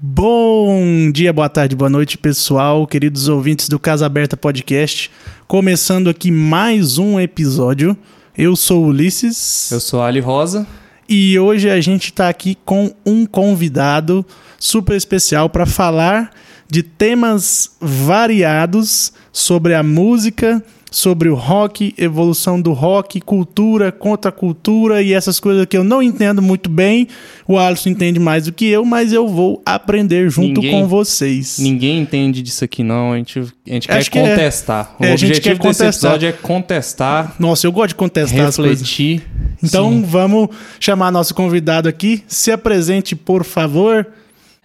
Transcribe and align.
Bom 0.00 1.10
dia, 1.10 1.32
boa 1.32 1.48
tarde, 1.48 1.74
boa 1.74 1.90
noite, 1.90 2.16
pessoal, 2.16 2.86
queridos 2.86 3.26
ouvintes 3.26 3.68
do 3.68 3.80
Casa 3.80 4.06
Aberta 4.06 4.36
Podcast. 4.36 5.10
Começando 5.48 6.08
aqui 6.08 6.30
mais 6.30 6.98
um 6.98 7.18
episódio. 7.18 7.98
Eu 8.36 8.54
sou 8.54 8.86
Ulisses. 8.86 9.68
Eu 9.72 9.80
sou 9.80 10.00
Ali 10.00 10.20
Rosa. 10.20 10.64
E 11.08 11.36
hoje 11.36 11.68
a 11.68 11.80
gente 11.80 12.04
está 12.04 12.28
aqui 12.28 12.56
com 12.64 12.94
um 13.04 13.26
convidado 13.26 14.24
super 14.56 14.94
especial 14.94 15.50
para 15.50 15.66
falar 15.66 16.30
de 16.70 16.84
temas 16.84 17.72
variados 17.80 19.12
sobre 19.32 19.74
a 19.74 19.82
música 19.82 20.62
sobre 20.90 21.28
o 21.28 21.34
rock, 21.34 21.94
evolução 21.98 22.60
do 22.60 22.72
rock, 22.72 23.20
cultura, 23.20 23.92
contra 23.92 24.32
cultura 24.32 25.02
e 25.02 25.12
essas 25.12 25.38
coisas 25.38 25.66
que 25.66 25.76
eu 25.76 25.84
não 25.84 26.02
entendo 26.02 26.40
muito 26.40 26.70
bem. 26.70 27.08
O 27.46 27.58
Alisson 27.58 27.90
entende 27.90 28.18
mais 28.18 28.44
do 28.44 28.52
que 28.52 28.66
eu, 28.66 28.84
mas 28.84 29.12
eu 29.12 29.28
vou 29.28 29.62
aprender 29.64 30.30
junto 30.30 30.60
ninguém, 30.60 30.70
com 30.70 30.86
vocês. 30.86 31.58
Ninguém 31.58 32.00
entende 32.00 32.42
disso 32.42 32.64
aqui, 32.64 32.82
não. 32.82 33.12
A 33.12 33.16
gente, 33.18 33.38
a 33.38 33.72
gente 33.72 33.88
quer 33.88 34.04
que 34.08 34.18
é. 34.18 34.30
contestar. 34.30 34.96
É. 34.98 35.04
O 35.04 35.08
é, 35.08 35.12
objetivo 35.12 35.58
desse 35.60 35.84
episódio 35.84 36.28
é 36.28 36.32
contestar. 36.32 37.34
Nossa, 37.38 37.66
eu 37.66 37.72
gosto 37.72 37.88
de 37.88 37.94
contestar 37.94 38.46
refletir. 38.46 39.22
Então 39.62 39.90
Sim. 39.90 40.02
vamos 40.02 40.48
chamar 40.78 41.10
nosso 41.10 41.34
convidado 41.34 41.88
aqui. 41.88 42.22
Se 42.26 42.50
apresente, 42.50 43.14
por 43.16 43.44
favor. 43.44 44.06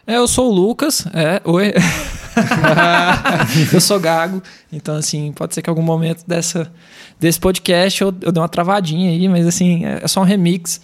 É, 0.05 0.17
eu 0.17 0.27
sou 0.27 0.51
o 0.51 0.53
Lucas. 0.53 1.05
É, 1.13 1.41
oi. 1.45 1.73
eu 3.71 3.81
sou 3.81 3.99
gago, 3.99 4.41
então 4.71 4.95
assim, 4.95 5.31
pode 5.31 5.53
ser 5.53 5.61
que 5.61 5.69
em 5.69 5.71
algum 5.71 5.81
momento 5.81 6.23
dessa, 6.27 6.71
desse 7.19 7.39
podcast 7.39 8.01
eu, 8.01 8.13
eu 8.21 8.31
dê 8.31 8.39
uma 8.39 8.49
travadinha 8.49 9.11
aí, 9.11 9.27
mas 9.27 9.47
assim, 9.47 9.85
é, 9.85 9.99
é 10.03 10.07
só 10.07 10.21
um 10.21 10.25
remix. 10.25 10.81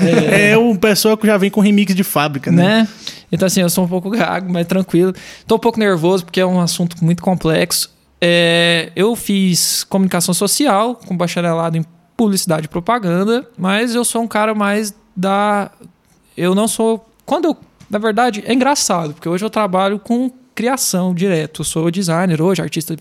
é, 0.00 0.50
é 0.52 0.58
uma 0.58 0.76
pessoa 0.76 1.16
que 1.16 1.26
já 1.26 1.36
vem 1.36 1.50
com 1.50 1.60
remix 1.60 1.94
de 1.94 2.04
fábrica, 2.04 2.50
né? 2.50 2.62
né? 2.62 2.88
Então 3.30 3.46
assim, 3.46 3.60
eu 3.60 3.70
sou 3.70 3.84
um 3.84 3.88
pouco 3.88 4.10
gago, 4.10 4.52
mas 4.52 4.66
tranquilo. 4.66 5.14
Tô 5.46 5.56
um 5.56 5.58
pouco 5.58 5.78
nervoso 5.78 6.24
porque 6.24 6.40
é 6.40 6.46
um 6.46 6.60
assunto 6.60 7.04
muito 7.04 7.22
complexo. 7.22 7.94
É, 8.20 8.90
eu 8.96 9.14
fiz 9.14 9.84
comunicação 9.84 10.32
social 10.32 10.94
com 10.94 11.16
bacharelado 11.16 11.76
em 11.76 11.84
publicidade 12.16 12.66
e 12.66 12.68
propaganda, 12.68 13.46
mas 13.58 13.94
eu 13.94 14.04
sou 14.04 14.22
um 14.22 14.28
cara 14.28 14.54
mais 14.54 14.94
da... 15.14 15.70
Eu 16.36 16.54
não 16.54 16.66
sou... 16.66 17.06
Quando 17.24 17.46
eu... 17.46 17.56
Na 17.88 17.98
verdade, 17.98 18.42
é 18.46 18.52
engraçado, 18.52 19.14
porque 19.14 19.28
hoje 19.28 19.44
eu 19.44 19.50
trabalho 19.50 19.98
com 20.00 20.30
criação 20.56 21.14
direto. 21.14 21.60
Eu 21.60 21.64
sou 21.64 21.90
designer 21.90 22.42
hoje, 22.42 22.60
artista, 22.62 22.96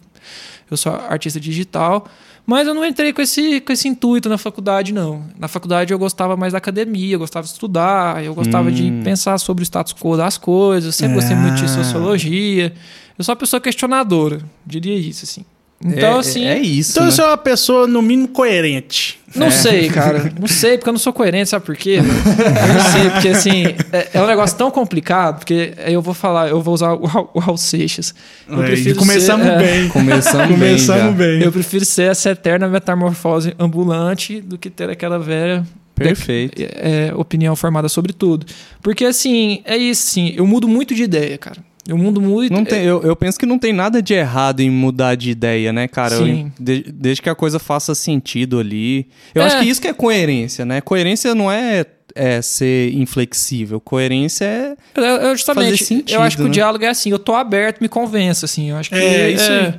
eu 0.69 0.77
sou 0.77 0.93
artista 0.93 1.39
digital, 1.39 2.05
mas 2.45 2.67
eu 2.67 2.75
não 2.75 2.85
entrei 2.85 3.11
com 3.13 3.21
esse, 3.21 3.61
com 3.61 3.71
esse 3.71 3.87
intuito 3.87 4.29
na 4.29 4.37
faculdade, 4.37 4.93
não. 4.93 5.23
Na 5.39 5.47
faculdade 5.47 5.91
eu 5.91 5.97
gostava 5.97 6.37
mais 6.37 6.51
da 6.51 6.59
academia, 6.59 7.15
eu 7.15 7.19
gostava 7.19 7.47
de 7.47 7.53
estudar, 7.53 8.23
eu 8.23 8.35
gostava 8.35 8.69
hum. 8.69 8.73
de 8.73 8.91
pensar 9.03 9.39
sobre 9.39 9.63
o 9.63 9.65
status 9.65 9.93
quo 9.93 10.15
das 10.15 10.37
coisas, 10.37 10.93
sempre 10.95 11.15
gostei 11.15 11.35
muito 11.35 11.55
de 11.55 11.69
sociologia. 11.69 12.73
Eu 13.17 13.23
sou 13.23 13.33
uma 13.33 13.39
pessoa 13.39 13.61
questionadora, 13.61 14.41
diria 14.67 14.95
isso, 14.95 15.23
assim. 15.23 15.45
Então, 15.83 16.15
é, 16.15 16.19
assim. 16.19 16.45
É 16.45 16.57
isso. 16.57 16.91
Então, 16.91 17.05
né? 17.05 17.11
você 17.11 17.21
é 17.21 17.25
uma 17.25 17.37
pessoa, 17.37 17.85
no 17.87 18.01
mínimo, 18.01 18.27
coerente. 18.29 19.19
Não 19.35 19.47
é. 19.47 19.51
sei, 19.51 19.89
cara. 19.89 20.31
Não 20.39 20.47
sei, 20.47 20.77
porque 20.77 20.89
eu 20.89 20.93
não 20.93 20.99
sou 20.99 21.11
coerente, 21.11 21.49
sabe 21.49 21.65
por 21.65 21.75
quê? 21.75 21.99
Eu 21.99 22.03
não 22.03 22.91
sei, 22.91 23.09
porque 23.11 23.27
assim, 23.27 23.65
é, 23.91 24.09
é, 24.13 24.21
um 24.21 24.27
negócio 24.27 24.57
tão 24.57 24.71
complicado, 24.71 25.39
porque 25.39 25.73
eu 25.85 26.01
vou 26.01 26.13
falar, 26.13 26.47
eu 26.47 26.61
vou 26.61 26.73
usar 26.73 26.93
o, 26.93 27.29
o 27.33 27.39
Raul 27.39 27.57
Seixas. 27.57 28.15
Eu 28.47 28.57
prefiro 28.57 28.97
começamos 28.97 29.45
ser, 29.45 29.53
é, 29.53 29.57
bem. 29.57 29.89
Começamos, 29.89 30.47
começamos 30.55 31.15
bem, 31.15 31.39
bem. 31.39 31.43
Eu 31.43 31.51
prefiro 31.51 31.83
ser 31.83 32.11
essa 32.11 32.29
eterna 32.29 32.67
metamorfose 32.67 33.53
ambulante 33.59 34.39
do 34.39 34.57
que 34.57 34.69
ter 34.69 34.89
aquela 34.89 35.19
velha 35.19 35.65
Perfeito. 35.95 36.61
É, 36.61 37.13
opinião 37.15 37.55
formada 37.55 37.87
sobre 37.87 38.11
tudo. 38.11 38.45
Porque, 38.81 39.05
assim, 39.05 39.61
é 39.63 39.77
isso, 39.77 40.07
sim. 40.07 40.33
Eu 40.35 40.45
mudo 40.45 40.67
muito 40.67 40.93
de 40.93 41.03
ideia, 41.03 41.37
cara. 41.37 41.57
O 41.91 41.97
mundo 41.97 42.19
muito. 42.19 42.51
Não 42.51 42.65
tem, 42.65 42.83
eu, 42.83 43.03
eu 43.03 43.15
penso 43.15 43.37
que 43.37 43.45
não 43.45 43.59
tem 43.59 43.71
nada 43.71 44.01
de 44.01 44.13
errado 44.13 44.59
em 44.59 44.69
mudar 44.71 45.13
de 45.15 45.29
ideia, 45.29 45.71
né, 45.71 45.87
cara? 45.87 46.17
Sim. 46.17 46.51
Eu, 46.57 46.65
de, 46.65 46.83
desde 46.91 47.21
que 47.21 47.29
a 47.29 47.35
coisa 47.35 47.59
faça 47.59 47.93
sentido 47.93 48.59
ali. 48.59 49.07
Eu 49.35 49.43
é. 49.43 49.45
acho 49.45 49.59
que 49.59 49.65
isso 49.65 49.79
que 49.79 49.87
é 49.87 49.93
coerência, 49.93 50.65
né? 50.65 50.81
Coerência 50.81 51.35
não 51.35 51.51
é, 51.51 51.85
é 52.15 52.41
ser 52.41 52.91
inflexível. 52.93 53.79
Coerência 53.79 54.45
é. 54.45 54.75
Eu, 54.95 55.03
eu 55.03 55.35
justamente. 55.35 55.71
Fazer 55.71 55.83
sentido, 55.83 56.17
eu 56.17 56.21
acho 56.21 56.37
que 56.37 56.43
né? 56.43 56.49
o 56.49 56.51
diálogo 56.51 56.83
é 56.83 56.87
assim, 56.87 57.11
eu 57.11 57.19
tô 57.19 57.35
aberto, 57.35 57.79
me 57.79 57.87
convença, 57.87 58.45
assim. 58.45 58.71
Eu 58.71 58.77
acho 58.77 58.89
que. 58.89 58.95
É, 58.95 59.29
isso 59.29 59.51
é, 59.51 59.59
aí. 59.59 59.73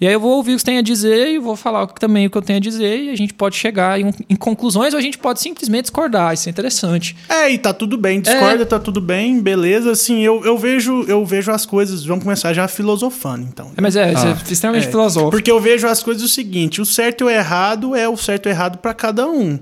E 0.00 0.06
aí 0.06 0.12
eu 0.12 0.20
vou 0.20 0.36
ouvir 0.36 0.52
o 0.52 0.54
que 0.54 0.60
você 0.60 0.66
tem 0.66 0.78
a 0.78 0.82
dizer 0.82 1.28
e 1.28 1.38
vou 1.38 1.56
falar 1.56 1.86
também 1.88 2.26
o 2.26 2.30
que 2.30 2.38
eu 2.38 2.42
tenho 2.42 2.58
a 2.58 2.60
dizer 2.60 3.02
e 3.02 3.10
a 3.10 3.16
gente 3.16 3.34
pode 3.34 3.56
chegar 3.56 4.00
em, 4.00 4.12
em 4.30 4.36
conclusões 4.36 4.94
ou 4.94 4.98
a 4.98 5.02
gente 5.02 5.18
pode 5.18 5.40
simplesmente 5.40 5.82
discordar. 5.82 6.32
Isso 6.32 6.48
é 6.48 6.50
interessante. 6.50 7.16
É, 7.28 7.50
e 7.50 7.58
tá 7.58 7.72
tudo 7.72 7.98
bem. 7.98 8.20
Discorda, 8.20 8.62
é. 8.62 8.66
tá 8.66 8.78
tudo 8.78 9.00
bem, 9.00 9.40
beleza. 9.40 9.90
Assim, 9.90 10.20
eu, 10.20 10.44
eu, 10.44 10.56
vejo, 10.56 11.02
eu 11.08 11.24
vejo 11.26 11.50
as 11.50 11.66
coisas, 11.66 12.04
vamos 12.04 12.22
começar 12.22 12.52
já 12.52 12.68
filosofando, 12.68 13.46
então. 13.48 13.72
É, 13.76 13.80
mas 13.80 13.96
é, 13.96 14.14
ah. 14.14 14.36
é 14.48 14.52
extremamente 14.52 14.86
é. 14.86 14.90
filosófico. 14.90 15.30
Porque 15.30 15.50
eu 15.50 15.60
vejo 15.60 15.86
as 15.88 16.02
coisas 16.02 16.22
o 16.22 16.28
seguinte: 16.28 16.80
o 16.80 16.86
certo 16.86 17.22
e 17.22 17.24
o 17.24 17.30
errado 17.30 17.96
é 17.96 18.08
o 18.08 18.16
certo 18.16 18.46
e 18.46 18.50
o 18.50 18.52
errado 18.52 18.78
para 18.78 18.94
cada 18.94 19.26
um. 19.26 19.58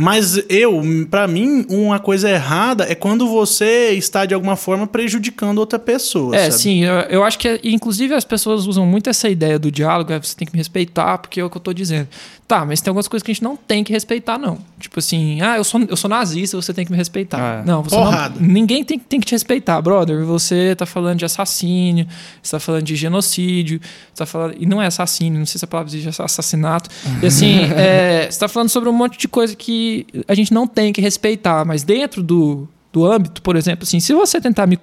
Mas 0.00 0.40
eu, 0.48 0.80
para 1.10 1.26
mim, 1.26 1.66
uma 1.68 1.98
coisa 1.98 2.30
errada 2.30 2.84
é 2.88 2.94
quando 2.94 3.26
você 3.26 3.90
está 3.90 4.24
de 4.24 4.32
alguma 4.32 4.54
forma 4.54 4.86
prejudicando 4.86 5.58
outra 5.58 5.76
pessoa. 5.76 6.36
É, 6.36 6.48
sabe? 6.52 6.62
sim. 6.62 6.84
Eu, 6.84 6.94
eu, 7.10 7.24
acho 7.24 7.36
que, 7.36 7.60
inclusive, 7.64 8.14
as 8.14 8.24
pessoas 8.24 8.64
usam 8.64 8.86
muito 8.86 9.10
essa 9.10 9.28
ideia 9.28 9.58
do 9.58 9.72
diálogo, 9.72 10.12
é, 10.12 10.18
você 10.20 10.36
tem 10.36 10.46
que 10.46 10.52
me 10.52 10.58
respeitar, 10.58 11.18
porque 11.18 11.40
é 11.40 11.44
o 11.44 11.50
que 11.50 11.56
eu 11.56 11.58
estou 11.58 11.74
dizendo. 11.74 12.06
Tá, 12.48 12.64
mas 12.64 12.80
tem 12.80 12.90
algumas 12.90 13.06
coisas 13.06 13.22
que 13.22 13.30
a 13.30 13.34
gente 13.34 13.44
não 13.44 13.54
tem 13.54 13.84
que 13.84 13.92
respeitar, 13.92 14.38
não. 14.38 14.56
Tipo 14.80 15.00
assim, 15.00 15.38
ah, 15.42 15.58
eu 15.58 15.64
sou, 15.64 15.82
eu 15.86 15.96
sou 15.98 16.08
nazista, 16.08 16.56
você 16.56 16.72
tem 16.72 16.82
que 16.82 16.90
me 16.90 16.96
respeitar. 16.96 17.38
Ah, 17.38 17.62
não, 17.62 17.82
você 17.82 17.94
porrada. 17.94 18.40
não. 18.40 18.48
Ninguém 18.48 18.82
tem, 18.82 18.98
tem 18.98 19.20
que 19.20 19.26
te 19.26 19.32
respeitar, 19.32 19.78
brother. 19.82 20.24
Você 20.24 20.74
tá 20.74 20.86
falando 20.86 21.18
de 21.18 21.26
assassínio, 21.26 22.06
você 22.42 22.52
tá 22.52 22.58
falando 22.58 22.84
de 22.84 22.96
genocídio, 22.96 23.78
você 23.82 24.24
tá 24.24 24.24
falando. 24.24 24.54
E 24.58 24.64
não 24.64 24.80
é 24.80 24.86
assassínio, 24.86 25.38
não 25.38 25.44
sei 25.44 25.58
se 25.58 25.64
a 25.66 25.68
palavra 25.68 25.94
existe 25.94 26.22
assassinato. 26.22 26.88
E 27.22 27.26
assim, 27.26 27.64
é, 27.76 28.30
você 28.30 28.38
tá 28.38 28.48
falando 28.48 28.70
sobre 28.70 28.88
um 28.88 28.94
monte 28.94 29.18
de 29.18 29.28
coisa 29.28 29.54
que 29.54 30.06
a 30.26 30.34
gente 30.34 30.50
não 30.50 30.66
tem 30.66 30.90
que 30.90 31.02
respeitar, 31.02 31.66
mas 31.66 31.82
dentro 31.82 32.22
do, 32.22 32.66
do 32.90 33.04
âmbito, 33.04 33.42
por 33.42 33.56
exemplo, 33.56 33.84
assim, 33.84 34.00
se 34.00 34.14
você 34.14 34.40
tentar 34.40 34.66
me 34.66 34.78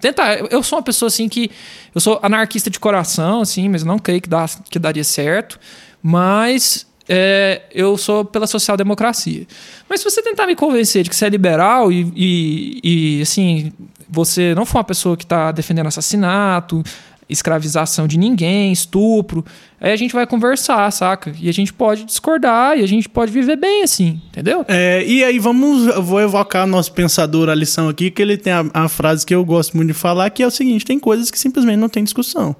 tentar. 0.00 0.36
Eu 0.50 0.62
sou 0.62 0.78
uma 0.78 0.82
pessoa 0.82 1.08
assim 1.08 1.28
que. 1.28 1.50
Eu 1.94 2.00
sou 2.00 2.18
anarquista 2.22 2.70
de 2.70 2.80
coração, 2.80 3.42
assim, 3.42 3.68
mas 3.68 3.84
não 3.84 3.98
creio 3.98 4.22
que, 4.22 4.28
dá, 4.28 4.46
que 4.70 4.78
daria 4.78 5.04
certo. 5.04 5.58
Mas 6.02 6.86
é, 7.08 7.62
eu 7.72 7.96
sou 7.96 8.24
pela 8.24 8.46
social-democracia. 8.46 9.46
Mas 9.88 10.00
se 10.00 10.10
você 10.10 10.22
tentar 10.22 10.46
me 10.46 10.54
convencer 10.54 11.02
de 11.02 11.10
que 11.10 11.16
você 11.16 11.26
é 11.26 11.28
liberal 11.28 11.90
e, 11.90 12.12
e, 12.14 12.80
e 13.18 13.22
assim, 13.22 13.72
você 14.08 14.54
não 14.54 14.66
for 14.66 14.78
uma 14.78 14.84
pessoa 14.84 15.16
que 15.16 15.24
está 15.24 15.50
defendendo 15.50 15.86
assassinato, 15.86 16.82
escravização 17.28 18.06
de 18.06 18.18
ninguém, 18.18 18.72
estupro, 18.72 19.44
aí 19.80 19.92
a 19.92 19.96
gente 19.96 20.14
vai 20.14 20.26
conversar, 20.26 20.90
saca? 20.90 21.32
E 21.38 21.48
a 21.48 21.52
gente 21.52 21.72
pode 21.72 22.04
discordar 22.04 22.78
e 22.78 22.82
a 22.82 22.86
gente 22.86 23.08
pode 23.08 23.30
viver 23.30 23.56
bem 23.56 23.82
assim, 23.82 24.20
entendeu? 24.28 24.64
É, 24.66 25.04
e 25.04 25.22
aí 25.22 25.38
vamos, 25.38 25.94
vou 26.04 26.20
evocar 26.20 26.66
nosso 26.66 26.92
pensador 26.92 27.48
a 27.48 27.54
lição 27.54 27.88
aqui, 27.88 28.10
que 28.10 28.22
ele 28.22 28.36
tem 28.36 28.52
a, 28.52 28.64
a 28.72 28.88
frase 28.88 29.26
que 29.26 29.34
eu 29.34 29.44
gosto 29.44 29.76
muito 29.76 29.88
de 29.88 29.94
falar, 29.94 30.30
que 30.30 30.42
é 30.42 30.46
o 30.46 30.50
seguinte: 30.50 30.84
tem 30.84 30.98
coisas 30.98 31.30
que 31.30 31.38
simplesmente 31.38 31.76
não 31.76 31.88
tem 31.88 32.02
discussão. 32.02 32.56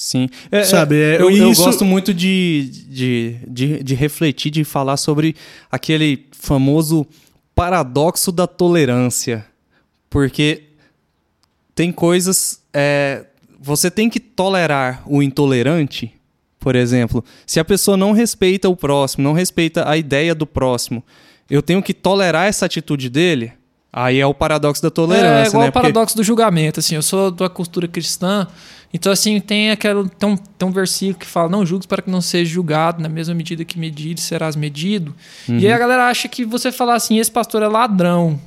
Sim. 0.00 0.30
É, 0.50 0.64
Sabe, 0.64 0.96
é, 0.96 1.20
eu, 1.20 1.28
isso... 1.28 1.60
eu 1.60 1.66
gosto 1.66 1.84
muito 1.84 2.14
de, 2.14 2.70
de, 2.88 3.36
de, 3.46 3.82
de, 3.82 3.94
refletir, 3.94 4.50
de 4.50 4.64
falar 4.64 4.96
sobre 4.96 5.36
aquele 5.70 6.26
famoso 6.32 7.06
paradoxo 7.54 8.32
da 8.32 8.46
tolerância. 8.46 9.44
Porque 10.08 10.62
tem 11.74 11.92
coisas. 11.92 12.62
É, 12.72 13.26
você 13.60 13.90
tem 13.90 14.08
que 14.08 14.18
tolerar 14.18 15.02
o 15.04 15.22
intolerante, 15.22 16.10
por 16.58 16.74
exemplo. 16.74 17.22
Se 17.46 17.60
a 17.60 17.64
pessoa 17.64 17.94
não 17.94 18.12
respeita 18.12 18.70
o 18.70 18.76
próximo, 18.76 19.22
não 19.22 19.34
respeita 19.34 19.86
a 19.86 19.98
ideia 19.98 20.34
do 20.34 20.46
próximo, 20.46 21.04
eu 21.50 21.60
tenho 21.60 21.82
que 21.82 21.92
tolerar 21.92 22.46
essa 22.46 22.64
atitude 22.64 23.10
dele. 23.10 23.52
Aí 23.92 24.18
é 24.18 24.26
o 24.26 24.32
paradoxo 24.32 24.82
da 24.82 24.90
tolerância. 24.90 25.42
É, 25.42 25.44
é 25.44 25.48
igual 25.48 25.64
né? 25.64 25.68
o 25.68 25.72
paradoxo 25.72 26.14
Porque... 26.14 26.22
do 26.22 26.24
julgamento. 26.24 26.80
Assim, 26.80 26.94
eu 26.94 27.02
sou 27.02 27.30
da 27.30 27.50
cultura 27.50 27.86
cristã 27.86 28.46
então, 28.92 29.12
assim, 29.12 29.40
tem, 29.40 29.70
aquele, 29.70 30.08
tem, 30.18 30.28
um, 30.28 30.36
tem 30.36 30.68
um 30.68 30.72
versículo 30.72 31.18
que 31.18 31.26
fala: 31.26 31.48
Não 31.48 31.64
julgues 31.64 31.86
para 31.86 32.02
que 32.02 32.10
não 32.10 32.20
seja 32.20 32.50
julgado, 32.50 33.02
na 33.02 33.08
mesma 33.08 33.34
medida 33.34 33.64
que 33.64 33.78
medido, 33.78 34.20
serás 34.20 34.56
medido. 34.56 35.14
Uhum. 35.48 35.58
E 35.58 35.66
aí 35.66 35.72
a 35.72 35.78
galera 35.78 36.08
acha 36.08 36.28
que 36.28 36.44
você 36.44 36.72
falar 36.72 36.94
assim: 36.94 37.18
esse 37.18 37.30
pastor 37.30 37.62
é 37.62 37.68
ladrão 37.68 38.40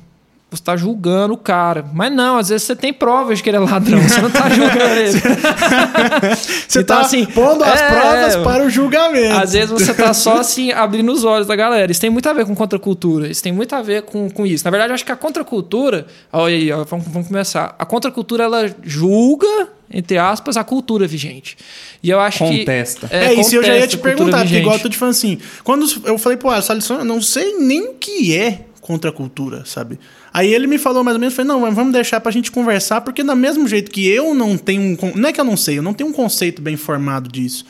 você 0.56 0.62
está 0.62 0.76
julgando 0.76 1.34
o 1.34 1.36
cara. 1.36 1.84
Mas 1.92 2.12
não, 2.12 2.38
às 2.38 2.48
vezes 2.48 2.66
você 2.66 2.76
tem 2.76 2.92
provas 2.92 3.38
de 3.38 3.42
que 3.42 3.50
ele 3.50 3.56
é 3.56 3.60
ladrão, 3.60 4.00
você 4.00 4.20
não 4.20 4.28
está 4.28 4.48
julgando 4.50 4.94
ele. 4.94 5.10
você 6.36 6.80
está 6.80 6.80
então, 6.80 7.00
assim, 7.00 7.26
pondo 7.26 7.64
as 7.64 7.80
é, 7.80 7.88
provas 7.88 8.36
para 8.36 8.64
o 8.64 8.70
julgamento. 8.70 9.36
Às 9.36 9.52
vezes 9.52 9.70
você 9.70 9.90
está 9.90 10.14
só 10.14 10.38
assim, 10.38 10.70
abrindo 10.72 11.10
os 11.12 11.24
olhos 11.24 11.46
da 11.46 11.56
galera. 11.56 11.90
Isso 11.90 12.00
tem 12.00 12.10
muito 12.10 12.28
a 12.28 12.32
ver 12.32 12.46
com 12.46 12.54
contracultura, 12.54 13.28
isso 13.28 13.42
tem 13.42 13.52
muito 13.52 13.74
a 13.74 13.82
ver 13.82 14.02
com, 14.02 14.30
com 14.30 14.46
isso. 14.46 14.64
Na 14.64 14.70
verdade, 14.70 14.90
eu 14.90 14.94
acho 14.94 15.04
que 15.04 15.12
a 15.12 15.16
contracultura. 15.16 16.06
Olha 16.32 16.54
aí, 16.54 16.70
ó, 16.70 16.84
vamos, 16.84 17.06
vamos 17.08 17.28
começar. 17.28 17.74
A 17.78 17.84
contracultura 17.84 18.44
ela 18.44 18.72
julga 18.82 19.68
entre 19.90 20.18
aspas, 20.18 20.56
a 20.56 20.64
cultura 20.64 21.06
vigente. 21.06 21.56
E 22.02 22.10
eu 22.10 22.20
acho 22.20 22.38
contesta. 22.38 23.08
que. 23.08 23.14
É, 23.14 23.26
é 23.26 23.34
isso 23.34 23.54
eu 23.54 23.62
já 23.62 23.76
ia 23.76 23.86
te 23.86 23.98
perguntar, 23.98 24.40
porque 24.40 24.56
igual 24.56 24.76
eu 24.76 24.82
tô 24.82 24.88
te 24.88 24.96
falando 24.96 25.14
assim. 25.14 25.38
Quando 25.62 25.86
eu 26.04 26.18
falei, 26.18 26.36
pô, 26.36 26.52
essa 26.52 26.74
lição 26.74 26.98
eu 26.98 27.04
não 27.04 27.22
sei 27.22 27.58
nem 27.58 27.88
o 27.88 27.94
que 27.94 28.36
é 28.36 28.66
contra 28.80 29.10
a 29.10 29.12
cultura, 29.12 29.64
sabe? 29.64 29.98
Aí 30.32 30.52
ele 30.52 30.66
me 30.66 30.76
falou 30.76 31.02
mais 31.02 31.14
ou 31.14 31.20
menos, 31.20 31.34
falei, 31.34 31.48
não, 31.48 31.72
vamos 31.72 31.92
deixar 31.92 32.20
pra 32.20 32.30
gente 32.30 32.50
conversar, 32.50 33.00
porque 33.00 33.22
do 33.22 33.34
mesmo 33.34 33.66
jeito 33.66 33.90
que 33.90 34.06
eu 34.06 34.34
não 34.34 34.58
tenho 34.58 34.82
um... 34.82 35.12
Não 35.14 35.28
é 35.28 35.32
que 35.32 35.40
eu 35.40 35.44
não 35.44 35.56
sei, 35.56 35.78
eu 35.78 35.82
não 35.82 35.94
tenho 35.94 36.10
um 36.10 36.12
conceito 36.12 36.60
bem 36.60 36.76
formado 36.76 37.30
disso. 37.30 37.64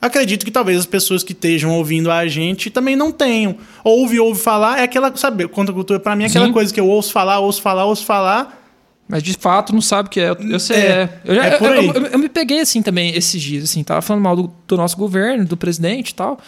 Acredito 0.00 0.44
que 0.44 0.50
talvez 0.50 0.78
as 0.78 0.86
pessoas 0.86 1.22
que 1.22 1.32
estejam 1.32 1.70
ouvindo 1.72 2.10
a 2.10 2.26
gente 2.26 2.68
também 2.68 2.96
não 2.96 3.12
tenham. 3.12 3.56
Ouve, 3.84 4.18
ouve 4.18 4.40
falar, 4.40 4.80
é 4.80 4.82
aquela, 4.82 5.14
sabe, 5.16 5.46
contra 5.46 5.72
a 5.72 5.74
cultura 5.74 6.00
pra 6.00 6.16
mim 6.16 6.24
é 6.24 6.26
aquela 6.26 6.46
Sim. 6.46 6.52
coisa 6.52 6.74
que 6.74 6.80
eu 6.80 6.88
ouço 6.88 7.12
falar, 7.12 7.38
ouço 7.38 7.62
falar, 7.62 7.84
ouço 7.84 8.04
falar... 8.04 8.65
Mas 9.08 9.22
de 9.22 9.34
fato 9.34 9.72
não 9.72 9.80
sabe 9.80 10.08
o 10.08 10.10
que 10.10 10.20
é. 10.20 10.30
Eu, 10.30 10.36
eu 10.40 10.60
sei. 10.60 10.76
É, 10.76 10.80
é. 10.80 11.20
Eu, 11.24 11.42
é 11.42 11.56
eu, 11.60 11.94
eu, 11.94 12.06
eu, 12.06 12.18
me 12.18 12.28
peguei 12.28 12.60
assim 12.60 12.82
também 12.82 13.14
esses 13.14 13.40
dias, 13.40 13.64
assim, 13.64 13.84
tava 13.84 14.02
falando 14.02 14.22
mal 14.22 14.34
do, 14.34 14.52
do 14.66 14.76
nosso 14.76 14.96
governo, 14.96 15.44
do 15.44 15.56
presidente 15.56 16.10
e 16.10 16.14
tal. 16.14 16.38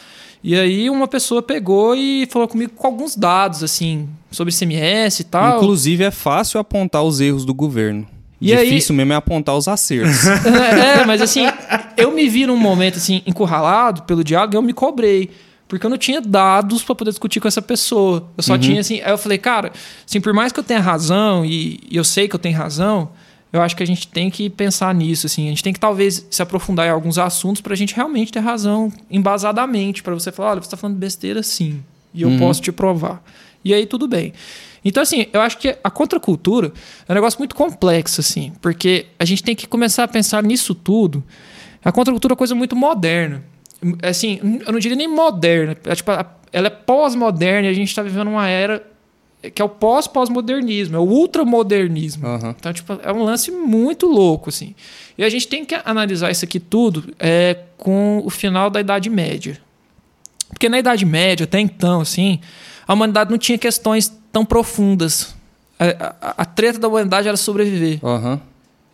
E 0.42 0.54
aí 0.56 0.88
uma 0.88 1.08
pessoa 1.08 1.42
pegou 1.42 1.94
e 1.94 2.26
falou 2.30 2.46
comigo 2.46 2.72
com 2.74 2.86
alguns 2.86 3.16
dados, 3.16 3.62
assim, 3.62 4.08
sobre 4.30 4.54
CMS 4.54 5.20
e 5.20 5.24
tal. 5.24 5.56
Inclusive 5.58 6.04
é 6.04 6.10
fácil 6.10 6.60
apontar 6.60 7.02
os 7.02 7.20
erros 7.20 7.44
do 7.44 7.54
governo. 7.54 8.06
E 8.40 8.54
Difícil 8.54 8.92
aí... 8.92 8.96
mesmo 8.96 9.12
é 9.12 9.16
apontar 9.16 9.56
os 9.56 9.66
acertos. 9.66 10.26
é, 10.46 11.04
mas 11.04 11.20
assim, 11.20 11.42
eu 11.96 12.12
me 12.12 12.28
vi 12.28 12.46
num 12.46 12.56
momento 12.56 12.96
assim, 12.96 13.22
encurralado 13.26 14.02
pelo 14.02 14.22
diálogo 14.22 14.54
e 14.54 14.56
eu 14.56 14.62
me 14.62 14.72
cobrei. 14.72 15.30
Porque 15.68 15.84
eu 15.84 15.90
não 15.90 15.98
tinha 15.98 16.20
dados 16.20 16.82
para 16.82 16.94
poder 16.94 17.10
discutir 17.10 17.40
com 17.40 17.46
essa 17.46 17.60
pessoa. 17.60 18.26
Eu 18.36 18.42
só 18.42 18.54
uhum. 18.54 18.58
tinha 18.58 18.80
assim. 18.80 19.00
Aí 19.02 19.10
eu 19.10 19.18
falei, 19.18 19.36
cara, 19.36 19.70
assim, 20.06 20.20
por 20.20 20.32
mais 20.32 20.50
que 20.50 20.58
eu 20.58 20.64
tenha 20.64 20.80
razão, 20.80 21.44
e, 21.44 21.78
e 21.90 21.96
eu 21.96 22.04
sei 22.04 22.26
que 22.26 22.34
eu 22.34 22.38
tenho 22.38 22.56
razão, 22.56 23.10
eu 23.52 23.62
acho 23.62 23.76
que 23.76 23.82
a 23.82 23.86
gente 23.86 24.08
tem 24.08 24.30
que 24.30 24.48
pensar 24.48 24.94
nisso, 24.94 25.26
assim. 25.26 25.46
A 25.46 25.50
gente 25.50 25.62
tem 25.62 25.72
que 25.72 25.80
talvez 25.80 26.26
se 26.30 26.42
aprofundar 26.42 26.86
em 26.86 26.90
alguns 26.90 27.18
assuntos 27.18 27.60
para 27.60 27.74
a 27.74 27.76
gente 27.76 27.94
realmente 27.94 28.32
ter 28.32 28.40
razão 28.40 28.92
embasadamente, 29.10 30.02
para 30.02 30.14
você 30.14 30.32
falar, 30.32 30.52
olha, 30.52 30.60
você 30.60 30.66
está 30.66 30.76
falando 30.76 30.96
besteira 30.96 31.42
sim, 31.42 31.82
e 32.14 32.22
eu 32.22 32.28
uhum. 32.28 32.38
posso 32.38 32.60
te 32.60 32.72
provar. 32.72 33.22
E 33.64 33.74
aí 33.74 33.86
tudo 33.86 34.08
bem. 34.08 34.32
Então, 34.84 35.02
assim, 35.02 35.26
eu 35.32 35.40
acho 35.40 35.58
que 35.58 35.76
a 35.82 35.90
contracultura 35.90 36.72
é 37.08 37.12
um 37.12 37.14
negócio 37.14 37.38
muito 37.38 37.54
complexo, 37.54 38.20
assim, 38.20 38.52
porque 38.60 39.06
a 39.18 39.24
gente 39.24 39.42
tem 39.42 39.54
que 39.54 39.66
começar 39.66 40.04
a 40.04 40.08
pensar 40.08 40.42
nisso 40.42 40.74
tudo. 40.74 41.22
A 41.84 41.90
contracultura 41.90 42.32
é 42.32 42.34
uma 42.34 42.38
coisa 42.38 42.54
muito 42.54 42.76
moderna. 42.76 43.42
Assim, 44.02 44.60
eu 44.66 44.72
não 44.72 44.78
diria 44.78 44.96
nem 44.96 45.08
moderna, 45.08 45.76
é, 45.84 45.94
tipo, 45.94 46.10
ela 46.52 46.66
é 46.66 46.70
pós-moderna 46.70 47.68
e 47.68 47.70
a 47.70 47.74
gente 47.74 47.88
está 47.88 48.02
vivendo 48.02 48.28
uma 48.28 48.48
era 48.48 48.84
que 49.54 49.62
é 49.62 49.64
o 49.64 49.68
pós-pós-modernismo, 49.68 50.96
é 50.96 50.98
o 50.98 51.04
ultramodernismo. 51.04 52.26
Uhum. 52.26 52.50
Então, 52.58 52.72
tipo, 52.72 52.98
é 53.00 53.12
um 53.12 53.22
lance 53.22 53.52
muito 53.52 54.06
louco, 54.06 54.48
assim. 54.48 54.74
E 55.16 55.22
a 55.22 55.28
gente 55.28 55.46
tem 55.46 55.64
que 55.64 55.76
analisar 55.84 56.30
isso 56.30 56.44
aqui 56.44 56.58
tudo 56.58 57.14
é, 57.20 57.56
com 57.76 58.20
o 58.24 58.30
final 58.30 58.68
da 58.68 58.80
Idade 58.80 59.08
Média. 59.08 59.60
Porque 60.48 60.68
na 60.68 60.78
Idade 60.78 61.04
Média, 61.04 61.44
até 61.44 61.60
então, 61.60 62.00
assim, 62.00 62.40
a 62.86 62.94
humanidade 62.94 63.30
não 63.30 63.38
tinha 63.38 63.56
questões 63.56 64.12
tão 64.32 64.44
profundas. 64.44 65.36
A, 65.78 66.16
a, 66.20 66.42
a 66.42 66.44
treta 66.44 66.80
da 66.80 66.88
humanidade 66.88 67.28
era 67.28 67.36
sobreviver. 67.36 68.04
Uhum. 68.04 68.40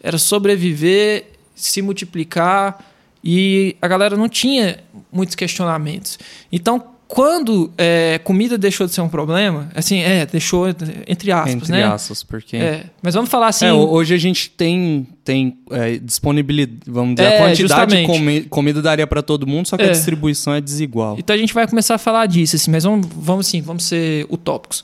Era 0.02 0.19
sobreviver, 0.19 1.32
se 1.54 1.80
multiplicar, 1.80 2.84
e 3.25 3.75
a 3.81 3.88
galera 3.88 4.17
não 4.17 4.29
tinha 4.29 4.79
muitos 5.11 5.35
questionamentos. 5.35 6.19
Então, 6.53 6.85
quando 7.09 7.71
é, 7.79 8.19
comida 8.25 8.59
deixou 8.59 8.87
de 8.87 8.93
ser 8.93 9.00
um 9.00 9.09
problema, 9.09 9.69
assim, 9.75 10.00
é, 10.00 10.26
deixou 10.26 10.69
entre 10.69 11.31
aspas, 11.31 11.55
entre 11.55 11.73
né? 11.73 11.81
Entre 11.81 11.93
aspas, 11.93 12.23
porque... 12.23 12.56
É, 12.56 12.85
mas 13.03 13.15
vamos 13.15 13.31
falar 13.31 13.49
assim... 13.49 13.67
É, 13.67 13.73
hoje 13.73 14.15
a 14.15 14.19
gente 14.19 14.50
tem, 14.50 15.06
tem 15.23 15.56
é, 15.71 15.99
disponibilidade, 15.99 16.81
vamos 16.87 17.15
dizer, 17.15 17.29
a 17.29 17.32
é, 17.32 17.38
quantidade 17.38 17.97
de 17.97 18.06
comi 18.06 18.43
comida 18.43 18.82
daria 18.82 19.06
para 19.06 19.23
todo 19.23 19.47
mundo, 19.47 19.69
só 19.69 19.76
que 19.76 19.85
a 19.85 19.87
é. 19.87 19.91
distribuição 19.91 20.55
é 20.55 20.61
desigual. 20.61 21.17
Então 21.19 21.35
a 21.35 21.38
gente 21.38 21.55
vai 21.55 21.69
começar 21.69 21.94
a 21.94 21.99
falar 21.99 22.26
disso, 22.26 22.56
assim, 22.56 22.71
mas 22.71 22.85
vamos, 22.85 23.06
vamos 23.15 23.47
assim, 23.47 23.62
vamos 23.62 23.85
ser 23.85 24.26
utópicos. 24.31 24.82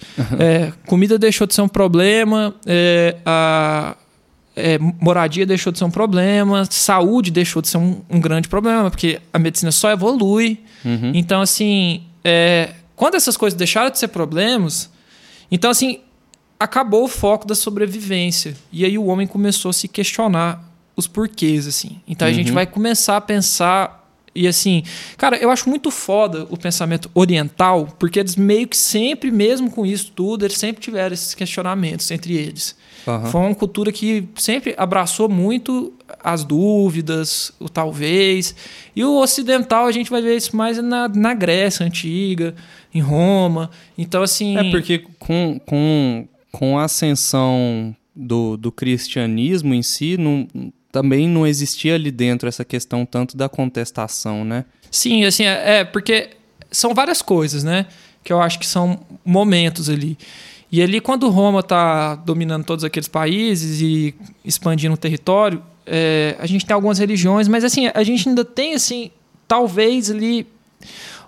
comida 0.87 1.19
deixou 1.19 1.47
de 1.47 1.55
ser 1.55 1.63
um 1.63 1.69
problema, 1.69 2.55
a... 3.27 3.97
moradia 5.01 5.47
deixou 5.47 5.73
de 5.73 5.79
ser 5.79 5.85
um 5.85 5.91
problema, 5.91 6.65
saúde 6.71 7.31
deixou 7.31 7.63
de 7.63 7.69
ser 7.69 7.79
um, 7.79 8.01
um 8.09 8.21
grande 8.21 8.49
problema, 8.49 8.91
porque 8.91 9.21
a 9.33 9.39
medicina 9.39 9.73
só 9.73 9.91
evolui. 9.91 10.61
Uhum. 10.85 11.13
Então, 11.15 11.41
assim, 11.41 12.03
é, 12.25 12.75
quando 12.97 13.15
essas 13.15 13.37
coisas 13.37 13.57
deixaram 13.57 13.91
de 13.91 13.99
ser 13.99 14.09
problemas, 14.09 14.91
então 15.51 15.71
assim, 15.71 16.01
acabou 16.59 17.05
o 17.05 17.09
foco 17.09 17.47
da 17.47 17.55
sobrevivência. 17.55 18.55
E 18.71 18.85
aí 18.85 18.99
o 18.99 19.07
homem 19.07 19.27
começou 19.27 19.71
a 19.71 19.73
se 19.73 19.89
questionar 19.89 20.63
os 20.95 21.07
porquês, 21.07 21.67
assim. 21.67 22.01
Então 22.07 22.29
a 22.29 22.33
gente 22.33 22.49
uhum. 22.49 22.55
vai 22.55 22.67
começar 22.67 23.17
a 23.17 23.21
pensar. 23.21 23.99
E 24.35 24.47
assim, 24.47 24.85
cara, 25.17 25.37
eu 25.39 25.51
acho 25.51 25.69
muito 25.69 25.91
foda 25.91 26.47
o 26.51 26.57
pensamento 26.57 27.11
oriental, 27.15 27.89
porque 27.99 28.21
eles 28.21 28.37
meio 28.37 28.69
que 28.69 28.77
sempre, 28.77 29.31
mesmo 29.31 29.71
com 29.71 29.85
isso 29.85 30.13
tudo, 30.15 30.45
eles 30.45 30.59
sempre 30.59 30.83
tiveram 30.83 31.15
esses 31.15 31.35
questionamentos 31.35 32.11
entre 32.11 32.37
eles. 32.37 32.77
Uhum. 33.07 33.27
Foi 33.27 33.41
uma 33.41 33.55
cultura 33.55 33.91
que 33.91 34.29
sempre 34.35 34.75
abraçou 34.77 35.29
muito 35.29 35.93
as 36.23 36.45
dúvidas, 36.45 37.53
o 37.59 37.69
talvez. 37.69 38.55
E 38.95 39.05
o 39.05 39.21
ocidental 39.21 39.87
a 39.87 39.93
gente 39.93 40.11
vai 40.11 40.21
ver 40.21 40.37
isso 40.37 40.55
mais 40.57 40.79
na, 40.79 41.09
na 41.09 41.35
Grécia 41.35 41.85
antiga, 41.85 42.55
em 42.95 43.01
Roma. 43.01 43.71
Então, 43.97 44.23
assim. 44.23 44.57
É 44.57 44.71
porque 44.71 44.99
com, 45.19 45.61
com, 45.65 46.29
com 46.53 46.79
a 46.79 46.85
ascensão 46.85 47.95
do, 48.15 48.57
do 48.57 48.71
cristianismo 48.71 49.73
em 49.73 49.83
si, 49.83 50.17
não, 50.17 50.47
também 50.93 51.29
não 51.29 51.47
existia 51.47 51.95
ali 51.95 52.11
dentro 52.11 52.49
essa 52.49 52.65
questão 52.65 53.07
tanto 53.07 53.37
da 53.37 53.49
contestação, 53.49 54.45
né? 54.45 54.65
Sim, 54.91 55.25
assim, 55.25 55.45
é, 55.45 55.79
é 55.79 55.85
porque 55.85 56.31
são 56.71 56.95
várias 56.95 57.23
coisas, 57.23 57.65
né? 57.65 57.87
Que 58.23 58.33
eu 58.33 58.41
acho 58.41 58.59
que 58.59 58.67
são 58.67 59.01
momentos 59.25 59.89
ali. 59.89 60.19
E 60.73 60.81
ali, 60.81 61.01
quando 61.01 61.29
Roma 61.29 61.61
está 61.61 62.15
dominando 62.15 62.65
todos 62.65 62.85
aqueles 62.85 63.09
países 63.09 63.81
e 63.81 64.15
expandindo 64.45 64.95
o 64.95 64.97
território, 64.97 65.63
é, 65.85 66.37
a 66.39 66.47
gente 66.47 66.65
tem 66.65 66.75
algumas 66.75 66.99
religiões, 66.99 67.49
mas 67.49 67.65
assim, 67.65 67.91
a 67.93 68.03
gente 68.05 68.29
ainda 68.29 68.45
tem, 68.45 68.75
assim, 68.75 69.11
talvez 69.49 70.11
ali 70.11 70.47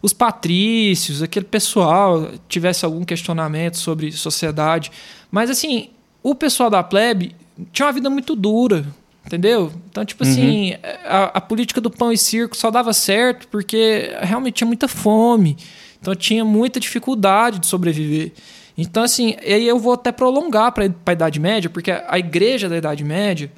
os 0.00 0.12
patrícios, 0.12 1.22
aquele 1.22 1.46
pessoal 1.46 2.28
tivesse 2.48 2.84
algum 2.84 3.04
questionamento 3.04 3.78
sobre 3.78 4.10
sociedade. 4.12 4.90
Mas 5.30 5.48
assim, 5.48 5.90
o 6.22 6.34
pessoal 6.34 6.68
da 6.68 6.82
plebe 6.82 7.34
tinha 7.72 7.86
uma 7.86 7.92
vida 7.92 8.10
muito 8.10 8.34
dura, 8.34 8.84
entendeu? 9.24 9.72
Então, 9.88 10.04
tipo 10.04 10.24
assim, 10.24 10.72
uhum. 10.72 10.78
a, 11.04 11.24
a, 11.34 11.40
política 11.40 11.80
do 11.80 11.90
pão 11.90 12.12
e 12.12 12.18
circo 12.18 12.56
só 12.56 12.70
dava 12.70 12.92
certo 12.92 13.46
porque 13.48 14.10
realmente 14.20 14.54
tinha 14.54 14.66
muita 14.66 14.88
fome. 14.88 15.56
Então 16.00 16.16
tinha 16.16 16.44
muita 16.44 16.80
dificuldade 16.80 17.60
de 17.60 17.66
sobreviver. 17.68 18.32
Então, 18.76 19.02
assim, 19.02 19.36
aí 19.44 19.66
eu 19.66 19.78
vou 19.78 19.92
até 19.92 20.10
prolongar 20.10 20.72
para 20.72 20.84
a 20.84 21.12
Idade 21.12 21.38
Média, 21.38 21.68
porque 21.68 21.90
a 21.90 22.18
igreja 22.18 22.68
da 22.68 22.76
Idade 22.76 23.04
Média 23.04 23.50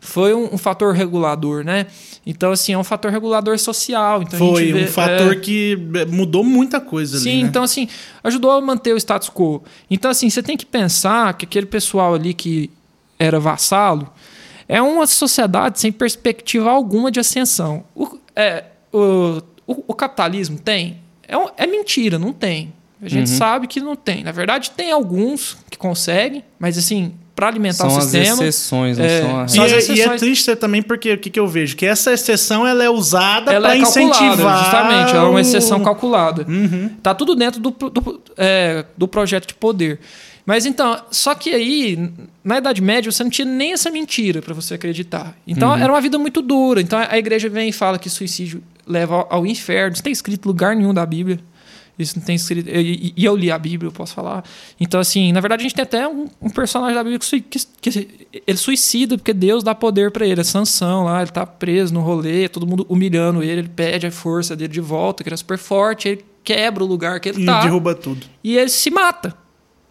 foi 0.00 0.34
um, 0.34 0.54
um, 0.54 0.58
fator 0.58 0.94
regulador, 0.94 1.62
né? 1.62 1.86
Então, 2.24 2.52
assim, 2.52 2.72
é 2.72 2.78
um 2.78 2.84
fator 2.84 3.10
regulador 3.10 3.58
social. 3.58 4.22
Então 4.22 4.38
foi 4.38 4.72
vê, 4.72 4.84
um 4.84 4.86
fator 4.86 5.32
é... 5.32 5.36
que 5.36 5.78
mudou 6.08 6.42
muita 6.42 6.80
coisa 6.80 7.18
Sim, 7.18 7.30
ali, 7.30 7.42
né? 7.42 7.48
então, 7.48 7.62
assim, 7.62 7.86
ajudou 8.24 8.50
a 8.50 8.60
manter 8.60 8.94
o 8.94 8.96
status 8.96 9.28
quo. 9.28 9.62
Então, 9.90 10.10
assim, 10.10 10.30
você 10.30 10.42
tem 10.42 10.56
que 10.56 10.66
pensar 10.66 11.34
que 11.34 11.44
aquele 11.44 11.66
pessoal 11.66 12.14
ali 12.14 12.32
que 12.32 12.70
era 13.18 13.38
vassalo 13.38 14.10
é 14.66 14.80
uma 14.80 15.06
sociedade 15.06 15.78
sem 15.78 15.92
perspectiva 15.92 16.70
alguma 16.70 17.10
de 17.10 17.20
ascensão. 17.20 17.84
O, 17.94 18.18
é, 18.34 18.64
o, 18.92 19.42
o, 19.66 19.84
o 19.88 19.94
capitalismo 19.94 20.58
tem? 20.58 20.98
É, 21.28 21.64
é 21.64 21.66
mentira, 21.66 22.18
não 22.18 22.32
tem. 22.32 22.72
A 23.02 23.08
gente 23.08 23.30
uhum. 23.30 23.36
sabe 23.36 23.66
que 23.66 23.80
não 23.80 23.96
tem. 23.96 24.22
Na 24.22 24.32
verdade, 24.32 24.70
tem 24.72 24.92
alguns 24.92 25.56
que 25.70 25.78
conseguem, 25.78 26.44
mas 26.58 26.76
assim, 26.76 27.14
para 27.34 27.48
alimentar 27.48 27.88
são 27.88 27.96
o 27.96 28.00
sistema. 28.02 28.24
São 28.24 28.34
as 28.34 28.40
exceções, 28.40 28.98
não 28.98 29.04
é, 29.04 29.20
são 29.20 29.40
as... 29.40 29.54
E, 29.88 29.92
é, 29.92 29.94
e 29.94 30.00
é 30.02 30.16
triste 30.16 30.54
também 30.56 30.82
porque 30.82 31.14
o 31.14 31.18
que, 31.18 31.30
que 31.30 31.40
eu 31.40 31.48
vejo? 31.48 31.74
Que 31.76 31.86
essa 31.86 32.12
exceção 32.12 32.66
ela 32.66 32.84
é 32.84 32.90
usada 32.90 33.58
para 33.58 33.74
é 33.74 33.78
incentivar. 33.78 34.64
Justamente, 34.64 35.16
ela 35.16 35.26
é 35.26 35.30
uma 35.30 35.40
exceção 35.40 35.82
calculada. 35.82 36.44
Uhum. 36.46 36.90
Tá 37.02 37.14
tudo 37.14 37.34
dentro 37.34 37.58
do, 37.58 37.70
do, 37.70 38.20
é, 38.36 38.84
do 38.98 39.08
projeto 39.08 39.48
de 39.48 39.54
poder. 39.54 39.98
Mas 40.44 40.66
então, 40.66 41.00
só 41.10 41.34
que 41.34 41.50
aí, 41.50 42.10
na 42.44 42.58
Idade 42.58 42.82
Média, 42.82 43.10
você 43.10 43.22
não 43.22 43.30
tinha 43.30 43.46
nem 43.46 43.72
essa 43.72 43.90
mentira 43.90 44.42
para 44.42 44.52
você 44.52 44.74
acreditar. 44.74 45.34
Então, 45.46 45.70
uhum. 45.70 45.78
era 45.78 45.90
uma 45.90 46.00
vida 46.00 46.18
muito 46.18 46.42
dura. 46.42 46.80
Então, 46.80 46.98
a 46.98 47.16
igreja 47.16 47.48
vem 47.48 47.70
e 47.70 47.72
fala 47.72 47.98
que 47.98 48.10
suicídio 48.10 48.62
leva 48.86 49.14
ao, 49.14 49.26
ao 49.30 49.46
inferno. 49.46 49.96
Não 49.96 50.02
tem 50.02 50.12
escrito 50.12 50.46
lugar 50.46 50.76
nenhum 50.76 50.92
da 50.92 51.06
Bíblia. 51.06 51.38
Isso 52.02 52.18
não 52.18 52.24
tem 52.24 52.36
escrito. 52.36 52.68
E, 52.68 53.12
eu 53.16 53.36
li 53.36 53.50
a 53.50 53.58
Bíblia, 53.58 53.88
eu 53.88 53.92
posso 53.92 54.14
falar. 54.14 54.44
Então, 54.78 55.00
assim, 55.00 55.32
na 55.32 55.40
verdade, 55.40 55.62
a 55.62 55.64
gente 55.64 55.74
tem 55.74 55.82
até 55.82 56.06
um, 56.08 56.26
um 56.40 56.50
personagem 56.50 56.94
da 56.94 57.02
Bíblia 57.02 57.18
que, 57.18 57.40
que, 57.40 57.58
que, 57.80 58.28
ele 58.46 58.58
suicida 58.58 59.16
porque 59.16 59.32
Deus 59.32 59.62
dá 59.62 59.74
poder 59.74 60.10
para 60.10 60.26
ele. 60.26 60.40
É 60.40 60.44
Sansão 60.44 61.04
lá, 61.04 61.22
ele 61.22 61.30
tá 61.30 61.46
preso 61.46 61.92
no 61.92 62.00
rolê, 62.00 62.48
todo 62.48 62.66
mundo 62.66 62.86
humilhando 62.88 63.42
ele, 63.42 63.60
ele 63.60 63.68
pede 63.68 64.06
a 64.06 64.10
força 64.10 64.56
dele 64.56 64.72
de 64.72 64.80
volta, 64.80 65.22
que 65.22 65.28
ele 65.28 65.34
é 65.34 65.36
super 65.36 65.58
forte, 65.58 66.08
ele 66.08 66.24
quebra 66.42 66.82
o 66.82 66.86
lugar 66.86 67.20
que 67.20 67.28
ele 67.28 67.42
e 67.42 67.46
tá. 67.46 67.60
E 67.60 67.62
derruba 67.64 67.94
tudo. 67.94 68.26
E 68.42 68.56
ele 68.56 68.70
se 68.70 68.90
mata. 68.90 69.34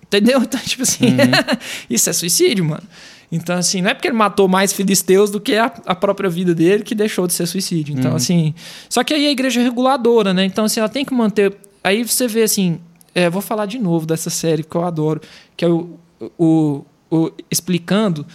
Entendeu? 0.03 0.39
Então, 0.49 0.59
tipo 0.61 0.81
assim, 0.81 1.05
uhum. 1.05 1.57
isso 1.89 2.09
é 2.09 2.13
suicídio, 2.13 2.65
mano. 2.65 2.83
Então, 3.31 3.55
assim, 3.55 3.81
não 3.81 3.91
é 3.91 3.93
porque 3.93 4.07
ele 4.07 4.17
matou 4.17 4.47
mais 4.47 4.73
filisteus 4.73 5.29
do 5.29 5.39
que 5.39 5.55
a, 5.55 5.71
a 5.85 5.93
própria 5.93 6.29
vida 6.29 6.55
dele 6.55 6.83
que 6.83 6.95
deixou 6.95 7.27
de 7.27 7.33
ser 7.33 7.45
suicídio. 7.45 7.95
Então, 7.95 8.11
uhum. 8.11 8.17
assim. 8.17 8.55
Só 8.89 9.03
que 9.03 9.13
aí 9.13 9.27
a 9.27 9.31
igreja 9.31 9.61
é 9.61 9.63
reguladora, 9.63 10.33
né? 10.33 10.45
Então, 10.45 10.65
assim, 10.65 10.79
ela 10.79 10.89
tem 10.89 11.05
que 11.05 11.13
manter 11.13 11.55
aí 11.83 12.03
você 12.03 12.27
vê 12.27 12.43
assim, 12.43 12.79
É, 13.15 13.29
vou 13.29 13.41
falar 13.41 13.65
de 13.65 13.79
novo 13.79 14.05
dessa 14.05 14.29
série 14.29 14.63
que 14.63 14.75
eu 14.75 14.83
adoro, 14.83 15.19
que 15.57 15.65
é 15.65 15.67
o, 15.67 15.97
o, 16.37 16.85
o 17.09 17.31
Explicando. 17.49 18.25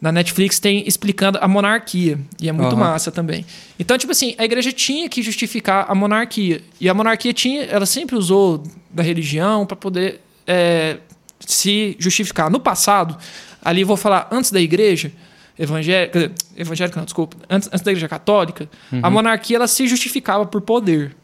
Na 0.00 0.12
Netflix 0.12 0.60
tem 0.60 0.86
explicando 0.86 1.38
a 1.40 1.48
monarquia. 1.48 2.18
E 2.40 2.48
é 2.48 2.52
muito 2.52 2.72
uhum. 2.72 2.78
massa 2.78 3.10
também. 3.10 3.44
Então, 3.78 3.98
tipo 3.98 4.12
assim, 4.12 4.34
a 4.38 4.44
igreja 4.44 4.70
tinha 4.72 5.08
que 5.08 5.22
justificar 5.22 5.86
a 5.88 5.94
monarquia. 5.94 6.62
E 6.80 6.88
a 6.88 6.94
monarquia 6.94 7.32
tinha, 7.32 7.64
ela 7.64 7.84
sempre 7.84 8.14
usou 8.16 8.62
da 8.90 9.02
religião 9.02 9.66
para 9.66 9.76
poder 9.76 10.20
é, 10.46 10.98
se 11.40 11.96
justificar. 11.98 12.48
No 12.48 12.60
passado, 12.60 13.16
ali 13.60 13.82
vou 13.82 13.96
falar 13.96 14.28
antes 14.30 14.52
da 14.52 14.60
igreja, 14.60 15.10
evangélica, 15.58 16.30
evangélica 16.56 17.00
não, 17.00 17.04
desculpa, 17.04 17.36
antes, 17.50 17.68
antes 17.68 17.82
da 17.82 17.90
igreja 17.90 18.08
católica, 18.08 18.68
uhum. 18.92 19.00
a 19.02 19.10
monarquia 19.10 19.56
ela 19.56 19.66
se 19.66 19.88
justificava 19.88 20.46
por 20.46 20.60
poder. 20.60 21.16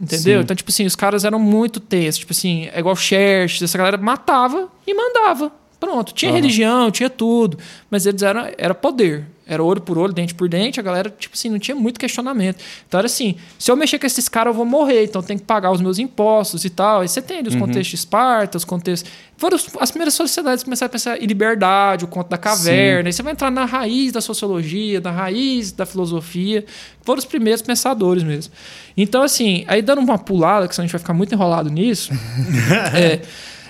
Entendeu? 0.00 0.38
Sim. 0.38 0.44
Então, 0.44 0.54
tipo 0.56 0.70
assim, 0.70 0.84
os 0.84 0.94
caras 0.94 1.24
eram 1.24 1.38
muito 1.38 1.80
tensos. 1.80 2.18
Tipo 2.18 2.32
assim, 2.32 2.68
é 2.72 2.78
igual 2.78 2.94
Xerxes, 2.94 3.62
essa 3.62 3.78
galera 3.78 3.96
matava 3.96 4.68
e 4.86 4.94
mandava. 4.94 5.50
Pronto, 5.78 6.12
tinha 6.14 6.30
uhum. 6.30 6.36
religião, 6.36 6.90
tinha 6.90 7.10
tudo, 7.10 7.58
mas 7.90 8.06
eles 8.06 8.22
eram 8.22 8.48
era 8.56 8.74
poder, 8.74 9.26
era 9.46 9.62
olho 9.62 9.80
por 9.80 9.96
olho, 9.96 10.12
dente 10.12 10.34
por 10.34 10.48
dente, 10.48 10.80
a 10.80 10.82
galera 10.82 11.08
tipo 11.08 11.34
assim, 11.34 11.48
não 11.48 11.58
tinha 11.58 11.74
muito 11.74 12.00
questionamento. 12.00 12.58
Então 12.88 12.98
era 12.98 13.06
assim, 13.06 13.36
se 13.58 13.70
eu 13.70 13.76
mexer 13.76 13.98
com 13.98 14.06
esses 14.06 14.28
caras 14.28 14.50
eu 14.50 14.54
vou 14.54 14.66
morrer, 14.66 15.04
então 15.04 15.22
tem 15.22 15.38
que 15.38 15.44
pagar 15.44 15.70
os 15.70 15.80
meus 15.80 16.00
impostos 16.00 16.64
e 16.64 16.70
tal. 16.70 17.02
Aí 17.02 17.08
você 17.08 17.22
tem 17.22 17.42
os 17.42 17.54
uhum. 17.54 17.60
contextos 17.60 17.86
de 17.86 17.94
Esparta, 17.94 18.58
os 18.58 18.64
contextos, 18.64 19.10
foram 19.36 19.56
as 19.78 19.90
primeiras 19.90 20.14
sociedades 20.14 20.64
começaram 20.64 20.88
a 20.88 20.92
pensar 20.92 21.22
em 21.22 21.26
liberdade, 21.26 22.04
o 22.04 22.08
conto 22.08 22.28
da 22.28 22.36
caverna, 22.36 23.02
Sim. 23.02 23.06
aí 23.06 23.12
você 23.12 23.22
vai 23.22 23.32
entrar 23.32 23.50
na 23.50 23.64
raiz 23.64 24.12
da 24.12 24.20
sociologia, 24.20 25.00
na 25.00 25.12
raiz 25.12 25.70
da 25.70 25.86
filosofia, 25.86 26.64
foram 27.02 27.18
os 27.20 27.24
primeiros 27.24 27.62
pensadores 27.62 28.24
mesmo. 28.24 28.52
Então 28.96 29.22
assim, 29.22 29.64
aí 29.68 29.80
dando 29.80 30.00
uma 30.00 30.18
pulada, 30.18 30.66
que 30.66 30.74
senão 30.74 30.84
a 30.84 30.86
gente 30.86 30.92
vai 30.92 31.00
ficar 31.00 31.14
muito 31.14 31.32
enrolado 31.32 31.70
nisso, 31.70 32.12
é, 32.92 33.20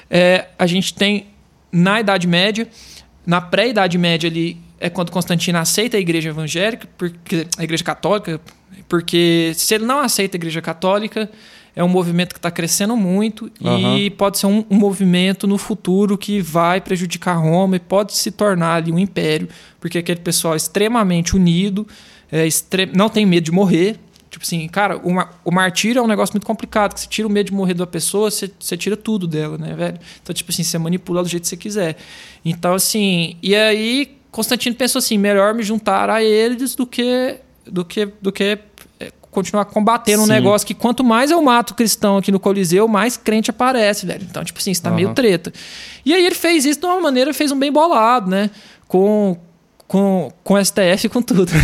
é, 0.08 0.48
a 0.58 0.66
gente 0.66 0.94
tem 0.94 1.26
na 1.70 2.00
Idade 2.00 2.26
Média. 2.26 2.66
Na 3.26 3.40
pré-Idade 3.40 3.98
Média 3.98 4.30
ali 4.30 4.56
é 4.78 4.90
quando 4.90 5.10
Constantino 5.10 5.58
aceita 5.58 5.96
a 5.96 6.00
igreja 6.00 6.30
evangélica, 6.30 6.88
porque 6.98 7.46
a 7.56 7.64
igreja 7.64 7.82
católica, 7.82 8.40
porque 8.88 9.52
se 9.54 9.74
ele 9.74 9.84
não 9.84 10.00
aceita 10.00 10.36
a 10.36 10.38
igreja 10.38 10.60
católica, 10.60 11.30
é 11.74 11.84
um 11.84 11.88
movimento 11.88 12.32
que 12.32 12.38
está 12.38 12.50
crescendo 12.50 12.96
muito 12.96 13.50
uhum. 13.60 13.98
e 13.98 14.10
pode 14.10 14.38
ser 14.38 14.46
um, 14.46 14.64
um, 14.70 14.76
movimento 14.76 15.46
no 15.46 15.58
futuro 15.58 16.16
que 16.16 16.40
vai 16.40 16.80
prejudicar 16.80 17.34
Roma 17.34 17.76
e 17.76 17.80
pode 17.80 18.16
se 18.16 18.30
tornar 18.30 18.76
ali 18.76 18.90
um 18.90 18.98
império, 18.98 19.48
porque 19.78 19.98
aquele 19.98 20.20
pessoal 20.20 20.54
é 20.54 20.56
extremamente 20.56 21.36
unido, 21.36 21.86
é 22.32 22.46
extre 22.46 22.86
não 22.86 23.08
tem 23.08 23.26
medo 23.26 23.44
de 23.44 23.52
morrer, 23.52 23.98
Tipo 24.36 24.44
assim, 24.44 24.68
cara, 24.68 24.98
uma, 24.98 25.30
o 25.42 25.50
martírio 25.50 25.98
é 25.98 26.02
um 26.02 26.06
negócio 26.06 26.34
muito 26.34 26.44
complicado, 26.44 26.92
que 26.92 27.00
você 27.00 27.06
tira 27.06 27.26
o 27.26 27.30
medo 27.30 27.46
de 27.46 27.54
morrer 27.54 27.72
da 27.72 27.86
pessoa, 27.86 28.30
você, 28.30 28.50
você 28.60 28.76
tira 28.76 28.94
tudo 28.94 29.26
dela, 29.26 29.56
né, 29.56 29.74
velho? 29.74 29.98
Então, 30.22 30.34
tipo 30.34 30.50
assim, 30.52 30.62
você 30.62 30.76
manipula 30.76 31.22
do 31.22 31.28
jeito 31.28 31.44
que 31.44 31.48
você 31.48 31.56
quiser. 31.56 31.96
Então, 32.44 32.74
assim, 32.74 33.36
e 33.42 33.54
aí 33.54 34.15
Constantino 34.36 34.76
pensou 34.76 34.98
assim, 34.98 35.16
melhor 35.16 35.54
me 35.54 35.62
juntar 35.62 36.10
a 36.10 36.22
eles 36.22 36.74
do 36.74 36.86
que 36.86 37.36
do 37.64 37.86
que 37.86 38.04
do 38.20 38.30
que 38.30 38.58
é, 39.00 39.10
continuar 39.30 39.64
combatendo 39.64 40.24
Sim. 40.24 40.30
um 40.30 40.32
negócio 40.32 40.66
que 40.66 40.74
quanto 40.74 41.02
mais 41.02 41.30
eu 41.30 41.40
mato 41.40 41.74
cristão 41.74 42.18
aqui 42.18 42.30
no 42.30 42.38
Coliseu, 42.38 42.86
mais 42.86 43.16
crente 43.16 43.50
aparece, 43.50 44.04
velho. 44.04 44.26
Então, 44.28 44.44
tipo 44.44 44.58
assim, 44.58 44.72
está 44.72 44.90
uhum. 44.90 44.96
meio 44.96 45.14
treta. 45.14 45.50
E 46.04 46.12
aí 46.12 46.24
ele 46.26 46.34
fez 46.34 46.66
isso 46.66 46.78
de 46.78 46.84
uma 46.84 47.00
maneira, 47.00 47.32
fez 47.32 47.50
um 47.50 47.58
bem 47.58 47.72
bolado, 47.72 48.28
né? 48.28 48.50
Com, 48.86 49.38
com, 49.86 50.32
com 50.42 50.56
STF 50.62 51.06
e 51.06 51.08
com 51.08 51.22
tudo. 51.22 51.46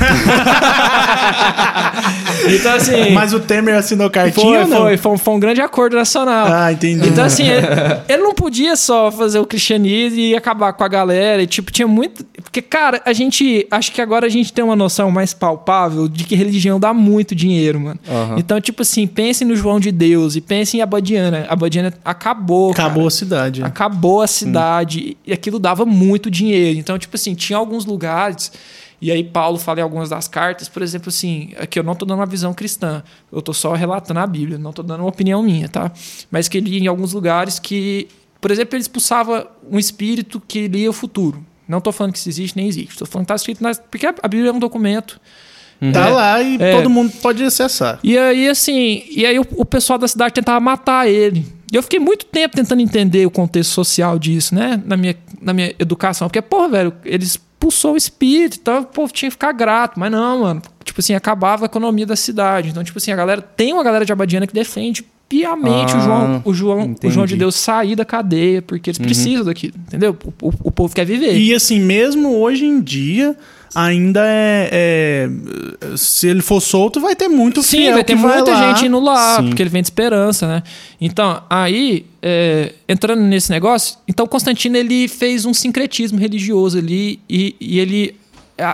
então, 2.54 2.74
assim. 2.74 3.10
Mas 3.10 3.32
o 3.32 3.40
Temer 3.40 3.76
assinou 3.76 4.08
cartinha? 4.08 4.64
Foi, 4.66 4.76
foi, 4.76 4.96
foi, 4.96 5.12
um, 5.12 5.18
foi 5.18 5.34
um 5.34 5.40
grande 5.40 5.60
acordo 5.60 5.96
nacional. 5.96 6.46
Ah, 6.48 6.72
entendi. 6.72 7.08
Então, 7.08 7.24
assim, 7.24 7.42
ele, 7.50 7.66
ele, 8.08 8.22
não 8.22 8.32
podia 8.32 8.76
só 8.76 9.10
fazer 9.10 9.40
o 9.40 9.46
cristianismo 9.46 10.20
e 10.20 10.36
acabar 10.36 10.72
com 10.72 10.84
a 10.84 10.88
galera. 10.88 11.42
E, 11.42 11.48
tipo, 11.48 11.72
tinha 11.72 11.88
muito. 11.88 12.24
Porque, 12.42 12.62
cara, 12.62 13.02
a 13.04 13.12
gente. 13.12 13.66
Acho 13.70 13.90
que 13.90 14.00
agora 14.00 14.26
a 14.26 14.30
gente 14.30 14.52
tem 14.52 14.64
uma 14.64 14.76
noção 14.76 15.10
mais 15.10 15.34
palpável 15.34 16.06
de 16.06 16.22
que 16.22 16.36
religião 16.36 16.78
dá 16.78 16.94
muito 16.94 17.34
dinheiro, 17.34 17.80
mano. 17.80 17.98
Uhum. 18.06 18.38
Então, 18.38 18.60
tipo 18.60 18.82
assim, 18.82 19.04
pensem 19.06 19.48
no 19.48 19.56
João 19.56 19.80
de 19.80 19.90
Deus 19.90 20.36
e 20.36 20.40
pensem 20.40 20.78
em 20.78 20.82
Abadiana. 20.82 21.44
Abadiana 21.48 21.92
acabou. 22.04 22.70
Acabou 22.70 22.94
cara. 22.94 23.08
a 23.08 23.10
cidade. 23.10 23.64
Acabou 23.64 24.22
a 24.22 24.28
cidade. 24.28 25.16
Hum. 25.16 25.22
E 25.26 25.32
aquilo 25.32 25.58
dava 25.58 25.84
muito 25.84 26.30
dinheiro. 26.30 26.78
Então, 26.78 26.96
tipo 26.96 27.16
assim, 27.16 27.34
tinha 27.34 27.56
alguns 27.56 27.84
lugares 27.84 28.11
E 29.00 29.10
aí 29.10 29.24
Paulo 29.24 29.58
fala 29.58 29.80
em 29.80 29.82
algumas 29.82 30.10
das 30.10 30.28
cartas, 30.28 30.68
por 30.68 30.80
exemplo, 30.80 31.08
assim, 31.08 31.52
aqui 31.58 31.76
eu 31.78 31.82
não 31.82 31.92
estou 31.92 32.06
dando 32.06 32.20
uma 32.20 32.26
visão 32.26 32.54
cristã, 32.54 33.02
eu 33.32 33.40
estou 33.40 33.52
só 33.52 33.72
relatando 33.72 34.20
a 34.20 34.26
Bíblia, 34.26 34.58
não 34.58 34.70
estou 34.70 34.84
dando 34.84 35.00
uma 35.00 35.08
opinião 35.08 35.42
minha, 35.42 35.68
tá? 35.68 35.90
Mas 36.30 36.46
que 36.46 36.58
ele 36.58 36.78
em 36.78 36.86
alguns 36.86 37.12
lugares 37.12 37.58
que, 37.58 38.06
por 38.40 38.52
exemplo, 38.52 38.76
ele 38.76 38.82
expulsava 38.82 39.50
um 39.68 39.76
espírito 39.76 40.40
que 40.46 40.68
lia 40.68 40.88
o 40.88 40.92
futuro. 40.92 41.44
Não 41.66 41.78
estou 41.78 41.92
falando 41.92 42.12
que 42.12 42.18
isso 42.18 42.28
existe 42.28 42.56
nem 42.56 42.68
existe, 42.68 42.92
estou 42.92 43.06
falando 43.06 43.26
que 43.26 43.32
está 43.32 43.36
escrito 43.36 43.62
na... 43.62 43.74
porque 43.74 44.06
a 44.06 44.28
Bíblia 44.28 44.50
é 44.50 44.52
um 44.52 44.60
documento 44.60 45.20
Uhum. 45.82 45.90
Tá 45.90 46.08
lá 46.10 46.40
e 46.40 46.54
é. 46.60 46.76
todo 46.76 46.88
mundo 46.88 47.12
pode 47.20 47.42
acessar. 47.42 47.98
E 48.04 48.16
aí, 48.16 48.48
assim, 48.48 49.02
e 49.10 49.26
aí 49.26 49.36
o, 49.36 49.46
o, 49.56 49.64
pessoal 49.64 49.98
da 49.98 50.06
cidade 50.06 50.32
tentava 50.32 50.60
matar 50.60 51.08
ele. 51.08 51.44
E 51.72 51.74
eu 51.74 51.82
fiquei 51.82 51.98
muito 51.98 52.24
tempo 52.24 52.54
tentando 52.54 52.80
entender 52.80 53.26
o 53.26 53.30
contexto 53.30 53.70
social 53.70 54.16
disso, 54.16 54.54
né? 54.54 54.80
Na 54.86 54.96
minha, 54.96 55.16
na 55.40 55.52
minha 55.52 55.74
educação. 55.80 56.28
Porque, 56.28 56.40
porra, 56.40 56.68
velho, 56.68 56.94
eles 57.04 57.36
expulsou 57.62 57.94
o 57.94 57.96
espírito, 57.96 58.58
então 58.60 58.80
o 58.80 58.86
povo 58.86 59.12
tinha 59.12 59.28
que 59.28 59.34
ficar 59.34 59.52
grato. 59.52 59.98
Mas 59.98 60.10
não, 60.10 60.40
mano. 60.40 60.62
Tipo 60.84 61.00
assim, 61.00 61.14
acabava 61.14 61.64
a 61.64 61.66
economia 61.66 62.04
da 62.04 62.16
cidade. 62.16 62.70
Então, 62.70 62.82
tipo 62.82 62.98
assim, 62.98 63.12
a 63.12 63.16
galera 63.16 63.40
tem 63.40 63.72
uma 63.72 63.84
galera 63.84 64.04
de 64.04 64.12
Abadiana 64.12 64.46
que 64.46 64.54
defende 64.54 65.04
piamente 65.28 65.94
ah, 65.94 65.96
o 65.96 66.00
João, 66.02 66.42
o 66.44 66.54
João, 66.54 66.96
o 67.02 67.10
João 67.10 67.26
de 67.26 67.36
Deus 67.36 67.54
sair 67.54 67.96
da 67.96 68.04
cadeia, 68.04 68.60
porque 68.60 68.90
eles 68.90 68.98
uhum. 68.98 69.06
precisam 69.06 69.44
daquilo, 69.46 69.74
entendeu? 69.78 70.14
O, 70.42 70.48
o, 70.48 70.52
o, 70.64 70.70
povo 70.70 70.94
quer 70.94 71.06
viver. 71.06 71.34
E 71.38 71.54
assim, 71.54 71.80
mesmo 71.80 72.36
hoje 72.36 72.66
em 72.66 72.82
dia, 72.82 73.34
ainda 73.74 74.20
é, 74.24 74.68
é, 74.72 75.96
Se 75.96 76.28
ele 76.28 76.42
for 76.42 76.60
solto, 76.60 77.00
vai 77.00 77.16
ter 77.16 77.28
muito 77.28 77.62
Sim, 77.62 77.92
vai 77.92 78.04
ter 78.04 78.14
muita 78.14 78.54
vai 78.54 78.68
gente 78.68 78.86
indo 78.86 79.00
lá, 79.00 79.36
Sim. 79.36 79.48
porque 79.48 79.62
ele 79.62 79.70
vem 79.70 79.82
de 79.82 79.86
esperança, 79.86 80.46
né? 80.46 80.62
Então, 81.00 81.42
aí, 81.48 82.06
é, 82.20 82.72
entrando 82.88 83.22
nesse 83.22 83.50
negócio, 83.50 83.98
então 84.06 84.26
Constantino 84.26 84.76
ele 84.76 85.08
fez 85.08 85.44
um 85.44 85.54
sincretismo 85.54 86.18
religioso 86.18 86.78
ali 86.78 87.20
e, 87.28 87.56
e 87.60 87.78
ele. 87.78 88.16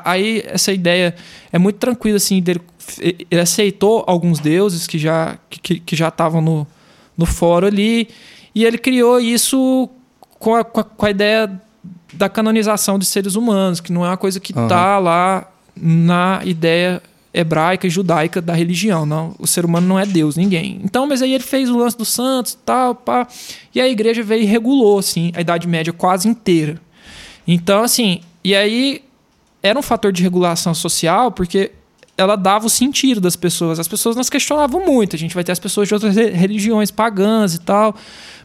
Aí 0.05 0.43
essa 0.47 0.73
ideia 0.73 1.15
é 1.53 1.59
muito 1.59 1.77
tranquila, 1.77 2.17
assim, 2.17 2.43
dele, 2.43 2.61
ele 3.01 3.41
aceitou 3.41 4.05
alguns 4.07 4.39
deuses 4.39 4.87
que 4.87 4.99
já 4.99 5.39
que, 5.49 5.81
que 5.81 5.97
já 5.97 6.09
estavam 6.09 6.43
no, 6.43 6.67
no 7.17 7.25
fórum 7.25 7.69
ali 7.69 8.09
e 8.55 8.65
ele 8.65 8.77
criou 8.77 9.21
isso 9.21 9.89
com 10.39 10.55
a, 10.55 10.65
com 10.65 11.07
a 11.07 11.11
ideia 11.11 11.61
da 12.13 12.29
canonização 12.29 12.99
de 12.99 13.05
seres 13.05 13.35
humanos, 13.35 13.81
que 13.81 13.93
não 13.93 14.05
é 14.05 14.09
uma 14.09 14.17
coisa 14.17 14.41
que 14.41 14.53
está 14.53 14.99
uhum. 14.99 15.05
lá 15.05 15.49
na 15.77 16.41
ideia 16.45 17.03
hebraica 17.33 17.87
e 17.87 17.91
judaica 17.91 18.41
da 18.41 18.53
religião. 18.55 19.05
Não, 19.05 19.35
o 19.39 19.47
ser 19.47 19.65
humano 19.65 19.87
não 19.87 19.99
é 19.99 20.07
Deus, 20.07 20.37
ninguém. 20.37 20.81
Então, 20.83 21.07
mas 21.07 21.23
aí 21.23 21.35
ele 21.35 21.45
fez 21.45 21.71
o 21.71 21.77
lance 21.77 21.97
dos 21.97 22.09
santos 22.09 22.59
tal, 22.65 22.95
pá, 22.95 23.27
e 23.75 23.81
a 23.81 23.89
igreja 23.89 24.23
veio 24.23 24.43
e 24.43 24.47
regulou 24.47 24.99
assim 24.99 25.31
a 25.35 25.41
Idade 25.41 25.69
Média 25.69 25.93
quase 25.93 26.29
inteira. 26.29 26.81
Então, 27.47 27.83
assim, 27.83 28.21
e 28.43 28.55
aí 28.55 29.03
era 29.63 29.79
um 29.79 29.83
fator 29.83 30.13
de 30.13 30.23
regulação 30.23 30.75
social, 30.75 31.31
porque 31.31 31.73
ela 32.17 32.35
dava 32.35 32.67
o 32.67 32.71
sentido 32.71 33.21
das 33.21 33.37
pessoas. 33.37 33.79
As 33.79 33.87
pessoas 33.87 34.17
nos 34.17 34.29
questionavam 34.29 34.85
muito. 34.85 35.15
A 35.15 35.19
gente 35.19 35.35
vai 35.35 35.45
ter 35.45 35.53
as 35.53 35.59
pessoas 35.59 35.87
de 35.87 35.95
outras 35.95 36.17
religiões 36.17 36.91
pagãs 36.91 37.55
e 37.55 37.61
tal. 37.61 37.95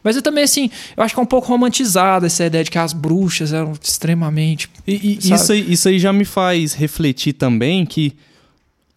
Mas 0.04 0.16
eu 0.16 0.22
também, 0.22 0.44
assim, 0.44 0.70
eu 0.98 1.04
acho 1.04 1.14
que 1.14 1.20
é 1.20 1.24
um 1.24 1.28
pouco 1.28 1.48
romantizada 1.48 2.26
essa 2.26 2.46
ideia 2.46 2.64
de 2.64 2.70
que 2.70 2.78
as 2.78 2.94
bruxas 2.94 3.54
eram 3.54 3.74
extremamente. 3.82 4.70
E, 4.86 5.20
e 5.24 5.34
isso, 5.34 5.52
aí, 5.52 5.72
isso 5.72 5.88
aí 5.88 5.98
já 5.98 6.12
me 6.12 6.26
faz 6.26 6.74
refletir 6.74 7.34
também 7.34 7.86
que, 7.86 8.14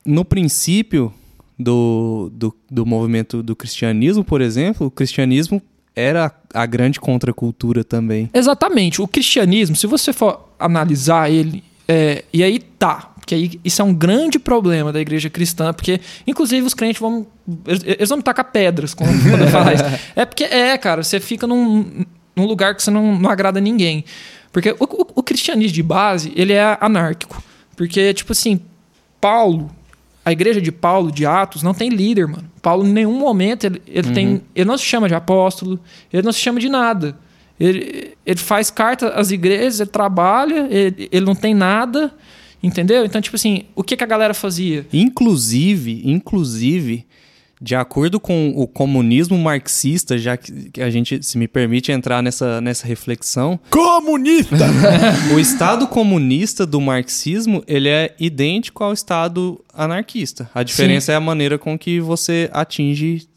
no 0.05 0.25
princípio 0.25 1.13
do, 1.59 2.31
do, 2.35 2.55
do 2.71 2.85
movimento 2.85 3.43
do 3.43 3.55
cristianismo, 3.55 4.25
por 4.25 4.41
exemplo, 4.41 4.89
o 4.89 4.91
cristianismo 4.91 5.63
era 5.95 6.31
a 6.53 6.67
grande 6.67 7.01
contracultura 7.01 7.83
também. 7.83 8.29
Exatamente. 8.35 9.01
O 9.01 9.09
cristianismo, 9.09 9.75
se 9.75 9.87
você 9.87 10.13
for 10.13 10.51
analisar 10.59 11.31
ele, 11.31 11.65
é, 11.89 12.25
e 12.33 12.43
aí 12.43 12.59
tá, 12.59 13.15
porque 13.27 13.35
aí 13.35 13.61
isso 13.65 13.83
é 13.83 13.85
um 13.85 13.93
grande 13.93 14.39
problema 14.39 14.93
da 14.93 15.01
igreja 15.01 15.29
cristã, 15.29 15.75
porque 15.75 16.01
inclusive 16.29 16.65
os 16.65 16.75
crentes 16.75 17.01
vão. 17.01 17.27
Eles 17.85 18.09
vão 18.09 18.23
tacar 18.23 18.45
pedras 18.53 18.95
quando, 18.95 19.11
quando 19.29 19.51
falar 19.51 19.75
isso. 19.75 19.85
É 20.15 20.25
porque 20.25 20.45
é, 20.45 20.79
cara, 20.79 21.03
você 21.03 21.19
fica 21.19 21.45
num, 21.45 22.05
num 22.37 22.47
lugar 22.47 22.77
que 22.77 22.85
você 22.85 22.91
não, 22.91 23.19
não 23.19 23.29
agrada 23.29 23.61
ninguém. 23.61 24.05
Porque 24.53 24.71
o, 24.79 24.85
o, 24.85 25.07
o, 25.17 25.23
cristianismo 25.25 25.75
de 25.75 25.83
base, 25.83 26.33
ele 26.37 26.53
é 26.53 26.79
anárquico. 26.81 27.43
Porque, 27.75 28.15
tipo 28.15 28.31
assim, 28.31 28.61
Paulo, 29.21 29.73
a 30.25 30.31
igreja 30.31 30.61
de 30.61 30.71
Paulo, 30.71 31.11
de 31.11 31.27
Atos, 31.27 31.65
não 31.65 31.75
tem 31.75 31.89
líder, 31.89 32.29
mano. 32.29 32.49
Paulo, 32.63 32.87
em 32.87 32.93
nenhum 32.93 33.19
momento, 33.19 33.65
ele, 33.65 33.83
ele 33.89 34.07
uhum. 34.07 34.15
tem. 34.15 34.43
Ele 34.55 34.69
não 34.69 34.79
se 34.79 34.85
chama 34.85 35.09
de 35.09 35.17
apóstolo, 35.17 35.81
ele 36.13 36.23
não 36.23 36.33
se 36.33 36.39
chama 36.39 36.61
de 36.61 36.69
nada. 36.69 37.19
Ele, 37.59 38.17
ele 38.25 38.39
faz 38.39 38.71
carta 38.71 39.09
às 39.09 39.33
igrejas, 39.33 39.81
ele 39.81 39.91
trabalha, 39.91 40.69
ele, 40.71 41.09
ele 41.11 41.27
não 41.27 41.35
tem 41.35 41.55
nada. 41.55 42.15
Entendeu? 42.67 43.05
Então, 43.05 43.21
tipo 43.21 43.37
assim, 43.37 43.63
o 43.77 43.85
que, 43.85 43.97
que 43.97 44.03
a 44.03 44.07
galera 44.07 44.35
fazia? 44.35 44.85
Inclusive, 44.93 46.03
inclusive, 46.05 47.07
de 47.61 47.77
acordo 47.77 48.19
com 48.19 48.53
o 48.57 48.67
comunismo 48.67 49.39
marxista, 49.39 50.19
já 50.19 50.37
que 50.37 50.83
a 50.83 50.91
gente, 50.91 51.23
se 51.23 51.39
me 51.39 51.47
permite 51.47 51.93
entrar 51.93 52.21
nessa, 52.25 52.61
nessa 52.61 52.85
reflexão. 52.85 53.61
Comunista! 53.71 54.67
o 55.33 55.39
Estado 55.39 55.87
comunista 55.87 56.67
do 56.67 56.81
marxismo, 56.81 57.63
ele 57.69 57.89
é 57.89 58.13
idêntico 58.19 58.83
ao 58.83 58.93
Estado 58.93 59.65
anarquista. 59.73 60.51
A 60.53 60.65
diferença 60.65 61.07
Sim. 61.07 61.13
é 61.13 61.15
a 61.15 61.21
maneira 61.21 61.59
com 61.59 61.79
que 61.79 62.01
você 62.01 62.51
atinge 62.53 63.29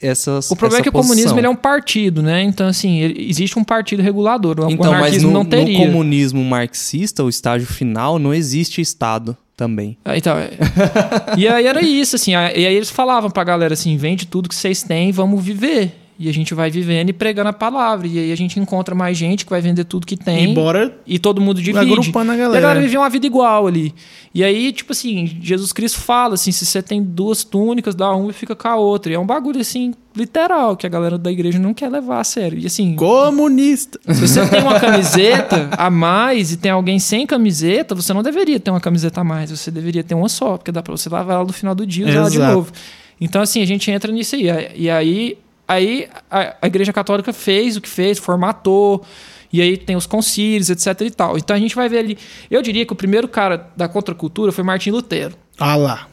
essas 0.00 0.50
O 0.50 0.56
problema 0.56 0.80
é 0.80 0.82
que 0.82 0.88
o 0.88 0.92
comunismo 0.92 1.38
ele 1.38 1.46
é 1.46 1.50
um 1.50 1.56
partido, 1.56 2.22
né? 2.22 2.42
Então, 2.42 2.68
assim, 2.68 3.00
existe 3.00 3.58
um 3.58 3.64
partido 3.64 4.02
regulador. 4.02 4.60
O 4.60 4.70
então, 4.70 4.92
mas 4.92 5.22
no, 5.22 5.30
não 5.30 5.44
teria. 5.44 5.78
no 5.78 5.84
comunismo 5.86 6.42
marxista, 6.44 7.24
o 7.24 7.28
estágio 7.28 7.66
final, 7.66 8.18
não 8.18 8.32
existe 8.32 8.80
Estado 8.80 9.36
também. 9.56 9.98
Ah, 10.04 10.16
então, 10.16 10.36
é. 10.38 10.50
e 11.36 11.48
aí 11.48 11.66
era 11.66 11.82
isso, 11.84 12.14
assim. 12.14 12.32
E 12.32 12.36
aí 12.36 12.74
eles 12.74 12.90
falavam 12.90 13.30
pra 13.30 13.42
galera 13.42 13.74
assim: 13.74 13.96
vende 13.96 14.26
tudo 14.26 14.48
que 14.48 14.54
vocês 14.54 14.82
têm, 14.82 15.10
vamos 15.10 15.44
viver. 15.44 16.07
E 16.20 16.28
a 16.28 16.32
gente 16.32 16.52
vai 16.52 16.68
vivendo 16.68 17.10
e 17.10 17.12
pregando 17.12 17.48
a 17.48 17.52
palavra. 17.52 18.08
E 18.08 18.18
aí 18.18 18.32
a 18.32 18.36
gente 18.36 18.58
encontra 18.58 18.92
mais 18.92 19.16
gente 19.16 19.44
que 19.44 19.50
vai 19.50 19.60
vender 19.60 19.84
tudo 19.84 20.04
que 20.04 20.16
tem. 20.16 20.50
E 20.50 20.54
bora. 20.54 20.98
E 21.06 21.16
todo 21.16 21.40
mundo 21.40 21.62
divide. 21.62 21.92
Agrupando 21.92 22.32
a 22.32 22.36
galera. 22.36 22.54
E 22.54 22.58
a 22.58 22.60
galera 22.60 22.80
vivia 22.80 22.98
uma 22.98 23.08
vida 23.08 23.24
igual 23.24 23.68
ali. 23.68 23.94
E 24.34 24.42
aí, 24.42 24.72
tipo 24.72 24.90
assim, 24.90 25.38
Jesus 25.40 25.72
Cristo 25.72 26.00
fala 26.00 26.34
assim: 26.34 26.50
se 26.50 26.66
você 26.66 26.82
tem 26.82 27.00
duas 27.00 27.44
túnicas, 27.44 27.94
dá 27.94 28.12
uma 28.12 28.30
e 28.30 28.32
fica 28.32 28.56
com 28.56 28.66
a 28.66 28.74
outra. 28.74 29.12
E 29.12 29.14
é 29.14 29.18
um 29.18 29.24
bagulho 29.24 29.60
assim, 29.60 29.94
literal, 30.16 30.76
que 30.76 30.84
a 30.84 30.90
galera 30.90 31.16
da 31.16 31.30
igreja 31.30 31.56
não 31.60 31.72
quer 31.72 31.88
levar 31.88 32.18
a 32.18 32.24
sério. 32.24 32.58
E 32.58 32.66
assim. 32.66 32.96
Comunista! 32.96 34.00
Se 34.08 34.20
você 34.20 34.44
tem 34.44 34.60
uma 34.60 34.74
camiseta 34.80 35.68
a 35.70 35.88
mais 35.88 36.50
e 36.50 36.56
tem 36.56 36.72
alguém 36.72 36.98
sem 36.98 37.28
camiseta, 37.28 37.94
você 37.94 38.12
não 38.12 38.24
deveria 38.24 38.58
ter 38.58 38.72
uma 38.72 38.80
camiseta 38.80 39.20
a 39.20 39.24
mais. 39.24 39.52
Você 39.52 39.70
deveria 39.70 40.02
ter 40.02 40.16
uma 40.16 40.28
só, 40.28 40.56
porque 40.56 40.72
dá 40.72 40.82
pra 40.82 40.96
você 40.96 41.08
lavar 41.08 41.36
ela 41.36 41.44
no 41.44 41.52
final 41.52 41.76
do 41.76 41.86
dia 41.86 42.06
e 42.06 42.10
usar 42.10 42.18
ela 42.18 42.30
de 42.30 42.38
novo. 42.38 42.72
Então, 43.20 43.40
assim, 43.40 43.62
a 43.62 43.66
gente 43.66 43.88
entra 43.88 44.10
nisso 44.10 44.34
aí. 44.34 44.46
E 44.74 44.90
aí 44.90 45.38
Aí 45.68 46.08
a, 46.30 46.56
a 46.62 46.66
Igreja 46.66 46.94
Católica 46.94 47.30
fez 47.30 47.76
o 47.76 47.80
que 47.82 47.88
fez, 47.88 48.18
formatou, 48.18 49.04
e 49.52 49.60
aí 49.60 49.76
tem 49.76 49.96
os 49.96 50.06
concílios, 50.06 50.70
etc 50.70 51.00
e 51.02 51.10
tal. 51.10 51.36
Então 51.36 51.54
a 51.54 51.58
gente 51.58 51.76
vai 51.76 51.88
ver 51.88 51.98
ali. 51.98 52.18
Eu 52.50 52.62
diria 52.62 52.86
que 52.86 52.92
o 52.92 52.96
primeiro 52.96 53.28
cara 53.28 53.68
da 53.76 53.86
contracultura 53.86 54.50
foi 54.50 54.64
Martim 54.64 54.90
Lutero. 54.90 55.34
Ah 55.58 55.76
lá. 55.76 56.08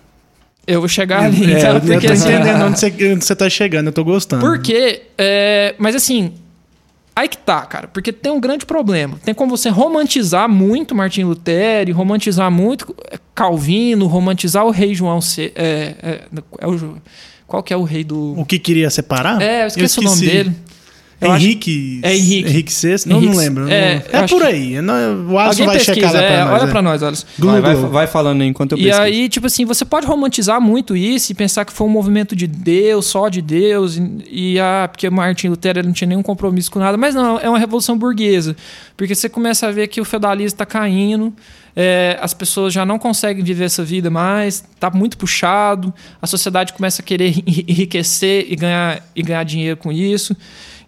Eu 0.67 0.79
vou 0.79 0.89
chegar 0.89 1.23
ali. 1.23 1.53
É, 1.53 1.59
então, 1.59 1.79
porque, 1.79 1.95
eu 1.95 2.01
tô 2.01 2.11
assim, 2.11 2.33
entendendo 2.33 2.65
onde 2.65 2.79
você, 2.79 2.87
onde 2.87 3.25
você 3.25 3.35
tá 3.35 3.49
chegando, 3.49 3.87
eu 3.87 3.93
tô 3.93 4.03
gostando. 4.03 4.43
Porque, 4.43 5.03
é, 5.17 5.75
mas 5.77 5.95
assim, 5.95 6.33
aí 7.15 7.27
que 7.27 7.37
tá, 7.37 7.61
cara. 7.61 7.87
Porque 7.87 8.11
tem 8.11 8.31
um 8.31 8.39
grande 8.39 8.65
problema. 8.65 9.17
Tem 9.23 9.33
como 9.33 9.55
você 9.55 9.69
romantizar 9.69 10.49
muito 10.49 10.95
Martim 10.95 11.23
Lutero, 11.23 11.93
romantizar 11.93 12.49
muito 12.51 12.95
Calvino, 13.33 14.07
romantizar 14.07 14.65
o 14.65 14.71
rei 14.71 14.95
João 14.95 15.21
C. 15.21 15.53
É, 15.55 15.95
é, 16.01 16.21
é 16.59 16.67
o 16.67 16.97
qual 17.47 17.63
que 17.63 17.73
é 17.73 17.77
o 17.77 17.83
rei 17.83 18.03
do. 18.03 18.39
O 18.39 18.45
que 18.45 18.59
queria 18.59 18.89
separar? 18.89 19.41
É, 19.41 19.63
eu 19.63 19.67
esqueci, 19.67 19.81
eu 19.81 19.85
esqueci. 19.85 20.07
o 20.07 20.09
nome 20.09 20.25
dele. 20.25 20.55
Henrique. 21.21 22.01
Acho... 22.03 22.13
É 22.13 22.17
Henrique. 22.17 22.49
Henrique 22.49 22.73
VI? 22.73 22.95
Não, 23.07 23.21
não 23.21 23.35
lembro. 23.35 23.69
É, 23.69 24.03
é 24.11 24.27
por 24.27 24.43
aí. 24.43 24.75
O 25.29 25.39
Alisson 25.39 25.65
vai 25.65 25.77
pesquisa, 25.77 25.93
checar 25.93 26.13
lá 26.13 26.19
pra 26.19 26.27
é, 26.27 26.43
nós. 26.43 26.53
Olha 26.53 26.63
é. 26.63 26.71
pra 26.71 26.81
nós, 26.81 27.03
Alisson. 27.03 27.27
Vai, 27.39 27.61
vai, 27.61 27.75
vai, 27.75 28.07
falando 28.07 28.43
enquanto 28.43 28.73
eu 28.73 28.77
pesquiso. 28.77 28.99
E 28.99 29.01
aí, 29.01 29.29
tipo 29.29 29.47
assim, 29.47 29.65
você 29.65 29.85
pode 29.85 30.05
romantizar 30.05 30.59
muito 30.59 30.95
isso 30.95 31.31
e 31.31 31.35
pensar 31.35 31.63
que 31.63 31.71
foi 31.71 31.87
um 31.87 31.89
movimento 31.89 32.35
de 32.35 32.47
Deus, 32.47 33.05
só 33.05 33.29
de 33.29 33.41
Deus, 33.41 33.97
e, 33.97 34.55
e 34.55 34.59
ah, 34.59 34.89
porque 34.91 35.09
Martin 35.09 35.47
Lutero 35.47 35.83
não 35.83 35.93
tinha 35.93 36.07
nenhum 36.07 36.23
compromisso 36.23 36.69
com 36.69 36.79
nada. 36.79 36.97
Mas 36.97 37.15
não, 37.15 37.39
é 37.39 37.49
uma 37.49 37.59
revolução 37.59 37.97
burguesa. 37.97 38.55
Porque 38.97 39.15
você 39.15 39.29
começa 39.29 39.67
a 39.67 39.71
ver 39.71 39.87
que 39.87 40.01
o 40.01 40.05
feudalismo 40.05 40.55
está 40.55 40.65
caindo, 40.65 41.33
é, 41.75 42.17
as 42.21 42.33
pessoas 42.33 42.73
já 42.73 42.85
não 42.85 42.97
conseguem 42.97 43.43
viver 43.43 43.65
essa 43.65 43.83
vida 43.83 44.09
mais, 44.09 44.63
está 44.73 44.89
muito 44.89 45.17
puxado, 45.17 45.93
a 46.21 46.27
sociedade 46.27 46.73
começa 46.73 47.01
a 47.01 47.05
querer 47.05 47.35
enriquecer 47.45 48.45
e 48.49 48.55
ganhar, 48.55 49.03
e 49.15 49.21
ganhar 49.21 49.43
dinheiro 49.43 49.77
com 49.77 49.91
isso. 49.91 50.35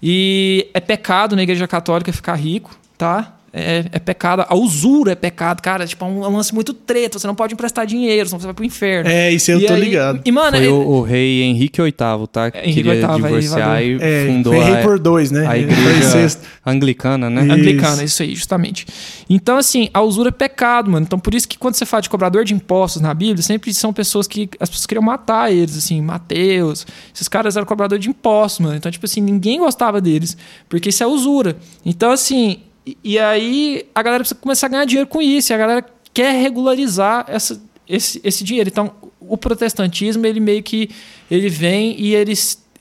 E 0.02 0.70
é 0.74 0.80
pecado 0.80 1.36
na 1.36 1.44
igreja 1.44 1.68
católica 1.68 2.14
ficar 2.14 2.36
rico, 2.36 2.78
tá? 2.98 3.37
É, 3.54 3.86
é, 3.92 4.00
pecado. 4.00 4.46
A 4.48 4.56
usura 4.56 5.14
é 5.14 5.16
pecado, 5.16 5.62
cara. 5.62 5.88
Tipo, 5.88 6.06
é 6.06 6.08
um, 6.08 6.36
lance 6.36 6.54
muito 6.54 6.74
treta. 6.74 7.18
Você 7.18 7.26
não 7.26 7.36
pode 7.36 7.54
emprestar 7.54 7.86
dinheiro, 7.86 8.28
senão 8.28 8.40
você 8.40 8.46
vai 8.46 8.54
pro 8.54 8.66
inferno. 8.66 9.10
É, 9.10 9.32
isso 9.32 9.50
eu 9.52 9.60
e 9.60 9.66
tô 9.66 9.74
aí, 9.74 9.82
ligado. 9.82 10.22
E, 10.24 10.32
mano, 10.32 10.58
Foi 10.58 10.66
é... 10.66 10.70
o, 10.70 10.90
o, 10.90 11.02
rei 11.02 11.44
Henrique 11.44 11.82
VIII, 11.82 11.92
tá? 11.92 12.52
É, 12.54 12.64
Henrique 12.66 12.84
Queria 12.84 13.08
VIII, 13.08 13.16
divorciar 13.16 13.84
e 13.84 13.98
é, 14.00 14.26
fundou 14.28 14.54
foi 14.54 14.64
rei 14.64 14.84
por 14.84 15.00
dois, 15.00 15.32
né? 15.32 15.48
A 15.48 15.58
igreja 15.58 16.38
anglicana, 16.66 17.30
né? 17.30 17.44
Isso. 17.44 17.54
Anglicana, 17.54 18.04
isso 18.04 18.24
aí, 18.24 18.36
justamente. 18.36 18.86
Então, 19.30 19.58
assim, 19.58 19.90
a 19.94 20.02
usura 20.02 20.30
é 20.30 20.32
pecado, 20.32 20.92
mano. 20.92 21.06
Então, 21.06 21.18
por 21.18 21.34
isso 21.34 21.48
que 21.48 21.58
quando 21.58 21.76
você 21.76 21.86
fala 21.86 22.02
de 22.02 22.10
cobrador 22.10 22.44
de 22.44 22.54
impostos 22.54 23.02
na 23.02 23.14
Bíblia, 23.14 23.42
sempre 23.42 23.74
são 23.74 23.94
pessoas 23.94 24.28
que 24.28 24.50
as 24.60 24.70
pessoas 24.70 24.86
queriam 24.86 25.04
matar 25.04 25.52
eles, 25.52 25.78
assim, 25.78 26.02
Mateus. 26.02 26.86
Esses 27.14 27.28
caras 27.28 27.56
eram 27.56 27.66
cobrador 27.66 27.98
de 27.98 28.10
impostos, 28.10 28.60
mano. 28.60 28.76
Então, 28.76 28.92
tipo 28.92 29.06
assim, 29.06 29.22
ninguém 29.22 29.60
gostava 29.60 30.02
deles, 30.02 30.38
porque 30.68 30.90
isso 30.90 31.04
é 31.04 31.08
usura. 31.08 31.56
Então, 31.86 32.12
assim, 32.12 32.60
e, 33.04 33.18
aí 33.20 33.86
a 33.94 34.02
galera 34.04 34.24
precisa 34.24 34.40
começar 34.40 34.68
a 34.68 34.70
ganhar 34.70 34.86
dinheiro 34.86 35.10
com 35.10 35.22
isso. 35.22 35.52
E 35.52 35.54
a 35.54 35.58
galera 35.58 35.86
quer 36.14 36.32
regularizar 36.42 37.26
essa, 37.28 37.62
esse, 37.88 38.22
esse 38.24 38.44
dinheiro. 38.44 38.70
Então, 38.70 38.92
o 39.20 39.38
protestantismo, 39.38 40.26
ele 40.26 40.40
meio 40.40 40.62
que 40.62 40.90
ele 41.30 41.50
vem 41.50 42.00
e 42.00 42.16
ele, 42.16 42.34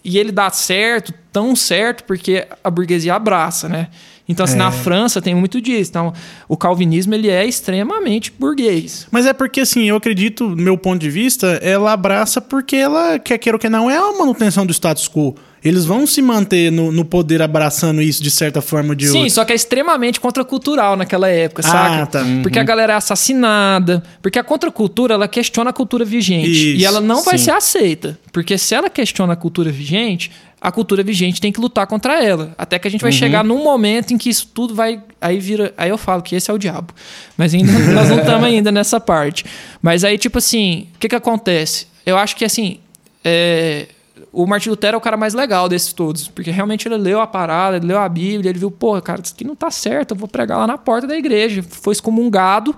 e 0.05 0.19
ele 0.19 0.31
dá 0.31 0.51
certo, 0.51 1.12
tão 1.33 1.57
certo, 1.57 2.05
porque 2.05 2.47
a 2.62 2.71
burguesia 2.71 3.14
abraça, 3.14 3.69
né? 3.69 3.88
Então, 4.29 4.45
assim, 4.45 4.55
é. 4.55 4.59
na 4.59 4.73
França 4.73 5.23
tem 5.23 5.35
muito 5.35 5.61
disso. 5.61 5.90
Então, 5.90 6.12
o 6.49 6.57
calvinismo 6.57 7.14
ele 7.14 7.31
é 7.31 7.47
extremamente 7.47 8.33
burguês. 8.37 9.07
Mas 9.11 9.25
é 9.25 9.33
porque, 9.33 9.61
assim, 9.61 9.85
eu 9.85 9.97
acredito, 9.97 10.49
do 10.49 10.62
meu 10.62 10.77
ponto 10.77 11.01
de 11.01 11.09
vista, 11.09 11.47
ela 11.62 11.92
abraça 11.92 12.40
porque 12.40 12.77
ela, 12.77 13.19
quer 13.19 13.38
queira 13.38 13.57
ou 13.57 13.61
que 13.61 13.69
não, 13.69 13.88
é 13.88 13.97
a 13.97 14.12
manutenção 14.19 14.66
do 14.66 14.73
status 14.73 15.09
quo 15.09 15.37
eles 15.68 15.85
vão 15.85 16.07
se 16.07 16.22
manter 16.22 16.70
no, 16.70 16.92
no 16.92 17.05
poder 17.05 17.42
abraçando 17.42 18.00
isso 18.00 18.22
de 18.22 18.31
certa 18.31 18.61
forma 18.61 18.94
de 18.94 19.09
Sim, 19.09 19.29
só 19.29 19.44
que 19.44 19.52
é 19.52 19.57
extremamente 19.57 20.20
contracultural 20.20 20.96
naquela 20.96 21.29
época, 21.29 21.62
ah, 21.64 21.70
saca? 21.70 22.07
Tá. 22.07 22.22
Uhum. 22.22 22.42
Porque 22.42 22.59
a 22.59 22.62
galera 22.62 22.92
é 22.92 22.96
assassinada, 22.96 24.02
porque 24.22 24.38
a 24.38 24.44
contracultura 24.44 25.14
ela 25.14 25.26
questiona 25.26 25.70
a 25.70 25.72
cultura 25.72 26.05
vigente 26.05 26.50
isso, 26.50 26.81
e 26.81 26.85
ela 26.85 27.00
não 27.00 27.24
vai 27.24 27.37
ser 27.38 27.50
aceita, 27.50 28.18
porque 28.33 28.57
se 28.57 28.74
ela 28.74 28.88
questiona 28.88 29.33
a 29.33 29.37
cultura 29.37 29.70
vigente, 29.70 30.31
a 30.61 30.70
cultura 30.70 31.02
vigente 31.02 31.40
tem 31.40 31.52
que 31.52 31.61
lutar 31.61 31.87
contra 31.87 32.22
ela, 32.22 32.55
até 32.57 32.79
que 32.79 32.88
a 32.88 32.90
gente 32.90 33.00
vai 33.00 33.11
uhum. 33.11 33.18
chegar 33.18 33.44
num 33.44 33.62
momento 33.62 34.14
em 34.14 34.18
que 34.18 34.31
isso 34.31 34.48
tudo 34.55 34.74
vai 34.74 35.00
aí 35.20 35.38
vira, 35.38 35.74
aí 35.76 35.90
eu 35.90 35.98
falo 35.98 36.22
que 36.22 36.35
esse 36.35 36.50
é 36.50 36.55
o 36.55 36.59
diabo. 36.59 36.94
Mas 37.37 37.52
ainda 37.55 37.72
nós 37.92 38.09
não 38.09 38.18
estamos 38.18 38.44
ainda 38.44 38.70
nessa 38.70 39.00
parte. 39.00 39.44
Mas 39.83 40.05
aí 40.05 40.16
tipo 40.16 40.38
assim, 40.38 40.87
o 40.94 40.98
que 40.98 41.09
que 41.09 41.14
acontece? 41.14 41.87
Eu 42.05 42.16
acho 42.16 42.37
que 42.37 42.44
assim, 42.44 42.79
é, 43.24 43.88
o 44.37 44.46
Martin 44.46 44.68
Lutero 44.68 44.96
é 44.96 44.99
o 44.99 45.01
cara 45.01 45.16
mais 45.16 45.33
legal 45.33 45.66
desses 45.66 45.94
todos, 45.94 46.29
porque 46.29 46.51
realmente 46.51 46.87
ele 46.87 46.99
leu 46.99 47.22
a 47.22 47.27
parada, 47.27 47.79
ele 47.79 47.87
leu 47.87 47.99
a 47.99 48.07
Bíblia, 48.07 48.51
ele 48.51 48.59
viu, 48.59 48.70
pô, 48.70 49.01
cara, 49.01 49.22
isso 49.25 49.33
aqui 49.35 49.44
não 49.44 49.57
tá 49.57 49.70
certo, 49.70 50.11
eu 50.11 50.16
vou 50.16 50.29
pregar 50.29 50.59
lá 50.59 50.66
na 50.66 50.77
porta 50.77 51.07
da 51.07 51.16
igreja. 51.16 51.64
Foi 51.66 51.92
excomungado 51.92 52.77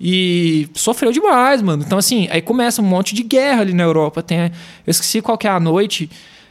e 0.00 0.68
sofreu 0.72 1.10
demais, 1.10 1.60
mano. 1.62 1.82
Então, 1.84 1.98
assim, 1.98 2.28
aí 2.30 2.40
começa 2.40 2.80
um 2.80 2.84
monte 2.84 3.12
de 3.12 3.24
guerra 3.24 3.62
ali 3.62 3.74
na 3.74 3.82
Europa. 3.82 4.22
Tem, 4.22 4.38
eu 4.38 4.50
esqueci 4.86 5.20
qual 5.20 5.36
que 5.36 5.48
é 5.48 5.50
a 5.50 5.58
noite. 5.58 6.08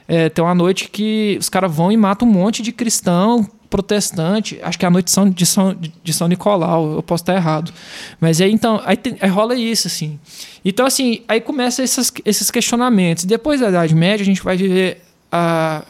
É, 0.10 0.28
tem 0.28 0.44
uma 0.44 0.54
noite 0.54 0.90
que 0.90 1.38
os 1.40 1.48
caras 1.48 1.74
vão 1.74 1.90
e 1.90 1.96
matam 1.96 2.28
um 2.28 2.32
monte 2.32 2.62
de 2.62 2.74
cristão 2.74 3.48
protestante. 3.74 4.60
Acho 4.62 4.78
que 4.78 4.86
é 4.86 4.88
a 4.88 4.92
noite 4.92 5.06
de 5.06 5.12
São, 5.12 5.28
de 5.28 5.46
São, 5.48 5.76
de 6.04 6.14
São 6.14 6.28
Nicolau, 6.28 6.94
eu 6.94 7.02
posso 7.02 7.24
estar 7.24 7.34
errado. 7.34 7.74
Mas 8.22 8.40
aí 8.40 8.52
então, 8.52 8.80
aí, 8.86 8.96
tem, 8.96 9.18
aí 9.20 9.28
rola 9.28 9.56
isso, 9.56 9.88
assim. 9.88 10.20
Então, 10.64 10.86
assim, 10.86 11.24
aí 11.28 11.42
começa 11.42 11.82
esses, 11.82 12.12
questionamentos. 12.52 13.26
Depois 13.26 13.62
da 13.62 13.70
Idade 13.70 13.96
Média, 13.96 14.22
a 14.22 14.26
gente 14.26 14.44
vai 14.44 14.56
viver 14.56 15.02
a. 15.32 15.82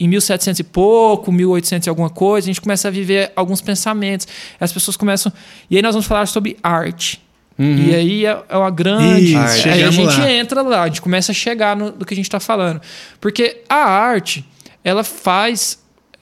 Em 0.00 0.08
1700 0.08 0.60
e 0.60 0.64
pouco, 0.64 1.30
1800 1.30 1.86
e 1.86 1.90
alguma 1.90 2.08
coisa, 2.08 2.46
a 2.46 2.48
gente 2.48 2.60
começa 2.60 2.88
a 2.88 2.90
viver 2.90 3.32
alguns 3.36 3.60
pensamentos. 3.60 4.26
As 4.58 4.72
pessoas 4.72 4.96
começam. 4.96 5.30
E 5.70 5.76
aí 5.76 5.82
nós 5.82 5.94
vamos 5.94 6.06
falar 6.06 6.24
sobre 6.26 6.56
arte. 6.62 7.22
Uhum. 7.58 7.76
E 7.76 7.94
aí 7.94 8.26
é, 8.26 8.42
é 8.48 8.56
uma 8.56 8.70
grande. 8.70 9.34
Isso, 9.34 9.68
aí 9.68 9.84
a 9.84 9.90
gente 9.90 10.18
lá. 10.18 10.32
entra 10.32 10.62
lá, 10.62 10.82
a 10.84 10.86
gente 10.86 11.02
começa 11.02 11.32
a 11.32 11.34
chegar 11.34 11.76
no 11.76 11.92
do 11.92 12.06
que 12.06 12.14
a 12.14 12.16
gente 12.16 12.24
está 12.24 12.40
falando. 12.40 12.80
Porque 13.20 13.62
a 13.68 13.76
arte, 13.76 14.42
ela 14.82 15.04
faz 15.04 15.78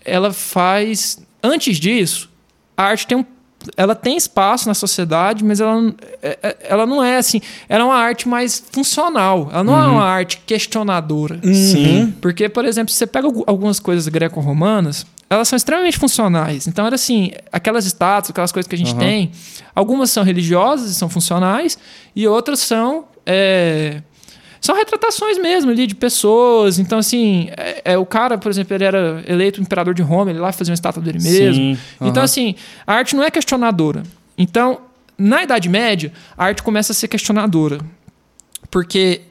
ela 0.08 0.32
faz. 0.32 1.18
Antes 1.42 1.76
disso, 1.76 2.28
a 2.76 2.84
arte 2.84 3.06
tem 3.06 3.18
um 3.18 3.24
ela 3.76 3.94
tem 3.94 4.16
espaço 4.16 4.68
na 4.68 4.74
sociedade, 4.74 5.44
mas 5.44 5.60
ela, 5.60 5.92
é, 6.22 6.38
é, 6.42 6.56
ela 6.68 6.86
não 6.86 7.02
é 7.02 7.16
assim. 7.16 7.40
Ela 7.68 7.82
é 7.82 7.86
uma 7.86 7.96
arte 7.96 8.28
mais 8.28 8.62
funcional. 8.70 9.50
Ela 9.52 9.64
não 9.64 9.74
é 9.74 9.80
uhum. 9.80 9.84
é 9.84 9.88
uma 9.92 10.04
arte 10.04 10.40
questionadora. 10.46 11.40
Uhum. 11.44 11.54
Sim. 11.54 12.14
Porque, 12.20 12.48
por 12.48 12.64
exemplo, 12.64 12.92
se 12.92 12.98
você 12.98 13.06
pega 13.06 13.26
algumas 13.46 13.80
coisas 13.80 14.06
greco-romanas, 14.08 15.04
elas 15.28 15.48
são 15.48 15.56
extremamente 15.56 15.98
funcionais. 15.98 16.66
Então, 16.66 16.86
era 16.86 16.94
assim: 16.94 17.32
aquelas 17.52 17.84
estátuas, 17.84 18.30
aquelas 18.30 18.52
coisas 18.52 18.68
que 18.68 18.74
a 18.74 18.78
gente 18.78 18.92
uhum. 18.92 18.98
tem, 18.98 19.32
algumas 19.74 20.10
são 20.10 20.22
religiosas 20.22 20.90
e 20.90 20.94
são 20.94 21.08
funcionais, 21.08 21.76
e 22.14 22.26
outras 22.26 22.60
são. 22.60 23.06
É, 23.26 24.02
são 24.60 24.74
retratações 24.76 25.38
mesmo 25.38 25.70
ali 25.70 25.86
de 25.86 25.94
pessoas. 25.94 26.78
Então, 26.78 26.98
assim, 26.98 27.48
é, 27.56 27.92
é, 27.92 27.98
o 27.98 28.06
cara, 28.06 28.36
por 28.38 28.50
exemplo, 28.50 28.74
ele 28.74 28.84
era 28.84 29.22
eleito 29.26 29.60
imperador 29.60 29.94
de 29.94 30.02
Roma, 30.02 30.30
ele 30.30 30.38
lá 30.38 30.52
fazia 30.52 30.72
uma 30.72 30.76
estátua 30.76 31.02
dele 31.02 31.22
mesmo. 31.22 31.54
Sim, 31.74 31.78
Então, 32.00 32.22
assim, 32.22 32.54
a 32.86 32.94
arte 32.94 33.14
não 33.16 33.22
é 33.24 33.30
questionadora. 33.30 34.02
Então, 34.36 34.80
na 35.16 35.42
Idade 35.42 35.68
Média, 35.68 36.12
a 36.36 36.44
arte 36.46 36.62
começa 36.62 36.92
a 36.92 36.94
ser 36.94 37.08
questionadora. 37.08 37.78
Porque 38.70 39.22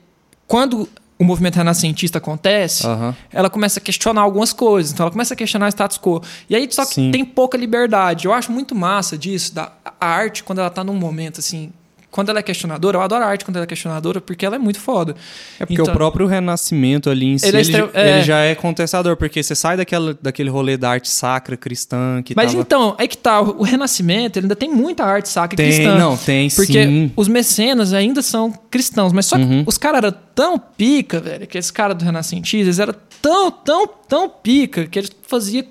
quando 0.48 0.88
o 1.20 1.24
movimento 1.24 1.56
renascentista 1.56 2.20
acontece, 2.20 2.86
Aham. 2.86 3.16
ela 3.32 3.50
começa 3.50 3.80
a 3.80 3.82
questionar 3.82 4.22
algumas 4.22 4.54
coisas. 4.54 4.92
Então 4.92 5.04
ela 5.06 5.12
começa 5.12 5.34
a 5.34 5.38
questionar 5.38 5.66
o 5.66 5.70
status 5.70 5.98
quo. 5.98 6.22
E 6.50 6.56
aí 6.56 6.68
só 6.72 6.86
que 6.86 6.94
Sim. 6.96 7.12
tem 7.12 7.26
pouca 7.26 7.58
liberdade. 7.58 8.26
Eu 8.26 8.34
acho 8.34 8.52
muito 8.52 8.76
massa 8.76 9.18
disso, 9.18 9.54
da 9.54 9.72
a 10.00 10.06
arte, 10.06 10.44
quando 10.44 10.60
ela 10.60 10.70
tá 10.70 10.84
num 10.84 10.96
momento 10.96 11.40
assim. 11.40 11.72
Quando 12.10 12.30
ela 12.30 12.39
é 12.39 12.41
questionadora, 12.41 12.98
eu 12.98 13.02
adoro 13.02 13.24
a 13.26 13.28
arte 13.28 13.43
quando 13.43 13.58
ela 13.58 13.65
é 13.65 13.67
questionadora, 13.67 14.22
porque 14.22 14.46
ela 14.46 14.56
é 14.56 14.58
muito 14.60 14.80
foda. 14.80 15.13
É 15.60 15.65
porque 15.65 15.74
Então- 15.82 15.93
o 15.93 15.98
próprio 15.98 16.26
Renascimento 16.26 17.10
ali 17.10 17.26
em 17.34 17.38
si, 17.38 17.46
Ele 17.46 17.58
ele, 17.58 17.58
é 17.58 17.62
extre- 17.62 17.89
é. 17.93 18.10
ele 18.12 18.24
já 18.24 18.39
é 18.39 18.56
contestador, 18.56 19.17
porque 19.17 19.43
você 19.43 19.54
sai 19.54 19.76
daquela, 19.78 20.17
daquele 20.22 20.50
rolê 20.50 20.78
da 20.78 20.89
arte 20.89 21.10
sacra 21.10 21.58
cristã 21.58 22.22
que 22.24 22.34
Mas 22.36 22.52
tava... 22.52 22.62
então, 22.62 22.96
aí 22.98 23.08
que 23.08 23.17
tá, 23.17 23.41
o 23.41 23.62
Renascimento 23.62 24.39
ele 24.39 24.46
ainda 24.46 24.56
tem 24.56 24.70
muita 24.74 25.04
arte 25.04 25.28
sacra 25.30 25.58
Tem, 25.58 25.67
cristã. 25.72 25.98
não, 25.98 26.15
tem 26.17 26.50
Porque 26.50 26.84
sim. 26.86 27.12
os 27.15 27.28
mecenas 27.28 27.93
ainda 27.93 28.22
são 28.22 28.52
cristãos, 28.72 29.12
mas 29.12 29.26
só 29.26 29.36
que 29.38 29.43
Uhum. 29.43 29.63
os 29.67 29.78
caras 29.78 29.98
eram 30.04 30.15
tão 30.34 30.58
pica, 30.58 31.20
velho, 31.20 31.46
que 31.46 31.58
esses 31.58 31.72
caras 31.72 31.96
do 31.98 32.06
Renascentistas 32.06 32.67
eles 32.67 32.80
eram 32.80 32.96
tão, 33.22 33.52
tão, 33.52 33.86
tão 34.08 34.30
pica 34.30 34.88
que 34.88 34.98
eles 34.98 35.12
faziam. 35.28 35.65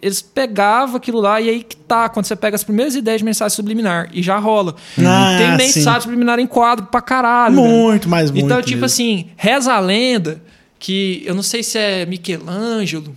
Eles 0.00 0.22
pegavam 0.22 0.96
aquilo 0.96 1.20
lá 1.20 1.40
e 1.40 1.48
aí 1.48 1.62
que 1.64 1.74
tá, 1.74 2.08
quando 2.08 2.24
você 2.26 2.36
pega 2.36 2.54
as 2.54 2.62
primeiras 2.62 2.94
ideias 2.94 3.18
de 3.18 3.24
mensagem 3.24 3.54
subliminar 3.56 4.08
e 4.12 4.22
já 4.22 4.38
rola. 4.38 4.76
Ah, 5.04 5.34
tem 5.36 5.68
sim. 5.68 5.78
mensagem 5.80 6.02
subliminar 6.02 6.38
em 6.38 6.46
quadro 6.46 6.86
pra 6.86 7.00
caralho. 7.00 7.56
velho. 7.56 7.68
Muito, 7.68 8.08
mais 8.08 8.30
muito. 8.30 8.44
Então, 8.44 8.58
tipo 8.60 8.74
mesmo. 8.82 8.84
assim, 8.86 9.26
reza 9.36 9.72
a 9.72 9.80
lenda 9.80 10.40
que 10.78 11.22
eu 11.26 11.34
não 11.34 11.42
sei 11.42 11.62
se 11.64 11.78
é 11.78 12.06
Michelangelo, 12.06 13.14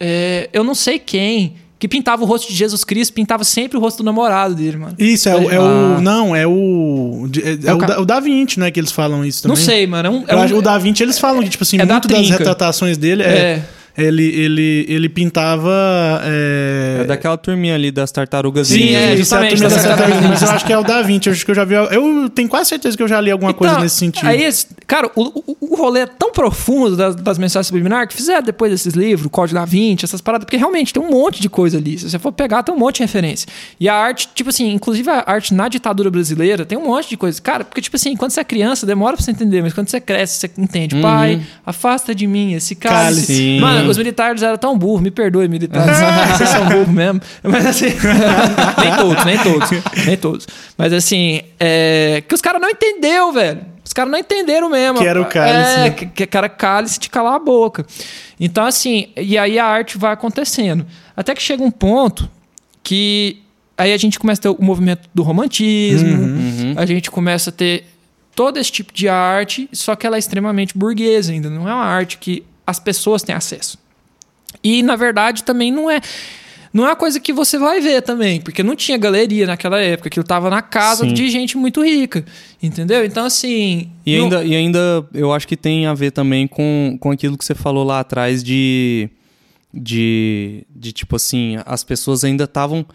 é, 0.00 0.48
eu 0.52 0.64
não 0.64 0.74
sei 0.74 0.98
quem, 0.98 1.54
que 1.78 1.86
pintava 1.88 2.22
o 2.22 2.26
rosto 2.26 2.48
de 2.48 2.54
Jesus 2.54 2.82
Cristo, 2.84 3.12
pintava 3.14 3.44
sempre 3.44 3.76
o 3.76 3.80
rosto 3.80 3.98
do 3.98 4.04
namorado 4.04 4.54
dele, 4.54 4.76
mano. 4.76 4.94
Isso, 4.98 5.28
é, 5.28 5.36
o, 5.36 5.50
é 5.50 5.56
Ah. 5.56 5.96
o. 5.98 6.00
Não, 6.00 6.34
é 6.34 6.46
o. 6.46 7.28
É, 7.36 7.68
É 7.68 7.72
o 7.72 7.76
o, 7.76 7.86
da, 7.86 8.00
o 8.00 8.04
Da 8.04 8.20
Vinci, 8.20 8.58
né? 8.58 8.70
Que 8.70 8.80
eles 8.80 8.90
falam 8.92 9.24
isso 9.24 9.42
também. 9.42 9.56
Não 9.56 9.64
sei, 9.64 9.86
mano. 9.86 10.08
É 10.08 10.10
um, 10.10 10.24
é 10.26 10.54
um- 10.54 10.58
o 10.58 10.62
Da 10.62 10.76
Vinci, 10.78 11.02
eles 11.02 11.18
falam 11.18 11.42
que, 11.42 11.50
tipo 11.50 11.62
assim, 11.62 11.78
é 11.80 11.86
da 11.86 11.94
muito 11.94 12.08
das 12.08 12.28
retratações 12.30 12.96
dele 12.96 13.22
é. 13.22 13.62
Ele, 13.96 14.24
ele, 14.24 14.86
ele 14.88 15.08
pintava. 15.08 16.20
É, 16.24 16.98
É 17.02 17.04
daquela 17.04 17.36
turminha 17.36 17.74
ali 17.76 17.92
das 17.92 18.10
tartarugas. 18.10 18.66
Sim, 18.68 18.94
é, 18.94 19.12
é, 19.12 19.14
isso 19.14 19.34
é 19.34 19.38
a 19.38 19.42
justamente, 19.48 19.54
turma 19.56 19.68
das 19.68 19.82
tartarugas, 19.84 20.22
mas 20.30 20.42
eu 20.42 20.50
acho 20.50 20.64
que 20.66 20.72
é 20.72 20.78
o 20.78 20.82
Da 20.82 21.00
Vinci. 21.02 21.28
Eu 21.28 21.32
acho 21.32 21.44
que 21.44 21.50
eu 21.50 21.54
já 21.54 21.64
vi. 21.64 21.74
Eu 21.74 22.28
tenho 22.30 22.48
quase 22.48 22.70
certeza 22.70 22.96
que 22.96 23.02
eu 23.02 23.08
já 23.08 23.20
li 23.20 23.30
alguma 23.30 23.54
coisa 23.54 23.74
Então, 23.74 23.82
nesse 23.84 23.96
sentido. 23.96 24.26
Aí, 24.26 24.48
cara, 24.86 25.10
o, 25.14 25.22
o, 25.22 25.56
o 25.72 25.76
rolê 25.76 26.00
é 26.00 26.06
tão 26.06 26.32
profundo 26.32 26.96
das, 26.96 27.14
das 27.14 27.38
mensagens 27.38 27.68
subliminares 27.68 28.08
que 28.08 28.16
fizeram 28.16 28.42
depois 28.42 28.72
desses 28.72 28.94
livros, 28.94 29.26
o 29.26 29.30
Código 29.30 29.58
da 29.58 29.64
Vinci, 29.64 30.04
essas 30.04 30.20
paradas, 30.20 30.44
porque 30.44 30.56
realmente 30.56 30.92
tem 30.92 31.00
um 31.02 31.10
monte 31.10 31.40
de 31.40 31.48
coisa 31.48 31.78
ali. 31.78 31.96
Se 31.96 32.10
você 32.10 32.18
for 32.18 32.32
pegar, 32.32 32.64
tem 32.64 32.74
um 32.74 32.78
monte 32.78 32.96
de 32.96 33.02
referência. 33.02 33.46
E 33.78 33.88
a 33.88 33.94
arte, 33.94 34.28
tipo 34.34 34.50
assim, 34.50 34.72
inclusive 34.72 35.08
a 35.08 35.22
arte 35.24 35.54
na 35.54 35.68
ditadura 35.68 36.10
brasileira, 36.10 36.64
tem 36.66 36.76
um 36.76 36.86
monte 36.86 37.10
de 37.10 37.16
coisa. 37.16 37.40
Cara, 37.40 37.64
porque, 37.64 37.80
tipo 37.80 37.96
assim, 37.96 38.16
quando 38.16 38.32
você 38.32 38.40
é 38.40 38.44
criança, 38.44 38.84
demora 38.84 39.16
pra 39.16 39.24
você 39.24 39.30
entender, 39.30 39.62
mas 39.62 39.72
quando 39.72 39.88
você 39.88 40.00
cresce, 40.00 40.38
você 40.38 40.50
entende. 40.58 41.00
Pai, 41.00 41.40
afasta 41.64 42.12
de 42.14 42.26
mim 42.26 42.54
esse 42.54 42.74
cálice. 42.74 43.58
Mano, 43.60 43.83
os 43.90 43.96
militares 43.98 44.42
eram 44.42 44.56
tão 44.58 44.76
burros, 44.78 45.00
me 45.02 45.10
perdoe, 45.10 45.48
militares. 45.48 45.96
Vocês 46.36 46.48
são 46.48 46.66
burros 46.66 46.88
mesmo. 46.88 47.20
Mas 47.42 47.66
assim, 47.66 47.86
nem 48.82 48.96
todos, 48.96 49.24
nem 49.24 49.38
todos, 49.38 49.70
nem 50.06 50.16
todos. 50.16 50.46
Mas 50.76 50.92
assim, 50.92 51.40
é, 51.60 52.22
que 52.26 52.34
os 52.34 52.40
caras 52.40 52.60
não 52.60 52.70
entendeu, 52.70 53.32
velho. 53.32 53.60
Os 53.84 53.92
caras 53.92 54.10
não 54.10 54.18
entenderam 54.18 54.70
mesmo. 54.70 54.98
Que 54.98 55.06
era 55.06 55.20
o 55.20 55.26
cálice, 55.26 55.70
É, 55.72 55.76
né? 55.84 55.90
que, 55.90 56.26
que 56.26 56.36
era 56.36 56.48
cálice 56.48 56.98
de 56.98 57.10
calar 57.10 57.34
a 57.34 57.38
boca. 57.38 57.84
Então, 58.40 58.64
assim, 58.64 59.08
e 59.16 59.36
aí 59.36 59.58
a 59.58 59.66
arte 59.66 59.98
vai 59.98 60.12
acontecendo. 60.12 60.86
Até 61.16 61.34
que 61.34 61.42
chega 61.42 61.62
um 61.62 61.70
ponto 61.70 62.28
que 62.82 63.42
aí 63.76 63.92
a 63.92 63.96
gente 63.96 64.18
começa 64.18 64.40
a 64.40 64.42
ter 64.42 64.48
o 64.48 64.56
movimento 64.64 65.02
do 65.14 65.22
romantismo, 65.22 66.08
Uhum. 66.22 66.74
a 66.76 66.86
gente 66.86 67.10
começa 67.10 67.50
a 67.50 67.52
ter 67.52 67.84
todo 68.34 68.58
esse 68.58 68.72
tipo 68.72 68.92
de 68.92 69.08
arte, 69.08 69.68
só 69.72 69.94
que 69.94 70.06
ela 70.06 70.16
é 70.16 70.18
extremamente 70.18 70.76
burguesa 70.76 71.30
ainda, 71.32 71.48
não 71.50 71.68
é 71.68 71.72
uma 71.74 71.84
arte 71.84 72.18
que 72.18 72.42
as 72.66 72.78
pessoas 72.78 73.22
têm 73.22 73.34
acesso. 73.34 73.78
E 74.62 74.82
na 74.82 74.96
verdade 74.96 75.42
também 75.44 75.70
não 75.72 75.90
é 75.90 76.00
não 76.72 76.84
é 76.84 76.88
uma 76.88 76.96
coisa 76.96 77.20
que 77.20 77.32
você 77.32 77.56
vai 77.56 77.80
ver 77.80 78.02
também, 78.02 78.40
porque 78.40 78.60
não 78.60 78.74
tinha 78.74 78.98
galeria 78.98 79.46
naquela 79.46 79.78
época, 79.80 80.08
aquilo 80.08 80.24
tava 80.24 80.50
na 80.50 80.60
casa 80.60 81.04
Sim. 81.04 81.14
de 81.14 81.28
gente 81.30 81.56
muito 81.56 81.84
rica, 81.84 82.24
entendeu? 82.60 83.04
Então 83.04 83.24
assim, 83.24 83.90
E 84.04 84.16
não- 84.16 84.24
ainda, 84.24 84.44
e 84.44 84.56
ainda 84.56 85.06
eu 85.14 85.32
acho 85.32 85.46
que 85.46 85.56
tem 85.56 85.86
a 85.86 85.94
ver 85.94 86.10
também 86.10 86.48
com, 86.48 86.96
com 87.00 87.12
aquilo 87.12 87.38
que 87.38 87.44
você 87.44 87.54
falou 87.54 87.84
lá 87.84 88.00
atrás 88.00 88.42
de. 88.42 89.08
De, 89.76 90.64
de 90.74 90.92
tipo 90.92 91.16
assim, 91.16 91.56
as 91.66 91.82
pessoas 91.82 92.22
ainda 92.24 92.44
estavam. 92.44 92.86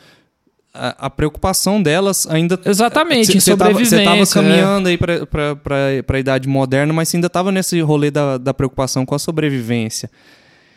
A, 0.74 1.08
a 1.08 1.10
preocupação 1.10 1.82
delas 1.82 2.28
ainda. 2.28 2.60
Exatamente, 2.64 3.40
Você 3.40 3.58
tava, 3.58 3.72
você 3.74 3.86
sobrevivência, 3.86 4.04
tava 4.04 4.22
é. 4.22 4.26
caminhando 4.26 4.90
aí 4.90 4.98
pra, 4.98 5.26
pra, 5.26 5.56
pra, 5.56 5.78
pra 6.06 6.20
idade 6.20 6.48
moderna, 6.48 6.94
mas 6.94 7.10
você 7.10 7.18
ainda 7.18 7.30
tava 7.30 7.52
nesse 7.52 7.82
rolê 7.82 8.12
da, 8.12 8.38
da 8.38 8.54
preocupação 8.54 9.06
com 9.06 9.16
a 9.16 9.20
sobrevivência. 9.20 10.10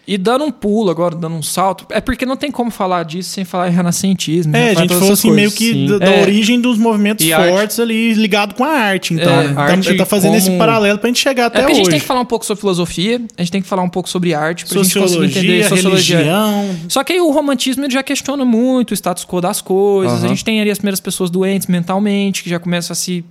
E 0.06 0.18
dando 0.18 0.44
um 0.44 0.50
pulo 0.50 0.90
agora, 0.90 1.14
dando 1.14 1.36
um 1.36 1.42
salto, 1.42 1.86
é 1.88 2.00
porque 2.00 2.26
não 2.26 2.36
tem 2.36 2.50
como 2.50 2.72
falar 2.72 3.04
disso 3.04 3.30
sem 3.30 3.44
falar 3.44 3.68
em 3.68 3.72
renascentismo. 3.72 4.54
É, 4.56 4.58
né? 4.58 4.70
a 4.70 4.74
Falar 4.74 4.80
gente 4.86 4.94
falou 4.98 5.12
assim, 5.12 5.30
meio 5.30 5.50
coisas. 5.50 5.58
que 5.58 5.72
sim. 5.88 5.98
da, 5.98 6.06
É. 6.06 6.22
origem 6.22 6.60
dos 6.60 6.76
movimentos 6.76 7.24
E 7.24 7.32
arte- 7.32 7.48
fortes 7.52 7.78
ali 7.78 8.12
ligado 8.14 8.54
com 8.54 8.64
a 8.64 8.68
arte. 8.68 9.14
Então, 9.14 9.32
É, 9.32 9.48
né? 9.48 9.54
Tá- 9.54 9.62
arte 9.62 9.94
tá 9.96 10.04
fazendo 10.04 10.34
esse 10.36 10.46
como- 10.46 10.58
paralelo 10.58 10.98
pra 10.98 11.06
gente 11.06 11.20
chegar 11.20 11.44
É 11.44 11.46
até 11.46 11.58
porque 11.60 11.72
a 11.72 11.74
gente 11.76 11.84
hoje. 11.84 11.90
tem 11.92 12.00
que 12.00 12.06
falar 12.06 12.20
um 12.20 12.24
pouco 12.26 12.44
sobre 12.44 12.60
filosofia, 12.60 13.22
a 13.36 13.42
gente 13.42 13.52
tem 13.52 13.62
que 13.62 13.68
falar 13.68 13.82
um 13.82 13.88
pouco 13.88 14.08
sobre 14.08 14.34
arte, 14.34 14.64
pra 14.66 14.74
gente 14.74 14.92
conseguir 14.92 15.08
Sociologia, 15.08 15.38
entender 15.40 15.68
sociologia. 15.68 16.16
religião. 16.16 16.76
Só 16.88 17.04
que 17.04 17.12
aí 17.12 17.20
o 17.20 17.30
romantismo 17.30 17.84
ele 17.84 17.92
já 17.92 18.02
questiona 18.02 18.44
muito 18.44 18.90
o 18.90 18.94
status 18.94 19.24
quo 19.24 19.40
das 19.40 19.60
coisas. 19.60 20.18
Aham. 20.18 20.24
A 20.26 20.28
gente 20.28 20.44
tem 20.44 20.60
ali 20.60 20.70
as 20.72 20.78
primeiras 20.78 20.98
pessoas 21.00 21.30
doentes 21.30 21.68
mentalmente, 21.68 22.42
que 22.42 22.50
já 22.50 22.58
começam 22.58 22.92
a 22.92 22.96
se. 22.96 23.24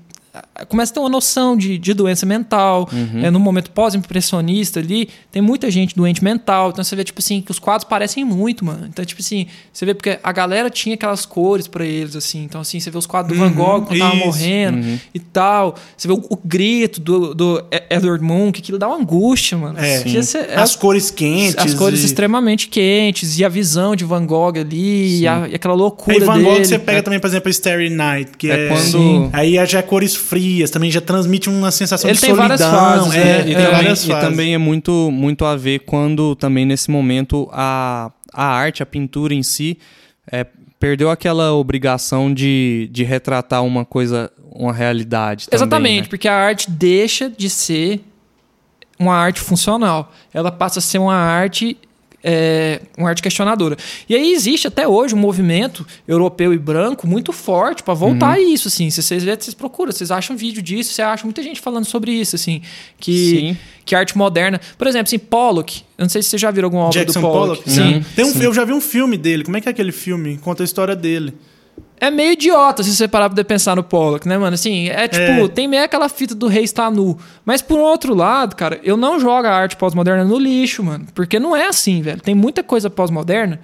Começa 0.69 0.91
a 0.91 0.93
ter 0.93 0.99
uma 1.01 1.09
noção 1.09 1.57
de, 1.57 1.77
de 1.77 1.93
doença 1.93 2.25
mental. 2.25 2.87
Uhum. 2.91 3.25
É, 3.25 3.29
no 3.29 3.39
momento 3.39 3.69
pós-impressionista 3.71 4.79
ali, 4.79 5.09
tem 5.31 5.41
muita 5.41 5.69
gente 5.69 5.95
doente 5.95 6.23
mental. 6.23 6.69
Então 6.69 6.83
você 6.83 6.95
vê, 6.95 7.03
tipo 7.03 7.19
assim, 7.19 7.41
que 7.41 7.51
os 7.51 7.59
quadros 7.59 7.87
parecem 7.89 8.23
muito, 8.23 8.63
mano. 8.63 8.85
Então, 8.87 9.03
tipo 9.03 9.21
assim, 9.21 9.47
você 9.73 9.85
vê 9.85 9.93
porque 9.93 10.19
a 10.23 10.31
galera 10.31 10.69
tinha 10.69 10.95
aquelas 10.95 11.25
cores 11.25 11.67
pra 11.67 11.85
eles, 11.85 12.15
assim. 12.15 12.43
Então, 12.43 12.61
assim, 12.61 12.79
você 12.79 12.89
vê 12.89 12.97
os 12.97 13.05
quadros 13.05 13.37
do 13.37 13.43
Van 13.43 13.51
Gogh 13.51 13.81
quando 13.85 13.99
tava 13.99 14.15
isso. 14.15 14.25
morrendo 14.25 14.99
e 15.13 15.19
tal. 15.19 15.75
Você 15.97 16.07
vê 16.07 16.13
o, 16.13 16.25
o 16.29 16.37
grito 16.43 17.01
do, 17.01 17.33
do 17.35 17.63
Edward 17.89 18.23
Moon, 18.23 18.51
que 18.51 18.61
aquilo 18.61 18.77
dá 18.79 18.87
uma 18.87 18.97
angústia, 18.97 19.57
mano. 19.57 19.77
É. 19.79 19.99
Você- 20.03 20.37
é- 20.37 20.55
As 20.55 20.75
cores 20.75 21.11
quentes. 21.11 21.57
as 21.57 21.73
cores 21.73 22.01
e... 22.03 22.05
extremamente 22.05 22.67
quentes 22.69 23.37
e 23.37 23.43
a 23.43 23.49
visão 23.49 23.95
de 23.95 24.05
Van 24.05 24.25
Gogh 24.25 24.57
ali 24.59 25.19
e, 25.21 25.27
a- 25.27 25.47
e 25.49 25.55
aquela 25.55 25.73
loucura 25.73 26.15
Aí 26.17 26.23
Van 26.23 26.41
Gogh 26.41 26.53
dele. 26.53 26.65
você 26.65 26.79
pega 26.79 27.03
também, 27.03 27.19
por 27.19 27.27
exemplo, 27.27 27.49
a 27.49 27.51
Starry 27.51 27.89
Night, 27.89 28.31
que 28.37 28.49
é, 28.49 28.65
É 28.65 28.67
quando- 28.69 28.79
Sim. 28.81 29.29
aí 29.33 29.53
já 29.65 29.79
é 29.79 29.81
cores 29.81 30.20
frias, 30.21 30.69
também 30.69 30.89
já 30.89 31.01
transmite 31.01 31.49
uma 31.49 31.71
sensação 31.71 32.09
Ele 32.09 32.15
de 32.17 32.21
tem 32.25 32.35
solidão. 32.35 32.71
fases, 32.71 33.13
é, 33.15 33.17
né? 33.23 33.43
tem 33.43 33.51
E, 33.51 33.55
É, 33.55 33.55
também, 33.57 33.71
várias 33.71 34.03
e 34.03 34.07
fases. 34.07 34.29
também 34.29 34.53
é 34.53 34.57
muito, 34.57 35.09
muito 35.11 35.43
a 35.45 35.55
ver 35.55 35.79
quando 35.79 36.35
também 36.35 36.65
nesse 36.65 36.89
momento 36.89 37.49
a, 37.51 38.11
a 38.33 38.45
arte, 38.45 38.81
a 38.81 38.85
pintura 38.85 39.33
em 39.33 39.43
si, 39.43 39.77
é, 40.31 40.45
perdeu 40.79 41.09
aquela 41.09 41.51
obrigação 41.53 42.33
de, 42.33 42.87
de 42.91 43.03
retratar 43.03 43.63
uma 43.63 43.83
coisa, 43.83 44.31
uma 44.51 44.71
realidade. 44.73 45.45
também, 45.47 45.57
Exatamente, 45.57 46.01
né? 46.03 46.09
porque 46.09 46.27
a 46.27 46.35
arte 46.35 46.69
deixa 46.71 47.29
de 47.29 47.49
ser 47.49 48.01
uma 48.99 49.15
arte 49.15 49.39
funcional. 49.39 50.11
Ela 50.33 50.51
passa 50.51 50.79
a 50.79 50.81
ser 50.81 50.99
uma 50.99 51.15
arte. 51.15 51.77
É, 52.23 52.81
uma 52.97 53.09
arte 53.09 53.21
questionadora. 53.21 53.77
E 54.07 54.15
aí 54.15 54.31
existe 54.33 54.67
até 54.67 54.87
hoje 54.87 55.15
um 55.15 55.17
movimento 55.17 55.85
europeu 56.07 56.53
e 56.53 56.57
branco 56.57 57.07
muito 57.07 57.31
forte 57.33 57.83
para 57.83 57.93
voltar 57.93 58.33
a 58.33 58.39
isso, 58.39 58.67
assim. 58.67 58.89
Se 58.89 59.01
vocês 59.01 59.23
verem, 59.23 59.39
vocês 59.39 59.53
procuram, 59.53 59.91
vocês 59.91 60.11
acham 60.11 60.35
vídeo 60.35 60.61
disso, 60.61 60.93
você 60.93 61.01
acha 61.01 61.23
muita 61.23 61.41
gente 61.41 61.59
falando 61.59 61.85
sobre 61.85 62.11
isso, 62.11 62.35
assim, 62.35 62.61
que 62.99 63.29
Sim. 63.29 63.57
que 63.85 63.95
arte 63.95 64.17
moderna, 64.17 64.59
por 64.77 64.87
exemplo, 64.87 65.07
assim, 65.07 65.19
Pollock. 65.19 65.83
Eu 65.97 66.03
não 66.03 66.09
sei 66.09 66.21
se 66.21 66.29
vocês 66.29 66.41
já 66.41 66.51
viram 66.51 66.67
alguma 66.67 66.83
obra 66.83 66.99
Jackson 66.99 67.19
do 67.19 67.27
Pollock. 67.27 67.63
Pollock? 67.63 67.71
Sim. 67.71 68.05
Tem 68.15 68.25
um, 68.25 68.41
Eu 68.41 68.53
já 68.53 68.65
vi 68.65 68.73
um 68.73 68.81
filme 68.81 69.17
dele. 69.17 69.43
Como 69.43 69.57
é 69.57 69.61
que 69.61 69.67
é 69.67 69.71
aquele 69.71 69.91
filme? 69.91 70.37
Conta 70.37 70.63
a 70.63 70.65
história 70.65 70.95
dele. 70.95 71.33
É 71.99 72.09
meio 72.09 72.31
idiota 72.31 72.81
se 72.81 72.95
você 72.95 73.07
parar 73.07 73.29
pra 73.29 73.43
pensar 73.43 73.75
no 73.75 73.83
Pollock, 73.83 74.27
né, 74.27 74.37
mano? 74.37 74.55
Assim, 74.55 74.89
é 74.89 75.07
tipo, 75.07 75.23
É. 75.23 75.47
tem 75.47 75.67
meio 75.67 75.83
aquela 75.83 76.09
fita 76.09 76.33
do 76.33 76.47
rei 76.47 76.63
estar 76.63 76.89
nu. 76.89 77.17
Mas 77.45 77.61
por 77.61 77.79
outro 77.79 78.15
lado, 78.15 78.55
cara, 78.55 78.79
eu 78.83 78.97
não 78.97 79.19
jogo 79.19 79.47
a 79.47 79.51
arte 79.51 79.75
pós-moderna 79.75 80.23
no 80.23 80.39
lixo, 80.39 80.83
mano. 80.83 81.05
Porque 81.13 81.39
não 81.39 81.55
é 81.55 81.67
assim, 81.67 82.01
velho. 82.01 82.19
Tem 82.19 82.33
muita 82.33 82.63
coisa 82.63 82.89
pós-moderna 82.89 83.59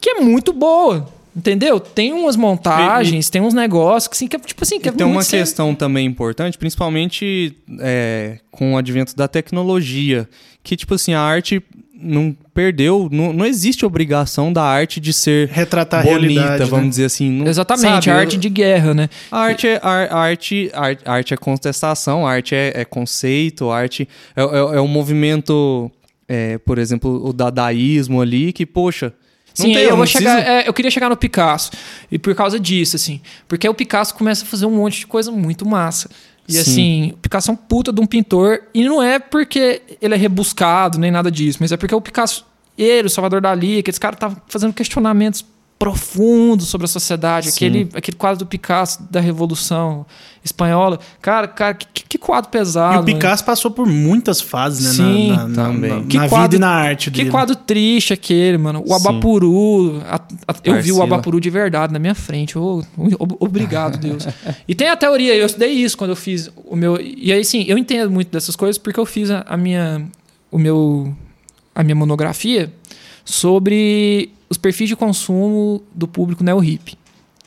que 0.00 0.10
é 0.10 0.20
muito 0.20 0.52
boa. 0.52 1.08
Entendeu? 1.34 1.80
Tem 1.80 2.12
umas 2.12 2.36
montagens, 2.36 3.30
tem 3.30 3.40
uns 3.40 3.54
negócios 3.54 4.06
que, 4.06 4.14
assim, 4.14 4.28
que 4.28 4.36
é, 4.36 4.38
tipo 4.38 4.62
assim, 4.62 4.78
que 4.78 4.88
é 4.90 4.92
E 4.92 4.94
tem 4.94 5.06
uma 5.06 5.24
questão 5.24 5.74
também 5.74 6.06
importante, 6.06 6.58
principalmente 6.58 7.56
é, 7.80 8.38
com 8.50 8.74
o 8.74 8.76
advento 8.76 9.16
da 9.16 9.26
tecnologia, 9.26 10.28
que 10.62 10.76
tipo 10.76 10.94
assim, 10.94 11.14
a 11.14 11.20
arte 11.22 11.62
não 12.02 12.36
perdeu, 12.52 13.08
não, 13.12 13.32
não 13.32 13.46
existe 13.46 13.86
obrigação 13.86 14.52
da 14.52 14.62
arte 14.64 15.00
de 15.00 15.12
ser 15.12 15.48
Retratar 15.48 16.02
bonita, 16.02 16.20
realidade, 16.40 16.70
vamos 16.70 16.84
né? 16.86 16.90
dizer 16.90 17.04
assim. 17.04 17.30
Não, 17.30 17.46
Exatamente, 17.46 18.04
sabe? 18.06 18.10
a 18.10 18.16
arte 18.16 18.36
de 18.36 18.48
guerra, 18.48 18.92
né? 18.92 19.08
A 19.30 19.38
arte 19.38 19.68
é, 19.68 19.80
a, 19.82 19.88
a 19.88 20.18
arte, 20.20 20.70
a 20.74 20.80
arte- 20.86 21.02
a 21.06 21.12
arte 21.12 21.34
é 21.34 21.36
contestação, 21.36 22.26
a 22.26 22.32
arte 22.32 22.54
é, 22.54 22.72
é 22.74 22.84
conceito, 22.84 23.70
a 23.70 23.78
arte 23.78 24.08
é, 24.36 24.42
é, 24.42 24.44
é 24.76 24.80
um 24.80 24.88
movimento, 24.88 25.90
é, 26.28 26.58
por 26.58 26.78
exemplo, 26.78 27.24
o 27.26 27.32
dadaísmo 27.32 28.20
ali, 28.20 28.52
que, 28.52 28.66
poxa. 28.66 29.12
não 29.58 29.66
Sim, 29.66 29.74
tem- 29.74 29.84
eu 29.84 29.96
vou 29.96 30.06
chegar. 30.06 30.38
é, 30.40 30.66
eu 30.68 30.72
queria 30.72 30.90
chegar 30.90 31.08
no 31.08 31.16
Picasso. 31.16 31.70
E 32.10 32.18
por 32.18 32.34
causa 32.34 32.58
disso, 32.58 32.96
assim. 32.96 33.20
Porque 33.46 33.68
o 33.68 33.74
Picasso 33.74 34.14
começa 34.14 34.44
a 34.44 34.46
fazer 34.46 34.66
um 34.66 34.70
monte 34.76 35.00
de 35.00 35.06
coisa 35.06 35.30
muito 35.30 35.64
massa. 35.66 36.10
E 36.48 36.52
Sim. 36.52 36.60
assim, 36.60 37.12
o 37.12 37.16
Picasso 37.18 37.50
é 37.50 37.54
um 37.54 37.56
puta 37.56 37.92
de 37.92 38.00
um 38.00 38.06
pintor. 38.06 38.62
E 38.74 38.84
não 38.84 39.02
é 39.02 39.18
porque 39.18 39.82
ele 40.00 40.14
é 40.14 40.16
rebuscado, 40.16 40.98
nem 40.98 41.10
nada 41.10 41.30
disso, 41.30 41.58
mas 41.60 41.72
é 41.72 41.76
porque 41.76 41.94
o 41.94 42.00
Picasso, 42.00 42.44
ele, 42.76 43.06
o 43.06 43.10
Salvador 43.10 43.40
Dali, 43.40 43.78
aqueles 43.78 43.98
caras 43.98 44.16
estavam 44.16 44.36
fazendo 44.48 44.72
questionamentos 44.72 45.44
profundo 45.82 46.62
sobre 46.62 46.84
a 46.84 46.88
sociedade, 46.88 47.48
aquele, 47.48 47.88
aquele 47.92 48.16
quadro 48.16 48.38
do 48.38 48.46
Picasso 48.46 49.02
da 49.10 49.18
Revolução 49.18 50.06
Espanhola. 50.44 51.00
Cara, 51.20 51.48
cara, 51.48 51.74
que, 51.74 52.04
que 52.04 52.18
quadro 52.18 52.52
pesado. 52.52 52.98
E 52.98 53.00
o 53.00 53.16
Picasso 53.16 53.44
passou 53.44 53.68
por 53.68 53.84
muitas 53.84 54.40
fases, 54.40 54.96
né? 54.96 55.04
Sim, 55.04 55.28
na, 55.30 55.48
na, 55.48 55.64
também. 55.64 55.90
Na, 55.90 55.96
na 55.98 56.28
quadro, 56.28 56.42
vida 56.42 56.56
e 56.56 56.58
na 56.60 56.68
arte 56.68 57.10
dele. 57.10 57.24
Que 57.24 57.30
quadro 57.32 57.56
triste 57.56 58.12
aquele, 58.12 58.58
mano. 58.58 58.80
O 58.86 58.94
Abapuru. 58.94 60.00
A, 60.08 60.20
a, 60.46 60.54
eu 60.62 60.80
vi 60.80 60.92
o 60.92 61.02
Abapuru 61.02 61.40
de 61.40 61.50
verdade 61.50 61.92
na 61.92 61.98
minha 61.98 62.14
frente. 62.14 62.56
Oh, 62.56 62.84
obrigado, 63.40 63.98
Deus. 63.98 64.24
e 64.68 64.76
tem 64.76 64.88
a 64.88 64.96
teoria, 64.96 65.34
eu 65.34 65.46
estudei 65.46 65.72
isso 65.72 65.98
quando 65.98 66.10
eu 66.10 66.16
fiz 66.16 66.48
o 66.64 66.76
meu. 66.76 66.96
E 67.00 67.32
aí, 67.32 67.44
sim, 67.44 67.64
eu 67.66 67.76
entendo 67.76 68.08
muito 68.08 68.30
dessas 68.30 68.54
coisas 68.54 68.78
porque 68.78 69.00
eu 69.00 69.06
fiz 69.06 69.32
a, 69.32 69.44
a 69.48 69.56
minha. 69.56 70.06
O 70.48 70.58
meu. 70.58 71.12
A 71.74 71.82
minha 71.82 71.96
monografia 71.96 72.72
sobre 73.24 74.30
os 74.52 74.58
perfis 74.58 74.86
de 74.86 74.94
consumo 74.94 75.82
do 75.94 76.06
público 76.06 76.44
neo-hip. 76.44 76.98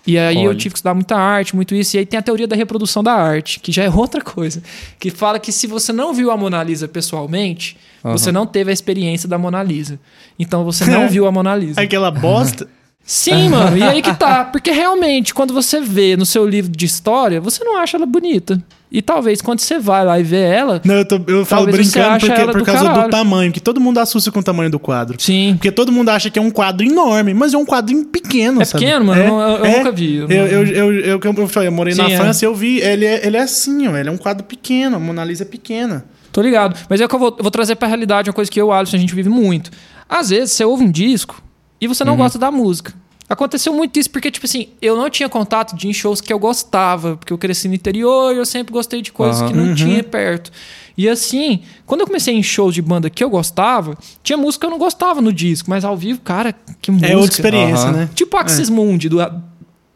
E 0.07 0.17
aí 0.17 0.37
Olha. 0.37 0.45
eu 0.45 0.55
tive 0.55 0.73
que 0.73 0.77
estudar 0.77 0.95
muita 0.95 1.15
arte, 1.15 1.55
muito 1.55 1.75
isso. 1.75 1.95
E 1.95 1.99
aí 1.99 2.05
tem 2.05 2.17
a 2.17 2.21
teoria 2.21 2.47
da 2.47 2.55
reprodução 2.55 3.03
da 3.03 3.13
arte, 3.13 3.59
que 3.59 3.71
já 3.71 3.83
é 3.83 3.89
outra 3.93 4.21
coisa. 4.21 4.61
Que 4.99 5.11
fala 5.11 5.39
que 5.39 5.51
se 5.51 5.67
você 5.67 5.93
não 5.93 6.13
viu 6.13 6.31
a 6.31 6.37
Mona 6.37 6.63
Lisa 6.63 6.87
pessoalmente, 6.87 7.77
uhum. 8.03 8.11
você 8.11 8.31
não 8.31 8.47
teve 8.47 8.71
a 8.71 8.73
experiência 8.73 9.29
da 9.29 9.37
Mona 9.37 9.61
Lisa. 9.61 9.99
Então 10.37 10.63
você 10.63 10.85
não 10.85 11.07
viu 11.09 11.27
a 11.27 11.31
Mona 11.31 11.55
Lisa. 11.55 11.79
Aquela 11.79 12.09
bosta. 12.09 12.67
Sim, 13.05 13.49
mano. 13.49 13.77
E 13.77 13.83
aí 13.83 14.01
que 14.01 14.13
tá. 14.13 14.43
Porque 14.45 14.71
realmente, 14.71 15.33
quando 15.33 15.53
você 15.53 15.79
vê 15.79 16.17
no 16.17 16.25
seu 16.25 16.47
livro 16.47 16.71
de 16.71 16.85
história, 16.85 17.39
você 17.39 17.63
não 17.63 17.77
acha 17.77 17.97
ela 17.97 18.05
bonita. 18.05 18.61
E 18.91 19.01
talvez 19.01 19.41
quando 19.41 19.59
você 19.59 19.77
vai 19.77 20.05
lá 20.05 20.19
e 20.19 20.23
vê 20.23 20.41
ela. 20.41 20.81
Não, 20.85 20.95
eu, 20.95 21.05
tô, 21.05 21.19
eu 21.27 21.45
falo 21.45 21.65
brincando 21.65 22.19
porque, 22.19 22.45
por 22.45 22.59
do 22.59 22.63
causa 22.63 22.83
caralho. 22.83 23.03
do 23.03 23.09
tamanho, 23.09 23.51
que 23.51 23.59
todo 23.59 23.81
mundo 23.81 23.97
assusta 23.97 24.31
com 24.31 24.39
o 24.39 24.43
tamanho 24.43 24.69
do 24.69 24.79
quadro. 24.79 25.17
Sim. 25.19 25.55
Porque 25.55 25.71
todo 25.71 25.91
mundo 25.91 26.09
acha 26.09 26.29
que 26.29 26.39
é 26.39 26.41
um 26.41 26.49
quadro 26.49 26.85
enorme, 26.85 27.33
mas 27.33 27.53
é 27.53 27.57
um 27.57 27.65
quadrinho 27.65 28.05
pequeno. 28.05 28.61
É 28.61 28.65
sabe? 28.65 28.85
pequeno, 28.85 29.05
mano. 29.05 29.21
É, 29.21 29.27
eu, 29.27 29.33
eu 29.33 29.65
é, 29.65 29.77
nunca 29.79 29.91
vi. 29.91 30.15
Eu, 30.15 30.29
eu, 30.29 30.47
eu, 30.47 30.93
eu, 30.93 31.19
eu, 31.19 31.63
eu, 31.63 31.71
morei 31.71 31.93
Sim, 31.93 32.03
na 32.03 32.09
é. 32.09 32.17
França 32.17 32.45
e 32.45 32.47
eu 32.47 32.55
vi. 32.55 32.79
Ele 32.79 33.05
é, 33.05 33.27
ele 33.27 33.35
é 33.35 33.41
assim, 33.41 33.87
ó, 33.87 33.97
ele 33.97 34.07
é 34.07 34.11
um 34.11 34.17
quadro 34.17 34.45
pequeno. 34.45 34.95
A 34.95 34.99
Mona 34.99 35.25
Lisa 35.25 35.43
é 35.43 35.47
pequena. 35.47 36.05
Tô 36.31 36.41
ligado. 36.41 36.77
Mas 36.87 37.01
é 37.01 37.07
que 37.07 37.15
eu 37.15 37.19
vou, 37.19 37.35
eu 37.37 37.43
vou 37.43 37.51
trazer 37.51 37.75
pra 37.75 37.87
realidade 37.87 38.29
uma 38.29 38.33
coisa 38.33 38.49
que 38.49 38.61
eu, 38.61 38.71
Alisson, 38.71 38.95
a 38.95 38.99
gente 38.99 39.15
vive 39.15 39.29
muito. 39.29 39.71
Às 40.07 40.29
vezes 40.29 40.53
você 40.53 40.63
ouve 40.63 40.83
um 40.83 40.91
disco 40.91 41.43
e 41.79 41.87
você 41.87 42.03
não 42.03 42.13
uhum. 42.13 42.19
gosta 42.19 42.39
da 42.39 42.51
música. 42.51 42.93
Aconteceu 43.27 43.73
muito 43.73 43.99
isso 43.99 44.09
porque, 44.11 44.29
tipo 44.29 44.45
assim, 44.45 44.69
eu 44.79 44.95
não 44.95 45.09
tinha 45.09 45.27
contato 45.27 45.75
de 45.75 45.87
em 45.87 45.93
shows 45.93 46.21
que 46.21 46.31
eu 46.31 46.37
gostava, 46.37 47.17
porque 47.17 47.33
eu 47.33 47.37
cresci 47.37 47.67
no 47.67 47.73
interior 47.73 48.33
e 48.35 48.37
eu 48.37 48.45
sempre 48.45 48.71
gostei 48.71 49.01
de 49.01 49.11
coisas 49.11 49.41
uhum. 49.41 49.47
que 49.47 49.53
não 49.53 49.65
uhum. 49.65 49.75
tinha 49.75 50.03
perto. 50.03 50.51
E 50.95 51.09
assim, 51.09 51.61
quando 51.87 52.01
eu 52.01 52.07
comecei 52.07 52.35
em 52.35 52.43
shows 52.43 52.73
de 52.73 52.83
banda 52.83 53.09
que 53.09 53.23
eu 53.23 53.29
gostava, 53.29 53.97
tinha 54.21 54.37
música 54.37 54.61
que 54.61 54.67
eu 54.67 54.71
não 54.71 54.77
gostava 54.77 55.21
no 55.21 55.33
disco, 55.33 55.69
mas 55.69 55.83
ao 55.83 55.97
vivo, 55.97 56.21
cara, 56.21 56.53
que 56.81 56.91
música. 56.91 57.11
É 57.11 57.17
outra 57.17 57.31
experiência, 57.31 57.87
uhum. 57.87 57.93
né? 57.93 58.09
Tipo 58.13 58.37
Axis 58.37 58.69
é. 58.69 58.71
Mundi, 58.71 59.09
do, 59.09 59.17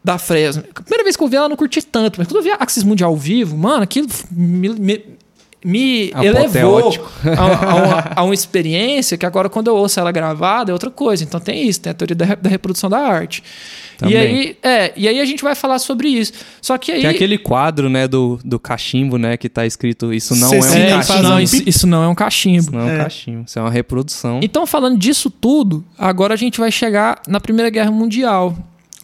da 0.02 0.18
Fresno. 0.18 0.64
A 0.74 0.82
primeira 0.82 1.04
vez 1.04 1.16
que 1.16 1.22
eu 1.22 1.28
vi 1.28 1.36
ela, 1.36 1.44
eu 1.44 1.50
não 1.50 1.56
curti 1.56 1.80
tanto, 1.82 2.18
mas 2.18 2.26
quando 2.26 2.38
eu 2.38 2.42
vi 2.42 2.50
Axis 2.58 2.82
Mundi 2.82 3.04
ao 3.04 3.16
vivo, 3.16 3.56
mano, 3.56 3.84
aquilo 3.84 4.08
me, 4.30 4.70
me 4.70 5.04
me 5.64 6.10
elevou 6.22 6.90
a, 7.24 7.40
a, 7.40 7.74
uma, 7.74 8.12
a, 8.16 8.24
uma, 8.24 8.34
experiência 8.34 9.18
que 9.18 9.26
agora, 9.26 9.48
quando 9.48 9.68
eu 9.68 9.76
ouço 9.76 10.00
ela 10.00 10.10
gravada, 10.10 10.70
é 10.70 10.72
outra 10.72 10.90
coisa. 10.90 11.22
Então 11.22 11.38
tem 11.38 11.68
isso, 11.68 11.80
tem 11.80 11.90
a 11.90 11.94
teoria 11.94 12.16
da, 12.16 12.34
da 12.34 12.48
reprodução 12.48 12.88
da 12.88 12.98
arte. 12.98 13.42
Também. 13.98 14.14
E 14.14 14.16
aí, 14.16 14.56
é, 14.62 14.92
e 14.96 15.08
aí 15.08 15.20
a 15.20 15.24
gente 15.26 15.42
vai 15.42 15.54
falar 15.54 15.78
sobre 15.78 16.08
isso. 16.08 16.32
Só 16.62 16.78
que 16.78 16.90
aí. 16.90 17.02
Tem 17.02 17.10
aquele 17.10 17.36
quadro, 17.36 17.90
né, 17.90 18.08
do, 18.08 18.40
do 18.42 18.58
cachimbo, 18.58 19.18
né, 19.18 19.36
que 19.36 19.48
tá 19.48 19.66
escrito 19.66 20.12
Isso 20.14 20.34
não 20.34 20.48
Cê 20.48 20.56
é 20.56 20.96
um 20.96 20.98
cachimbo. 20.98 21.22
Não, 21.22 21.40
isso, 21.40 21.62
isso, 21.66 21.86
não 21.86 22.02
é 22.02 22.08
um 22.08 22.14
cachimbo. 22.14 22.58
Isso 22.58 22.72
não 22.72 22.80
é 22.80 22.84
um 22.84 22.88
é. 22.88 23.02
cachimbo, 23.02 23.44
isso 23.46 23.58
é 23.58 23.62
uma 23.62 23.70
reprodução. 23.70 24.40
Então, 24.42 24.66
falando 24.66 24.98
disso 24.98 25.30
tudo, 25.30 25.84
agora 25.98 26.32
a 26.32 26.36
gente 26.36 26.58
vai 26.58 26.72
chegar 26.72 27.20
na 27.28 27.38
Primeira 27.38 27.68
Guerra 27.68 27.90
Mundial. 27.90 28.56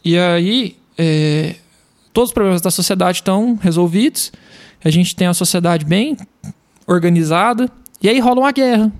E 0.02 0.16
aí, 0.18 0.76
é, 0.96 1.56
todos 2.14 2.30
os 2.30 2.34
problemas 2.34 2.62
da 2.62 2.70
sociedade 2.70 3.18
estão 3.18 3.58
resolvidos. 3.60 4.32
A 4.84 4.90
gente 4.90 5.14
tem 5.14 5.26
uma 5.26 5.34
sociedade 5.34 5.84
bem 5.84 6.16
organizada, 6.86 7.70
e 8.00 8.08
aí 8.08 8.18
rola 8.20 8.40
uma 8.40 8.52
guerra. 8.52 8.92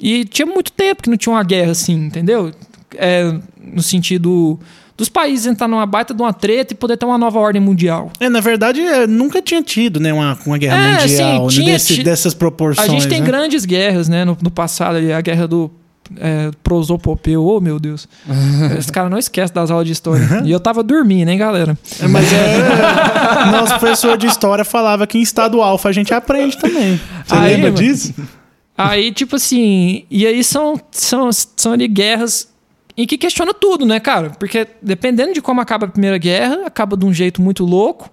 E 0.00 0.24
tinha 0.24 0.46
muito 0.46 0.72
tempo 0.72 1.02
que 1.02 1.10
não 1.10 1.16
tinha 1.16 1.32
uma 1.32 1.44
guerra 1.44 1.70
assim, 1.70 1.94
entendeu? 1.94 2.52
É, 2.96 3.32
no 3.60 3.82
sentido 3.82 4.58
dos 4.96 5.08
países 5.08 5.46
entrar 5.46 5.66
numa 5.66 5.86
baita 5.86 6.14
de 6.14 6.22
uma 6.22 6.32
treta 6.32 6.72
e 6.72 6.76
poder 6.76 6.96
ter 6.96 7.04
uma 7.04 7.18
nova 7.18 7.38
ordem 7.38 7.60
mundial. 7.60 8.12
É, 8.20 8.28
na 8.28 8.40
verdade, 8.40 8.80
é, 8.80 9.06
nunca 9.06 9.42
tinha 9.42 9.62
tido 9.62 9.98
né, 9.98 10.12
uma, 10.12 10.38
uma 10.46 10.56
guerra 10.56 10.76
é, 10.76 11.00
mundial 11.00 11.50
sim, 11.50 11.64
né, 11.64 11.72
desse, 11.72 12.02
dessas 12.02 12.34
proporções. 12.34 12.88
A 12.88 12.92
gente 12.92 13.08
tem 13.08 13.20
né? 13.20 13.26
grandes 13.26 13.64
guerras, 13.64 14.08
né? 14.08 14.24
No, 14.24 14.36
no 14.40 14.50
passado, 14.50 14.96
a 14.96 15.20
guerra 15.20 15.48
do 15.48 15.70
é, 16.18 16.50
prosopopeu, 16.62 17.44
oh 17.44 17.60
meu 17.60 17.78
Deus. 17.78 18.08
Esse 18.78 18.92
cara 18.92 19.08
não 19.08 19.18
esquece 19.18 19.52
das 19.52 19.70
aulas 19.70 19.86
de 19.86 19.92
história. 19.92 20.26
Uhum. 20.26 20.46
E 20.46 20.50
eu 20.50 20.60
tava 20.60 20.82
dormindo, 20.82 21.28
hein, 21.28 21.38
galera? 21.38 21.76
É, 22.00 22.08
mas 22.08 22.32
é. 22.32 23.50
Nosso 23.50 23.78
professor 23.78 24.16
de 24.16 24.26
história 24.26 24.64
falava 24.64 25.06
que 25.06 25.18
em 25.18 25.22
estado 25.22 25.62
alfa 25.62 25.88
a 25.88 25.92
gente 25.92 26.12
aprende 26.12 26.56
também. 26.58 27.00
Você 27.24 27.34
aí, 27.34 27.54
lembra 27.54 27.70
disso? 27.70 28.14
Aí, 28.76 29.12
tipo 29.12 29.36
assim, 29.36 30.04
e 30.10 30.26
aí 30.26 30.42
são, 30.42 30.80
são, 30.90 31.30
são 31.32 31.72
ali 31.72 31.86
guerras 31.86 32.48
em 32.96 33.06
que 33.06 33.18
questiona 33.18 33.52
tudo, 33.52 33.84
né, 33.84 33.98
cara? 33.98 34.30
Porque 34.30 34.66
dependendo 34.80 35.32
de 35.32 35.42
como 35.42 35.60
acaba 35.60 35.86
a 35.86 35.88
Primeira 35.88 36.18
Guerra, 36.18 36.66
acaba 36.66 36.96
de 36.96 37.04
um 37.04 37.12
jeito 37.12 37.42
muito 37.42 37.64
louco. 37.64 38.10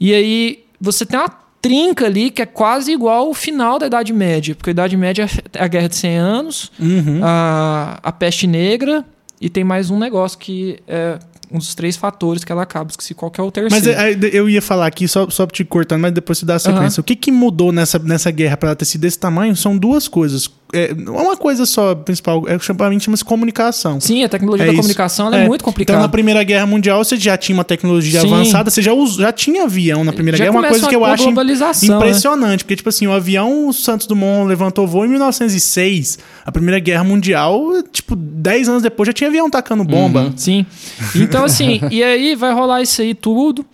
E 0.00 0.12
aí 0.14 0.64
você 0.80 1.04
tem 1.06 1.18
uma 1.18 1.43
trinca 1.64 2.04
ali 2.04 2.30
que 2.30 2.42
é 2.42 2.46
quase 2.46 2.92
igual 2.92 3.28
ao 3.28 3.32
final 3.32 3.78
da 3.78 3.86
Idade 3.86 4.12
Média, 4.12 4.54
porque 4.54 4.68
a 4.68 4.72
Idade 4.72 4.98
Média 4.98 5.26
é 5.54 5.64
a 5.64 5.66
Guerra 5.66 5.88
de 5.88 5.96
100 5.96 6.16
Anos, 6.18 6.70
uhum. 6.78 7.20
a, 7.22 7.98
a 8.02 8.12
Peste 8.12 8.46
Negra 8.46 9.02
e 9.40 9.48
tem 9.48 9.64
mais 9.64 9.90
um 9.90 9.98
negócio 9.98 10.38
que 10.38 10.78
é 10.86 11.18
um 11.50 11.56
dos 11.56 11.74
três 11.74 11.96
fatores 11.96 12.44
que 12.44 12.52
ela 12.52 12.62
acaba. 12.62 12.90
Esqueci 12.90 13.14
qual 13.14 13.30
que 13.30 13.40
é 13.40 13.44
o 13.44 13.50
terceiro. 13.50 13.86
Mas 13.86 14.22
é, 14.22 14.30
eu 14.32 14.48
ia 14.48 14.60
falar 14.60 14.86
aqui, 14.86 15.08
só, 15.08 15.30
só 15.30 15.46
te 15.46 15.64
cortando, 15.64 16.02
mas 16.02 16.12
depois 16.12 16.38
você 16.38 16.44
dá 16.44 16.56
a 16.56 16.58
sequência. 16.58 17.00
Uhum. 17.00 17.02
O 17.02 17.04
que, 17.04 17.16
que 17.16 17.32
mudou 17.32 17.72
nessa, 17.72 17.98
nessa 17.98 18.30
guerra 18.30 18.58
para 18.58 18.70
ela 18.70 18.76
ter 18.76 18.84
sido 18.84 19.00
desse 19.00 19.18
tamanho? 19.18 19.56
São 19.56 19.78
duas 19.78 20.06
coisas. 20.06 20.50
É, 20.74 20.92
uma 21.08 21.36
coisa 21.36 21.64
só 21.64 21.94
principal, 21.94 22.42
é 22.48 22.58
chamamento 22.58 23.04
chama-se 23.04 23.24
comunicação. 23.24 24.00
Sim, 24.00 24.24
a 24.24 24.28
tecnologia 24.28 24.64
é 24.64 24.66
da 24.66 24.72
isso. 24.72 24.82
comunicação 24.82 25.32
é, 25.32 25.44
é, 25.44 25.46
muito 25.46 25.62
complicada. 25.62 25.98
Então, 25.98 26.02
na 26.02 26.08
Primeira 26.08 26.42
Guerra 26.42 26.66
Mundial, 26.66 27.04
você 27.04 27.16
já 27.16 27.36
tinha 27.36 27.56
uma 27.56 27.62
tecnologia 27.62 28.20
Sim. 28.20 28.26
avançada, 28.26 28.70
você 28.70 28.82
já, 28.82 28.90
já 29.16 29.30
tinha 29.30 29.62
avião 29.62 30.02
na 30.02 30.12
Primeira 30.12 30.36
já 30.36 30.44
Guerra. 30.44 30.56
É 30.56 30.60
uma 30.60 30.68
coisa 30.68 30.88
que 30.88 30.96
eu 30.96 31.04
acho 31.04 31.30
né? 31.30 31.96
impressionante, 31.96 32.50
né? 32.50 32.58
porque, 32.58 32.74
tipo 32.74 32.88
assim, 32.88 33.06
o 33.06 33.12
avião, 33.12 33.68
o 33.68 33.72
Santos 33.72 34.06
Dumont 34.08 34.48
levantou 34.48 34.84
voo 34.86 35.04
em 35.04 35.08
1906. 35.08 36.18
A 36.44 36.50
Primeira 36.50 36.80
Guerra 36.80 37.04
Mundial, 37.04 37.62
tipo, 37.92 38.16
10 38.16 38.68
anos 38.68 38.82
depois 38.82 39.06
já 39.06 39.12
tinha 39.12 39.28
avião 39.28 39.48
tacando 39.48 39.84
bomba. 39.84 40.24
Uhum. 40.24 40.32
Sim. 40.36 40.66
Então, 41.14 41.44
assim, 41.44 41.80
e 41.90 42.02
aí 42.02 42.34
vai 42.34 42.52
rolar 42.52 42.82
isso 42.82 43.00
aí 43.00 43.14
tudo. 43.14 43.64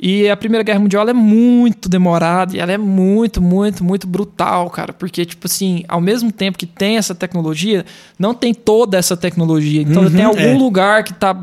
E 0.00 0.28
a 0.28 0.36
Primeira 0.36 0.62
Guerra 0.62 0.78
Mundial 0.78 1.08
é 1.08 1.12
muito 1.12 1.88
demorada 1.88 2.56
e 2.56 2.60
ela 2.60 2.70
é 2.70 2.78
muito, 2.78 3.42
muito, 3.42 3.82
muito 3.82 4.06
brutal, 4.06 4.70
cara. 4.70 4.92
Porque, 4.92 5.24
tipo 5.24 5.46
assim, 5.46 5.82
ao 5.88 6.00
mesmo 6.00 6.30
tempo 6.30 6.56
que 6.56 6.66
tem 6.66 6.96
essa 6.96 7.16
tecnologia, 7.16 7.84
não 8.16 8.32
tem 8.32 8.54
toda 8.54 8.96
essa 8.96 9.16
tecnologia. 9.16 9.82
Então 9.82 10.04
uhum, 10.04 10.10
tem 10.10 10.24
algum 10.24 10.40
é. 10.40 10.54
lugar 10.54 11.02
que 11.02 11.12
tá 11.12 11.36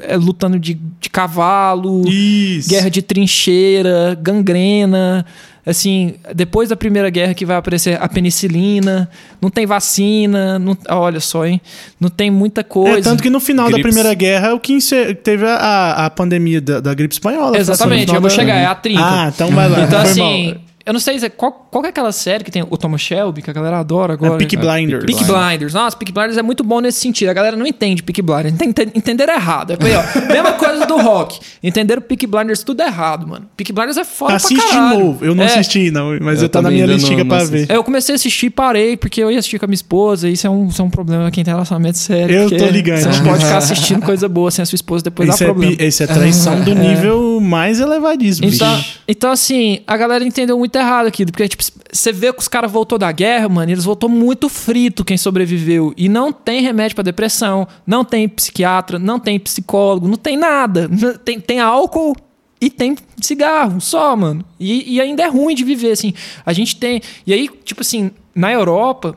é, 0.00 0.16
lutando 0.16 0.60
de, 0.60 0.74
de 1.00 1.10
cavalo, 1.10 2.08
Isso. 2.08 2.68
guerra 2.68 2.88
de 2.88 3.02
trincheira, 3.02 4.16
gangrena 4.22 5.26
assim, 5.64 6.14
depois 6.34 6.68
da 6.68 6.76
Primeira 6.76 7.10
Guerra 7.10 7.34
que 7.34 7.44
vai 7.44 7.56
aparecer 7.56 8.00
a 8.00 8.08
penicilina, 8.08 9.08
não 9.40 9.50
tem 9.50 9.66
vacina, 9.66 10.58
não, 10.58 10.76
olha 10.90 11.20
só, 11.20 11.46
hein? 11.46 11.60
Não 12.00 12.08
tem 12.08 12.30
muita 12.30 12.64
coisa. 12.64 12.98
É, 12.98 13.02
tanto 13.02 13.22
que 13.22 13.30
no 13.30 13.40
final 13.40 13.66
Grips. 13.66 13.82
da 13.82 13.88
Primeira 13.88 14.14
Guerra 14.14 14.54
o 14.54 14.60
que 14.60 14.78
teve 15.22 15.46
a, 15.46 16.06
a 16.06 16.10
pandemia 16.10 16.60
da, 16.60 16.80
da 16.80 16.94
gripe 16.94 17.14
espanhola. 17.14 17.56
Exatamente, 17.58 18.14
eu 18.14 18.20
vou 18.20 18.30
chegar, 18.30 18.56
é 18.56 18.66
a 18.66 18.74
30. 18.74 19.00
Ah, 19.02 19.32
então 19.34 19.50
vai 19.50 19.68
lá. 19.68 19.82
Então, 19.82 20.00
assim, 20.00 20.56
eu 20.88 20.94
não 20.94 21.00
sei 21.00 21.20
qual, 21.28 21.68
qual 21.70 21.84
é 21.84 21.88
aquela 21.88 22.10
série 22.12 22.42
que 22.42 22.50
tem 22.50 22.62
o 22.62 22.76
Thomas 22.78 23.02
Shelby, 23.02 23.42
que 23.42 23.50
a 23.50 23.52
galera 23.52 23.78
adora 23.78 24.14
agora. 24.14 24.36
É 24.36 24.38
Peaky 24.38 24.56
Blinders. 24.56 25.04
Peaky 25.04 25.24
Blinders. 25.24 25.74
Nossa, 25.74 25.94
Peaky 25.94 26.12
Blinders 26.12 26.38
é 26.38 26.42
muito 26.42 26.64
bom 26.64 26.80
nesse 26.80 26.98
sentido. 26.98 27.28
A 27.28 27.34
galera 27.34 27.54
não 27.54 27.66
entende 27.66 28.02
Peaky 28.02 28.22
Blinders. 28.22 28.54
Entenderam 28.94 29.34
errado. 29.34 29.72
É, 29.72 29.76
ó, 29.76 30.02
mesma 30.32 30.52
coisa 30.54 30.86
do 30.86 30.96
rock. 30.96 31.40
Entenderam 31.62 32.00
Peaky 32.00 32.26
Blinders 32.26 32.62
tudo 32.62 32.82
errado, 32.82 33.28
mano. 33.28 33.46
Peaky 33.54 33.70
Blinders 33.70 33.98
é 33.98 34.04
foda 34.04 34.36
Assiste 34.36 34.54
pra 34.54 34.66
caralho. 34.66 34.96
de 34.96 35.02
novo. 35.04 35.24
Eu 35.26 35.34
não 35.34 35.44
é. 35.44 35.46
assisti, 35.46 35.90
não. 35.90 36.18
Mas 36.22 36.38
eu, 36.38 36.44
eu 36.44 36.48
tá 36.48 36.62
na 36.62 36.70
minha 36.70 36.86
listinha 36.86 37.22
pra 37.22 37.44
ver. 37.44 37.70
É, 37.70 37.76
eu 37.76 37.84
comecei 37.84 38.14
a 38.14 38.16
assistir 38.16 38.46
e 38.46 38.50
parei, 38.50 38.96
porque 38.96 39.22
eu 39.22 39.30
ia 39.30 39.40
assistir 39.40 39.58
com 39.58 39.66
a 39.66 39.68
minha 39.68 39.74
esposa. 39.74 40.26
E 40.26 40.32
isso 40.32 40.46
é 40.46 40.50
um, 40.50 40.68
isso 40.68 40.80
é 40.80 40.84
um 40.86 40.90
problema 40.90 41.30
quem 41.30 41.44
tem 41.44 41.52
relacionamento 41.52 41.98
sério. 41.98 42.34
Eu 42.34 42.48
tô 42.48 42.64
ligando. 42.64 43.00
Você 43.00 43.08
não 43.08 43.24
pode 43.24 43.44
ficar 43.44 43.58
assistindo 43.60 44.00
coisa 44.00 44.26
boa 44.26 44.50
sem 44.50 44.62
a 44.62 44.66
sua 44.66 44.76
esposa 44.76 45.04
depois 45.04 45.28
esse 45.28 45.38
dá 45.40 45.44
é 45.44 45.48
problema. 45.48 45.76
Esse 45.78 46.02
é 46.02 46.06
traição 46.06 46.58
do 46.62 46.70
é. 46.72 46.74
nível 46.74 47.40
mais 47.42 47.78
elevadíssimo. 47.78 48.48
Então, 48.48 48.84
então, 49.06 49.30
assim, 49.30 49.80
a 49.86 49.94
galera 49.98 50.24
entendeu 50.24 50.56
muito 50.58 50.77
errado 50.78 51.06
aqui. 51.06 51.26
Porque, 51.26 51.48
tipo, 51.48 51.62
tipo, 51.62 51.80
você 51.92 52.12
vê 52.12 52.32
que 52.32 52.38
os 52.38 52.48
caras 52.48 52.70
voltou 52.70 52.98
da 52.98 53.10
guerra, 53.12 53.48
mano, 53.48 53.70
eles 53.70 53.84
voltou 53.84 54.08
muito 54.08 54.48
frito 54.48 55.04
quem 55.04 55.16
sobreviveu. 55.16 55.92
E 55.96 56.08
não 56.08 56.32
tem 56.32 56.62
remédio 56.62 56.94
para 56.94 57.04
depressão, 57.04 57.66
não 57.86 58.04
tem 58.04 58.28
psiquiatra, 58.28 58.98
não 58.98 59.18
tem 59.18 59.38
psicólogo, 59.38 60.08
não 60.08 60.16
tem 60.16 60.36
nada. 60.36 60.88
Tem, 61.24 61.40
tem 61.40 61.60
álcool 61.60 62.16
e 62.60 62.70
tem 62.70 62.96
cigarro 63.20 63.80
só, 63.80 64.16
mano. 64.16 64.44
E, 64.58 64.94
e 64.94 65.00
ainda 65.00 65.22
é 65.22 65.28
ruim 65.28 65.54
de 65.54 65.64
viver, 65.64 65.92
assim. 65.92 66.12
A 66.44 66.52
gente 66.52 66.76
tem. 66.76 67.00
E 67.26 67.32
aí, 67.32 67.48
tipo 67.64 67.82
assim, 67.82 68.10
na 68.34 68.52
Europa, 68.52 69.16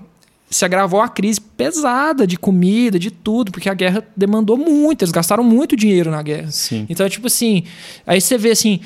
se 0.50 0.65
agravou 0.65 1.02
a 1.02 1.08
crise 1.08 1.39
pesada 1.39 2.28
de 2.28 2.38
comida, 2.38 3.00
de 3.00 3.10
tudo, 3.10 3.52
porque 3.52 3.69
a 3.69 3.74
guerra 3.74 4.06
demandou 4.15 4.58
muito, 4.58 5.04
eles 5.04 5.12
gastaram 5.12 5.43
muito 5.43 5.76
dinheiro 5.76 6.12
na 6.12 6.21
guerra. 6.21 6.52
Sim. 6.52 6.86
Então, 6.89 7.08
tipo 7.10 7.28
assim, 7.28 7.63
aí 8.06 8.19
você 8.19 8.38
vê 8.38 8.52
assim, 8.52 8.82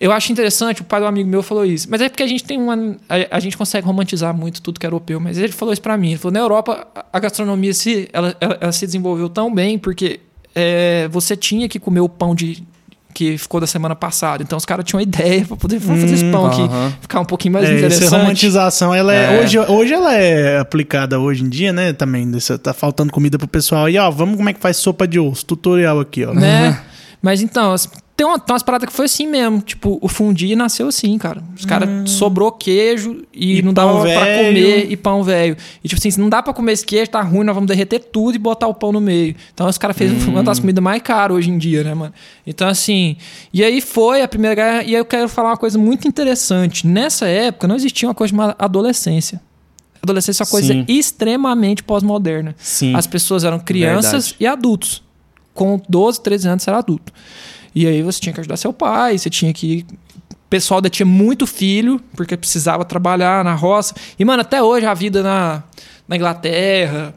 eu 0.00 0.12
acho 0.12 0.30
interessante, 0.30 0.80
o 0.80 0.84
pai 0.84 1.00
do 1.00 1.06
amigo 1.06 1.28
meu 1.28 1.42
falou 1.42 1.64
isso, 1.64 1.88
mas 1.90 2.00
é 2.00 2.08
porque 2.08 2.22
a 2.22 2.26
gente 2.26 2.44
tem 2.44 2.60
uma. 2.60 2.96
A, 3.08 3.36
a 3.36 3.40
gente 3.40 3.56
consegue 3.56 3.86
romantizar 3.86 4.32
muito 4.32 4.62
tudo 4.62 4.78
que 4.78 4.86
é 4.86 4.88
europeu, 4.88 5.18
mas 5.18 5.38
ele 5.38 5.52
falou 5.52 5.72
isso 5.72 5.82
para 5.82 5.96
mim. 5.96 6.10
Ele 6.10 6.18
falou: 6.18 6.32
na 6.32 6.40
Europa, 6.40 6.86
a 7.12 7.18
gastronomia 7.18 7.74
se, 7.74 8.08
ela, 8.12 8.36
ela, 8.40 8.58
ela 8.60 8.72
se 8.72 8.86
desenvolveu 8.86 9.28
tão 9.28 9.52
bem 9.52 9.76
porque 9.76 10.20
é, 10.54 11.08
você 11.10 11.36
tinha 11.36 11.68
que 11.68 11.80
comer 11.80 12.00
o 12.00 12.08
pão 12.08 12.32
de, 12.32 12.62
que 13.12 13.36
ficou 13.36 13.60
da 13.60 13.66
semana 13.66 13.96
passada. 13.96 14.40
Então 14.40 14.56
os 14.56 14.64
caras 14.64 14.84
tinham 14.84 14.98
uma 14.98 15.02
ideia 15.02 15.44
para 15.44 15.56
poder 15.56 15.80
fazer 15.80 16.06
hum, 16.06 16.14
esse 16.14 16.24
pão 16.30 16.46
aqui, 16.46 16.62
ficar 17.00 17.18
um 17.18 17.24
pouquinho 17.24 17.54
mais 17.54 17.68
é, 17.68 17.76
interessante. 17.76 18.04
Essa 18.04 18.18
romantização, 18.18 18.94
ela 18.94 19.12
é, 19.12 19.36
é, 19.36 19.40
Hoje, 19.40 19.58
hoje 19.58 19.92
ela 19.92 20.14
é 20.14 20.60
aplicada 20.60 21.18
hoje 21.18 21.42
em 21.42 21.48
dia, 21.48 21.72
né? 21.72 21.92
Também. 21.92 22.30
Tá 22.62 22.72
faltando 22.72 23.12
comida 23.12 23.36
pro 23.36 23.48
pessoal. 23.48 23.86
aí 23.86 23.98
ó, 23.98 24.08
vamos 24.12 24.36
como 24.36 24.48
é 24.48 24.52
que 24.52 24.60
faz 24.60 24.76
sopa 24.76 25.08
de 25.08 25.18
osso. 25.18 25.44
Tutorial 25.44 25.98
aqui, 25.98 26.24
ó. 26.24 26.32
Né? 26.32 26.68
Uhum. 26.68 26.76
Mas 27.20 27.42
então, 27.42 27.74
tem, 28.16 28.26
uma, 28.26 28.38
tem 28.38 28.52
umas 28.52 28.62
paradas 28.62 28.88
que 28.88 28.94
foi 28.94 29.06
assim 29.06 29.26
mesmo. 29.26 29.60
Tipo, 29.60 29.98
o 30.00 30.08
fundi 30.08 30.54
nasceu 30.54 30.88
assim, 30.88 31.16
cara. 31.18 31.42
Os 31.56 31.64
caras 31.64 31.88
hum. 31.88 32.06
sobrou 32.06 32.50
queijo 32.50 33.24
e, 33.32 33.58
e 33.58 33.62
não 33.62 33.72
dava 33.72 34.02
véio. 34.02 34.18
pra 34.18 34.36
comer 34.36 34.90
e 34.90 34.96
pão 34.96 35.22
velho. 35.22 35.56
E 35.82 35.88
tipo 35.88 35.98
assim, 35.98 36.20
não 36.20 36.28
dá 36.28 36.42
pra 36.42 36.52
comer 36.52 36.72
esse 36.72 36.86
queijo, 36.86 37.10
tá 37.10 37.20
ruim, 37.22 37.44
nós 37.44 37.54
vamos 37.54 37.68
derreter 37.68 38.00
tudo 38.00 38.36
e 38.36 38.38
botar 38.38 38.66
o 38.66 38.74
pão 38.74 38.92
no 38.92 39.00
meio. 39.00 39.34
Então 39.52 39.68
os 39.68 39.78
caras 39.78 39.96
fez 39.96 40.10
hum. 40.12 40.30
uma 40.30 40.42
das 40.42 40.58
comidas 40.58 40.82
mais 40.82 41.02
caras 41.02 41.36
hoje 41.36 41.50
em 41.50 41.58
dia, 41.58 41.82
né, 41.84 41.94
mano? 41.94 42.12
Então 42.46 42.68
assim, 42.68 43.16
e 43.52 43.62
aí 43.62 43.80
foi 43.80 44.22
a 44.22 44.28
Primeira 44.28 44.54
Guerra, 44.54 44.82
e 44.82 44.94
aí 44.94 45.00
eu 45.00 45.04
quero 45.04 45.28
falar 45.28 45.50
uma 45.50 45.56
coisa 45.56 45.78
muito 45.78 46.06
interessante. 46.06 46.86
Nessa 46.86 47.26
época 47.26 47.68
não 47.68 47.76
existia 47.76 48.08
uma 48.08 48.14
coisa 48.14 48.30
chamada 48.30 48.56
adolescência. 48.58 49.40
Adolescência 50.02 50.42
é 50.42 50.44
uma 50.44 50.50
coisa 50.50 50.72
Sim. 50.72 50.84
extremamente 50.88 51.82
pós-moderna. 51.82 52.54
As 52.94 53.06
pessoas 53.06 53.44
eram 53.44 53.58
crianças 53.58 54.28
Verdade. 54.28 54.36
e 54.40 54.46
adultos. 54.46 55.07
Com 55.58 55.80
12, 55.88 56.20
13 56.20 56.48
anos 56.50 56.62
você 56.62 56.70
era 56.70 56.78
adulto. 56.78 57.12
E 57.74 57.84
aí 57.84 58.00
você 58.00 58.20
tinha 58.20 58.32
que 58.32 58.38
ajudar 58.38 58.56
seu 58.56 58.72
pai, 58.72 59.18
você 59.18 59.28
tinha 59.28 59.52
que. 59.52 59.84
O 60.30 60.48
pessoal 60.48 60.78
ainda 60.78 60.88
tinha 60.88 61.04
muito 61.04 61.48
filho, 61.48 62.00
porque 62.14 62.36
precisava 62.36 62.84
trabalhar 62.84 63.42
na 63.42 63.54
roça. 63.54 63.92
E, 64.16 64.24
mano, 64.24 64.42
até 64.42 64.62
hoje 64.62 64.86
a 64.86 64.94
vida 64.94 65.20
na, 65.20 65.64
na 66.06 66.14
Inglaterra. 66.14 67.12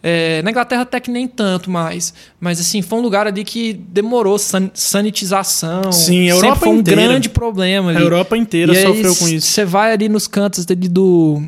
É, 0.00 0.42
na 0.42 0.50
Inglaterra 0.50 0.82
até 0.82 1.00
que 1.00 1.10
nem 1.10 1.26
tanto 1.26 1.68
mais. 1.72 2.14
Mas 2.40 2.60
assim, 2.60 2.82
foi 2.82 3.00
um 3.00 3.02
lugar 3.02 3.26
ali 3.26 3.42
que 3.42 3.72
demorou 3.72 4.38
san 4.38 4.70
sanitização. 4.72 5.90
Sim, 5.90 6.30
a 6.30 6.34
Europa 6.34 6.56
foi 6.56 6.68
um 6.68 6.78
inteira. 6.78 7.02
grande 7.02 7.28
problema 7.28 7.90
ali. 7.90 7.98
A 7.98 8.00
Europa 8.00 8.36
inteira 8.36 8.72
e 8.72 8.80
sofreu 8.80 9.16
com 9.16 9.28
isso. 9.28 9.48
Você 9.48 9.64
vai 9.64 9.92
ali 9.92 10.08
nos 10.08 10.28
cantos 10.28 10.64
dele 10.64 10.88
do, 10.88 11.42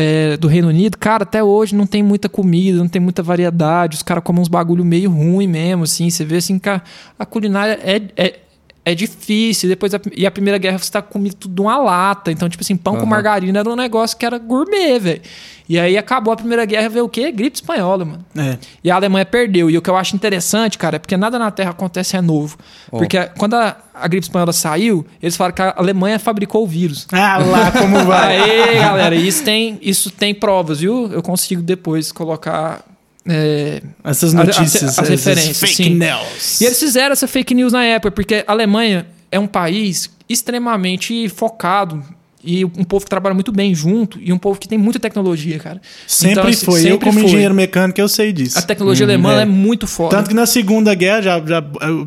é, 0.00 0.36
do 0.36 0.46
Reino 0.46 0.68
Unido, 0.68 0.96
cara, 0.96 1.24
até 1.24 1.42
hoje 1.42 1.74
não 1.74 1.84
tem 1.84 2.04
muita 2.04 2.28
comida, 2.28 2.78
não 2.78 2.86
tem 2.86 3.02
muita 3.02 3.20
variedade, 3.20 3.96
os 3.96 4.02
caras 4.04 4.22
comem 4.22 4.40
uns 4.40 4.46
bagulho 4.46 4.84
meio 4.84 5.10
ruim 5.10 5.48
mesmo, 5.48 5.82
assim, 5.82 6.08
você 6.08 6.24
vê 6.24 6.36
assim 6.36 6.56
que 6.56 6.68
a, 6.68 6.80
a 7.18 7.26
culinária 7.26 7.80
é, 7.82 8.00
é, 8.16 8.38
é 8.90 8.94
difícil. 8.94 9.68
Depois 9.68 9.94
a, 9.94 10.00
e 10.16 10.26
a 10.26 10.30
Primeira 10.30 10.58
Guerra 10.58 10.78
você 10.78 10.90
tá 10.90 11.02
comendo 11.02 11.36
tudo 11.36 11.62
uma 11.62 11.76
lata. 11.76 12.32
Então, 12.32 12.48
tipo 12.48 12.62
assim, 12.62 12.76
pão 12.76 12.94
uhum. 12.94 13.00
com 13.00 13.06
margarina 13.06 13.60
era 13.60 13.68
um 13.68 13.76
negócio 13.76 14.16
que 14.16 14.24
era 14.24 14.38
gourmet, 14.38 14.98
velho. 14.98 15.22
E 15.68 15.78
aí 15.78 15.98
acabou 15.98 16.32
a 16.32 16.36
Primeira 16.36 16.64
Guerra, 16.64 16.88
veio 16.88 17.04
o 17.04 17.08
quê? 17.08 17.30
Gripe 17.30 17.56
espanhola, 17.56 18.04
mano. 18.04 18.24
É. 18.34 18.56
E 18.82 18.90
a 18.90 18.94
Alemanha 18.94 19.26
perdeu. 19.26 19.68
E 19.68 19.76
o 19.76 19.82
que 19.82 19.90
eu 19.90 19.96
acho 19.96 20.16
interessante, 20.16 20.78
cara, 20.78 20.96
é 20.96 20.98
porque 20.98 21.16
nada 21.16 21.38
na 21.38 21.50
Terra 21.50 21.70
acontece 21.70 22.16
é 22.16 22.22
novo. 22.22 22.56
Oh. 22.90 22.96
Porque 22.96 23.22
quando 23.36 23.54
a, 23.54 23.76
a, 23.94 24.08
gripe 24.08 24.24
espanhola 24.24 24.52
saiu, 24.54 25.06
eles 25.22 25.36
falaram 25.36 25.54
que 25.54 25.60
a 25.60 25.74
Alemanha 25.76 26.18
fabricou 26.18 26.64
o 26.64 26.66
vírus. 26.66 27.06
Ah, 27.12 27.36
lá 27.36 27.70
como 27.70 28.02
vai. 28.06 28.38
aí, 28.38 28.78
galera, 28.78 29.14
isso 29.14 29.44
tem, 29.44 29.78
isso 29.82 30.10
tem 30.10 30.34
provas, 30.34 30.80
viu? 30.80 31.12
Eu 31.12 31.22
consigo 31.22 31.60
depois 31.60 32.10
colocar 32.12 32.82
é, 33.28 33.82
essas 34.04 34.32
notícias, 34.32 34.82
as, 34.82 34.98
as 34.98 35.08
referências. 35.08 35.58
Fake 35.58 35.74
sim. 35.74 35.90
news. 35.90 36.60
E 36.60 36.64
eles 36.64 36.78
fizeram 36.78 37.12
essa 37.12 37.28
fake 37.28 37.54
news 37.54 37.72
na 37.72 37.84
época, 37.84 38.10
porque 38.10 38.44
a 38.46 38.52
Alemanha 38.52 39.06
é 39.30 39.38
um 39.38 39.46
país 39.46 40.10
extremamente 40.28 41.28
focado 41.28 42.02
e 42.42 42.64
um 42.64 42.84
povo 42.84 43.04
que 43.04 43.10
trabalha 43.10 43.34
muito 43.34 43.50
bem 43.50 43.74
junto 43.74 44.18
e 44.20 44.32
um 44.32 44.38
povo 44.38 44.60
que 44.60 44.68
tem 44.68 44.78
muita 44.78 45.00
tecnologia, 45.00 45.58
cara. 45.58 45.80
Sempre 46.06 46.32
então, 46.32 46.46
assim, 46.46 46.64
foi. 46.64 46.80
Sempre 46.80 46.92
eu, 46.92 46.98
como 46.98 47.12
foi. 47.14 47.24
engenheiro 47.24 47.54
mecânico, 47.54 48.00
eu 48.00 48.08
sei 48.08 48.32
disso. 48.32 48.58
A 48.58 48.62
tecnologia 48.62 49.04
hum, 49.04 49.08
alemã 49.08 49.38
é. 49.40 49.42
é. 49.42 49.44
muito 49.44 49.86
forte. 49.86 50.12
Tanto 50.12 50.28
que 50.28 50.34
na 50.34 50.46
Segunda 50.46 50.94
Guerra, 50.94 51.22
já, 51.22 51.40
já 51.44 51.62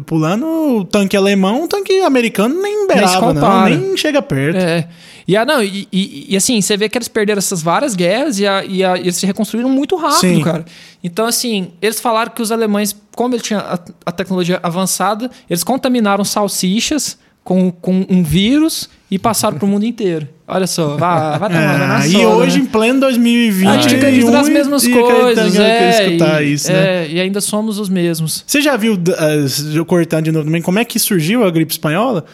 pulando 0.06 0.46
o 0.46 0.86
tanque 0.86 1.17
alemão, 1.17 1.63
o 1.63 1.67
tanque 1.67 2.00
americano 2.02 2.62
nem 2.62 2.88
beirava, 2.88 3.34
não, 3.34 3.70
nem 3.70 3.98
chega 3.98 4.22
perto. 4.22 4.58
É. 4.58 4.88
E, 5.28 5.36
ah, 5.36 5.46
não, 5.46 5.62
e, 5.62 5.88
e, 5.91 6.28
e, 6.30 6.38
assim, 6.38 6.60
você 6.62 6.76
vê 6.76 6.89
que 6.89 6.98
eles 6.98 7.08
perderam 7.08 7.38
essas 7.38 7.62
várias 7.62 7.96
guerras 7.96 8.39
e, 8.39 8.48
a, 8.48 8.65
e 8.65 8.84
a, 8.84 8.98
eles 8.98 9.17
se 9.17 9.26
reconstruíram 9.26 9.70
muito 9.70 9.96
rápido, 9.96 10.36
Sim. 10.36 10.41
cara. 10.41 10.65
Então, 11.04 11.26
assim, 11.26 11.72
eles 11.82 12.00
falaram 12.00 12.32
que 12.32 12.41
os 12.41 12.52
alemães, 12.52 12.96
como 13.15 13.36
eles 13.36 13.46
tinham 13.46 13.62
a, 13.62 13.80
a 14.06 14.12
tecnologia 14.12 14.60
avançada, 14.63 15.30
eles 15.50 15.63
contaminaram 15.63 16.24
salsichas 16.24 17.17
com, 17.44 17.72
com 17.72 18.06
um 18.10 18.24
vírus 18.24 18.90
e 19.10 19.18
passaram 19.18 19.58
para 19.58 19.66
o 19.66 19.68
mundo 19.68 19.86
inteiro. 19.86 20.28
Olha 20.48 20.68
só, 20.68 20.96
vai, 20.98 21.40
vai 21.40 21.50
tomar 21.50 22.06
é, 22.06 22.10
E 22.10 22.26
hoje, 22.26 22.60
né? 22.60 22.64
em 22.64 22.68
pleno 22.68 23.00
2020, 23.00 23.68
a 23.68 23.82
gente 23.82 23.96
acredita 23.96 24.32
nas 24.32 24.50
mesmas 24.50 24.88
coisas. 24.88 25.56
É, 25.58 26.08
escutar 26.08 26.44
e, 26.44 26.54
isso, 26.54 26.72
né? 26.72 27.06
é, 27.06 27.10
e 27.10 27.20
ainda 27.20 27.42
somos 27.42 27.80
os 27.80 27.90
mesmos. 27.90 28.44
Você 28.46 28.62
já 28.62 28.78
viu, 28.78 28.94
uh, 28.94 29.86
cortando 29.86 30.26
de 30.26 30.32
novo 30.32 30.46
também, 30.46 30.62
como 30.62 30.78
é 30.78 30.86
que 30.86 31.00
surgiu 31.00 31.44
a 31.44 31.50
gripe 31.50 31.72
espanhola? 31.72 32.26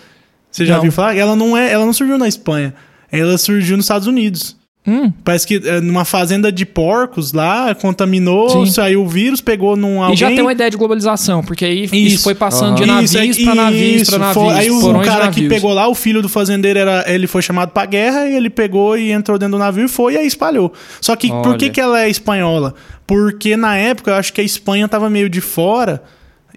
Você 0.51 0.65
já 0.65 0.75
não. 0.75 0.81
viu 0.81 0.91
falar? 0.91 1.15
Ela 1.15 1.35
não, 1.35 1.55
é, 1.55 1.71
ela 1.71 1.85
não 1.85 1.93
surgiu 1.93 2.17
na 2.17 2.27
Espanha. 2.27 2.73
Ela 3.11 3.37
surgiu 3.37 3.77
nos 3.77 3.85
Estados 3.85 4.07
Unidos. 4.07 4.56
Hum. 4.87 5.11
Parece 5.21 5.45
que 5.45 5.61
é, 5.67 5.81
numa 5.81 6.05
fazenda 6.05 6.49
de 6.49 6.65
porcos 6.65 7.33
lá, 7.33 7.75
contaminou, 7.75 8.65
Sim. 8.65 8.71
saiu 8.71 9.03
o 9.03 9.07
vírus, 9.07 9.41
pegou 9.41 9.75
num 9.75 10.01
alguém... 10.01 10.15
E 10.15 10.17
já 10.17 10.27
tem 10.29 10.39
uma 10.39 10.53
ideia 10.53 10.71
de 10.71 10.77
globalização, 10.77 11.43
porque 11.43 11.65
aí 11.65 11.83
isso, 11.83 11.95
isso 11.95 12.23
foi 12.23 12.33
passando 12.33 12.69
uhum. 12.69 12.75
de 12.75 12.85
navios 12.85 13.37
para 13.43 13.55
navios 13.55 14.09
para 14.09 14.19
navios. 14.19 14.43
Foi, 14.45 14.53
aí 14.53 14.71
o 14.71 15.01
cara 15.01 15.29
que 15.29 15.49
pegou 15.49 15.73
lá, 15.73 15.89
o 15.89 15.93
filho 15.93 16.21
do 16.21 16.29
fazendeiro, 16.29 16.79
era, 16.79 17.03
ele 17.05 17.27
foi 17.27 17.41
chamado 17.41 17.71
pra 17.71 17.85
guerra, 17.85 18.27
e 18.27 18.35
ele 18.35 18.49
pegou 18.49 18.97
e 18.97 19.11
entrou 19.11 19.37
dentro 19.37 19.57
do 19.57 19.59
navio 19.59 19.85
e 19.85 19.89
foi, 19.89 20.13
e 20.13 20.17
aí 20.17 20.25
espalhou. 20.25 20.71
Só 21.01 21.17
que 21.17 21.29
Olha. 21.29 21.41
por 21.41 21.57
que, 21.57 21.69
que 21.69 21.81
ela 21.81 22.01
é 22.01 22.09
espanhola? 22.09 22.73
Porque 23.05 23.57
na 23.57 23.75
época 23.75 24.11
eu 24.11 24.15
acho 24.15 24.31
que 24.31 24.39
a 24.39 24.43
Espanha 24.43 24.87
tava 24.87 25.09
meio 25.09 25.29
de 25.29 25.41
fora 25.41 26.01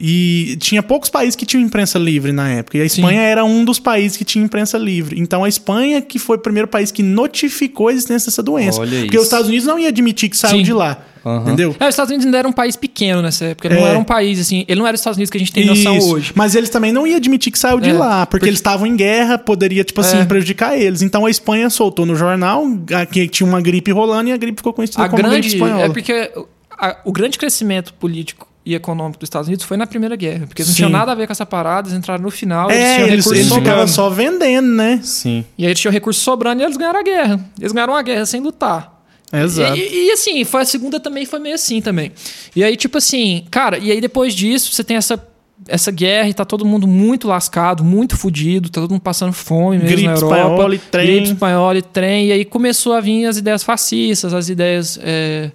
e 0.00 0.56
tinha 0.58 0.82
poucos 0.82 1.10
países 1.10 1.36
que 1.36 1.44
tinham 1.44 1.62
imprensa 1.62 1.98
livre 1.98 2.32
na 2.32 2.48
época. 2.48 2.78
E 2.78 2.80
a 2.80 2.84
Espanha 2.86 3.20
Sim. 3.20 3.26
era 3.26 3.44
um 3.44 3.62
dos 3.64 3.78
países 3.78 4.16
que 4.16 4.24
tinha 4.24 4.42
imprensa 4.42 4.78
livre. 4.78 5.20
Então 5.20 5.44
a 5.44 5.48
Espanha 5.48 6.00
que 6.00 6.18
foi 6.18 6.38
o 6.38 6.40
primeiro 6.40 6.66
país 6.66 6.90
que 6.90 7.02
notificou 7.02 7.88
a 7.88 7.92
existência 7.92 8.30
dessa 8.30 8.42
doença. 8.42 8.80
Olha 8.80 9.00
porque 9.00 9.16
isso. 9.16 9.18
os 9.18 9.24
Estados 9.24 9.48
Unidos 9.48 9.66
não 9.66 9.78
ia 9.78 9.88
admitir 9.88 10.30
que 10.30 10.38
saiu 10.38 10.56
Sim. 10.58 10.62
de 10.62 10.72
lá. 10.72 11.04
Uhum. 11.22 11.42
Entendeu? 11.42 11.76
É, 11.78 11.84
os 11.84 11.90
Estados 11.90 12.08
Unidos 12.08 12.24
ainda 12.24 12.38
era 12.38 12.48
um 12.48 12.52
país 12.52 12.76
pequeno 12.76 13.20
nessa 13.20 13.44
época. 13.44 13.68
Ele 13.68 13.76
é. 13.76 13.80
não 13.80 13.86
era 13.88 13.98
um 13.98 14.04
país 14.04 14.40
assim. 14.40 14.64
Ele 14.66 14.80
não 14.80 14.86
era 14.86 14.94
os 14.94 15.00
Estados 15.00 15.18
Unidos 15.18 15.30
que 15.30 15.36
a 15.36 15.40
gente 15.40 15.52
tem 15.52 15.66
noção 15.66 15.98
Isso. 15.98 16.14
hoje. 16.14 16.32
Mas 16.34 16.54
eles 16.54 16.70
também 16.70 16.92
não 16.92 17.06
iam 17.06 17.18
admitir 17.18 17.52
que 17.52 17.58
saiu 17.58 17.78
de 17.78 17.90
é. 17.90 17.92
lá, 17.92 18.24
porque, 18.24 18.38
porque, 18.38 18.48
eles 18.48 18.58
estavam 18.58 18.86
em 18.86 18.96
guerra, 18.96 19.36
poderia, 19.36 19.84
tipo 19.84 20.00
assim, 20.00 20.16
é. 20.16 20.24
prejudicar 20.24 20.78
eles. 20.78 21.02
Então 21.02 21.26
a 21.26 21.30
Espanha 21.30 21.68
soltou 21.68 22.06
no 22.06 22.16
jornal 22.16 22.64
que 23.12 23.28
tinha 23.28 23.46
uma 23.46 23.60
gripe 23.60 23.92
rolando 23.92 24.30
e 24.30 24.32
a 24.32 24.36
gripe 24.38 24.56
ficou 24.60 24.72
conhecida 24.72 25.04
a 25.04 25.08
como 25.10 25.22
grande, 25.22 25.40
gripe 25.40 25.56
espanhola. 25.56 25.84
É 25.84 25.88
porque 25.90 26.32
a, 26.70 26.96
o 27.04 27.12
grande 27.12 27.38
crescimento 27.38 27.92
político 27.92 28.49
e 28.64 28.74
econômico 28.74 29.18
dos 29.18 29.26
Estados 29.26 29.48
Unidos 29.48 29.64
foi 29.64 29.76
na 29.76 29.86
Primeira 29.86 30.16
Guerra. 30.16 30.46
Porque 30.46 30.62
eles 30.62 30.68
não 30.68 30.76
tinham 30.76 30.90
nada 30.90 31.12
a 31.12 31.14
ver 31.14 31.26
com 31.26 31.32
essa 31.32 31.46
parada, 31.46 31.88
eles 31.88 31.98
entraram 31.98 32.22
no 32.22 32.30
final, 32.30 32.70
é, 32.70 32.74
eles 32.74 32.94
tinham 32.94 33.08
eles, 33.08 33.26
eles 33.26 33.52
ficavam 33.52 33.88
só 33.88 34.10
vendendo, 34.10 34.68
né? 34.68 35.00
Sim. 35.02 35.44
E 35.56 35.64
aí 35.64 35.70
eles 35.70 35.80
tinham 35.80 35.92
recurso 35.92 36.20
sobrando 36.20 36.62
e 36.62 36.64
eles 36.64 36.76
ganharam 36.76 37.00
a 37.00 37.02
guerra. 37.02 37.40
Eles 37.58 37.72
ganharam 37.72 37.94
a 37.94 38.02
guerra 38.02 38.26
sem 38.26 38.40
lutar. 38.40 39.00
Exato. 39.32 39.76
E, 39.76 39.80
e, 39.80 40.08
e, 40.08 40.10
assim, 40.10 40.44
foi 40.44 40.62
a 40.62 40.64
segunda 40.64 40.98
também 40.98 41.24
foi 41.24 41.38
meio 41.38 41.54
assim 41.54 41.80
também. 41.80 42.12
E 42.54 42.64
aí, 42.64 42.76
tipo 42.76 42.98
assim, 42.98 43.44
cara, 43.50 43.78
e 43.78 43.90
aí 43.90 44.00
depois 44.00 44.34
disso, 44.34 44.72
você 44.72 44.82
tem 44.82 44.96
essa, 44.96 45.24
essa 45.68 45.90
guerra 45.90 46.28
e 46.28 46.34
tá 46.34 46.44
todo 46.44 46.64
mundo 46.64 46.86
muito 46.86 47.28
lascado, 47.28 47.84
muito 47.84 48.16
fudido, 48.16 48.68
tá 48.68 48.80
todo 48.80 48.90
mundo 48.90 49.02
passando 49.02 49.32
fome 49.32 49.78
mesmo 49.78 49.88
gripe 49.88 50.06
na 50.06 50.14
Europa. 50.14 50.36
Espanhola 50.36 50.74
e 50.74 50.78
trem. 50.78 51.06
Gripe 51.06 51.32
espanhola 51.32 51.78
e 51.78 51.82
trem. 51.82 52.26
E 52.26 52.32
aí 52.32 52.44
começou 52.44 52.92
a 52.92 53.00
vir 53.00 53.26
as 53.26 53.36
ideias 53.36 53.62
fascistas, 53.62 54.34
as 54.34 54.48
ideias. 54.48 54.98
É, 55.02 55.50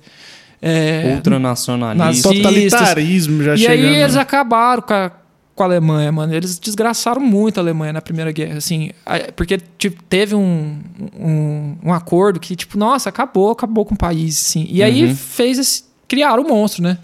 é, 0.67 1.13
Ultranacionalistas. 1.13 2.23
Totalitarismo 2.23 3.43
já 3.43 3.53
E 3.53 3.57
chegando. 3.59 3.87
aí 3.87 4.01
eles 4.01 4.15
acabaram 4.15 4.81
com 4.81 4.93
a, 4.95 5.11
com 5.53 5.61
a 5.61 5.65
Alemanha, 5.67 6.11
mano. 6.11 6.33
Eles 6.33 6.57
desgraçaram 6.57 7.21
muito 7.21 7.59
a 7.59 7.61
Alemanha 7.61 7.93
na 7.93 8.01
Primeira 8.01 8.31
Guerra, 8.31 8.57
assim. 8.57 8.89
Porque 9.35 9.59
tipo, 9.77 10.01
teve 10.09 10.33
um, 10.33 10.79
um, 11.15 11.77
um, 11.83 11.93
acordo 11.93 12.39
que, 12.39 12.55
tipo, 12.55 12.79
nossa, 12.79 13.09
acabou, 13.09 13.51
acabou 13.51 13.85
com 13.85 13.93
o 13.93 13.97
país, 13.97 14.41
assim. 14.41 14.65
E 14.67 14.81
aí 14.81 15.05
uhum. 15.05 15.15
fez 15.15 15.59
esse, 15.59 15.83
criar 16.07 16.39
o 16.39 16.43
monstro, 16.47 16.81
né? 16.81 16.97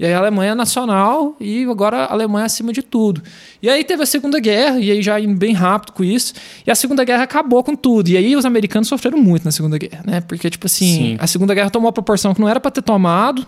E 0.00 0.06
aí 0.06 0.14
a 0.14 0.18
Alemanha 0.18 0.54
nacional 0.54 1.36
e 1.38 1.62
agora 1.64 2.04
a 2.04 2.12
Alemanha 2.14 2.46
acima 2.46 2.72
de 2.72 2.80
tudo. 2.80 3.22
E 3.60 3.68
aí 3.68 3.84
teve 3.84 4.02
a 4.02 4.06
Segunda 4.06 4.40
Guerra, 4.40 4.80
e 4.80 4.90
aí 4.90 5.02
já 5.02 5.20
indo 5.20 5.36
bem 5.36 5.52
rápido 5.52 5.92
com 5.92 6.02
isso. 6.02 6.32
E 6.66 6.70
a 6.70 6.74
Segunda 6.74 7.04
Guerra 7.04 7.24
acabou 7.24 7.62
com 7.62 7.76
tudo. 7.76 8.08
E 8.08 8.16
aí 8.16 8.34
os 8.34 8.46
americanos 8.46 8.88
sofreram 8.88 9.18
muito 9.18 9.44
na 9.44 9.52
Segunda 9.52 9.76
Guerra, 9.76 10.02
né? 10.06 10.22
Porque, 10.22 10.48
tipo 10.48 10.64
assim, 10.64 10.86
Sim. 10.86 11.16
a 11.20 11.26
Segunda 11.26 11.52
Guerra 11.52 11.68
tomou 11.68 11.86
uma 11.86 11.92
proporção 11.92 12.32
que 12.32 12.40
não 12.40 12.48
era 12.48 12.58
para 12.58 12.70
ter 12.70 12.80
tomado, 12.80 13.46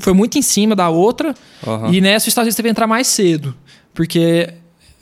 foi 0.00 0.12
muito 0.12 0.36
em 0.36 0.42
cima 0.42 0.76
da 0.76 0.90
outra. 0.90 1.34
Uhum. 1.66 1.94
E 1.94 1.98
nessa 1.98 2.24
os 2.24 2.28
Estados 2.28 2.44
Unidos 2.44 2.56
teve 2.56 2.68
que 2.68 2.70
entrar 2.72 2.86
mais 2.86 3.06
cedo. 3.06 3.54
Porque 3.94 4.52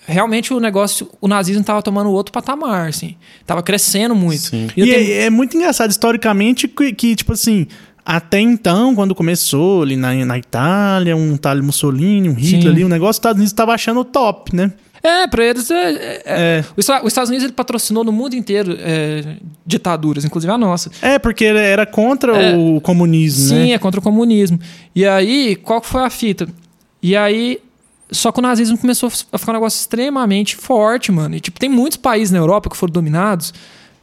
realmente 0.06 0.54
o 0.54 0.60
negócio, 0.60 1.08
o 1.20 1.26
nazismo 1.26 1.62
estava 1.62 1.82
tomando 1.82 2.10
outro 2.10 2.32
patamar, 2.32 2.88
assim. 2.88 3.16
Tava 3.44 3.64
crescendo 3.64 4.14
muito. 4.14 4.42
Sim. 4.42 4.68
E, 4.76 4.82
e 4.82 4.84
tenho... 4.84 5.12
é, 5.12 5.24
é, 5.24 5.30
muito 5.30 5.56
engraçado 5.56 5.90
historicamente 5.90 6.68
que, 6.68 6.92
que, 6.92 7.16
tipo 7.16 7.32
assim, 7.32 7.66
até 8.04 8.40
então, 8.40 8.94
quando 8.94 9.14
começou 9.14 9.82
ali 9.82 9.96
na, 9.96 10.12
na 10.24 10.38
Itália, 10.38 11.16
um 11.16 11.36
tal 11.36 11.56
Mussolini, 11.62 12.28
um 12.28 12.34
Hitler 12.34 12.62
Sim. 12.62 12.68
ali, 12.68 12.84
o 12.84 12.88
negócio, 12.88 13.10
os 13.10 13.16
Estados 13.16 13.36
Unidos 13.36 13.52
estava 13.52 13.72
achando 13.72 14.04
top, 14.04 14.54
né? 14.54 14.72
É, 15.02 15.26
pra 15.26 15.44
eles. 15.44 15.68
É, 15.70 15.90
é, 15.90 16.22
é. 16.26 16.64
Os 16.76 16.86
Estados 17.08 17.28
Unidos 17.28 17.44
ele 17.44 17.52
patrocinou 17.52 18.04
no 18.04 18.12
mundo 18.12 18.34
inteiro 18.34 18.76
é, 18.78 19.36
ditaduras, 19.66 20.24
inclusive 20.24 20.52
a 20.52 20.56
nossa. 20.56 20.90
É, 21.02 21.18
porque 21.18 21.44
era 21.44 21.84
contra 21.84 22.36
é. 22.36 22.56
o 22.56 22.80
comunismo, 22.80 23.48
sim, 23.48 23.54
né? 23.54 23.64
Sim, 23.64 23.72
é 23.72 23.78
contra 23.78 23.98
o 23.98 24.02
comunismo. 24.02 24.60
E 24.94 25.04
aí, 25.04 25.56
qual 25.56 25.82
foi 25.82 26.04
a 26.04 26.10
fita? 26.10 26.46
E 27.02 27.16
aí, 27.16 27.58
só 28.12 28.30
que 28.30 28.38
o 28.38 28.42
nazismo 28.42 28.78
começou 28.78 29.10
a 29.32 29.38
ficar 29.38 29.50
um 29.50 29.54
negócio 29.54 29.80
extremamente 29.80 30.54
forte, 30.54 31.10
mano. 31.10 31.34
E, 31.34 31.40
tipo, 31.40 31.58
tem 31.58 31.68
muitos 31.68 31.96
países 31.96 32.30
na 32.30 32.38
Europa 32.38 32.70
que 32.70 32.76
foram 32.76 32.92
dominados, 32.92 33.52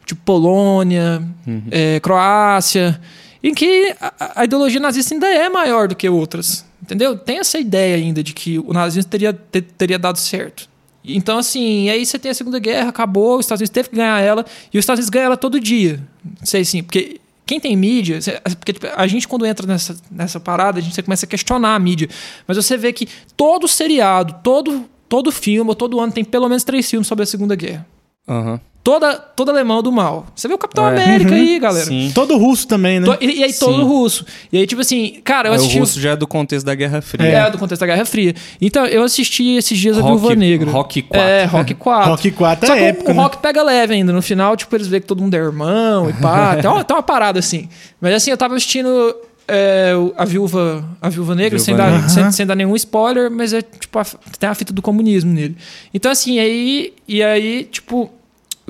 tipo 0.04 0.20
Polônia, 0.22 1.22
uhum. 1.46 1.62
é, 1.70 1.98
Croácia, 2.00 3.00
em 3.42 3.54
que 3.54 3.94
a, 4.00 4.40
a, 4.40 4.44
ideologia 4.44 4.80
nazista 4.80 5.14
ainda 5.14 5.26
é 5.26 5.48
maior 5.48 5.88
do 5.88 5.96
que 5.96 6.08
outras. 6.08 6.64
Entendeu? 6.82 7.16
Tem 7.16 7.38
essa 7.38 7.58
ideia 7.58 7.96
ainda 7.96 8.22
de 8.22 8.32
que 8.32 8.58
o 8.58 8.72
nazismo 8.72 9.10
teria, 9.10 9.32
ter, 9.32 9.62
teria 9.62 9.98
dado 9.98 10.18
certo. 10.18 10.68
Então, 11.04 11.38
assim, 11.38 11.88
aí 11.88 12.04
você 12.04 12.18
tem 12.18 12.30
a 12.30 12.34
Segunda 12.34 12.58
Guerra, 12.58 12.90
acabou, 12.90 13.38
os 13.38 13.46
Estados 13.46 13.60
Unidos 13.60 13.72
teve 13.72 13.88
que 13.88 13.96
ganhar 13.96 14.20
ela, 14.20 14.44
e 14.72 14.78
os 14.78 14.82
Estados 14.82 14.98
Unidos 14.98 15.10
ganham 15.10 15.26
ela 15.26 15.36
todo 15.36 15.58
dia. 15.58 16.00
Não 16.24 16.46
sei 16.46 16.60
assim, 16.60 16.82
porque 16.82 17.18
quem 17.46 17.58
tem 17.58 17.74
mídia, 17.74 18.18
porque 18.58 18.74
tipo, 18.74 18.86
a 18.94 19.06
gente 19.06 19.26
quando 19.26 19.46
entra 19.46 19.66
nessa, 19.66 19.96
nessa 20.10 20.38
parada, 20.38 20.78
a 20.78 20.82
gente 20.82 21.02
começa 21.02 21.24
a 21.24 21.28
questionar 21.28 21.74
a 21.74 21.78
mídia. 21.78 22.08
Mas 22.46 22.56
você 22.56 22.76
vê 22.76 22.92
que 22.92 23.08
todo 23.36 23.66
seriado, 23.66 24.36
todo, 24.42 24.84
todo 25.08 25.32
filme, 25.32 25.74
todo 25.74 25.98
ano 25.98 26.12
tem 26.12 26.24
pelo 26.24 26.48
menos 26.48 26.64
três 26.64 26.88
filmes 26.88 27.06
sobre 27.06 27.22
a 27.22 27.26
Segunda 27.26 27.56
Guerra. 27.56 27.86
Uhum 28.28 28.60
toda, 28.82 29.14
todo 29.14 29.50
alemão 29.50 29.82
do 29.82 29.92
mal. 29.92 30.26
Você 30.34 30.48
vê 30.48 30.54
o 30.54 30.58
Capitão 30.58 30.88
é. 30.88 31.02
América 31.02 31.30
uhum. 31.30 31.36
aí, 31.36 31.58
galera. 31.58 31.86
Sim. 31.86 32.10
Todo 32.14 32.36
russo 32.36 32.66
também, 32.66 33.00
né? 33.00 33.06
To, 33.06 33.22
e, 33.22 33.40
e, 33.40 33.44
aí 33.44 33.52
todo 33.52 33.76
Sim. 33.76 33.82
russo. 33.82 34.24
E 34.52 34.58
aí, 34.58 34.66
tipo 34.66 34.80
assim, 34.80 35.20
cara, 35.22 35.48
eu 35.48 35.54
assisti... 35.54 35.76
O 35.76 35.80
russo 35.80 36.00
já 36.00 36.10
é 36.12 36.16
do 36.16 36.26
contexto 36.26 36.64
da 36.64 36.74
Guerra 36.74 37.00
Fria. 37.00 37.26
É, 37.26 37.34
é 37.34 37.50
do 37.50 37.58
contexto 37.58 37.80
da 37.80 37.86
Guerra 37.86 38.04
Fria. 38.04 38.34
Então, 38.60 38.86
eu 38.86 39.02
assisti 39.02 39.56
esses 39.56 39.78
dias 39.78 39.96
rock, 39.96 40.06
a 40.06 40.16
Viúva 40.16 40.34
Negra. 40.34 40.70
Rock 40.70 41.02
4. 41.02 41.28
É, 41.28 41.44
Rock 41.44 41.74
4. 41.74 42.10
rock 42.10 42.30
4 42.30 42.66
Só 42.66 42.74
é 42.74 42.88
épico, 42.88 43.10
o, 43.10 43.14
né? 43.14 43.20
o 43.20 43.22
Rock 43.22 43.38
pega 43.38 43.62
leve 43.62 43.94
ainda. 43.94 44.12
No 44.12 44.22
final, 44.22 44.56
tipo, 44.56 44.74
eles 44.74 44.86
veem 44.86 45.00
que 45.00 45.06
todo 45.06 45.22
mundo 45.22 45.34
é 45.34 45.38
irmão 45.38 46.08
e 46.08 46.12
pá. 46.14 46.56
tem, 46.60 46.70
uma, 46.70 46.82
tem 46.82 46.96
uma 46.96 47.02
parada 47.02 47.38
assim. 47.38 47.68
Mas 48.00 48.14
assim, 48.14 48.30
eu 48.30 48.36
tava 48.36 48.54
assistindo... 48.54 49.14
É, 49.52 49.90
a 50.16 50.24
viúva 50.24 50.88
a 51.02 51.08
viúva 51.08 51.34
negra 51.34 51.58
viúva 51.58 51.64
sem, 51.64 51.74
dar, 51.74 51.92
uhum. 51.92 52.08
sem, 52.08 52.30
sem, 52.30 52.46
dar 52.46 52.54
nenhum 52.54 52.76
spoiler 52.76 53.28
mas 53.28 53.52
é 53.52 53.60
tipo 53.60 53.98
a, 53.98 54.04
tem 54.38 54.48
a 54.48 54.54
fita 54.54 54.72
do 54.72 54.80
comunismo 54.80 55.32
nele 55.32 55.56
então 55.92 56.12
assim 56.12 56.38
aí 56.38 56.94
e 57.08 57.20
aí 57.20 57.64
tipo 57.64 58.12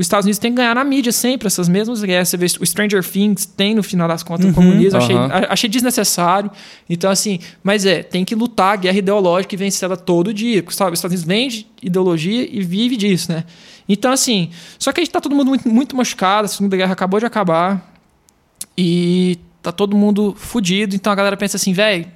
os 0.00 0.06
Estados 0.06 0.24
Unidos 0.24 0.38
tem 0.38 0.50
que 0.50 0.56
ganhar 0.56 0.74
na 0.74 0.82
mídia 0.82 1.12
sempre 1.12 1.46
essas 1.46 1.68
mesmas 1.68 2.02
guerras. 2.02 2.30
Você 2.30 2.38
vê 2.38 2.46
o 2.46 2.64
Stranger 2.64 3.04
Things 3.06 3.44
tem 3.44 3.74
no 3.74 3.82
final 3.82 4.08
das 4.08 4.22
contas 4.22 4.46
uhum, 4.46 4.52
o 4.52 4.54
comunismo. 4.54 4.96
Achei, 4.98 5.14
achei 5.46 5.68
desnecessário. 5.68 6.50
Então, 6.88 7.10
assim, 7.10 7.38
mas 7.62 7.84
é, 7.84 8.02
tem 8.02 8.24
que 8.24 8.34
lutar 8.34 8.72
a 8.72 8.76
guerra 8.76 8.96
ideológica 8.96 9.54
e 9.54 9.58
vencer 9.58 9.84
ela 9.84 9.98
todo 9.98 10.32
dia. 10.32 10.64
Sabe? 10.70 10.92
Os 10.92 11.00
Estados 11.00 11.22
Unidos 11.22 11.24
vende 11.24 11.66
ideologia 11.82 12.48
e 12.50 12.62
vive 12.62 12.96
disso, 12.96 13.30
né? 13.30 13.44
Então, 13.86 14.10
assim, 14.10 14.48
só 14.78 14.90
que 14.90 15.00
a 15.00 15.04
gente 15.04 15.12
tá 15.12 15.20
todo 15.20 15.36
mundo 15.36 15.48
muito, 15.48 15.68
muito 15.68 15.94
machucado, 15.94 16.46
a 16.46 16.48
Segunda 16.48 16.78
Guerra 16.78 16.94
acabou 16.94 17.20
de 17.20 17.26
acabar. 17.26 17.94
E 18.78 19.38
tá 19.60 19.70
todo 19.70 19.94
mundo 19.94 20.34
fudido. 20.34 20.96
Então 20.96 21.12
a 21.12 21.16
galera 21.16 21.36
pensa 21.36 21.58
assim, 21.58 21.74
velho, 21.74 22.06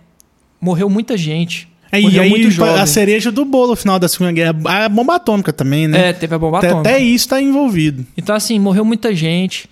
morreu 0.59 0.89
muita 0.89 1.19
gente. 1.19 1.69
É, 1.93 2.01
e 2.01 2.19
aí 2.19 2.49
a 2.81 2.87
cereja 2.87 3.31
do 3.31 3.45
bolo 3.45 3.69
no 3.69 3.77
final 3.77 3.99
da 3.99 4.09
Segunda 4.09 4.33
Guerra, 4.33 4.55
a 4.65 4.89
bomba 4.89 5.17
atômica 5.17 5.53
também, 5.53 5.87
né? 5.87 6.09
É, 6.09 6.13
teve 6.13 6.35
a 6.35 6.39
bomba 6.39 6.59
até, 6.59 6.69
atômica. 6.69 6.91
Até 6.91 6.99
isso 7.01 7.29
tá 7.29 7.41
envolvido. 7.41 8.05
Então, 8.17 8.35
assim, 8.35 8.59
morreu 8.59 8.85
muita 8.85 9.15
gente. 9.15 9.69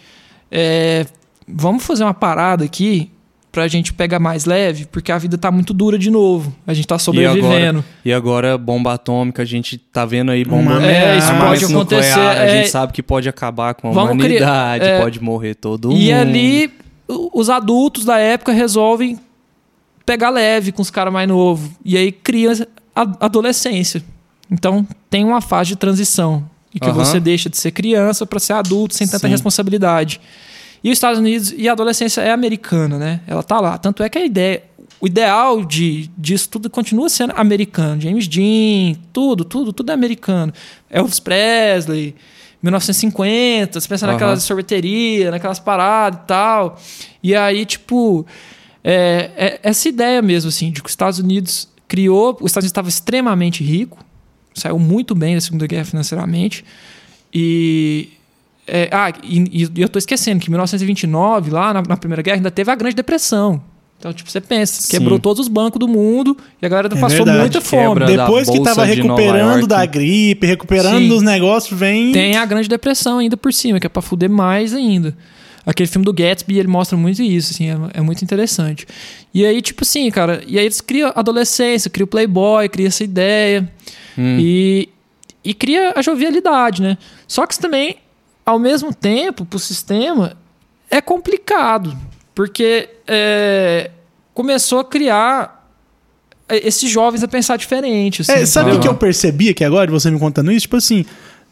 É, 0.50 1.06
vamos 1.48 1.84
fazer 1.84 2.04
uma 2.04 2.14
parada 2.14 2.64
aqui 2.64 3.10
pra 3.52 3.68
gente 3.68 3.92
pegar 3.92 4.18
mais 4.18 4.46
leve, 4.46 4.86
porque 4.86 5.12
a 5.12 5.18
vida 5.18 5.36
tá 5.36 5.50
muito 5.50 5.74
dura 5.74 5.98
de 5.98 6.10
novo. 6.10 6.54
A 6.66 6.72
gente 6.72 6.86
tá 6.86 6.98
sobrevivendo. 6.98 7.84
E 8.02 8.10
agora, 8.12 8.46
e 8.46 8.52
agora 8.52 8.58
bomba 8.58 8.94
atômica, 8.94 9.42
a 9.42 9.44
gente 9.44 9.76
tá 9.76 10.06
vendo 10.06 10.30
aí 10.30 10.42
bomba 10.42 10.78
Uma, 10.78 10.86
É, 10.86 11.18
isso 11.18 11.28
pode 11.36 11.64
acontecer. 11.66 12.08
Nuclear, 12.16 12.36
é, 12.36 12.42
a 12.42 12.56
gente 12.56 12.70
sabe 12.70 12.92
que 12.94 13.02
pode 13.02 13.28
acabar 13.28 13.74
com 13.74 13.88
a 13.88 13.90
humanidade, 13.90 14.80
criar, 14.80 14.82
é, 14.82 15.00
pode 15.02 15.22
morrer 15.22 15.54
todo 15.54 15.90
mundo. 15.90 16.00
E 16.00 16.10
ali, 16.10 16.72
os 17.06 17.50
adultos 17.50 18.06
da 18.06 18.18
época 18.18 18.52
resolvem 18.52 19.18
pegar 20.12 20.28
leve 20.28 20.72
com 20.72 20.82
os 20.82 20.90
caras 20.90 21.12
mais 21.12 21.26
novos. 21.26 21.70
E 21.82 21.96
aí 21.96 22.12
cria 22.12 22.68
a 22.94 23.02
adolescência. 23.20 24.04
Então 24.50 24.86
tem 25.08 25.24
uma 25.24 25.40
fase 25.40 25.68
de 25.68 25.76
transição. 25.76 26.48
E 26.74 26.78
que 26.78 26.86
uhum. 26.86 26.94
você 26.94 27.18
deixa 27.18 27.48
de 27.48 27.56
ser 27.56 27.70
criança 27.70 28.26
para 28.26 28.38
ser 28.38 28.52
adulto 28.52 28.94
sem 28.94 29.06
tanta 29.06 29.26
Sim. 29.26 29.32
responsabilidade. 29.32 30.20
E 30.84 30.90
os 30.90 30.96
Estados 30.96 31.18
Unidos 31.18 31.54
e 31.56 31.68
a 31.68 31.72
adolescência 31.72 32.20
é 32.20 32.30
americana, 32.30 32.98
né? 32.98 33.20
Ela 33.26 33.42
tá 33.42 33.58
lá. 33.60 33.78
Tanto 33.78 34.02
é 34.02 34.08
que 34.08 34.18
a 34.18 34.24
ideia, 34.24 34.62
o 35.00 35.06
ideal 35.06 35.64
de, 35.64 36.10
disso 36.18 36.48
tudo 36.50 36.68
continua 36.68 37.08
sendo 37.08 37.32
americano. 37.36 38.00
James 38.00 38.28
Dean, 38.28 38.94
tudo, 39.12 39.44
tudo, 39.44 39.72
tudo 39.72 39.90
é 39.90 39.94
americano. 39.94 40.52
Elvis 40.90 41.20
Presley, 41.20 42.14
1950, 42.62 43.80
você 43.80 43.88
pensa 43.88 44.06
uhum. 44.06 44.12
naquelas 44.12 44.42
sorveterias, 44.42 45.30
naquelas 45.30 45.58
paradas 45.58 46.20
e 46.22 46.26
tal. 46.26 46.78
E 47.22 47.34
aí, 47.34 47.64
tipo, 47.64 48.26
é, 48.84 49.30
é, 49.36 49.60
essa 49.62 49.88
ideia 49.88 50.20
mesmo, 50.20 50.48
assim, 50.48 50.70
de 50.70 50.82
que 50.82 50.88
os 50.88 50.92
Estados 50.92 51.18
Unidos 51.18 51.68
criou. 51.86 52.36
Os 52.40 52.50
Estados 52.50 52.64
Unidos 52.64 52.70
estava 52.70 52.88
extremamente 52.88 53.62
rico, 53.62 53.98
saiu 54.54 54.78
muito 54.78 55.14
bem 55.14 55.34
da 55.34 55.40
Segunda 55.40 55.66
Guerra 55.66 55.84
financeiramente. 55.84 56.64
E. 57.32 58.08
É, 58.64 58.88
ah, 58.92 59.12
e, 59.24 59.62
e 59.76 59.82
eu 59.82 59.86
estou 59.86 59.98
esquecendo 59.98 60.40
que 60.40 60.46
em 60.46 60.50
1929, 60.50 61.50
lá 61.50 61.74
na, 61.74 61.82
na, 61.82 61.96
Primeira 61.96 62.22
Guerra, 62.22 62.36
ainda 62.36 62.50
teve 62.50 62.70
a 62.70 62.74
Grande 62.74 62.94
Depressão. 62.94 63.60
Então, 63.98 64.12
tipo, 64.12 64.30
você 64.30 64.40
pensa, 64.40 64.82
Sim. 64.82 64.98
quebrou 64.98 65.18
todos 65.18 65.40
os 65.40 65.48
bancos 65.48 65.78
do 65.78 65.86
mundo 65.86 66.36
e 66.60 66.66
a 66.66 66.68
galera 66.68 66.88
é 66.88 66.90
passou 66.98 67.18
verdade, 67.18 67.38
muita 67.38 67.60
fome. 67.60 68.04
Depois 68.06 68.48
que 68.48 68.56
estava 68.56 68.84
recuperando 68.84 69.66
da 69.66 69.84
gripe, 69.84 70.46
recuperando 70.46 70.98
Sim. 70.98 71.08
dos 71.08 71.22
negócios, 71.22 71.78
vem. 71.78 72.12
Tem 72.12 72.36
a 72.36 72.44
Grande 72.44 72.68
Depressão 72.68 73.18
ainda 73.18 73.36
por 73.36 73.52
cima, 73.52 73.78
que 73.78 73.86
é 73.86 73.90
para 73.90 74.02
fuder 74.02 74.30
mais 74.30 74.74
ainda. 74.74 75.16
Aquele 75.64 75.88
filme 75.88 76.04
do 76.04 76.12
Gatsby, 76.12 76.58
ele 76.58 76.68
mostra 76.68 76.96
muito 76.96 77.22
isso, 77.22 77.52
assim, 77.52 77.70
é, 77.70 77.76
é, 77.94 78.00
muito 78.00 78.22
interessante. 78.22 78.86
E 79.32 79.46
aí, 79.46 79.62
tipo 79.62 79.84
assim, 79.84 80.10
cara, 80.10 80.42
e 80.46 80.58
aí 80.58 80.64
eles 80.64 80.80
criam 80.80 81.12
adolescência, 81.14 81.88
criam 81.88 82.04
o 82.04 82.08
Playboy, 82.08 82.68
cria 82.68 82.88
essa 82.88 83.04
ideia. 83.04 83.70
Hum. 84.18 84.38
E, 84.40 84.88
e 85.44 85.54
cria 85.54 85.92
a 85.94 86.02
jovialidade, 86.02 86.82
né? 86.82 86.98
Só 87.28 87.46
que 87.46 87.54
isso 87.54 87.60
também, 87.60 87.96
ao 88.44 88.58
mesmo 88.58 88.92
tempo, 88.92 89.44
pro 89.44 89.58
sistema, 89.58 90.36
é 90.90 91.00
complicado. 91.00 91.96
Porque 92.34 92.88
é, 93.06 93.90
começou 94.34 94.80
a 94.80 94.84
criar 94.84 95.62
esses 96.48 96.90
jovens 96.90 97.22
a 97.22 97.28
pensar 97.28 97.56
diferente. 97.56 98.22
Assim, 98.22 98.32
é, 98.32 98.46
sabe 98.46 98.72
o 98.72 98.80
que 98.80 98.88
eu 98.88 98.94
percebi 98.94 99.48
aqui 99.48 99.64
agora, 99.64 99.90
você 99.90 100.10
me 100.10 100.18
contando 100.18 100.50
isso? 100.50 100.62
Tipo 100.62 100.76
assim, 100.76 101.04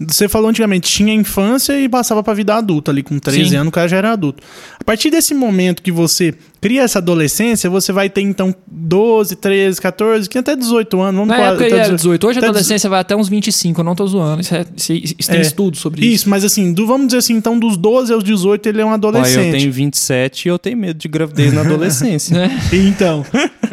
você 0.08 0.28
falou 0.28 0.48
antigamente, 0.48 0.90
tinha 0.90 1.12
infância 1.12 1.78
e 1.78 1.86
passava 1.86 2.22
pra 2.22 2.32
vida 2.32 2.54
adulta 2.54 2.90
ali. 2.90 3.02
Com 3.02 3.18
13 3.18 3.50
Sim. 3.50 3.56
anos 3.56 3.68
o 3.68 3.70
cara 3.70 3.86
já 3.86 3.98
era 3.98 4.12
adulto. 4.12 4.42
A 4.78 4.82
partir 4.82 5.10
desse 5.10 5.34
momento 5.34 5.82
que 5.82 5.92
você 5.92 6.34
cria 6.58 6.82
essa 6.82 7.00
adolescência, 7.00 7.68
você 7.68 7.92
vai 7.92 8.08
ter 8.08 8.22
então 8.22 8.54
12, 8.66 9.36
13, 9.36 9.78
14, 9.78 10.28
que 10.28 10.38
até 10.38 10.56
18 10.56 11.00
anos. 11.02 11.20
Vamos 11.20 11.28
Na 11.28 11.36
época 11.36 11.66
até 11.66 11.80
18. 11.80 11.96
18. 11.96 12.26
Hoje 12.26 12.38
a 12.38 12.42
adolescência 12.42 12.88
18. 12.88 12.90
vai 12.90 13.00
até 13.00 13.14
uns 13.14 13.28
25, 13.28 13.78
eu 13.80 13.84
não 13.84 13.94
tô 13.94 14.06
zoando. 14.06 14.40
Isso, 14.40 14.54
é, 14.54 14.64
isso, 14.74 14.92
isso 15.18 15.30
tem 15.30 15.38
é, 15.38 15.42
estudo 15.42 15.76
sobre 15.76 16.00
isso. 16.00 16.14
Isso, 16.14 16.30
mas 16.30 16.46
assim, 16.46 16.72
do, 16.72 16.86
vamos 16.86 17.08
dizer 17.08 17.18
assim, 17.18 17.34
então 17.34 17.58
dos 17.58 17.76
12 17.76 18.10
aos 18.10 18.24
18 18.24 18.70
ele 18.70 18.80
é 18.80 18.84
um 18.84 18.92
adolescente. 18.92 19.38
Olha, 19.38 19.48
eu 19.48 19.58
tenho 19.58 19.72
27 19.72 20.46
e 20.46 20.48
eu 20.48 20.58
tenho 20.58 20.78
medo 20.78 20.98
de 20.98 21.08
gravidez 21.08 21.52
na 21.52 21.60
adolescência. 21.62 22.36
é. 22.36 22.76
Então, 22.76 23.24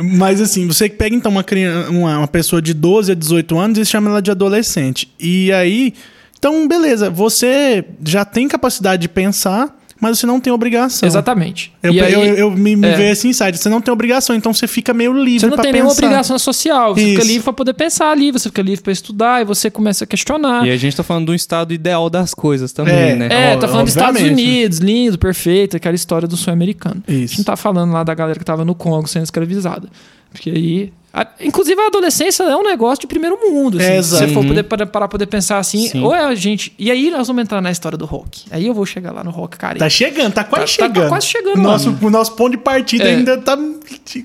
mas 0.03 0.41
assim, 0.41 0.67
você 0.67 0.89
pega 0.89 1.15
então 1.15 1.32
uma, 1.32 1.43
criança, 1.43 1.89
uma, 1.89 2.17
uma 2.17 2.28
pessoa 2.28 2.61
de 2.61 2.73
12 2.73 3.13
a 3.13 3.15
18 3.15 3.57
anos 3.57 3.78
e 3.78 3.86
chama 3.86 4.09
ela 4.09 4.21
de 4.21 4.30
adolescente. 4.30 5.09
E 5.17 5.53
aí 5.53 5.93
então, 6.38 6.67
beleza, 6.67 7.09
você 7.09 7.83
já 8.05 8.23
tem 8.23 8.47
capacidade 8.47 9.01
de 9.01 9.09
pensar, 9.09 9.75
mas 9.99 10.19
você 10.19 10.27
não 10.27 10.39
tem 10.39 10.53
obrigação. 10.53 11.07
Exatamente. 11.07 11.73
Eu, 11.81 11.91
aí, 11.91 12.13
eu, 12.13 12.21
eu, 12.21 12.51
me, 12.51 12.75
me 12.75 12.88
é. 12.88 12.95
vejo 12.95 13.11
esse 13.11 13.27
insight. 13.27 13.57
Você 13.57 13.69
não 13.69 13.81
tem 13.81 13.91
obrigação, 13.91 14.35
então 14.35 14.53
você 14.53 14.67
fica 14.67 14.93
meio 14.93 15.11
livre. 15.11 15.39
Você 15.39 15.47
não 15.47 15.57
tem 15.57 15.71
nenhuma 15.73 15.91
obrigação 15.91 16.38
social. 16.38 16.93
Você 16.93 17.01
Isso. 17.01 17.11
fica 17.11 17.23
livre 17.23 17.43
para 17.43 17.53
poder 17.53 17.73
pensar 17.73 18.11
ali, 18.11 18.31
você 18.31 18.49
fica 18.49 18.61
livre 18.61 18.83
para 18.83 18.93
estudar 18.93 19.41
e 19.41 19.45
você 19.45 19.71
começa 19.71 20.03
a 20.03 20.07
questionar. 20.07 20.65
E 20.65 20.71
a 20.71 20.77
gente 20.77 20.95
tá 20.95 21.03
falando 21.03 21.27
do 21.27 21.35
estado 21.35 21.73
ideal 21.73 22.09
das 22.09 22.33
coisas 22.33 22.71
também, 22.71 22.95
é. 22.95 23.15
né? 23.15 23.27
É, 23.31 23.57
tá 23.57 23.67
falando 23.67 23.85
dos 23.85 23.95
Estados 23.95 24.21
Unidos, 24.21 24.77
lindo, 24.77 25.17
perfeito, 25.17 25.75
aquela 25.75 25.95
história 25.95 26.27
do 26.27 26.38
sonho 26.38 26.53
americano. 26.53 27.03
Isso. 27.07 27.15
A 27.15 27.27
gente 27.27 27.38
não 27.39 27.45
tá 27.45 27.57
falando 27.57 27.91
lá 27.91 28.03
da 28.03 28.13
galera 28.13 28.38
que 28.38 28.45
tava 28.45 28.63
no 28.63 28.75
Congo 28.75 29.07
sendo 29.07 29.23
escravizada. 29.23 29.89
Porque 30.32 30.49
aí 30.49 30.93
a, 31.17 31.25
inclusive, 31.41 31.82
a 31.82 31.88
adolescência 31.88 32.43
é 32.43 32.55
um 32.55 32.63
negócio 32.63 33.01
de 33.01 33.07
primeiro 33.07 33.39
mundo. 33.39 33.80
Assim, 33.80 33.88
é, 33.88 34.03
se 34.03 34.09
você 34.09 34.28
for 34.28 34.45
poder, 34.45 34.61
para, 34.61 34.86
para 34.86 35.07
poder 35.07 35.25
pensar 35.25 35.57
assim, 35.57 35.88
Sim. 35.88 36.03
ou 36.03 36.13
é 36.13 36.23
a 36.23 36.36
gente. 36.36 36.71
E 36.78 36.91
aí 36.91 37.09
nós 37.09 37.28
vamos 37.28 37.41
entrar 37.41 37.59
na 37.59 37.71
história 37.71 37.97
do 37.97 38.05
rock. 38.05 38.45
Aí 38.51 38.67
eu 38.67 38.73
vou 38.73 38.86
chegar 38.86 39.11
lá 39.11 39.23
no 39.23 39.32
rock, 39.32 39.57
cara. 39.57 39.80
Tá 39.80 39.89
chegando, 39.89 40.34
tá 40.34 40.43
quase 40.43 40.65
tá, 40.65 40.67
chegando. 40.67 40.93
Tá, 40.93 41.01
tá, 41.01 41.09
quase 41.09 41.25
chegando. 41.25 41.57
Nosso, 41.57 41.97
o 41.99 42.09
nosso 42.11 42.34
ponto 42.34 42.51
de 42.51 42.57
partida 42.57 43.05
é. 43.05 43.15
ainda 43.15 43.36
tá. 43.39 43.57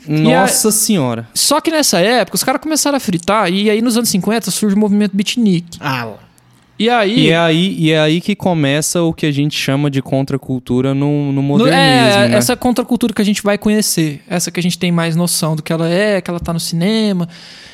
Nossa 0.07 0.69
a, 0.69 0.73
senhora. 0.73 1.27
Só 1.33 1.63
que 1.63 1.71
nessa 1.71 1.99
época, 1.99 2.37
os 2.37 2.45
caras 2.45 2.61
começaram 2.61 2.99
a 2.99 3.01
fritar, 3.01 3.51
e 3.51 3.71
aí 3.71 3.81
nos 3.81 3.97
anos 3.97 4.11
50 4.11 4.51
surge 4.51 4.77
o 4.77 4.79
movimento 4.79 5.17
beatnik. 5.17 5.79
Ah, 5.81 6.09
e 6.79 6.89
aí... 6.89 7.27
E 7.27 7.31
é 7.31 7.39
aí, 7.39 7.77
e 7.79 7.91
é 7.91 8.01
aí 8.01 8.21
que 8.21 8.35
começa 8.35 9.03
o 9.03 9.13
que 9.13 9.27
a 9.27 9.31
gente 9.31 9.57
chama 9.57 9.91
de 9.91 10.03
contracultura 10.03 10.95
no, 10.95 11.33
no 11.33 11.43
modernismo. 11.43 11.79
É, 11.79 12.29
né? 12.29 12.37
essa 12.37 12.57
contracultura 12.57 13.13
que 13.13 13.23
a 13.23 13.25
gente 13.25 13.43
vai 13.43 13.57
conhecer. 13.59 14.23
Essa 14.29 14.51
que 14.51 14.59
a 14.59 14.63
gente 14.63 14.79
tem 14.79 14.91
mais 14.91 15.15
noção 15.15 15.55
do 15.55 15.63
que 15.63 15.73
ela 15.73 15.89
é, 15.89 16.21
que 16.21 16.31
ela 16.31 16.41
tá 16.41 16.53
no 16.53 16.61
cinema. 16.61 17.29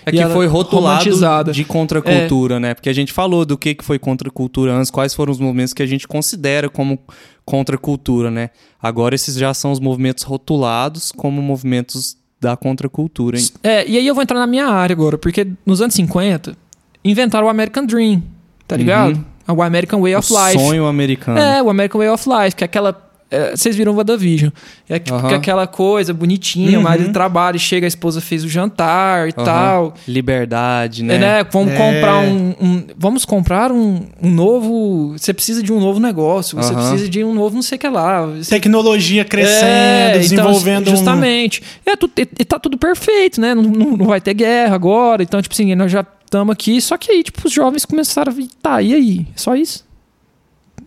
É 0.05 0.11
que 0.11 0.27
foi 0.27 0.47
rotulado 0.47 1.53
de 1.53 1.65
contracultura, 1.65 2.57
é. 2.57 2.61
né? 2.61 2.75
Porque 2.75 2.89
a 2.89 2.93
gente 2.93 3.13
falou 3.13 3.45
do 3.45 3.57
que, 3.57 3.75
que 3.75 3.85
foi 3.85 3.99
contracultura 3.99 4.75
antes, 4.75 4.91
quais 4.91 5.15
foram 5.15 5.33
os 5.33 5.39
movimentos 5.39 5.73
que 5.73 5.83
a 5.83 5.87
gente 5.87 6.07
considera 6.09 6.69
como 6.69 6.99
contracultura, 7.45 8.31
né? 8.31 8.51
Agora 8.81 9.15
esses 9.15 9.37
já 9.37 9.55
são 9.55 9.73
os 9.73 9.81
movimentos 9.81 10.25
rotulados 10.25 11.13
como 11.13 11.41
movimentos 11.41 12.17
da 12.41 12.57
contracultura. 12.57 13.39
Hein? 13.39 13.49
É, 13.63 13.89
e 13.89 13.97
aí 13.97 14.07
eu 14.07 14.15
vou 14.15 14.23
entrar 14.23 14.39
na 14.39 14.47
minha 14.47 14.67
área 14.67 14.93
agora, 14.93 15.19
porque 15.19 15.47
nos 15.65 15.81
anos 15.81 15.95
50 15.95 16.57
inventaram 17.05 17.47
o 17.47 17.51
American 17.51 17.87
Dream 17.87 18.23
tá 18.69 18.77
ligado? 18.77 19.17
Uhum. 19.49 19.55
O 19.57 19.63
American 19.63 20.01
Way 20.03 20.15
of 20.15 20.31
o 20.31 20.47
Life. 20.47 20.59
sonho 20.59 20.87
americano. 20.87 21.39
É, 21.39 21.63
o 21.63 21.71
American 21.71 21.99
Way 21.99 22.11
of 22.11 22.29
Life, 22.29 22.55
que 22.55 22.63
é 22.63 22.67
aquela. 22.67 23.09
É, 23.31 23.51
vocês 23.51 23.77
viram 23.77 23.93
o 23.93 23.97
WandaVision. 23.97 24.51
É 24.89 24.99
tipo 24.99 25.17
uhum. 25.17 25.35
aquela 25.35 25.67
coisa 25.67 26.15
bonitinha, 26.15 26.79
uhum. 26.79 26.81
o 26.81 26.83
marido 26.83 27.13
trabalha, 27.13 27.59
chega, 27.59 27.87
a 27.87 27.89
esposa 27.89 28.23
fez 28.23 28.43
o 28.43 28.49
jantar 28.49 29.29
e 29.29 29.35
uhum. 29.37 29.45
tal. 29.45 29.95
Liberdade, 30.07 31.03
né? 31.03 31.15
É, 31.15 31.19
né? 31.19 31.47
Vamos 31.51 31.73
é. 31.73 31.77
comprar 31.77 32.19
um, 32.21 32.55
um, 32.61 32.87
Vamos 32.97 33.25
comprar 33.25 33.73
um, 33.73 34.07
um, 34.23 34.31
novo. 34.31 35.13
Você 35.17 35.35
precisa 35.35 35.63
de 35.63 35.73
um 35.73 35.81
novo 35.81 35.99
negócio, 35.99 36.57
você 36.57 36.75
precisa 36.75 37.09
de 37.09 37.25
um 37.25 37.35
novo 37.35 37.55
não 37.55 37.63
sei 37.63 37.77
o 37.77 37.79
que 37.79 37.89
lá. 37.89 38.27
Você... 38.27 38.51
Tecnologia 38.51 39.25
crescendo, 39.25 39.65
é, 39.65 40.09
então, 40.11 40.21
desenvolvendo. 40.21 40.83
Então, 40.83 40.97
justamente. 40.97 41.63
Um... 41.87 41.91
É, 41.91 41.97
tu, 41.97 42.11
e, 42.17 42.23
e 42.23 42.45
tá 42.45 42.59
tudo 42.59 42.79
perfeito, 42.79 43.41
né? 43.41 43.55
Não, 43.55 43.63
não, 43.63 43.97
não 43.97 44.07
vai 44.07 44.21
ter 44.21 44.35
guerra 44.35 44.75
agora. 44.75 45.23
Então, 45.23 45.41
tipo 45.41 45.55
assim, 45.55 45.75
nós 45.75 45.91
já 45.91 46.05
estamos 46.29 46.53
aqui. 46.53 46.81
Só 46.81 46.97
que 46.97 47.11
aí, 47.11 47.23
tipo, 47.23 47.47
os 47.47 47.53
jovens 47.53 47.85
começaram 47.85 48.31
a 48.31 48.35
vir, 48.35 48.49
tá, 48.63 48.81
e 48.81 48.95
aí? 48.95 49.27
É 49.35 49.39
só 49.39 49.57
isso? 49.57 49.87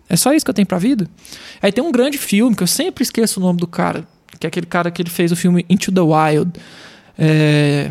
É 0.08 0.16
só 0.16 0.32
isso 0.32 0.44
que 0.44 0.50
eu 0.50 0.54
tenho 0.54 0.66
pra 0.66 0.78
vida? 0.78 1.08
Aí 1.60 1.70
tem 1.70 1.82
um 1.82 1.92
grande 1.92 2.18
filme, 2.18 2.54
que 2.54 2.62
eu 2.62 2.66
sempre 2.66 3.02
esqueço 3.02 3.40
o 3.40 3.42
nome 3.42 3.58
do 3.58 3.66
cara, 3.66 4.06
que 4.38 4.46
é 4.46 4.48
aquele 4.48 4.66
cara 4.66 4.90
que 4.90 5.02
ele 5.02 5.10
fez 5.10 5.32
o 5.32 5.36
filme 5.36 5.64
Into 5.68 5.92
the 5.92 6.00
Wild. 6.00 6.52
É... 7.18 7.90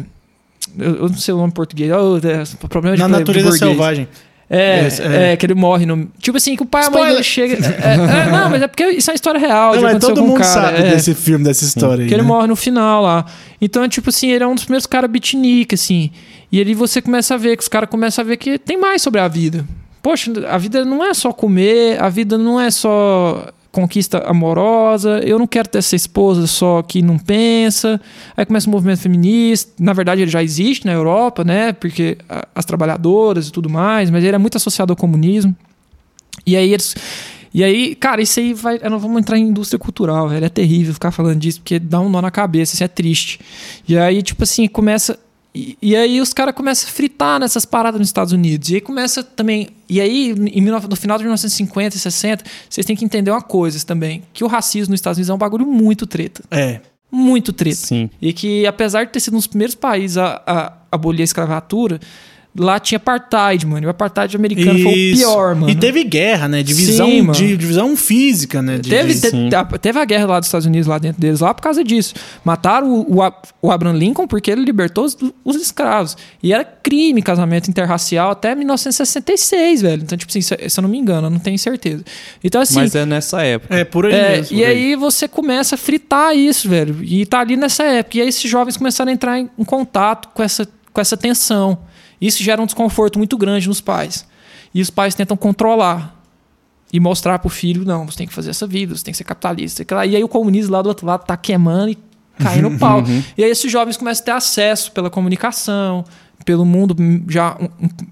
Eu, 0.78 0.96
eu 0.96 1.10
não 1.10 1.18
sei 1.18 1.34
o 1.34 1.38
nome 1.38 1.50
em 1.50 1.54
português. 1.54 1.92
Oh, 1.92 2.18
é, 2.18 2.68
problema 2.68 2.96
de 2.96 3.02
Na 3.02 3.08
natureza 3.08 3.52
selvagem. 3.52 4.08
É, 4.54 4.90
é, 5.00 5.32
é, 5.32 5.38
que 5.38 5.46
ele 5.46 5.54
morre 5.54 5.86
no. 5.86 6.10
Tipo 6.20 6.36
assim, 6.36 6.58
que 6.58 6.64
o 6.64 6.66
pai 6.66 6.84
e 6.84 6.88
a 6.88 6.90
mãe 6.90 7.06
dele 7.06 7.24
chega. 7.24 7.56
É, 7.56 7.94
é, 8.28 8.30
não, 8.30 8.50
mas 8.50 8.62
é 8.62 8.68
porque 8.68 8.86
isso 8.90 9.10
é 9.10 9.14
uma 9.14 9.16
história 9.16 9.40
real. 9.40 9.76
Não, 9.76 9.82
mas 9.82 10.00
todo 10.00 10.22
mundo 10.22 10.40
cara. 10.40 10.44
sabe 10.44 10.78
é. 10.80 10.92
desse 10.92 11.16
filme, 11.16 11.46
dessa 11.46 11.64
história. 11.64 12.04
Aí, 12.04 12.10
que 12.10 12.16
né? 12.16 12.20
ele 12.22 12.28
morre 12.28 12.48
no 12.48 12.56
final 12.58 13.02
lá. 13.02 13.26
Então, 13.62 13.88
tipo 13.88 14.10
assim, 14.10 14.30
ele 14.30 14.44
é 14.44 14.48
um 14.48 14.54
dos 14.54 14.66
primeiros 14.66 14.86
caras 14.86 15.10
beatnik, 15.10 15.74
assim. 15.74 16.12
E 16.52 16.60
ali 16.60 16.74
você 16.74 17.02
começa 17.02 17.36
a 17.36 17.38
ver, 17.38 17.56
que 17.56 17.64
os 17.64 17.70
caras 17.70 17.90
começam 17.90 18.24
a 18.24 18.28
ver 18.28 18.38
que 18.38 18.60
tem 18.60 18.78
mais 18.78 19.02
sobre 19.02 19.22
a 19.22 19.28
vida. 19.28 19.66
Poxa, 20.02 20.32
a 20.48 20.58
vida 20.58 20.84
não 20.84 21.04
é 21.04 21.14
só 21.14 21.32
comer, 21.32 22.02
a 22.02 22.10
vida 22.10 22.38
não 22.38 22.60
é 22.60 22.70
só 22.72 23.54
conquista 23.72 24.20
amorosa, 24.28 25.22
eu 25.24 25.40
não 25.40 25.48
quero 25.48 25.70
ter 25.70 25.78
essa 25.78 25.96
esposa 25.96 26.46
só 26.46 26.82
que 26.82 27.02
não 27.02 27.18
pensa. 27.18 28.02
Aí 28.36 28.46
começa 28.46 28.68
o 28.68 28.72
movimento 28.72 29.00
feminista. 29.00 29.72
Na 29.80 29.94
verdade, 29.94 30.22
ele 30.22 30.32
já 30.32 30.44
existe 30.44 30.86
na 30.86 30.92
Europa, 30.92 31.44
né? 31.44 31.72
Porque 31.72 32.18
as 32.54 32.66
trabalhadoras 32.66 33.48
e 33.48 33.52
tudo 33.52 33.70
mais, 33.70 34.10
mas 34.10 34.24
ele 34.24 34.36
é 34.36 34.40
muito 34.40 34.58
associado 34.58 34.92
ao 34.92 34.98
comunismo. 34.98 35.56
E 36.46 36.58
aí 36.58 36.74
eles. 36.74 36.96
E 37.54 37.64
aí, 37.64 37.96
cara, 37.96 38.22
isso 38.22 38.40
aí 38.40 38.54
vai. 38.54 38.80
Nós 38.90 39.02
vamos 39.02 39.20
entrar 39.20 39.38
em 39.38 39.48
indústria 39.48 39.80
cultural, 39.80 40.28
velho. 40.28 40.46
É 40.46 40.50
terrível 40.50 40.94
ficar 40.94 41.12
falando 41.12 41.40
disso, 41.40 41.60
porque 41.60 41.80
dá 41.80 42.00
um 42.02 42.10
nó 42.10 42.22
na 42.22 42.32
cabeça, 42.32 42.74
isso 42.74 42.84
é 42.84 42.88
triste. 42.88 43.40
E 43.88 43.98
aí, 43.98 44.22
tipo 44.22 44.44
assim, 44.44 44.68
começa 44.68 45.18
e, 45.54 45.78
e, 45.82 45.96
aí 45.96 46.22
os 46.22 46.34
caras 46.34 46.56
começam 46.56 46.90
a 46.90 46.92
fritar 46.94 47.40
nessas 47.40 47.66
paradas 47.66 48.00
nos 48.00 48.08
Estados 48.08 48.32
Unidos. 48.32 48.70
E 48.70 48.76
aí 48.76 48.82
começa 48.82 49.22
também. 49.22 49.70
E 49.90 50.00
aí, 50.00 50.32
em, 50.32 50.62
no 50.62 50.96
final 50.96 51.18
de 51.18 51.24
1950 51.26 51.96
e 51.96 52.00
60, 52.00 52.44
vocês 52.70 52.86
têm 52.86 52.96
que 52.96 53.04
entender 53.04 53.32
uma 53.32 53.42
coisa 53.42 53.86
também: 53.86 54.24
que 54.32 54.44
o 54.44 54.48
racismo 54.48 54.92
nos 54.92 55.00
Estados 55.00 55.18
Unidos 55.18 55.30
é 55.30 55.34
um 55.34 55.38
bagulho 55.38 55.66
muito 55.66 56.08
treta. 56.08 56.42
É. 56.50 56.80
Muito 57.12 57.52
treta. 57.52 57.76
Sim. 57.76 58.10
E 58.22 58.32
que, 58.32 58.66
apesar 58.66 59.04
de 59.04 59.12
ter 59.12 59.20
sido 59.20 59.34
um 59.34 59.38
dos 59.38 59.48
primeiros 59.48 59.76
países 59.76 60.18
a, 60.18 60.42
a 60.48 60.74
abolir 60.90 61.22
a 61.22 61.26
escravatura, 61.26 62.00
Lá 62.54 62.80
tinha 62.82 62.98
apartheid, 62.98 63.66
mano. 63.66 63.86
E 63.86 63.88
o 63.88 63.90
apartheid 63.90 64.36
americano 64.36 64.78
Isso. 64.78 64.84
foi 64.84 64.92
o 64.92 65.16
pior, 65.16 65.56
mano. 65.56 65.70
E 65.70 65.76
teve 65.76 66.04
guerra, 66.04 66.50
né? 66.50 66.62
Divisão, 66.62 67.08
Sim, 67.08 67.32
de, 67.32 67.56
divisão 67.56 67.96
física, 67.96 68.62
né? 68.62 68.78
De, 68.78 68.90
teve, 68.90 69.14
de... 69.14 69.22
Te, 69.22 69.80
teve 69.80 69.98
a 69.98 70.04
guerra 70.04 70.26
lá 70.26 70.40
dos 70.40 70.48
Estados 70.48 70.68
Unidos, 70.68 70.86
lá 70.86 70.98
dentro 70.98 71.22
deles, 71.22 71.40
lá 71.40 71.54
por 71.54 71.62
causa 71.62 71.82
disso. 71.82 72.14
Mataram 72.44 72.92
o, 72.92 73.20
o, 73.20 73.34
o 73.62 73.72
Abraham 73.72 73.94
Lincoln 73.94 74.28
porque 74.28 74.52
ele 74.52 74.66
libertou 74.66 75.06
os, 75.06 75.18
os, 75.46 75.56
escravos. 75.56 76.18
E 76.44 76.52
era 76.52 76.66
crime 76.66 77.22
casamento 77.22 77.70
interracial 77.70 78.32
até 78.32 78.54
1966, 78.54 79.82
velho. 79.82 80.04
Então, 80.04 80.18
tipo 80.18 80.30
assim, 80.30 80.42
se, 80.42 80.70
se 80.70 80.78
eu 80.78 80.82
não 80.82 80.90
me 80.90 80.98
engano, 80.98 81.28
eu 81.28 81.32
não 81.32 81.40
tenho 81.40 81.58
certeza. 81.58 82.04
Então, 82.44 82.60
assim. 82.60 82.76
Mas 82.76 82.94
é 82.96 83.06
nessa 83.06 83.42
época. 83.44 83.74
É, 83.74 83.86
por 83.86 84.06
aí 84.06 84.14
é, 84.14 84.32
mesmo. 84.38 84.58
E 84.58 84.66
aí. 84.66 84.72
aí 84.90 84.96
você 84.98 85.26
começa 85.26 85.76
a 85.76 85.78
fritar 85.78 86.36
isso, 86.36 86.68
velho. 86.68 87.02
E 87.02 87.26
tá 87.26 87.40
ali 87.40 87.56
nessa 87.56 87.84
época. 87.84 88.18
E 88.18 88.22
aí 88.22 88.28
esses 88.28 88.50
jovens 88.52 88.76
começaram 88.76 89.10
a 89.10 89.14
entrar 89.14 89.40
em, 89.40 89.50
em 89.58 89.64
contato 89.64 90.28
com 90.34 90.44
essa, 90.44 90.68
com 90.92 91.00
essa 91.00 91.16
tensão. 91.16 91.78
Isso 92.22 92.44
gera 92.44 92.62
um 92.62 92.66
desconforto 92.66 93.18
muito 93.18 93.38
grande 93.38 93.68
nos 93.68 93.82
pais. 93.82 94.28
E 94.74 94.82
os 94.82 94.90
pais 94.90 95.16
tentam 95.16 95.36
controlar 95.36 96.22
e 96.94 97.00
mostrar 97.00 97.40
para 97.40 97.48
o 97.48 97.50
filho: 97.50 97.84
não, 97.84 98.06
você 98.06 98.20
tem 98.20 98.28
que 98.28 98.34
fazer 98.34 98.52
essa 98.52 98.68
vida, 98.68 98.96
você 98.96 99.04
tem 99.04 99.12
que 99.12 99.18
ser 99.18 99.24
capitalista. 99.24 99.84
E 100.06 100.16
aí 100.16 100.24
o 100.24 100.28
comunismo 100.28 100.72
lá 100.72 100.82
do 100.82 100.90
outro 100.90 101.06
lado 101.06 101.26
tá 101.26 101.36
queimando 101.36 101.90
e 101.90 101.98
caindo 102.38 102.70
no 102.70 102.78
pau. 102.78 103.02
Uhum. 103.02 103.24
E 103.38 103.44
aí 103.44 103.50
esses 103.50 103.72
jovens 103.72 103.98
começam 103.98 104.22
a 104.22 104.26
ter 104.26 104.32
acesso 104.32 104.92
pela 104.92 105.10
comunicação, 105.10 106.06
pelo 106.46 106.66
mundo 106.66 106.96
já, 107.28 107.58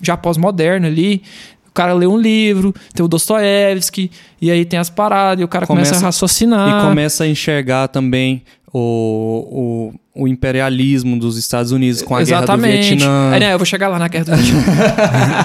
já 0.01 0.17
pós-moderno 0.17 0.87
ali. 0.87 1.21
O 1.67 1.71
cara 1.71 1.93
lê 1.93 2.07
um 2.07 2.17
livro, 2.17 2.73
tem 2.93 3.05
o 3.05 3.07
Dostoiévski, 3.07 4.11
e 4.41 4.49
aí 4.49 4.65
tem 4.65 4.79
as 4.79 4.89
paradas, 4.89 5.41
e 5.41 5.45
o 5.45 5.47
cara 5.47 5.67
começa, 5.67 5.91
começa 5.91 6.05
a 6.05 6.07
raciocinar. 6.07 6.79
E 6.79 6.87
começa 6.89 7.23
a 7.23 7.27
enxergar 7.27 7.87
também 7.87 8.43
o, 8.73 9.93
o, 10.13 10.23
o, 10.23 10.27
imperialismo 10.27 11.17
dos 11.19 11.37
Estados 11.37 11.71
Unidos 11.71 12.01
com 12.01 12.15
a 12.15 12.21
Exatamente. 12.21 12.71
guerra 12.71 12.81
do 12.81 12.87
Vietnã. 12.87 13.35
É, 13.35 13.39
né, 13.39 13.53
eu 13.53 13.57
vou 13.57 13.65
chegar 13.65 13.87
lá 13.87 13.99
na 13.99 14.07
guerra 14.07 14.25
do 14.25 14.35
Vietnã. 14.35 14.63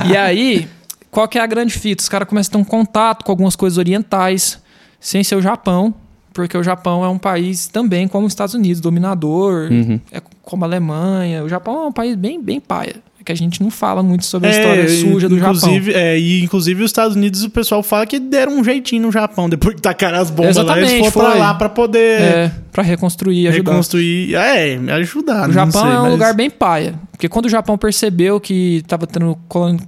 e 0.11 0.17
aí, 0.17 0.69
qual 1.11 1.27
que 1.27 1.39
é 1.39 1.43
a 1.43 1.47
grande 1.47 1.73
fita? 1.73 2.03
Os 2.03 2.09
caras 2.09 2.29
começam 2.29 2.51
a 2.51 2.53
ter 2.53 2.59
um 2.61 2.65
contato 2.65 3.25
com 3.25 3.33
algumas 3.33 3.57
coisas 3.57 3.79
orientais, 3.79 4.61
sem 5.01 5.25
ser 5.25 5.37
o 5.37 5.43
Japão, 5.43 5.95
porque 6.33 6.57
o 6.57 6.63
Japão 6.63 7.05
é 7.05 7.09
um 7.09 7.19
país 7.19 7.67
também 7.67 8.09
como 8.09 8.27
os 8.27 8.33
Estados 8.33 8.55
Unidos, 8.55 8.81
dominador, 8.81 9.71
uhum. 9.71 10.01
é 10.13 10.21
como 10.43 10.65
a 10.65 10.69
Alemanha. 10.69 11.45
O 11.45 11.49
Japão 11.49 11.85
é 11.85 11.87
um 11.87 11.93
país 11.93 12.17
bem, 12.17 12.43
bem 12.43 12.61
paia 12.61 12.97
que 13.25 13.33
a 13.33 13.35
gente 13.35 13.63
não 13.63 13.71
fala 13.71 14.03
muito 14.03 14.27
sobre 14.27 14.49
a 14.49 14.53
é, 14.53 14.59
história 14.59 14.89
suja 14.89 15.29
do 15.29 15.39
Japão. 15.39 15.71
É, 15.95 16.19
e 16.19 16.43
inclusive 16.43 16.83
os 16.83 16.91
Estados 16.91 17.17
Unidos, 17.17 17.43
o 17.43 17.51
pessoal 17.51 17.83
fala 17.83 18.07
que 18.07 18.21
deram 18.21 18.59
um 18.59 18.63
jeitinho 18.63 19.03
no 19.03 19.13
Japão, 19.13 19.49
depois 19.49 19.75
que 19.75 19.81
tacaram 19.81 20.19
as 20.19 20.31
bombas 20.31 20.57
Exatamente, 20.57 20.87
lá, 20.87 20.97
eles 20.99 21.13
foram 21.13 21.31
pra 21.31 21.39
lá 21.39 21.55
pra 21.55 21.69
poder... 21.69 22.21
É, 22.21 22.53
pra 22.71 22.83
reconstruir, 22.83 23.49
ajudar. 23.49 23.73
Reconstruir, 23.73 24.35
é, 24.35 24.79
ajudar. 24.95 25.49
O 25.49 25.53
Japão 25.53 25.83
sei, 25.83 25.91
é 25.91 25.99
um 25.99 26.03
mas... 26.03 26.13
lugar 26.13 26.35
bem 26.35 26.51
paia, 26.51 26.95
porque 27.11 27.29
quando 27.29 27.47
o 27.47 27.49
Japão 27.49 27.79
percebeu 27.79 28.39
que 28.39 28.85
tava 28.87 29.07
tendo 29.07 29.39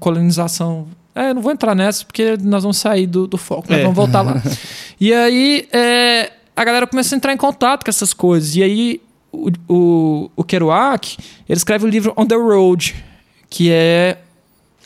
colonização... 0.00 0.86
É, 1.14 1.32
não 1.32 1.40
vou 1.40 1.52
entrar 1.52 1.74
nessa, 1.74 2.04
porque 2.04 2.36
nós 2.42 2.62
vamos 2.62 2.76
sair 2.76 3.06
do, 3.06 3.26
do 3.26 3.38
foco, 3.38 3.66
nós 3.70 3.78
é. 3.78 3.82
vamos 3.82 3.96
voltar 3.96 4.22
lá. 4.22 4.42
e 5.00 5.14
aí, 5.14 5.66
é, 5.72 6.30
a 6.54 6.64
galera 6.64 6.86
começa 6.86 7.14
a 7.14 7.16
entrar 7.16 7.32
em 7.32 7.38
contato 7.38 7.84
com 7.84 7.90
essas 7.90 8.12
coisas, 8.12 8.54
e 8.56 8.62
aí 8.62 9.00
o, 9.36 9.50
o, 9.68 10.30
o 10.36 10.44
Kerouac, 10.44 11.16
ele 11.48 11.56
escreve 11.56 11.84
o 11.84 11.88
livro 11.88 12.12
On 12.16 12.26
the 12.26 12.34
Road, 12.34 12.94
que 13.48 13.70
é 13.70 14.18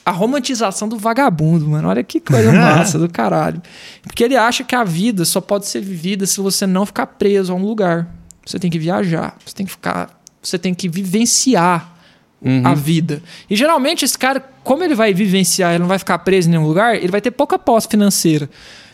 a 0.05 0.11
romantização 0.11 0.89
do 0.89 0.97
vagabundo, 0.97 1.69
mano. 1.69 1.89
Olha 1.89 2.03
que 2.03 2.21
coisa 2.21 2.51
massa 2.53 2.99
do 2.99 3.09
caralho. 3.09 3.63
Porque 4.03 4.25
ele 4.25 4.37
acha 4.37 4.65
que 4.65 4.75
a 4.75 4.85
vida 4.85 5.25
só 5.25 5.41
pode 5.41 5.67
ser 5.67 5.81
vivida 5.81 6.27
se 6.27 6.41
você 6.41 6.67
não 6.67 6.87
ficar 6.87 7.07
preso 7.07 7.53
a 7.53 7.57
um 7.57 7.63
lugar. 7.63 8.09
Você 8.45 8.59
tem 8.59 8.71
que 8.71 8.79
viajar, 8.79 9.37
você 9.45 9.55
tem 9.55 9.67
que 9.67 9.73
ficar, 9.73 10.21
você 10.43 10.59
tem 10.59 10.75
que 10.75 10.89
vivenciar 10.89 11.97
uhum. 12.43 12.63
a 12.65 12.75
vida. 12.75 13.23
E 13.49 13.55
geralmente 13.55 14.05
esse 14.05 14.19
cara, 14.19 14.41
como 14.65 14.83
ele 14.83 14.95
vai 14.95 15.13
vivenciar, 15.13 15.73
ele 15.73 15.81
não 15.81 15.87
vai 15.87 15.99
ficar 15.99 16.19
preso 16.19 16.49
em 16.49 16.53
nenhum 16.53 16.67
lugar, 16.67 16.97
ele 16.97 17.13
vai 17.13 17.21
ter 17.21 17.31
pouca 17.31 17.59
posse 17.59 17.87
financeira. 17.89 18.49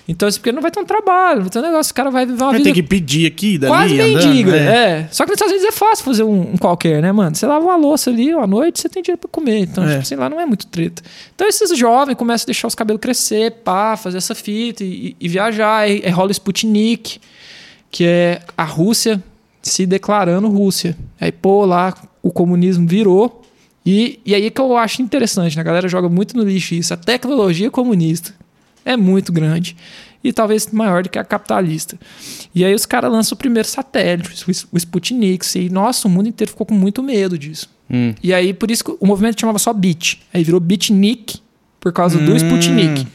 Então, 0.09 0.29
assim, 0.29 0.39
porque 0.39 0.53
não 0.53 0.63
vai 0.63 0.71
ter 0.71 0.79
um 0.79 0.85
trabalho, 0.85 1.37
não 1.37 1.43
vai 1.43 1.51
ter 1.51 1.59
um 1.59 1.63
negócio, 1.63 1.91
o 1.91 1.95
cara 1.95 2.11
vai 2.11 2.25
viver 2.25 2.41
uma 2.41 2.53
vai 2.53 2.59
vida. 2.59 2.73
Tem 2.73 2.75
que 2.75 2.83
pedir 2.83 3.27
aqui, 3.27 3.59
dali, 3.59 3.73
Quase 3.73 3.95
mendiga, 3.95 4.57
é. 4.57 4.61
é. 4.61 5.09
Só 5.11 5.25
que 5.25 5.31
nos 5.31 5.37
Estados 5.37 5.53
Unidos 5.53 5.75
é 5.75 5.77
fácil 5.77 6.05
fazer 6.05 6.23
um, 6.23 6.53
um, 6.53 6.57
qualquer, 6.57 7.03
né, 7.03 7.11
mano? 7.11 7.35
Você 7.35 7.45
lava 7.45 7.65
uma 7.65 7.75
louça 7.77 8.09
ali, 8.09 8.31
à 8.31 8.47
noite, 8.47 8.81
você 8.81 8.89
tem 8.89 9.03
dinheiro 9.03 9.19
pra 9.19 9.29
comer. 9.29 9.61
Então, 9.61 9.83
é. 9.83 9.89
tipo 9.89 10.03
assim, 10.03 10.15
lá 10.15 10.31
não 10.31 10.41
é 10.41 10.47
muito 10.47 10.67
treta. 10.69 11.03
Então, 11.35 11.49
esses 11.49 11.77
jovens 11.77 12.15
começam 12.15 12.45
a 12.45 12.47
deixar 12.47 12.69
os 12.69 12.75
cabelos 12.75 13.01
crescer, 13.01 13.51
pá, 13.65 13.97
fazer 13.97 14.19
essa 14.19 14.35
fita 14.35 14.85
e, 14.85 15.17
e 15.19 15.29
viajar. 15.29 15.79
Aí 15.79 16.09
rola 16.11 16.31
Sputnik, 16.31 17.19
que 17.91 18.05
é 18.05 18.43
a 18.57 18.65
Rússia 18.65 19.21
se 19.61 19.87
declarando 19.87 20.49
Rússia. 20.49 20.97
Aí, 21.21 21.33
pô, 21.33 21.65
lá 21.65 21.93
o 22.23 22.31
comunismo 22.31 22.87
virou. 22.87 23.43
E, 23.85 24.21
e 24.25 24.35
aí 24.37 24.51
que 24.51 24.61
eu 24.61 24.77
acho 24.77 25.03
interessante, 25.03 25.57
né? 25.57 25.63
A 25.63 25.65
galera 25.65 25.89
joga 25.89 26.09
muito 26.09 26.37
no 26.37 26.45
lixo 26.45 26.75
isso. 26.75 26.95
A 26.95 26.97
tecnologia 26.97 27.71
comunista 27.71 28.33
é 28.87 28.97
muito 28.97 29.30
grande 29.32 29.76
e 30.24 30.32
talvez 30.32 30.68
maior 30.72 31.03
do 31.03 31.09
que 31.09 31.18
a 31.18 31.24
capitalista. 31.24 31.99
E 32.55 32.64
aí 32.64 32.74
os 32.74 32.87
caras 32.87 33.12
lançam 33.12 33.37
o 33.37 33.39
primeiro 33.39 33.68
satélite, 33.68 34.45
o 34.72 34.76
Sputnik, 34.76 35.47
e 35.59 35.68
nossa, 35.68 36.09
o 36.09 36.11
mundo 36.11 36.28
inteiro 36.28 36.51
ficou 36.51 36.66
com 36.66 36.74
muito 36.74 37.03
medo 37.03 37.39
disso. 37.39 37.68
Hum. 37.91 38.14
E 38.22 38.32
aí 38.32 38.53
por 38.55 38.70
isso 38.70 38.84
que 38.84 38.97
o 38.99 39.07
movimento 39.07 39.41
chamava 39.41 39.59
só 39.59 39.72
Bit. 39.72 40.22
Aí 40.32 40.43
virou 40.43 40.61
Bitnik 40.61 41.41
por 41.78 41.93
causa 41.93 42.18
hum. 42.18 42.24
do 42.24 42.37
Sputnik. 42.37 43.07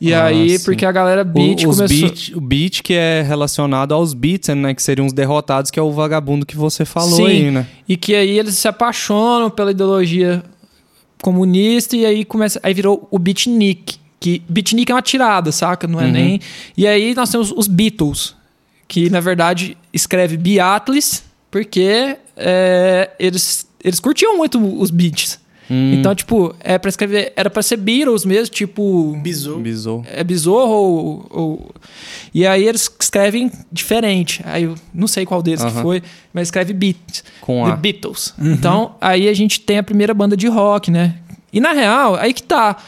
E 0.00 0.12
ah, 0.12 0.24
aí, 0.24 0.58
sim. 0.58 0.64
porque 0.64 0.84
a 0.84 0.92
galera 0.92 1.24
beat 1.24 1.62
o, 1.62 1.70
começou... 1.70 1.88
Beat, 1.88 2.32
o 2.34 2.40
beat 2.40 2.82
que 2.82 2.92
é 2.92 3.22
relacionado 3.22 3.94
aos 3.94 4.12
beats, 4.12 4.54
né? 4.54 4.74
Que 4.74 4.82
seriam 4.82 5.06
os 5.06 5.12
derrotados, 5.12 5.70
que 5.70 5.78
é 5.78 5.82
o 5.82 5.90
vagabundo 5.92 6.44
que 6.44 6.56
você 6.56 6.84
falou 6.84 7.16
sim. 7.16 7.26
aí, 7.26 7.50
né? 7.50 7.66
E 7.88 7.96
que 7.96 8.14
aí 8.14 8.38
eles 8.38 8.54
se 8.54 8.68
apaixonam 8.68 9.48
pela 9.48 9.70
ideologia 9.70 10.42
comunista 11.22 11.96
e 11.96 12.04
aí 12.04 12.24
começa... 12.24 12.60
Aí 12.62 12.74
virou 12.74 13.08
o 13.10 13.18
beatnik. 13.18 13.96
Que 14.24 14.40
beatnik 14.48 14.90
é 14.90 14.94
uma 14.94 15.02
tirada, 15.02 15.52
saca? 15.52 15.86
Não 15.86 16.00
é 16.00 16.06
uhum. 16.06 16.12
nem... 16.12 16.40
E 16.74 16.86
aí 16.86 17.14
nós 17.14 17.28
temos 17.28 17.52
os 17.54 17.68
Beatles, 17.68 18.34
que 18.88 19.10
na 19.10 19.20
verdade 19.20 19.76
escreve 19.92 20.38
Beatles, 20.38 21.22
porque 21.50 22.16
é, 22.34 23.10
eles, 23.18 23.68
eles 23.84 24.00
curtiam 24.00 24.34
muito 24.38 24.58
os 24.80 24.90
beats. 24.90 25.38
Hum. 25.70 25.92
Então, 25.92 26.14
tipo, 26.14 26.54
é 26.60 26.78
para 26.78 26.88
escrever, 26.88 27.34
era 27.36 27.50
para 27.50 27.62
ser 27.62 27.76
Beatles 27.76 28.24
mesmo, 28.24 28.54
tipo. 28.54 29.14
Bizou. 29.22 29.60
Bizou. 29.60 30.06
É 30.10 30.24
Bizorro 30.24 30.72
ou, 30.72 31.26
ou, 31.28 31.74
E 32.32 32.46
aí 32.46 32.66
eles 32.66 32.90
escrevem 32.98 33.52
diferente. 33.70 34.40
Aí 34.46 34.62
eu 34.62 34.74
não 34.94 35.06
sei 35.06 35.26
qual 35.26 35.42
deles 35.42 35.60
uh 35.60 35.66
-huh. 35.66 35.74
que 35.74 35.82
foi, 35.82 36.02
mas 36.32 36.48
escreve 36.48 36.72
Beat. 36.72 37.22
Com 37.42 37.62
The 37.66 37.72
a. 37.72 37.76
Beatles. 37.76 38.32
Uhum. 38.38 38.52
Então, 38.52 38.94
aí 39.02 39.28
a 39.28 39.34
gente 39.34 39.60
tem 39.60 39.76
a 39.76 39.82
primeira 39.82 40.14
banda 40.14 40.34
de 40.34 40.46
rock, 40.46 40.90
né? 40.90 41.16
E 41.52 41.60
na 41.60 41.72
real, 41.72 42.14
aí 42.14 42.32
que 42.32 42.42
tá. 42.42 42.78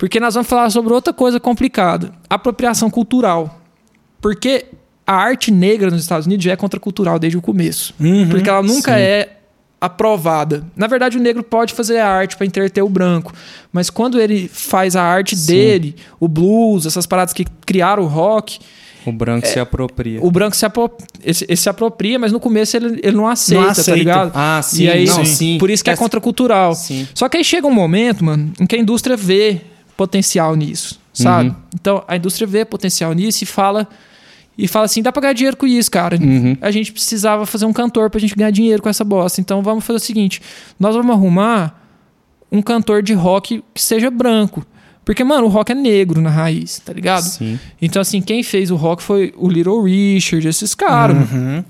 Porque 0.00 0.18
nós 0.18 0.32
vamos 0.32 0.48
falar 0.48 0.70
sobre 0.70 0.94
outra 0.94 1.12
coisa 1.12 1.38
complicada: 1.38 2.10
apropriação 2.28 2.88
cultural. 2.88 3.60
Porque 4.18 4.64
a 5.06 5.14
arte 5.14 5.52
negra 5.52 5.90
nos 5.90 6.00
Estados 6.00 6.26
Unidos 6.26 6.42
já 6.42 6.52
é 6.52 6.56
contracultural 6.56 7.18
desde 7.18 7.36
o 7.36 7.42
começo. 7.42 7.94
Uhum, 8.00 8.30
porque 8.30 8.48
ela 8.48 8.62
nunca 8.62 8.94
sim. 8.94 9.00
é 9.00 9.36
aprovada. 9.78 10.64
Na 10.74 10.86
verdade, 10.86 11.18
o 11.18 11.20
negro 11.20 11.42
pode 11.42 11.74
fazer 11.74 11.98
a 11.98 12.08
arte 12.08 12.34
para 12.34 12.46
entreter 12.46 12.82
o 12.82 12.88
branco, 12.88 13.34
mas 13.70 13.90
quando 13.90 14.18
ele 14.18 14.48
faz 14.48 14.96
a 14.96 15.02
arte 15.02 15.36
Sim. 15.36 15.52
dele, 15.52 15.96
o 16.18 16.28
blues, 16.28 16.86
essas 16.86 17.06
paradas 17.06 17.34
que 17.34 17.44
criaram 17.66 18.02
o 18.02 18.06
rock, 18.06 18.58
o 19.06 19.12
branco 19.12 19.46
é, 19.46 19.50
se 19.50 19.58
apropria. 19.58 20.22
O 20.22 20.30
branco 20.30 20.54
se, 20.54 20.64
apro 20.64 20.90
ele, 21.22 21.38
ele 21.48 21.56
se 21.56 21.68
apropria, 21.68 22.18
mas 22.18 22.32
no 22.32 22.40
começo 22.40 22.76
ele, 22.76 23.00
ele 23.02 23.16
não, 23.16 23.26
aceita, 23.26 23.62
não 23.62 23.70
aceita, 23.70 23.90
tá 23.90 23.96
ligado? 23.96 24.32
Ah, 24.34 24.60
sim. 24.62 24.84
E 24.84 24.90
aí, 24.90 25.06
não, 25.06 25.24
sim. 25.24 25.56
Por 25.58 25.70
isso 25.70 25.82
que 25.82 25.90
é, 25.90 25.94
é 25.94 25.96
contracultural. 25.96 26.74
Sim. 26.74 27.08
Só 27.14 27.28
que 27.28 27.38
aí 27.38 27.44
chega 27.44 27.66
um 27.66 27.72
momento, 27.72 28.22
mano, 28.24 28.52
em 28.60 28.66
que 28.66 28.76
a 28.76 28.78
indústria 28.78 29.16
vê 29.16 29.62
potencial 30.00 30.56
nisso, 30.56 30.98
sabe? 31.12 31.50
Uhum. 31.50 31.56
Então, 31.74 32.02
a 32.08 32.16
indústria 32.16 32.46
vê 32.46 32.64
potencial 32.64 33.12
nisso 33.12 33.44
e 33.44 33.46
fala 33.46 33.86
e 34.56 34.66
fala 34.66 34.86
assim: 34.86 35.02
dá 35.02 35.12
pra 35.12 35.20
ganhar 35.20 35.34
dinheiro 35.34 35.58
com 35.58 35.66
isso, 35.66 35.90
cara. 35.90 36.16
Uhum. 36.16 36.56
A 36.58 36.70
gente 36.70 36.90
precisava 36.90 37.44
fazer 37.44 37.66
um 37.66 37.72
cantor 37.72 38.08
pra 38.08 38.18
gente 38.18 38.34
ganhar 38.34 38.50
dinheiro 38.50 38.82
com 38.82 38.88
essa 38.88 39.04
bosta. 39.04 39.42
Então 39.42 39.60
vamos 39.60 39.84
fazer 39.84 39.98
o 39.98 40.00
seguinte: 40.00 40.40
nós 40.78 40.96
vamos 40.96 41.14
arrumar 41.14 41.78
um 42.50 42.62
cantor 42.62 43.02
de 43.02 43.12
rock 43.12 43.62
que 43.74 43.82
seja 43.82 44.10
branco. 44.10 44.64
Porque, 45.04 45.22
mano, 45.22 45.44
o 45.44 45.50
rock 45.50 45.72
é 45.72 45.74
negro 45.74 46.18
na 46.22 46.30
raiz, 46.30 46.78
tá 46.78 46.94
ligado? 46.94 47.24
Sim. 47.24 47.60
Então, 47.82 48.00
assim, 48.00 48.22
quem 48.22 48.42
fez 48.42 48.70
o 48.70 48.76
rock 48.76 49.02
foi 49.02 49.34
o 49.36 49.50
Little 49.50 49.82
Richard, 49.82 50.48
esses 50.48 50.74
caras. 50.74 51.30
Uhum. 51.30 51.62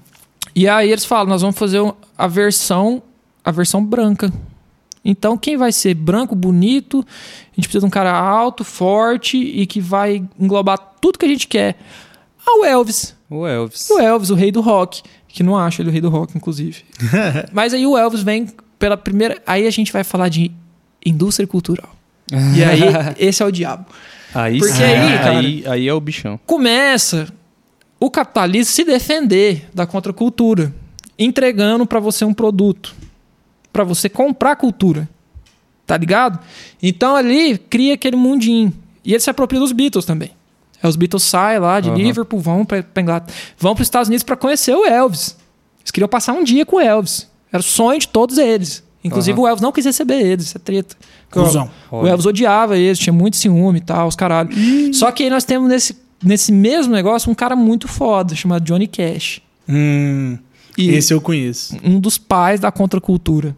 E 0.54 0.68
aí 0.68 0.88
eles 0.88 1.04
falam: 1.04 1.26
nós 1.26 1.42
vamos 1.42 1.58
fazer 1.58 1.80
a 2.16 2.28
versão, 2.28 3.02
a 3.44 3.50
versão 3.50 3.84
branca. 3.84 4.32
Então, 5.04 5.36
quem 5.36 5.56
vai 5.56 5.72
ser 5.72 5.94
branco, 5.94 6.34
bonito, 6.34 6.98
a 6.98 7.54
gente 7.56 7.64
precisa 7.64 7.80
de 7.80 7.86
um 7.86 7.90
cara 7.90 8.12
alto, 8.12 8.64
forte 8.64 9.36
e 9.38 9.66
que 9.66 9.80
vai 9.80 10.22
englobar 10.38 10.78
tudo 11.00 11.18
que 11.18 11.24
a 11.24 11.28
gente 11.28 11.46
quer 11.46 11.76
ao 12.46 12.64
Elvis. 12.64 13.16
O 13.28 13.46
Elvis. 13.46 13.88
O 13.90 13.98
Elvis, 13.98 14.30
o 14.30 14.34
rei 14.34 14.52
do 14.52 14.60
rock. 14.60 15.02
Que 15.28 15.42
não 15.42 15.56
acho 15.56 15.80
ele 15.80 15.88
o 15.88 15.92
rei 15.92 16.00
do 16.00 16.10
rock, 16.10 16.36
inclusive. 16.36 16.82
Mas 17.52 17.72
aí 17.72 17.86
o 17.86 17.96
Elvis 17.96 18.22
vem 18.22 18.48
pela 18.78 18.96
primeira. 18.96 19.40
Aí 19.46 19.66
a 19.66 19.70
gente 19.70 19.92
vai 19.92 20.04
falar 20.04 20.28
de 20.28 20.50
indústria 21.04 21.46
cultural. 21.46 21.94
e 22.56 22.62
aí, 22.62 22.80
esse 23.18 23.42
é 23.42 23.46
o 23.46 23.50
diabo. 23.50 23.86
Aí 24.34 24.58
Porque 24.58 24.74
sim. 24.74 24.82
aí, 24.82 25.18
cara, 25.18 25.38
aí, 25.38 25.64
aí 25.66 25.88
é 25.88 25.94
o 25.94 26.00
bichão. 26.00 26.38
Começa 26.46 27.28
o 27.98 28.10
capitalismo 28.10 28.72
se 28.72 28.84
defender 28.84 29.68
da 29.74 29.86
contracultura, 29.86 30.72
entregando 31.18 31.84
para 31.84 32.00
você 32.00 32.24
um 32.24 32.32
produto, 32.32 32.94
para 33.72 33.84
você 33.84 34.08
comprar 34.08 34.56
cultura. 34.56 35.08
Tá 35.86 35.96
ligado? 35.96 36.38
Então 36.82 37.16
ali 37.16 37.58
cria 37.58 37.94
aquele 37.94 38.16
mundinho. 38.16 38.72
E 39.04 39.12
ele 39.12 39.20
se 39.20 39.30
apropria 39.30 39.60
dos 39.60 39.72
Beatles 39.72 40.04
também. 40.04 40.30
É, 40.82 40.88
os 40.88 40.96
Beatles 40.96 41.22
saem 41.22 41.58
lá 41.58 41.80
de 41.80 41.90
uhum. 41.90 41.96
Liverpool, 41.96 42.40
vão 42.40 42.64
para 42.64 42.84
Inglaterra, 42.96 43.36
vão 43.58 43.74
para 43.74 43.82
os 43.82 43.86
Estados 43.86 44.08
Unidos 44.08 44.22
para 44.22 44.36
conhecer 44.36 44.74
o 44.74 44.86
Elvis. 44.86 45.36
Eles 45.80 45.90
queriam 45.90 46.08
passar 46.08 46.32
um 46.32 46.44
dia 46.44 46.64
com 46.64 46.76
o 46.76 46.80
Elvis. 46.80 47.28
Era 47.52 47.60
o 47.60 47.64
sonho 47.64 47.98
de 47.98 48.08
todos 48.08 48.38
eles. 48.38 48.82
Inclusive 49.02 49.38
uhum. 49.38 49.44
o 49.44 49.48
Elvis 49.48 49.62
não 49.62 49.72
quis 49.72 49.84
receber 49.84 50.20
eles, 50.20 50.46
isso 50.46 50.56
é 50.56 50.60
treta. 50.60 50.94
O, 51.90 52.02
o 52.02 52.06
Elvis 52.06 52.26
odiava 52.26 52.76
eles, 52.76 52.98
tinha 52.98 53.12
muito 53.12 53.36
ciúme 53.36 53.78
e 53.78 53.82
tal, 53.82 54.06
os 54.06 54.14
caralho. 54.14 54.50
Só 54.92 55.10
que 55.10 55.22
aí 55.22 55.30
nós 55.30 55.44
temos 55.44 55.68
nesse, 55.68 55.96
nesse 56.22 56.52
mesmo 56.52 56.92
negócio 56.92 57.30
um 57.30 57.34
cara 57.34 57.56
muito 57.56 57.88
foda, 57.88 58.34
chamado 58.34 58.62
Johnny 58.62 58.86
Cash. 58.86 59.40
Hum, 59.66 60.38
e 60.82 60.94
esse 60.94 61.12
eu 61.12 61.20
conheço. 61.20 61.76
Um 61.84 61.98
dos 61.98 62.18
pais 62.18 62.60
da 62.60 62.70
contracultura. 62.70 63.56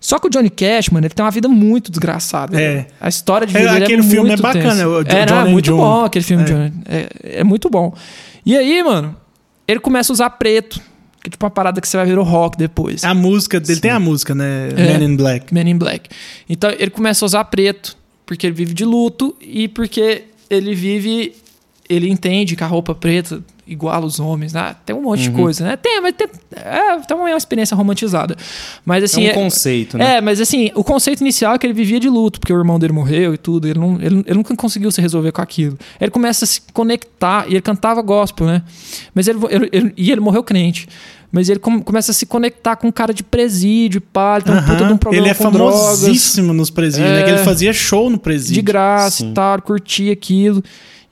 Só 0.00 0.18
que 0.18 0.26
o 0.26 0.30
Johnny 0.30 0.48
Cash, 0.48 0.88
mano, 0.88 1.06
ele 1.06 1.12
tem 1.12 1.22
uma 1.22 1.30
vida 1.30 1.46
muito 1.46 1.90
desgraçada. 1.90 2.60
É. 2.60 2.86
A 2.98 3.08
história 3.08 3.46
de 3.46 3.52
vida 3.52 3.66
é, 3.66 3.82
aquele 3.82 3.92
é 3.92 3.96
muito 3.98 4.10
filme 4.10 4.30
é 4.30 4.36
bacana. 4.36 4.88
O 4.88 5.02
é, 5.02 5.26
não, 5.26 5.40
é 5.40 5.44
muito 5.44 5.66
John. 5.66 5.76
bom 5.76 6.04
aquele 6.06 6.24
filme. 6.24 6.44
É. 6.88 6.96
É, 6.96 7.40
é 7.40 7.44
muito 7.44 7.68
bom. 7.68 7.94
E 8.44 8.56
aí, 8.56 8.82
mano, 8.82 9.14
ele 9.68 9.78
começa 9.78 10.10
a 10.10 10.14
usar 10.14 10.30
preto. 10.30 10.80
Que 11.22 11.28
é 11.28 11.30
tipo 11.30 11.44
uma 11.44 11.50
parada 11.50 11.82
que 11.82 11.86
você 11.86 11.98
vai 11.98 12.06
ver 12.06 12.18
o 12.18 12.22
rock 12.22 12.56
depois. 12.56 13.04
A 13.04 13.12
música 13.12 13.60
dele 13.60 13.74
Sim. 13.74 13.80
tem 13.82 13.90
a 13.90 14.00
música, 14.00 14.34
né? 14.34 14.70
É, 14.74 14.98
Men 14.98 15.10
in 15.10 15.16
Black. 15.16 15.52
Men 15.52 15.68
in 15.68 15.76
Black. 15.76 16.08
Então 16.48 16.70
ele 16.70 16.90
começa 16.90 17.22
a 17.22 17.26
usar 17.26 17.44
preto, 17.44 17.94
porque 18.24 18.46
ele 18.46 18.54
vive 18.54 18.72
de 18.72 18.86
luto 18.86 19.36
e 19.38 19.68
porque 19.68 20.24
ele 20.48 20.74
vive. 20.74 21.34
Ele 21.86 22.08
entende 22.08 22.56
que 22.56 22.64
a 22.64 22.66
roupa 22.66 22.94
preta 22.94 23.42
igual 23.70 24.02
os 24.04 24.18
homens, 24.18 24.52
né? 24.52 24.74
Tem 24.84 24.94
um 24.94 25.02
monte 25.02 25.28
uhum. 25.28 25.34
de 25.34 25.40
coisa, 25.40 25.64
né? 25.64 25.76
Tem, 25.76 26.00
mas 26.00 26.14
tem, 26.14 26.26
é, 26.56 26.98
tem 26.98 27.16
uma 27.16 27.30
experiência 27.30 27.76
romantizada. 27.76 28.36
Mas 28.84 29.04
assim. 29.04 29.26
É 29.26 29.30
um 29.30 29.34
conceito, 29.34 29.96
né? 29.96 30.16
É, 30.16 30.20
mas 30.20 30.40
assim, 30.40 30.70
o 30.74 30.82
conceito 30.82 31.20
inicial 31.20 31.54
é 31.54 31.58
que 31.58 31.66
ele 31.66 31.72
vivia 31.72 32.00
de 32.00 32.08
luto, 32.08 32.40
porque 32.40 32.52
o 32.52 32.58
irmão 32.58 32.78
dele 32.78 32.92
morreu 32.92 33.32
e 33.32 33.38
tudo. 33.38 33.68
Ele, 33.68 33.78
não, 33.78 33.94
ele, 34.00 34.24
ele 34.26 34.34
nunca 34.34 34.54
conseguiu 34.56 34.90
se 34.90 35.00
resolver 35.00 35.30
com 35.30 35.40
aquilo. 35.40 35.78
Ele 36.00 36.10
começa 36.10 36.44
a 36.44 36.48
se 36.48 36.60
conectar, 36.72 37.46
e 37.48 37.52
ele 37.52 37.62
cantava 37.62 38.02
gospel, 38.02 38.46
né? 38.46 38.62
Mas 39.14 39.28
ele, 39.28 39.38
ele, 39.48 39.68
ele 39.72 39.94
e 39.96 40.10
ele 40.10 40.20
morreu 40.20 40.42
crente. 40.42 40.88
Mas 41.32 41.48
ele 41.48 41.60
começa 41.60 42.10
a 42.10 42.14
se 42.14 42.26
conectar 42.26 42.74
com 42.74 42.88
um 42.88 42.92
cara 42.92 43.14
de 43.14 43.22
presídio, 43.22 44.00
pá, 44.00 44.34
ele 44.34 44.44
tem 44.46 44.54
um 44.54 44.62
puta 44.62 44.84
de 44.84 44.92
um 44.92 44.96
problema 44.96 45.26
Ele 45.26 45.30
é 45.30 45.34
famosíssimo 45.34 46.46
drogas. 46.46 46.56
nos 46.56 46.70
presídios, 46.70 47.08
é, 47.08 47.14
né? 47.18 47.22
Que 47.22 47.30
ele 47.30 47.38
é. 47.38 47.44
fazia 47.44 47.72
show 47.72 48.10
no 48.10 48.18
presídio. 48.18 48.54
De 48.54 48.62
graça 48.62 49.18
Sim. 49.18 49.30
e 49.30 49.34
tal, 49.34 49.62
curtia 49.62 50.12
aquilo. 50.12 50.60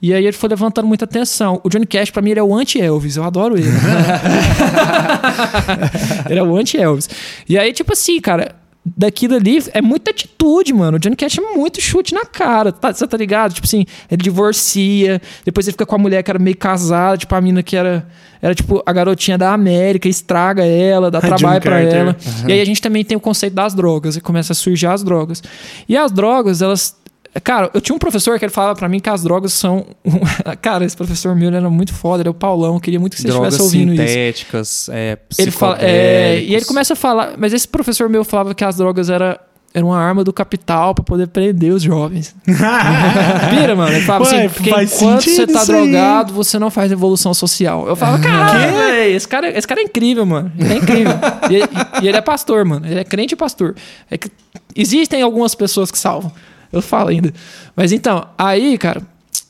E 0.01 0.13
aí 0.13 0.25
ele 0.25 0.33
foi 0.33 0.49
levantando 0.49 0.87
muita 0.87 1.05
atenção. 1.05 1.59
O 1.63 1.69
Johnny 1.69 1.85
Cash, 1.85 2.09
pra 2.09 2.21
mim, 2.21 2.31
ele 2.31 2.39
é 2.39 2.43
o 2.43 2.55
anti-Elvis. 2.55 3.17
Eu 3.17 3.23
adoro 3.23 3.57
ele. 3.57 3.67
ele 6.29 6.39
é 6.39 6.43
o 6.43 6.55
anti-Elvis. 6.55 7.09
E 7.47 7.57
aí, 7.57 7.73
tipo 7.73 7.91
assim, 7.91 8.19
cara, 8.21 8.55
daquilo 8.85 9.35
ali 9.35 9.61
é 9.73 9.81
muita 9.81 10.11
atitude, 10.11 10.73
mano. 10.73 10.97
O 10.97 10.99
Johnny 10.99 11.15
Cash 11.15 11.37
é 11.37 11.41
muito 11.41 11.81
chute 11.81 12.13
na 12.13 12.25
cara, 12.25 12.71
tá, 12.71 12.93
você 12.93 13.07
tá 13.07 13.17
ligado? 13.17 13.53
Tipo 13.53 13.67
assim, 13.67 13.85
ele 14.09 14.21
divorcia, 14.21 15.21
depois 15.45 15.67
ele 15.67 15.73
fica 15.73 15.85
com 15.85 15.95
a 15.95 15.97
mulher 15.97 16.23
que 16.23 16.31
era 16.31 16.39
meio 16.39 16.57
casada, 16.57 17.17
tipo 17.17 17.33
a 17.35 17.41
mina 17.41 17.61
que 17.61 17.75
era, 17.75 18.07
era 18.41 18.55
tipo 18.55 18.81
a 18.85 18.93
garotinha 18.93 19.37
da 19.37 19.53
América, 19.53 20.07
estraga 20.07 20.65
ela, 20.65 21.11
dá 21.11 21.19
trabalho 21.21 21.61
para 21.61 21.81
ela. 21.81 22.15
Uhum. 22.25 22.49
E 22.49 22.53
aí 22.53 22.61
a 22.61 22.65
gente 22.65 22.81
também 22.81 23.03
tem 23.03 23.17
o 23.17 23.21
conceito 23.21 23.53
das 23.53 23.73
drogas, 23.73 24.15
e 24.15 24.21
começa 24.21 24.53
a 24.53 24.55
surgir 24.55 24.87
as 24.87 25.03
drogas. 25.03 25.43
E 25.87 25.97
as 25.97 26.11
drogas, 26.11 26.61
elas 26.61 26.95
Cara, 27.43 27.69
eu 27.73 27.79
tinha 27.79 27.95
um 27.95 27.99
professor 27.99 28.39
que 28.39 28.45
ele 28.45 28.51
falava 28.51 28.75
para 28.75 28.89
mim 28.89 28.99
que 28.99 29.09
as 29.09 29.21
drogas 29.21 29.53
são. 29.53 29.85
Cara, 30.61 30.83
esse 30.83 30.97
professor 30.97 31.35
meu 31.35 31.53
era 31.53 31.69
muito 31.69 31.93
foda, 31.93 32.21
ele 32.23 32.27
é 32.27 32.31
o 32.31 32.33
Paulão, 32.33 32.75
eu 32.75 32.79
queria 32.79 32.99
muito 32.99 33.15
que 33.15 33.21
você 33.21 33.27
drogas 33.27 33.53
estivesse 33.53 33.77
ouvindo 33.77 33.91
sintéticas, 33.91 34.69
isso. 34.69 34.91
É, 34.91 35.17
ele 35.37 35.51
fala, 35.51 35.77
é, 35.79 36.41
E 36.41 36.55
ele 36.55 36.65
começa 36.65 36.93
a 36.93 36.95
falar. 36.95 37.33
Mas 37.37 37.53
esse 37.53 37.67
professor 37.67 38.09
meu 38.09 38.23
falava 38.25 38.55
que 38.55 38.63
as 38.63 38.77
drogas 38.77 39.11
era, 39.11 39.39
era 39.71 39.85
uma 39.85 39.99
arma 39.99 40.23
do 40.23 40.33
capital 40.33 40.95
para 40.95 41.03
poder 41.03 41.27
prender 41.27 41.71
os 41.71 41.83
jovens. 41.83 42.35
Vira, 42.45 43.75
mano. 43.75 43.93
Ele 43.93 44.05
falava 44.05 44.25
Ué, 44.25 44.45
assim, 44.45 44.49
porque 44.49 44.69
enquanto 44.71 45.23
você 45.23 45.45
tá 45.45 45.63
drogado, 45.65 46.33
você 46.33 46.57
não 46.57 46.71
faz 46.71 46.91
evolução 46.91 47.31
social. 47.35 47.87
Eu 47.87 47.95
falava, 47.95 48.17
cara, 48.23 49.07
esse 49.07 49.27
cara, 49.27 49.55
esse 49.55 49.67
cara 49.67 49.81
é 49.81 49.83
incrível, 49.83 50.25
mano. 50.25 50.51
Ele 50.57 50.73
é 50.73 50.77
incrível. 50.77 51.13
e, 51.51 52.03
e, 52.03 52.07
ele 52.07 52.17
é 52.17 52.21
pastor, 52.21 52.65
mano. 52.65 52.87
Ele 52.87 52.99
é 52.99 53.03
crente 53.03 53.35
e 53.35 53.37
pastor. 53.37 53.75
É 54.09 54.17
que 54.17 54.31
existem 54.75 55.21
algumas 55.21 55.53
pessoas 55.53 55.91
que 55.91 55.97
salvam. 55.97 56.31
Eu 56.71 56.81
falo 56.81 57.09
ainda. 57.09 57.33
Mas 57.75 57.91
então, 57.91 58.27
aí, 58.37 58.77
cara. 58.77 59.01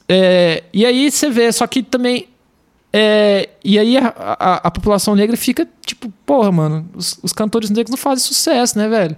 É, 0.07 0.63
e 0.73 0.85
aí 0.85 1.11
você 1.11 1.29
vê, 1.29 1.51
só 1.51 1.67
que 1.67 1.83
também 1.83 2.27
é, 2.91 3.49
e 3.63 3.77
aí 3.77 3.97
a, 3.97 4.13
a, 4.17 4.55
a, 4.55 4.71
população 4.71 5.15
negra 5.15 5.37
fica 5.37 5.67
tipo, 5.85 6.11
porra, 6.25 6.51
mano, 6.51 6.89
os, 6.95 7.19
os, 7.21 7.31
cantores 7.31 7.69
negros 7.69 7.91
não 7.91 7.97
fazem 7.97 8.25
sucesso, 8.25 8.79
né, 8.79 8.87
velho? 8.87 9.15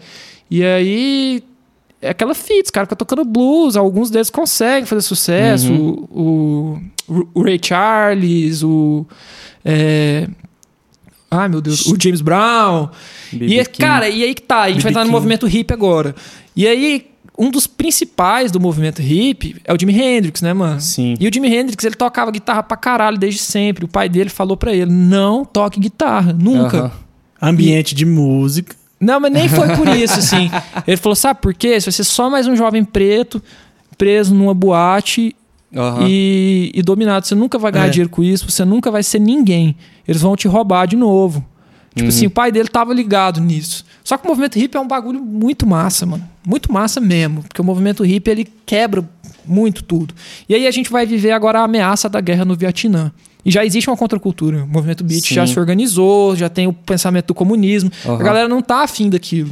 E 0.49 0.61
aí 0.61 1.41
é 2.01 2.09
aquela 2.09 2.33
fita, 2.33 2.65
os 2.65 2.69
caras 2.69 2.87
ficam 2.87 2.97
tocando 2.97 3.23
blues, 3.23 3.77
alguns 3.77 4.09
deles 4.09 4.29
conseguem 4.29 4.85
fazer 4.85 5.01
sucesso, 5.01 5.71
uhum. 5.71 6.05
o, 6.11 6.81
o, 7.07 7.27
o, 7.35 7.43
Ray 7.43 7.59
Charles, 7.63 8.61
o. 8.61 9.05
É, 9.63 10.27
ai 11.29 11.47
meu 11.47 11.61
Deus, 11.61 11.85
o 11.85 11.95
James 11.97 12.19
Brown. 12.19 12.89
e, 13.31 13.57
é, 13.57 13.63
cara, 13.63 14.09
e 14.09 14.21
aí 14.21 14.35
que 14.35 14.41
tá, 14.41 14.63
a 14.63 14.69
gente 14.69 14.81
vai 14.81 14.91
estar 14.91 15.05
no 15.05 15.11
movimento 15.11 15.47
hip 15.47 15.73
agora. 15.73 16.13
E 16.53 16.67
aí, 16.67 17.10
um 17.41 17.49
dos 17.49 17.65
principais 17.65 18.51
do 18.51 18.59
movimento 18.59 19.01
hip 19.01 19.55
é 19.65 19.73
o 19.73 19.79
Jimi 19.79 19.99
Hendrix, 19.99 20.43
né, 20.43 20.53
mano? 20.53 20.79
Sim. 20.79 21.15
E 21.19 21.27
o 21.27 21.33
Jimi 21.33 21.51
Hendrix, 21.51 21.83
ele 21.83 21.95
tocava 21.95 22.29
guitarra 22.29 22.61
pra 22.61 22.77
caralho 22.77 23.17
desde 23.17 23.39
sempre. 23.39 23.83
O 23.83 23.87
pai 23.87 24.07
dele 24.07 24.29
falou 24.29 24.55
para 24.55 24.71
ele: 24.71 24.91
não 24.91 25.43
toque 25.43 25.79
guitarra, 25.79 26.31
nunca. 26.31 26.83
Uhum. 26.83 26.91
Ambiente 27.49 27.93
e... 27.93 27.95
de 27.95 28.05
música. 28.05 28.75
Não, 28.99 29.19
mas 29.19 29.31
nem 29.33 29.49
foi 29.49 29.75
por 29.75 29.87
isso, 29.97 30.19
assim. 30.19 30.51
Ele 30.85 30.97
falou: 30.97 31.15
sabe 31.15 31.41
por 31.41 31.51
quê? 31.55 31.81
Você 31.81 31.85
vai 31.85 31.93
ser 31.93 32.03
só 32.03 32.29
mais 32.29 32.45
um 32.45 32.55
jovem 32.55 32.85
preto 32.85 33.41
preso 33.97 34.35
numa 34.35 34.53
boate 34.53 35.35
Uhum. 35.73 36.05
E, 36.05 36.71
e, 36.75 36.81
dominado. 36.81 37.25
Você 37.25 37.33
nunca 37.33 37.57
vai 37.57 37.71
ganhar 37.71 37.87
é. 37.87 37.89
dinheiro 37.89 38.09
com 38.09 38.21
isso, 38.21 38.49
você 38.49 38.65
nunca 38.65 38.91
vai 38.91 39.03
ser 39.03 39.19
ninguém. 39.19 39.75
Eles 40.05 40.21
vão 40.21 40.35
te 40.35 40.47
roubar 40.47 40.85
de 40.85 40.97
novo. 40.97 41.45
Tipo 41.93 42.03
uhum. 42.03 42.07
assim, 42.07 42.25
o 42.25 42.31
pai 42.31 42.51
dele 42.51 42.69
tava 42.69 42.93
ligado 42.93 43.41
nisso. 43.41 43.85
Só 44.03 44.17
que 44.17 44.25
o 44.25 44.27
movimento 44.27 44.57
hippie 44.57 44.77
é 44.77 44.79
um 44.79 44.87
bagulho 44.87 45.19
muito 45.21 45.67
massa, 45.67 46.05
mano. 46.05 46.27
Muito 46.45 46.71
massa 46.71 47.01
mesmo. 47.01 47.43
Porque 47.43 47.61
o 47.61 47.63
movimento 47.63 48.03
hippie, 48.03 48.31
ele 48.31 48.47
quebra 48.65 49.07
muito 49.45 49.83
tudo. 49.83 50.13
E 50.47 50.55
aí 50.55 50.65
a 50.67 50.71
gente 50.71 50.89
vai 50.89 51.05
viver 51.05 51.31
agora 51.31 51.59
a 51.59 51.63
ameaça 51.63 52.07
da 52.07 52.21
guerra 52.21 52.45
no 52.45 52.55
Vietnã. 52.55 53.11
E 53.43 53.51
já 53.51 53.65
existe 53.65 53.89
uma 53.89 53.97
contracultura. 53.97 54.63
O 54.63 54.67
movimento 54.67 55.03
beat 55.03 55.27
Sim. 55.27 55.35
já 55.35 55.47
se 55.47 55.59
organizou, 55.59 56.35
já 56.35 56.47
tem 56.47 56.67
o 56.67 56.73
pensamento 56.73 57.27
do 57.27 57.33
comunismo. 57.33 57.91
Uhum. 58.05 58.15
A 58.15 58.23
galera 58.23 58.47
não 58.47 58.61
tá 58.61 58.83
afim 58.83 59.09
daquilo. 59.09 59.51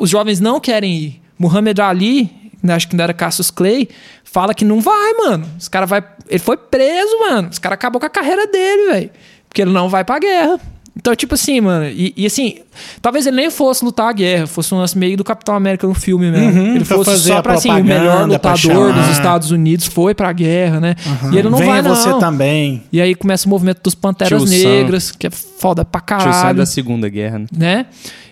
Os 0.00 0.10
jovens 0.10 0.40
não 0.40 0.58
querem 0.58 0.94
ir. 0.94 1.22
Muhammad 1.38 1.78
Ali, 1.80 2.30
né, 2.62 2.74
acho 2.74 2.88
que 2.88 2.96
não 2.96 3.02
era 3.02 3.12
Cassius 3.12 3.50
Clay, 3.50 3.88
fala 4.24 4.54
que 4.54 4.64
não 4.64 4.80
vai, 4.80 5.12
mano. 5.14 5.46
Os 5.58 5.68
cara 5.68 5.86
vai. 5.86 6.04
Ele 6.28 6.38
foi 6.38 6.56
preso, 6.56 7.18
mano. 7.20 7.48
Os 7.50 7.58
cara 7.58 7.74
acabou 7.74 8.00
com 8.00 8.06
a 8.06 8.10
carreira 8.10 8.46
dele, 8.46 8.92
velho. 8.92 9.10
Porque 9.48 9.62
ele 9.62 9.72
não 9.72 9.88
vai 9.88 10.04
pra 10.04 10.18
guerra. 10.18 10.60
Então, 10.94 11.16
tipo 11.16 11.34
assim, 11.34 11.58
mano, 11.60 11.86
e, 11.86 12.12
e, 12.14 12.26
assim, 12.26 12.56
talvez 13.00 13.26
ele 13.26 13.36
nem 13.36 13.50
fosse 13.50 13.82
lutar 13.82 14.10
a 14.10 14.12
guerra, 14.12 14.46
fosse 14.46 14.74
um 14.74 14.78
lance 14.78 14.96
meio 14.96 15.16
do 15.16 15.24
Capitão 15.24 15.54
América 15.54 15.86
no 15.86 15.94
filme 15.94 16.30
mesmo. 16.30 16.60
Uhum, 16.60 16.74
ele 16.76 16.84
fosse 16.84 17.18
só 17.18 17.40
pra 17.40 17.54
assim, 17.54 17.70
o 17.70 17.84
melhor 17.84 18.28
lutador 18.28 18.92
dos 18.92 19.08
Estados 19.08 19.50
Unidos 19.50 19.86
foi 19.86 20.14
pra 20.14 20.30
guerra, 20.32 20.80
né? 20.80 20.94
Uhum. 21.06 21.32
E 21.32 21.38
ele 21.38 21.48
não 21.48 21.58
Venha 21.58 21.72
vai, 21.72 21.82
não. 21.82 21.94
você 21.94 22.18
também. 22.18 22.82
E 22.92 23.00
aí 23.00 23.14
começa 23.14 23.46
o 23.46 23.48
movimento 23.48 23.80
dos 23.82 23.94
Panteras 23.94 24.42
Tio 24.42 24.50
Negras, 24.50 25.04
Sam. 25.04 25.14
que 25.18 25.26
é 25.26 25.30
foda 25.30 25.82
pra 25.82 26.00
caralho. 26.00 26.30
Tio 26.30 26.40
Sam 26.40 26.54
da 26.54 26.66
Segunda 26.66 27.08
Guerra, 27.08 27.38
né? 27.38 27.46
né? 27.56 27.86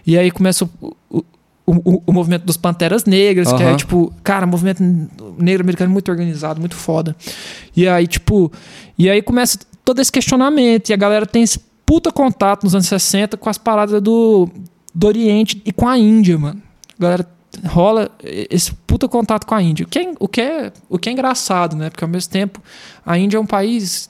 E 0.07 0.19
aí 0.19 0.31
começa 0.31 0.65
o, 0.65 0.97
o 1.11 1.25
o, 1.67 1.95
o, 1.95 2.03
o, 2.07 2.13
movimento 2.13 2.45
dos 2.45 2.57
Panteras 2.57 3.05
Negras, 3.05 3.53
uhum. 3.53 3.57
que 3.57 3.63
é 3.63 3.77
tipo, 3.77 4.13
cara, 4.25 4.45
movimento 4.45 4.83
negro 5.39 5.63
americano 5.63 5.93
muito 5.93 6.11
organizado, 6.11 6.59
muito 6.59 6.75
foda. 6.75 7.15
E 7.77 7.87
aí, 7.87 8.09
tipo, 8.09 8.51
e 8.99 9.09
aí 9.09 9.23
começa 9.23 9.57
todo 9.85 10.01
esse 10.01 10.11
questionamento, 10.11 10.89
e 10.89 10.93
a 10.93 10.97
galera 10.97 11.25
tem 11.25 11.45
esse 11.45 11.61
puta 11.91 12.13
contato 12.13 12.63
nos 12.63 12.73
anos 12.73 12.87
60 12.87 13.37
com 13.37 13.51
as 13.51 13.59
paradas 13.59 14.01
do, 14.01 14.49
do 14.95 15.07
Oriente 15.09 15.61
e 15.65 15.73
com 15.73 15.89
a 15.89 15.99
Índia, 15.99 16.39
mano. 16.39 16.63
Galera 16.97 17.29
rola 17.67 18.09
esse 18.23 18.73
puta 18.87 19.09
contato 19.09 19.45
com 19.45 19.57
a 19.57 19.61
Índia. 19.61 19.85
O 19.85 19.89
que, 19.89 19.99
é, 19.99 20.13
o, 20.21 20.29
que 20.29 20.41
é, 20.41 20.73
o 20.89 21.01
que 21.01 21.09
é 21.09 21.13
engraçado, 21.13 21.75
né? 21.75 21.91
Porque 21.91 22.05
ao 22.05 22.09
mesmo 22.09 22.31
tempo 22.31 22.63
a 23.05 23.19
Índia 23.19 23.39
é 23.39 23.41
um 23.41 23.47
país 23.47 24.09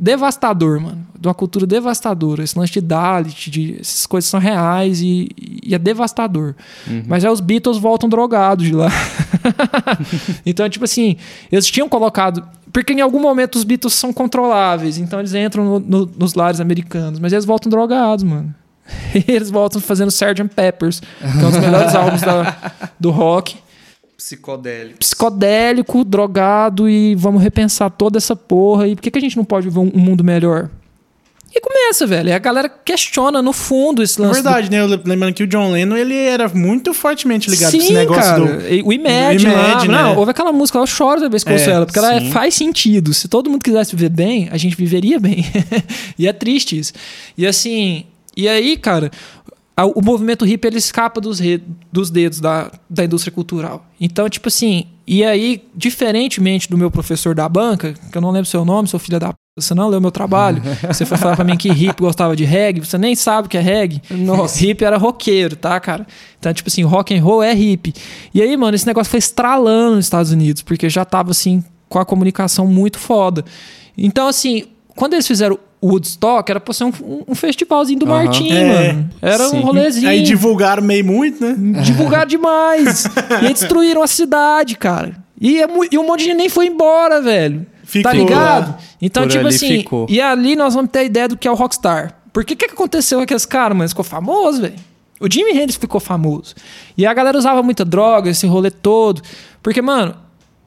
devastador, 0.00 0.80
mano. 0.80 1.06
De 1.18 1.28
uma 1.28 1.34
cultura 1.34 1.66
devastadora. 1.66 2.42
Esse 2.42 2.58
lance 2.58 2.72
de 2.72 2.80
Dalit, 2.80 3.50
de, 3.50 3.78
essas 3.78 4.06
coisas 4.06 4.28
são 4.28 4.40
reais 4.40 5.02
e, 5.02 5.28
e 5.62 5.74
é 5.74 5.78
devastador. 5.78 6.54
Uhum. 6.88 7.04
Mas 7.06 7.24
aí 7.24 7.30
os 7.30 7.40
Beatles 7.40 7.76
voltam 7.76 8.08
drogados 8.08 8.64
de 8.64 8.74
lá. 8.74 8.88
então, 10.46 10.68
tipo 10.68 10.86
assim, 10.86 11.16
eles 11.52 11.66
tinham 11.66 11.88
colocado. 11.88 12.42
Porque 12.72 12.92
em 12.92 13.00
algum 13.00 13.20
momento 13.20 13.56
os 13.56 13.64
Beatles 13.64 13.94
são 13.94 14.12
controláveis, 14.12 14.96
então 14.96 15.18
eles 15.18 15.34
entram 15.34 15.64
no, 15.64 15.80
no, 15.80 16.10
nos 16.16 16.34
lares 16.34 16.60
americanos, 16.60 17.18
mas 17.18 17.32
eles 17.32 17.44
voltam 17.44 17.68
drogados, 17.68 18.24
mano. 18.24 18.54
eles 19.28 19.50
voltam 19.50 19.80
fazendo 19.80 20.08
Sgt. 20.08 20.44
Peppers, 20.54 21.00
que 21.00 21.24
é 21.24 21.46
um 21.46 21.50
dos 21.50 21.60
melhores 21.60 21.94
álbuns 21.96 22.22
da, 22.22 22.72
do 22.98 23.10
rock. 23.10 23.56
Psicodélico. 24.20 24.98
Psicodélico, 24.98 26.04
drogado 26.04 26.86
e 26.90 27.14
vamos 27.14 27.42
repensar 27.42 27.88
toda 27.88 28.18
essa 28.18 28.36
porra. 28.36 28.86
E 28.86 28.94
por 28.94 29.00
que, 29.00 29.10
que 29.10 29.16
a 29.16 29.20
gente 29.20 29.36
não 29.36 29.46
pode 29.46 29.66
viver 29.66 29.80
um, 29.80 29.90
um 29.94 29.98
mundo 29.98 30.22
melhor? 30.22 30.68
E 31.52 31.58
começa, 31.58 32.06
velho. 32.06 32.28
E 32.28 32.32
a 32.32 32.38
galera 32.38 32.68
questiona 32.68 33.40
no 33.40 33.54
fundo 33.54 34.02
esse 34.02 34.20
lance. 34.20 34.38
É 34.38 34.42
verdade, 34.42 34.68
do... 34.68 34.72
né? 34.72 35.00
Lembrando 35.06 35.32
que 35.32 35.42
o 35.42 35.46
John 35.46 35.72
Lennon 35.72 35.96
ele 35.96 36.14
era 36.14 36.48
muito 36.50 36.92
fortemente 36.92 37.48
ligado 37.48 37.70
Sim, 37.70 37.78
com 37.78 37.84
esse 37.84 37.92
negócio 37.94 38.22
cara. 38.22 38.40
do. 38.40 38.86
O 38.86 38.92
Imagine. 38.92 39.52
Imagine 39.52 39.88
né? 39.94 40.02
Não, 40.02 40.16
houve 40.18 40.32
aquela 40.32 40.52
música, 40.52 40.78
eu 40.78 40.86
choro 40.86 41.16
toda 41.16 41.30
vez 41.30 41.42
que 41.42 41.48
eu 41.48 41.54
ouço 41.54 41.70
é, 41.70 41.72
ela, 41.72 41.86
porque 41.86 41.98
sim. 41.98 42.06
ela 42.06 42.16
é, 42.16 42.30
faz 42.30 42.54
sentido. 42.54 43.14
Se 43.14 43.26
todo 43.26 43.48
mundo 43.48 43.62
quisesse 43.62 43.96
viver 43.96 44.10
bem, 44.10 44.50
a 44.52 44.58
gente 44.58 44.76
viveria 44.76 45.18
bem. 45.18 45.46
e 46.18 46.28
é 46.28 46.32
triste 46.32 46.78
isso. 46.78 46.92
E 47.38 47.46
assim. 47.46 48.04
E 48.36 48.48
aí, 48.48 48.76
cara, 48.76 49.10
o 49.84 50.02
movimento 50.02 50.44
hippie 50.44 50.68
ele 50.68 50.78
escapa 50.78 51.20
dos, 51.20 51.38
re, 51.38 51.62
dos 51.92 52.10
dedos 52.10 52.40
da, 52.40 52.70
da 52.88 53.04
indústria 53.04 53.32
cultural. 53.32 53.86
Então, 54.00 54.28
tipo 54.28 54.48
assim, 54.48 54.86
e 55.06 55.24
aí, 55.24 55.64
diferentemente 55.74 56.68
do 56.68 56.78
meu 56.78 56.90
professor 56.90 57.34
da 57.34 57.48
banca, 57.48 57.94
que 58.10 58.16
eu 58.16 58.22
não 58.22 58.30
lembro 58.30 58.46
seu 58.48 58.64
nome, 58.64 58.88
sou 58.88 58.98
filha 58.98 59.18
da 59.18 59.32
p, 59.32 59.38
você 59.56 59.74
não 59.74 59.88
leu 59.88 60.00
meu 60.00 60.10
trabalho, 60.10 60.62
você 60.86 61.04
foi 61.04 61.18
falar 61.18 61.36
pra 61.36 61.44
mim 61.44 61.56
que 61.56 61.70
hippie 61.70 62.02
gostava 62.02 62.34
de 62.36 62.44
reggae, 62.44 62.80
você 62.80 62.96
nem 62.96 63.14
sabe 63.14 63.46
o 63.46 63.50
que 63.50 63.58
é 63.58 63.60
reggae. 63.60 64.02
Nossa. 64.10 64.58
Hippie 64.58 64.84
era 64.84 64.96
roqueiro, 64.96 65.56
tá, 65.56 65.78
cara? 65.80 66.06
Então, 66.38 66.52
tipo 66.52 66.68
assim, 66.68 66.82
rock 66.82 67.16
and 67.16 67.22
roll 67.22 67.42
é 67.42 67.52
hippie. 67.52 67.94
E 68.34 68.40
aí, 68.40 68.56
mano, 68.56 68.74
esse 68.74 68.86
negócio 68.86 69.10
foi 69.10 69.18
estralando 69.18 69.96
nos 69.96 70.06
Estados 70.06 70.32
Unidos, 70.32 70.62
porque 70.62 70.88
já 70.88 71.04
tava, 71.04 71.30
assim, 71.30 71.64
com 71.88 71.98
a 71.98 72.04
comunicação 72.04 72.66
muito 72.66 72.98
foda. 72.98 73.44
Então, 73.96 74.28
assim, 74.28 74.64
quando 74.94 75.14
eles 75.14 75.26
fizeram 75.26 75.58
Woodstock 75.82 76.50
era 76.50 76.60
pra 76.60 76.74
ser 76.74 76.84
um, 76.84 76.92
um 77.26 77.34
festivalzinho 77.34 77.98
do 77.98 78.06
uhum. 78.06 78.12
Martim, 78.12 78.52
é, 78.52 78.92
mano. 78.92 79.10
Era 79.22 79.48
sim. 79.48 79.56
um 79.56 79.60
rolezinho. 79.60 80.08
Aí 80.08 80.22
divulgaram 80.22 80.82
meio 80.82 81.04
muito, 81.04 81.44
né? 81.44 81.82
Divulgaram 81.82 82.26
demais. 82.26 83.04
e 83.42 83.46
aí 83.46 83.52
destruíram 83.52 84.02
a 84.02 84.06
cidade, 84.06 84.76
cara. 84.76 85.14
E, 85.40 85.62
é, 85.62 85.66
e 85.90 85.96
um 85.96 86.06
monte 86.06 86.20
de 86.20 86.26
gente 86.26 86.36
nem 86.36 86.48
foi 86.48 86.66
embora, 86.66 87.22
velho. 87.22 87.66
Ficou. 87.82 88.10
Tá 88.10 88.16
ligado? 88.16 88.76
Então, 89.00 89.22
Por 89.22 89.32
tipo 89.32 89.46
assim. 89.46 89.78
Ficou. 89.78 90.06
E 90.08 90.20
ali 90.20 90.54
nós 90.54 90.74
vamos 90.74 90.90
ter 90.90 91.00
a 91.00 91.04
ideia 91.04 91.28
do 91.28 91.36
que 91.36 91.48
é 91.48 91.50
o 91.50 91.54
Rockstar. 91.54 92.14
Por 92.32 92.44
que 92.44 92.54
que 92.54 92.66
aconteceu 92.66 93.18
com 93.18 93.24
aqueles 93.24 93.46
caras, 93.46 93.76
mano? 93.76 93.88
Ficou 93.88 94.04
famoso, 94.04 94.60
velho. 94.60 94.74
O 95.18 95.30
Jimi 95.30 95.50
Hendrix 95.50 95.76
ficou 95.76 96.00
famoso. 96.00 96.54
E 96.96 97.04
a 97.04 97.12
galera 97.12 97.36
usava 97.36 97.62
muita 97.62 97.84
droga, 97.84 98.30
esse 98.30 98.46
rolê 98.46 98.70
todo. 98.70 99.22
Porque, 99.62 99.82
mano, 99.82 100.14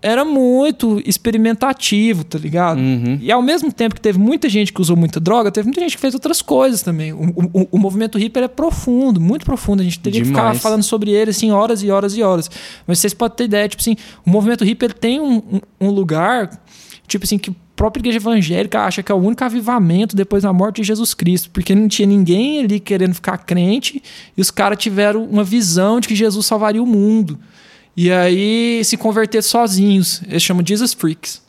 era 0.03 0.25
muito 0.25 1.01
experimentativo, 1.05 2.25
tá 2.25 2.37
ligado? 2.37 2.77
Uhum. 2.77 3.17
E 3.21 3.31
ao 3.31 3.41
mesmo 3.41 3.71
tempo 3.71 3.95
que 3.95 4.01
teve 4.01 4.19
muita 4.19 4.49
gente 4.49 4.73
que 4.73 4.81
usou 4.81 4.97
muita 4.97 5.17
droga, 5.17 5.49
teve 5.49 5.65
muita 5.65 5.79
gente 5.79 5.95
que 5.95 6.01
fez 6.01 6.13
outras 6.13 6.41
coisas 6.41 6.81
também. 6.81 7.13
O, 7.13 7.29
o, 7.53 7.67
o 7.71 7.77
movimento 7.79 8.17
hippie 8.17 8.41
é 8.41 8.47
profundo, 8.49 9.21
muito 9.21 9.45
profundo. 9.45 9.79
A 9.79 9.83
gente 9.83 9.99
teria 9.99 10.21
Demais. 10.21 10.45
que 10.45 10.55
ficar 10.55 10.61
falando 10.61 10.83
sobre 10.83 11.11
ele 11.11 11.31
assim 11.31 11.51
horas 11.51 11.81
e 11.81 11.89
horas 11.89 12.17
e 12.17 12.21
horas. 12.21 12.51
Mas 12.85 12.99
vocês 12.99 13.13
podem 13.13 13.37
ter 13.37 13.43
ideia, 13.45 13.69
tipo 13.69 13.81
assim, 13.81 13.95
o 14.25 14.29
movimento 14.29 14.65
hippie 14.65 14.89
tem 14.89 15.21
um, 15.21 15.37
um, 15.37 15.61
um 15.79 15.89
lugar, 15.89 16.49
tipo 17.07 17.23
assim, 17.23 17.37
que 17.37 17.51
a 17.51 17.53
própria 17.73 18.01
igreja 18.01 18.17
evangélica 18.17 18.81
acha 18.81 19.01
que 19.01 19.09
é 19.09 19.15
o 19.15 19.19
único 19.19 19.41
avivamento 19.45 20.17
depois 20.17 20.43
da 20.43 20.51
morte 20.51 20.81
de 20.81 20.87
Jesus 20.87 21.13
Cristo, 21.13 21.49
porque 21.51 21.73
não 21.73 21.87
tinha 21.87 22.05
ninguém 22.05 22.59
ali 22.59 22.77
querendo 22.81 23.13
ficar 23.13 23.37
crente 23.37 24.03
e 24.35 24.41
os 24.41 24.51
caras 24.51 24.77
tiveram 24.77 25.23
uma 25.23 25.45
visão 25.45 26.01
de 26.01 26.09
que 26.09 26.15
Jesus 26.15 26.45
salvaria 26.45 26.83
o 26.83 26.85
mundo. 26.85 27.39
E 27.95 28.11
aí 28.11 28.83
se 28.83 28.97
converter 28.97 29.41
sozinhos. 29.41 30.21
Eles 30.27 30.41
chamam 30.41 30.63
Jesus 30.65 30.93
Freaks. 30.93 31.41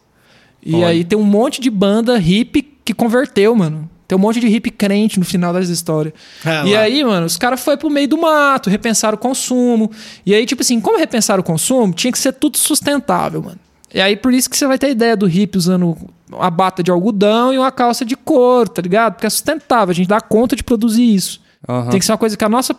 E 0.64 0.74
Olha. 0.76 0.88
aí 0.88 1.04
tem 1.04 1.18
um 1.18 1.22
monte 1.22 1.60
de 1.60 1.70
banda 1.70 2.16
hippie 2.18 2.62
que 2.84 2.94
converteu, 2.94 3.54
mano. 3.54 3.88
Tem 4.06 4.16
um 4.16 4.20
monte 4.20 4.38
de 4.38 4.46
hippie 4.46 4.70
crente 4.70 5.18
no 5.18 5.24
final 5.24 5.52
das 5.52 5.68
histórias. 5.68 6.12
É, 6.44 6.66
e 6.66 6.72
lá. 6.74 6.80
aí, 6.80 7.04
mano, 7.04 7.26
os 7.26 7.38
caras 7.38 7.60
foram 7.60 7.78
pro 7.78 7.90
meio 7.90 8.06
do 8.06 8.18
mato, 8.18 8.68
repensaram 8.68 9.16
o 9.16 9.18
consumo. 9.18 9.90
E 10.26 10.34
aí, 10.34 10.44
tipo 10.44 10.62
assim, 10.62 10.78
como 10.80 10.98
repensar 10.98 11.40
o 11.40 11.42
consumo? 11.42 11.92
Tinha 11.92 12.12
que 12.12 12.18
ser 12.18 12.32
tudo 12.32 12.58
sustentável, 12.58 13.42
mano. 13.42 13.58
E 13.92 14.00
aí, 14.00 14.16
por 14.16 14.34
isso 14.34 14.50
que 14.50 14.56
você 14.56 14.66
vai 14.66 14.76
ter 14.76 14.88
a 14.88 14.90
ideia 14.90 15.16
do 15.16 15.26
hippie 15.26 15.56
usando 15.56 15.96
uma 16.30 16.50
bata 16.50 16.82
de 16.82 16.90
algodão 16.90 17.52
e 17.54 17.58
uma 17.58 17.70
calça 17.70 18.04
de 18.04 18.16
couro, 18.16 18.68
tá 18.68 18.82
ligado? 18.82 19.14
Porque 19.14 19.26
é 19.26 19.30
sustentável, 19.30 19.92
a 19.92 19.94
gente 19.94 20.08
dá 20.08 20.20
conta 20.20 20.54
de 20.54 20.64
produzir 20.64 21.14
isso. 21.14 21.40
Uhum. 21.66 21.88
Tem 21.88 21.98
que 21.98 22.04
ser 22.04 22.12
uma 22.12 22.18
coisa 22.18 22.36
que 22.36 22.44
a 22.44 22.48
nossa 22.48 22.76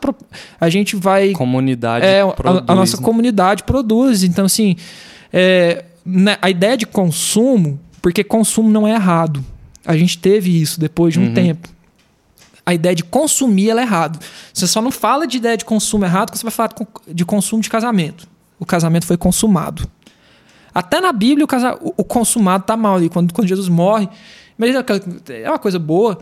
a 0.59 0.69
gente 0.69 0.95
vai 0.95 1.31
comunidade 1.31 2.05
é, 2.05 2.23
produz, 2.31 2.63
a, 2.67 2.71
a, 2.71 2.75
nossa 2.75 2.97
né? 2.97 3.03
comunidade 3.03 3.63
produz. 3.63 4.23
Então 4.23 4.45
assim, 4.45 4.75
é, 5.33 5.86
né, 6.05 6.38
a 6.41 6.49
ideia 6.49 6.77
de 6.77 6.86
consumo, 6.86 7.79
porque 8.01 8.23
consumo 8.23 8.69
não 8.69 8.88
é 8.88 8.91
errado. 8.91 9.43
A 9.86 9.97
gente 9.97 10.17
teve 10.17 10.61
isso 10.61 10.79
depois 10.79 11.13
de 11.13 11.19
um 11.19 11.27
uhum. 11.27 11.33
tempo. 11.33 11.69
A 12.65 12.73
ideia 12.73 12.95
de 12.95 13.03
consumir 13.03 13.69
ela 13.69 13.81
é 13.81 13.83
errado. 13.83 14.19
Você 14.53 14.67
só 14.67 14.81
não 14.81 14.91
fala 14.91 15.27
de 15.27 15.38
ideia 15.38 15.57
de 15.57 15.65
consumo 15.65 16.05
errado 16.05 16.29
quando 16.29 16.38
você 16.38 16.43
vai 16.43 16.51
falar 16.51 16.73
de 17.07 17.25
consumo 17.25 17.61
de 17.61 17.69
casamento. 17.69 18.27
O 18.59 18.65
casamento 18.65 19.05
foi 19.05 19.17
consumado. 19.17 19.88
Até 20.73 20.99
na 20.99 21.11
Bíblia 21.11 21.45
o, 21.45 21.47
casa, 21.47 21.77
o, 21.79 21.93
o 21.97 22.03
consumado 22.03 22.63
está 22.63 22.75
mal. 22.75 23.01
E 23.03 23.09
quando, 23.09 23.33
quando 23.33 23.47
Jesus 23.47 23.69
morre, 23.69 24.09
Mas 24.57 24.73
é, 24.75 25.43
é 25.43 25.49
uma 25.49 25.59
coisa 25.59 25.77
boa 25.77 26.19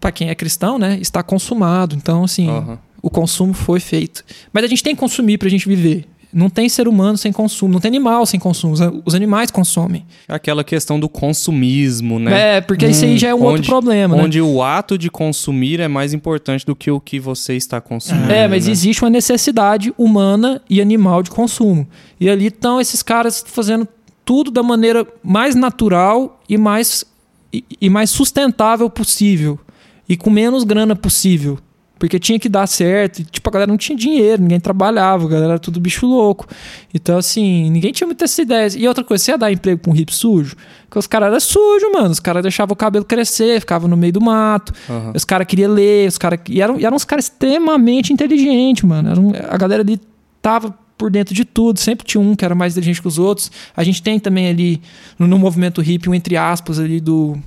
para 0.00 0.12
quem 0.12 0.28
é 0.28 0.34
cristão, 0.34 0.78
né? 0.78 0.98
Está 1.00 1.22
consumado. 1.22 1.96
Então, 1.96 2.24
assim, 2.24 2.48
uhum. 2.48 2.78
o 3.02 3.10
consumo 3.10 3.54
foi 3.54 3.80
feito. 3.80 4.24
Mas 4.52 4.64
a 4.64 4.66
gente 4.66 4.82
tem 4.82 4.94
que 4.94 5.00
consumir 5.00 5.38
para 5.38 5.48
a 5.48 5.50
gente 5.50 5.68
viver. 5.68 6.06
Não 6.34 6.50
tem 6.50 6.68
ser 6.68 6.88
humano 6.88 7.16
sem 7.16 7.30
consumo, 7.32 7.74
não 7.74 7.80
tem 7.80 7.88
animal 7.88 8.26
sem 8.26 8.40
consumo. 8.40 8.74
Os 9.04 9.14
animais 9.14 9.52
consomem. 9.52 10.04
Aquela 10.26 10.64
questão 10.64 10.98
do 10.98 11.08
consumismo, 11.08 12.18
né? 12.18 12.56
É, 12.56 12.60
porque 12.60 12.84
hum, 12.84 12.90
isso 12.90 13.04
aí 13.04 13.16
já 13.16 13.28
é 13.28 13.34
um 13.34 13.38
onde, 13.38 13.46
outro 13.46 13.66
problema. 13.66 14.16
Né? 14.16 14.22
Onde 14.24 14.40
né? 14.40 14.44
o 14.44 14.60
ato 14.60 14.98
de 14.98 15.08
consumir 15.08 15.78
é 15.78 15.86
mais 15.86 16.12
importante 16.12 16.66
do 16.66 16.74
que 16.74 16.90
o 16.90 16.98
que 16.98 17.20
você 17.20 17.54
está 17.54 17.80
consumindo. 17.80 18.32
É, 18.32 18.48
mas 18.48 18.66
né? 18.66 18.72
existe 18.72 19.04
uma 19.04 19.10
necessidade 19.10 19.94
humana 19.96 20.60
e 20.68 20.80
animal 20.80 21.22
de 21.22 21.30
consumo. 21.30 21.86
E 22.18 22.28
ali 22.28 22.46
estão 22.46 22.80
esses 22.80 23.00
caras 23.00 23.44
fazendo 23.46 23.86
tudo 24.24 24.50
da 24.50 24.62
maneira 24.62 25.06
mais 25.22 25.54
natural 25.54 26.42
e 26.48 26.58
mais, 26.58 27.04
e, 27.52 27.64
e 27.80 27.88
mais 27.88 28.10
sustentável 28.10 28.90
possível. 28.90 29.60
E 30.08 30.16
com 30.16 30.30
menos 30.30 30.64
grana 30.64 30.94
possível. 30.94 31.58
Porque 31.98 32.18
tinha 32.18 32.38
que 32.38 32.48
dar 32.48 32.66
certo. 32.66 33.20
E, 33.20 33.24
tipo, 33.24 33.48
a 33.48 33.52
galera 33.52 33.70
não 33.70 33.78
tinha 33.78 33.96
dinheiro, 33.96 34.42
ninguém 34.42 34.60
trabalhava, 34.60 35.24
a 35.24 35.28
galera 35.28 35.52
era 35.52 35.58
tudo 35.58 35.80
bicho 35.80 36.06
louco. 36.06 36.46
Então, 36.92 37.16
assim, 37.16 37.70
ninguém 37.70 37.92
tinha 37.92 38.06
muitas 38.06 38.36
ideias. 38.36 38.74
E 38.74 38.86
outra 38.86 39.04
coisa, 39.04 39.24
você 39.24 39.30
ia 39.30 39.38
dar 39.38 39.52
emprego 39.52 39.80
pra 39.80 39.90
um 39.90 39.94
hippie 39.94 40.14
sujo? 40.14 40.56
Porque 40.86 40.98
os 40.98 41.06
caras 41.06 41.28
eram 41.28 41.40
sujos, 41.40 41.92
mano. 41.92 42.10
Os 42.10 42.20
caras 42.20 42.42
deixavam 42.42 42.74
o 42.74 42.76
cabelo 42.76 43.04
crescer, 43.04 43.60
ficavam 43.60 43.88
no 43.88 43.96
meio 43.96 44.12
do 44.12 44.20
mato. 44.20 44.72
Uhum. 44.88 45.12
Os 45.14 45.24
caras 45.24 45.46
queriam 45.46 45.72
ler, 45.72 46.08
os 46.08 46.18
caras. 46.18 46.40
E 46.48 46.60
eram, 46.60 46.78
e 46.78 46.84
eram 46.84 46.96
uns 46.96 47.04
caras 47.04 47.26
extremamente 47.26 48.12
inteligentes, 48.12 48.82
mano. 48.82 49.10
Eram, 49.10 49.32
a 49.48 49.56
galera 49.56 49.82
ali 49.82 50.00
tava 50.42 50.76
por 50.98 51.10
dentro 51.10 51.34
de 51.34 51.44
tudo. 51.44 51.78
Sempre 51.78 52.04
tinha 52.04 52.20
um 52.20 52.34
que 52.34 52.44
era 52.44 52.54
mais 52.54 52.74
inteligente 52.74 53.00
que 53.00 53.08
os 53.08 53.18
outros. 53.18 53.50
A 53.76 53.84
gente 53.84 54.02
tem 54.02 54.18
também 54.18 54.48
ali, 54.48 54.82
no, 55.18 55.26
no 55.26 55.38
movimento 55.38 55.80
hippie, 55.80 56.10
um 56.10 56.14
entre 56.14 56.36
aspas 56.36 56.78
ali 56.78 57.00
do, 57.00 57.38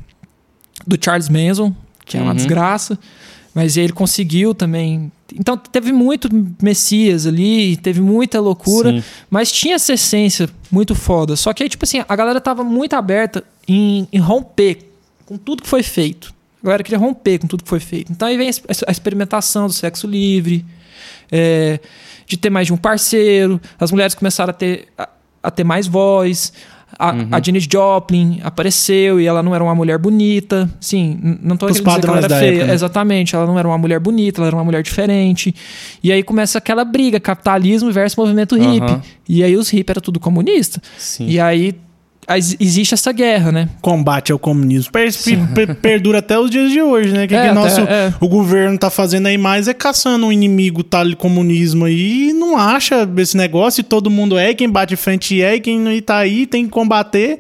do 0.86 0.97
Charles 0.99 1.30
Manson, 1.30 1.76
que 2.08 2.18
é 2.18 2.22
uma 2.22 2.30
uhum. 2.30 2.36
desgraça. 2.36 2.97
Mas 3.53 3.76
ele 3.76 3.91
conseguiu 3.91 4.53
também. 4.53 5.12
Então 5.34 5.58
teve 5.58 5.91
muito 5.91 6.30
Messias 6.62 7.26
ali, 7.26 7.76
teve 7.78 8.01
muita 8.01 8.39
loucura, 8.39 8.91
Sim. 8.91 9.03
mas 9.30 9.51
tinha 9.51 9.76
essa 9.76 9.93
essência 9.93 10.47
muito 10.72 10.93
foda. 10.93 11.36
Só 11.36 11.53
que 11.53 11.64
aí, 11.64 11.70
tipo 11.70 11.84
assim, 11.84 12.03
a 12.08 12.16
galera 12.16 12.39
tava 12.39 12.64
muito 12.64 12.93
aberta 12.93 13.43
em, 13.68 14.08
em 14.14 14.20
romper 14.20 14.88
com 15.26 15.38
tudo 15.38 15.64
que 15.64 15.70
foi 15.70 15.82
feito. 15.82 16.34
A 16.62 16.68
galera 16.68 16.84
queria 16.84 16.99
romper 16.99 17.39
com 17.39 17.47
tudo 17.47 17.64
que 17.64 17.70
foi 17.70 17.80
feito. 17.80 18.12
Então 18.12 18.28
aí 18.28 18.38
vem 18.38 18.47
a 18.47 18.91
experimentação 18.91 19.68
do 19.68 19.74
sexo 19.74 20.05
livre, 20.05 20.64
é, 21.32 21.80
de 22.26 22.38
ter 22.38 22.49
mais 22.49 22.68
de 22.68 22.74
um 22.74 22.78
parceiro, 22.78 23.60
as 23.80 23.91
mulheres 23.91 24.14
começaram 24.14 24.51
a 24.51 24.53
ter, 24.53 24.88
a, 24.97 25.10
a 25.43 25.49
ter 25.49 25.64
mais 25.64 25.88
voz, 25.88 26.53
a, 26.98 27.12
uhum. 27.12 27.28
a 27.32 27.42
Janis 27.42 27.68
Joplin 27.72 28.40
apareceu 28.44 29.20
e 29.20 29.26
ela 29.26 29.44
não 29.44 29.54
era 29.54 29.64
uma 29.64 29.76
mulher 29.76 29.98
bonita. 29.98 30.70
Sim, 30.80 31.38
não 31.42 31.58
tô 31.58 31.68
querendo 31.68 31.84
dizer 31.84 32.00
que 32.02 32.08
ela 32.08 32.18
era 32.18 32.30
feia. 32.30 32.50
Época, 32.50 32.66
né? 32.68 32.74
Exatamente, 32.74 33.36
ela 33.36 33.46
não 33.46 33.60
era 33.60 33.68
uma 33.68 33.78
mulher 33.78 34.00
bonita, 34.00 34.40
ela 34.40 34.48
era 34.48 34.56
uma 34.56 34.64
mulher 34.64 34.82
diferente. 34.82 35.54
E 36.04 36.12
aí 36.12 36.24
começa 36.24 36.58
aquela 36.58 36.86
briga, 36.86 37.20
capitalismo 37.20 37.92
versus 37.92 38.16
movimento 38.16 38.56
hippie. 38.56 38.94
Uhum. 38.94 39.02
E 39.28 39.44
aí 39.44 39.56
os 39.56 39.70
hippies 39.70 39.90
era 39.90 40.02
tudo 40.02 40.20
comunista. 40.20 40.82
Sim. 40.98 41.28
E 41.28 41.40
aí 41.40 41.76
existe 42.36 42.93
essa 42.93 43.11
guerra, 43.11 43.51
né? 43.51 43.69
Combate 43.82 44.32
ao 44.32 44.39
comunismo. 44.39 44.91
Per, 44.91 45.09
per, 45.53 45.75
perdura 45.75 46.19
até 46.19 46.38
os 46.38 46.49
dias 46.49 46.71
de 46.71 46.82
hoje, 46.82 47.13
né? 47.13 47.25
Que, 47.25 47.36
é, 47.36 47.47
que 47.47 47.53
nosso, 47.53 47.82
é. 47.82 48.13
o 48.19 48.28
governo 48.28 48.78
tá 48.78 48.89
fazendo 48.89 49.28
aí 49.28 49.38
mais 49.38 49.67
é 49.67 49.73
caçando 49.73 50.25
um 50.25 50.32
inimigo 50.32 50.84
tal 50.84 51.07
de 51.07 51.15
comunismo 51.15 51.86
aí 51.86 52.30
e 52.30 52.34
não 52.34 52.57
acha 52.57 53.07
esse 53.17 53.38
negócio 53.38 53.82
e 53.82 53.84
todo 53.84 54.09
mundo 54.09 54.38
é, 54.38 54.53
quem 54.53 54.69
bate 54.69 54.95
frente 54.97 55.41
é, 55.41 55.55
e 55.55 55.59
quem 55.61 55.80
não 55.80 56.01
tá 56.01 56.17
aí 56.17 56.45
tem 56.45 56.65
que 56.65 56.71
combater 56.71 57.39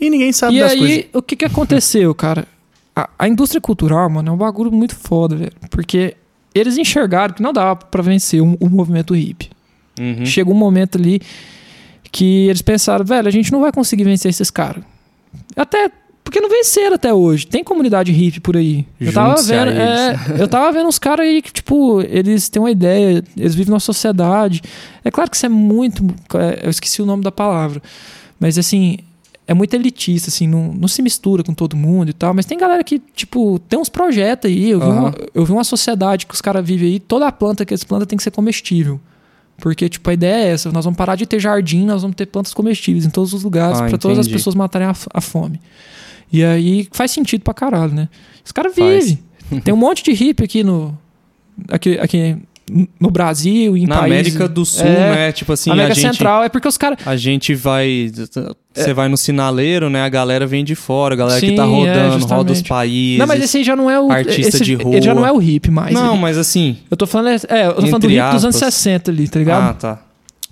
e 0.00 0.10
ninguém 0.10 0.32
sabe 0.32 0.56
e 0.56 0.60
das 0.60 0.72
aí, 0.72 0.78
coisas. 0.78 0.96
E 0.96 1.00
aí, 1.00 1.08
o 1.12 1.22
que 1.22 1.36
que 1.36 1.44
aconteceu, 1.44 2.14
cara? 2.14 2.46
A, 2.94 3.08
a, 3.18 3.28
indústria 3.28 3.60
cultural, 3.60 4.08
mano, 4.10 4.30
é 4.30 4.32
um 4.32 4.36
bagulho 4.36 4.72
muito 4.72 4.96
foda, 4.96 5.36
velho. 5.36 5.52
Porque 5.70 6.16
eles 6.54 6.76
enxergaram 6.76 7.34
que 7.34 7.42
não 7.42 7.52
dava 7.52 7.76
para 7.76 8.02
vencer 8.02 8.40
o, 8.40 8.56
o 8.58 8.68
movimento 8.68 9.14
hippie. 9.14 9.50
Uhum. 9.98 10.24
Chegou 10.24 10.54
um 10.54 10.58
momento 10.58 10.98
ali 10.98 11.20
que 12.10 12.48
eles 12.48 12.62
pensaram, 12.62 13.04
velho, 13.04 13.28
a 13.28 13.30
gente 13.30 13.52
não 13.52 13.60
vai 13.60 13.72
conseguir 13.72 14.04
vencer 14.04 14.30
esses 14.30 14.50
caras. 14.50 14.82
Até 15.56 15.90
porque 16.28 16.42
não 16.42 16.50
venceram 16.50 16.94
até 16.94 17.12
hoje. 17.12 17.46
Tem 17.46 17.64
comunidade 17.64 18.12
hippie 18.12 18.38
por 18.38 18.54
aí. 18.54 18.86
Eu 19.00 19.12
tava 19.14 19.40
vendo, 19.40 19.70
é, 19.70 20.16
eu 20.38 20.46
tava 20.46 20.70
vendo 20.72 20.86
uns 20.86 20.98
caras 20.98 21.26
aí 21.26 21.40
que, 21.40 21.50
tipo, 21.50 22.02
eles 22.02 22.50
têm 22.50 22.60
uma 22.60 22.70
ideia, 22.70 23.24
eles 23.34 23.54
vivem 23.54 23.70
numa 23.70 23.80
sociedade. 23.80 24.60
É 25.02 25.10
claro 25.10 25.30
que 25.30 25.36
isso 25.36 25.46
é 25.46 25.48
muito. 25.48 26.06
É, 26.34 26.66
eu 26.66 26.70
esqueci 26.70 27.00
o 27.00 27.06
nome 27.06 27.22
da 27.22 27.32
palavra. 27.32 27.82
Mas 28.38 28.58
assim, 28.58 28.98
é 29.46 29.54
muito 29.54 29.72
elitista, 29.72 30.28
assim, 30.28 30.46
não, 30.46 30.70
não 30.74 30.86
se 30.86 31.00
mistura 31.00 31.42
com 31.42 31.54
todo 31.54 31.74
mundo 31.74 32.10
e 32.10 32.12
tal. 32.12 32.34
Mas 32.34 32.44
tem 32.44 32.58
galera 32.58 32.84
que, 32.84 32.98
tipo, 32.98 33.58
tem 33.60 33.78
uns 33.78 33.88
projetos 33.88 34.50
aí. 34.50 34.70
Eu 34.70 34.80
vi, 34.80 34.86
uhum. 34.86 34.98
uma, 34.98 35.14
eu 35.34 35.44
vi 35.46 35.52
uma 35.52 35.64
sociedade 35.64 36.26
que 36.26 36.34
os 36.34 36.42
caras 36.42 36.64
vivem 36.64 36.88
aí, 36.90 37.00
toda 37.00 37.26
a 37.26 37.32
planta 37.32 37.64
que 37.64 37.72
eles 37.72 37.84
plantam 37.84 38.06
tem 38.06 38.18
que 38.18 38.22
ser 38.22 38.32
comestível. 38.32 39.00
Porque, 39.58 39.88
tipo, 39.88 40.08
a 40.08 40.12
ideia 40.12 40.46
é 40.46 40.52
essa: 40.52 40.70
nós 40.72 40.84
vamos 40.84 40.96
parar 40.96 41.16
de 41.16 41.26
ter 41.26 41.40
jardim, 41.40 41.84
nós 41.84 42.02
vamos 42.02 42.16
ter 42.16 42.26
plantas 42.26 42.54
comestíveis 42.54 43.04
em 43.04 43.10
todos 43.10 43.32
os 43.32 43.42
lugares, 43.42 43.80
ah, 43.80 43.88
para 43.88 43.98
todas 43.98 44.18
as 44.18 44.28
pessoas 44.28 44.54
matarem 44.54 44.88
a, 44.88 44.94
a, 45.12 45.20
fome. 45.20 45.60
E 46.32 46.44
aí 46.44 46.88
faz 46.92 47.10
sentido 47.10 47.42
pra 47.42 47.52
caralho, 47.52 47.92
né? 47.92 48.08
Os 48.44 48.52
caras 48.52 48.74
vivem. 48.74 49.18
Tem 49.64 49.74
um 49.74 49.78
monte 49.78 50.02
de 50.04 50.12
hippie 50.12 50.44
aqui 50.44 50.62
no. 50.62 50.96
Aqui, 51.70 51.98
aqui 51.98 52.36
no 53.00 53.10
Brasil, 53.10 53.76
em 53.76 53.86
Na 53.86 53.98
países, 53.98 54.12
América 54.12 54.48
do 54.48 54.64
Sul, 54.64 54.86
é, 54.86 55.14
né? 55.14 55.32
Tipo 55.32 55.52
assim, 55.52 55.70
América 55.70 55.92
a 55.92 55.94
gente, 55.94 56.12
Central 56.12 56.44
é 56.44 56.48
porque 56.48 56.68
os 56.68 56.76
caras. 56.76 56.98
A 57.06 57.16
gente 57.16 57.54
vai. 57.54 58.10
Você 58.74 58.90
é. 58.90 58.94
vai 58.94 59.08
no 59.08 59.16
sinaleiro, 59.16 59.88
né? 59.88 60.02
A 60.02 60.08
galera 60.08 60.46
vem 60.46 60.64
de 60.64 60.74
fora, 60.74 61.14
a 61.14 61.16
galera 61.16 61.40
Sim, 61.40 61.50
que 61.50 61.56
tá 61.56 61.64
rodando, 61.64 62.24
é, 62.24 62.34
roda 62.34 62.52
os 62.52 62.62
países. 62.62 63.18
Não, 63.18 63.26
mas 63.26 63.42
esse 63.42 63.58
aí 63.58 63.64
já 63.64 63.74
não 63.74 63.90
é 63.90 64.00
o. 64.00 64.10
Artista 64.10 64.56
esse, 64.56 64.64
de 64.64 64.74
rua. 64.74 64.94
Ele 64.94 65.04
já 65.04 65.14
não 65.14 65.26
é 65.26 65.32
o 65.32 65.40
hip 65.40 65.70
mais. 65.70 65.94
Não, 65.94 66.12
ele, 66.12 66.22
mas 66.22 66.38
assim. 66.38 66.78
Eu 66.90 66.96
tô 66.96 67.06
falando. 67.06 67.40
É, 67.48 67.66
eu 67.66 67.74
tô 67.74 67.86
falando 67.86 68.02
do 68.02 68.10
hip 68.10 68.18
aspas. 68.18 68.34
dos 68.34 68.44
anos 68.44 68.56
60 68.56 69.10
ali, 69.10 69.28
tá 69.28 69.38
ligado? 69.38 69.70
Ah, 69.70 69.74
tá. 69.74 70.02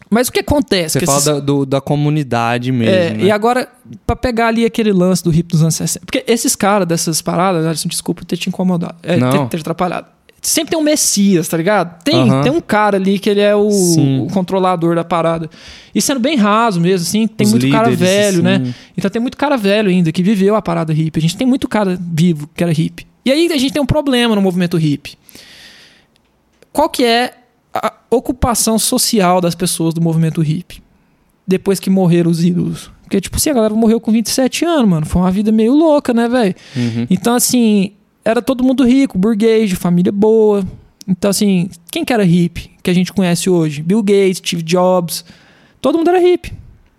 Mas 0.09 0.29
o 0.29 0.33
que 0.33 0.41
acontece? 0.41 1.01
Você 1.01 1.07
fala 1.07 1.19
esses... 1.19 1.33
da, 1.33 1.41
do, 1.41 1.67
da 1.67 1.81
comunidade 1.81 2.71
mesmo. 2.71 2.95
É, 2.95 3.11
né? 3.11 3.25
E 3.25 3.31
agora, 3.31 3.69
para 4.07 4.15
pegar 4.15 4.49
ali 4.49 4.65
aquele 4.65 4.93
lance 4.93 5.23
do 5.23 5.35
hip 5.35 5.49
dos 5.49 5.63
anos 5.63 5.75
60. 5.75 6.07
Porque 6.07 6.25
esses 6.29 6.55
caras 6.55 6.87
dessas 6.87 7.21
paradas, 7.21 7.67
assim, 7.67 7.89
desculpa 7.89 8.25
ter 8.25 8.37
te 8.37 8.49
incomodado, 8.49 8.95
é, 9.03 9.19
ter, 9.19 9.49
ter 9.49 9.61
atrapalhado 9.61 10.16
sempre 10.47 10.71
tem 10.71 10.79
um 10.79 10.83
Messias, 10.83 11.49
tá 11.49 11.57
ligado? 11.57 12.03
Tem, 12.03 12.31
uhum. 12.31 12.43
tem 12.43 12.53
um 12.53 12.61
cara 12.61 12.97
ali 12.97 13.19
que 13.19 13.29
ele 13.29 13.41
é 13.41 13.55
o, 13.55 13.69
o, 13.69 14.29
controlador 14.29 14.95
da 14.95 15.03
parada. 15.03 15.51
E 15.95 16.01
sendo 16.01 16.21
bem 16.21 16.37
raso 16.37 16.81
mesmo, 16.81 17.07
assim, 17.07 17.27
tem 17.27 17.45
Os 17.45 17.53
muito 17.53 17.67
líderes, 17.67 17.85
cara 17.85 17.97
velho, 17.97 18.37
sim. 18.37 18.43
né? 18.43 18.75
Então 18.97 19.11
tem 19.11 19.21
muito 19.21 19.37
cara 19.37 19.57
velho 19.57 19.89
ainda 19.89 20.13
que 20.13 20.23
viveu 20.23 20.55
a 20.55 20.63
parada 20.63 20.93
hippie. 20.93 21.19
A 21.19 21.23
gente 21.23 21.37
tem 21.37 21.47
muito 21.47 21.67
cara 21.69 21.99
vivo 22.01 22.49
que 22.55 22.63
era 22.63 22.73
hippie. 22.73 23.07
E 23.25 23.33
aí 23.33 23.51
a 23.53 23.57
gente 23.57 23.73
tem 23.73 23.83
um 23.83 23.87
problema 23.87 24.37
no 24.37 24.43
movimento 24.43 24.77
hippie. 24.77 25.19
Qual 26.73 26.89
que 26.89 27.05
é 27.05 27.35
a 27.75 27.93
ocupação 28.09 28.79
social 28.79 29.41
das 29.41 29.55
pessoas 29.55 29.93
do 29.93 30.01
movimento 30.01 30.41
hippie? 30.41 30.81
Depois 31.47 31.81
que 31.81 31.91
morreram 31.91 32.31
os 32.31 32.45
ídolos. 32.45 32.91
Porque, 33.03 33.21
tipo 33.21 33.37
assim, 33.37 33.51
a 33.51 33.55
galera 33.55 33.75
morreu 33.75 34.01
com 34.01 34.13
27 34.13 34.65
anos, 34.65 34.89
mano. 34.89 35.07
Foi 35.07 35.23
uma 35.23 35.31
vida 35.31 35.51
meio 35.51 35.73
louca, 35.73 36.13
né, 36.13 36.29
velho? 36.29 36.55
Uhum. 36.77 37.07
Então, 37.09 37.35
assim, 37.35 37.93
era 38.27 38.43
todo 38.43 38.65
mundo 38.65 38.85
rico, 38.85 39.17
burguês, 39.17 39.71
de 39.71 39.77
família 39.77 40.11
boa. 40.11 40.67
Então, 41.07 41.31
assim, 41.31 41.71
quem 41.93 42.05
que 42.05 42.13
era 42.13 42.25
hippie 42.25 42.73
que 42.83 42.91
a 42.91 42.93
gente 42.93 43.13
conhece 43.13 43.49
hoje? 43.49 43.81
Bill 43.81 44.03
Gates, 44.03 44.39
Steve 44.39 44.65
Jobs. 44.65 45.25
Todo 45.81 45.97
mundo 45.97 46.11
era 46.11 46.19
hippie, 46.19 46.53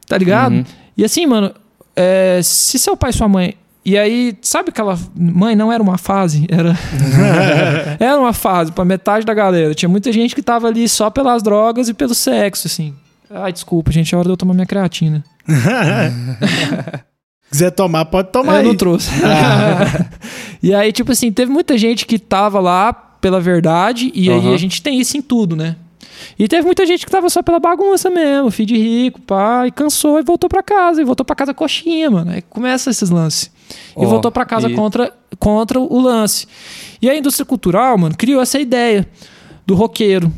tá 0.07 0.17
ligado? 0.17 0.53
Uhum. 0.53 0.65
E 0.95 1.03
assim, 1.03 1.25
mano, 1.25 1.53
é, 1.93 2.39
se 2.41 2.79
seu 2.79 2.95
pai 2.95 3.09
e 3.09 3.13
sua 3.13 3.27
mãe. 3.27 3.55
E 3.83 3.97
aí, 3.97 4.37
sabe 4.41 4.69
aquela. 4.69 4.97
Mãe, 5.13 5.53
não 5.53 5.71
era 5.71 5.83
uma 5.83 5.97
fase, 5.97 6.47
era. 6.49 6.73
era 7.99 8.17
uma 8.17 8.33
fase 8.33 8.71
para 8.71 8.85
metade 8.85 9.25
da 9.25 9.33
galera. 9.33 9.75
Tinha 9.75 9.89
muita 9.89 10.13
gente 10.13 10.33
que 10.33 10.41
tava 10.41 10.67
ali 10.67 10.87
só 10.87 11.09
pelas 11.09 11.43
drogas 11.43 11.89
e 11.89 11.93
pelo 11.93 12.15
sexo, 12.15 12.67
assim. 12.67 12.93
Ai, 13.29 13.51
desculpa, 13.51 13.91
gente, 13.91 14.15
é 14.15 14.17
hora 14.17 14.27
de 14.27 14.31
eu 14.31 14.37
tomar 14.37 14.53
minha 14.53 14.65
creatina. 14.65 15.21
quiser 17.49 17.71
tomar, 17.71 18.05
pode 18.05 18.29
tomar. 18.31 18.53
Eu 18.53 18.59
aí. 18.59 18.65
não 18.65 18.75
trouxe. 18.75 19.09
Ah. 19.23 20.05
e 20.61 20.73
aí, 20.73 20.91
tipo 20.91 21.11
assim, 21.11 21.31
teve 21.31 21.51
muita 21.51 21.77
gente 21.77 22.05
que 22.05 22.19
tava 22.19 22.59
lá 22.59 22.93
pela 22.93 23.39
verdade, 23.39 24.11
e 24.13 24.29
uhum. 24.29 24.39
aí 24.39 24.53
a 24.53 24.57
gente 24.57 24.81
tem 24.81 24.99
isso 24.99 25.17
em 25.17 25.21
tudo, 25.21 25.55
né? 25.55 25.75
E 26.37 26.47
teve 26.47 26.65
muita 26.65 26.85
gente 26.85 27.05
que 27.05 27.11
tava 27.11 27.29
só 27.29 27.41
pela 27.41 27.59
bagunça 27.59 28.09
mesmo, 28.09 28.51
filho 28.51 28.67
de 28.67 28.77
rico, 28.77 29.21
pai, 29.21 29.71
cansou 29.71 30.19
e 30.19 30.23
voltou 30.23 30.49
para 30.49 30.63
casa, 30.63 31.01
e 31.01 31.05
voltou 31.05 31.25
para 31.25 31.35
casa 31.35 31.53
coxinha, 31.53 32.09
mano. 32.09 32.31
Aí 32.31 32.41
começa 32.41 32.89
esses 32.89 33.09
lances. 33.09 33.51
E 33.69 34.05
oh, 34.05 34.07
voltou 34.07 34.31
para 34.31 34.45
casa 34.45 34.69
e... 34.69 34.75
contra, 34.75 35.13
contra 35.39 35.79
o 35.79 35.99
lance. 35.99 36.47
E 37.01 37.09
a 37.09 37.15
indústria 37.15 37.45
cultural, 37.45 37.97
mano, 37.97 38.15
criou 38.15 38.41
essa 38.41 38.59
ideia 38.59 39.07
do 39.65 39.75
roqueiro. 39.75 40.31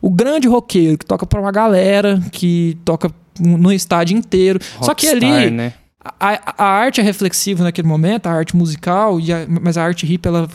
O 0.00 0.10
grande 0.10 0.46
roqueiro 0.48 0.98
que 0.98 1.06
toca 1.06 1.26
para 1.26 1.40
uma 1.40 1.52
galera, 1.52 2.22
que 2.32 2.78
toca 2.84 3.10
no 3.38 3.72
estádio 3.72 4.16
inteiro. 4.16 4.58
Rockstar, 4.58 4.84
Só 4.84 4.94
que 4.94 5.08
ali, 5.08 5.50
né? 5.50 5.72
A, 6.04 6.64
a 6.64 6.64
arte 6.64 7.00
é 7.00 7.04
reflexiva 7.04 7.64
naquele 7.64 7.88
momento, 7.88 8.26
a 8.26 8.32
arte 8.32 8.56
musical, 8.56 9.18
e 9.18 9.32
a, 9.32 9.46
mas 9.48 9.76
a 9.76 9.84
arte 9.84 10.10
hip 10.10 10.26
ela, 10.26 10.48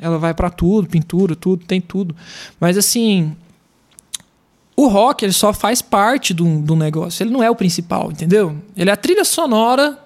ela 0.00 0.18
vai 0.18 0.32
para 0.32 0.50
tudo, 0.50 0.88
pintura, 0.88 1.36
tudo, 1.36 1.64
tem 1.64 1.80
tudo. 1.80 2.16
Mas 2.58 2.78
assim, 2.78 3.36
o 4.74 4.88
rock 4.88 5.24
ele 5.24 5.32
só 5.32 5.52
faz 5.52 5.82
parte 5.82 6.32
do, 6.32 6.60
do 6.60 6.74
negócio, 6.74 7.22
ele 7.22 7.30
não 7.30 7.42
é 7.42 7.50
o 7.50 7.56
principal, 7.56 8.10
entendeu? 8.10 8.56
Ele 8.76 8.90
é 8.90 8.92
a 8.92 8.96
trilha 8.96 9.24
sonora 9.24 9.98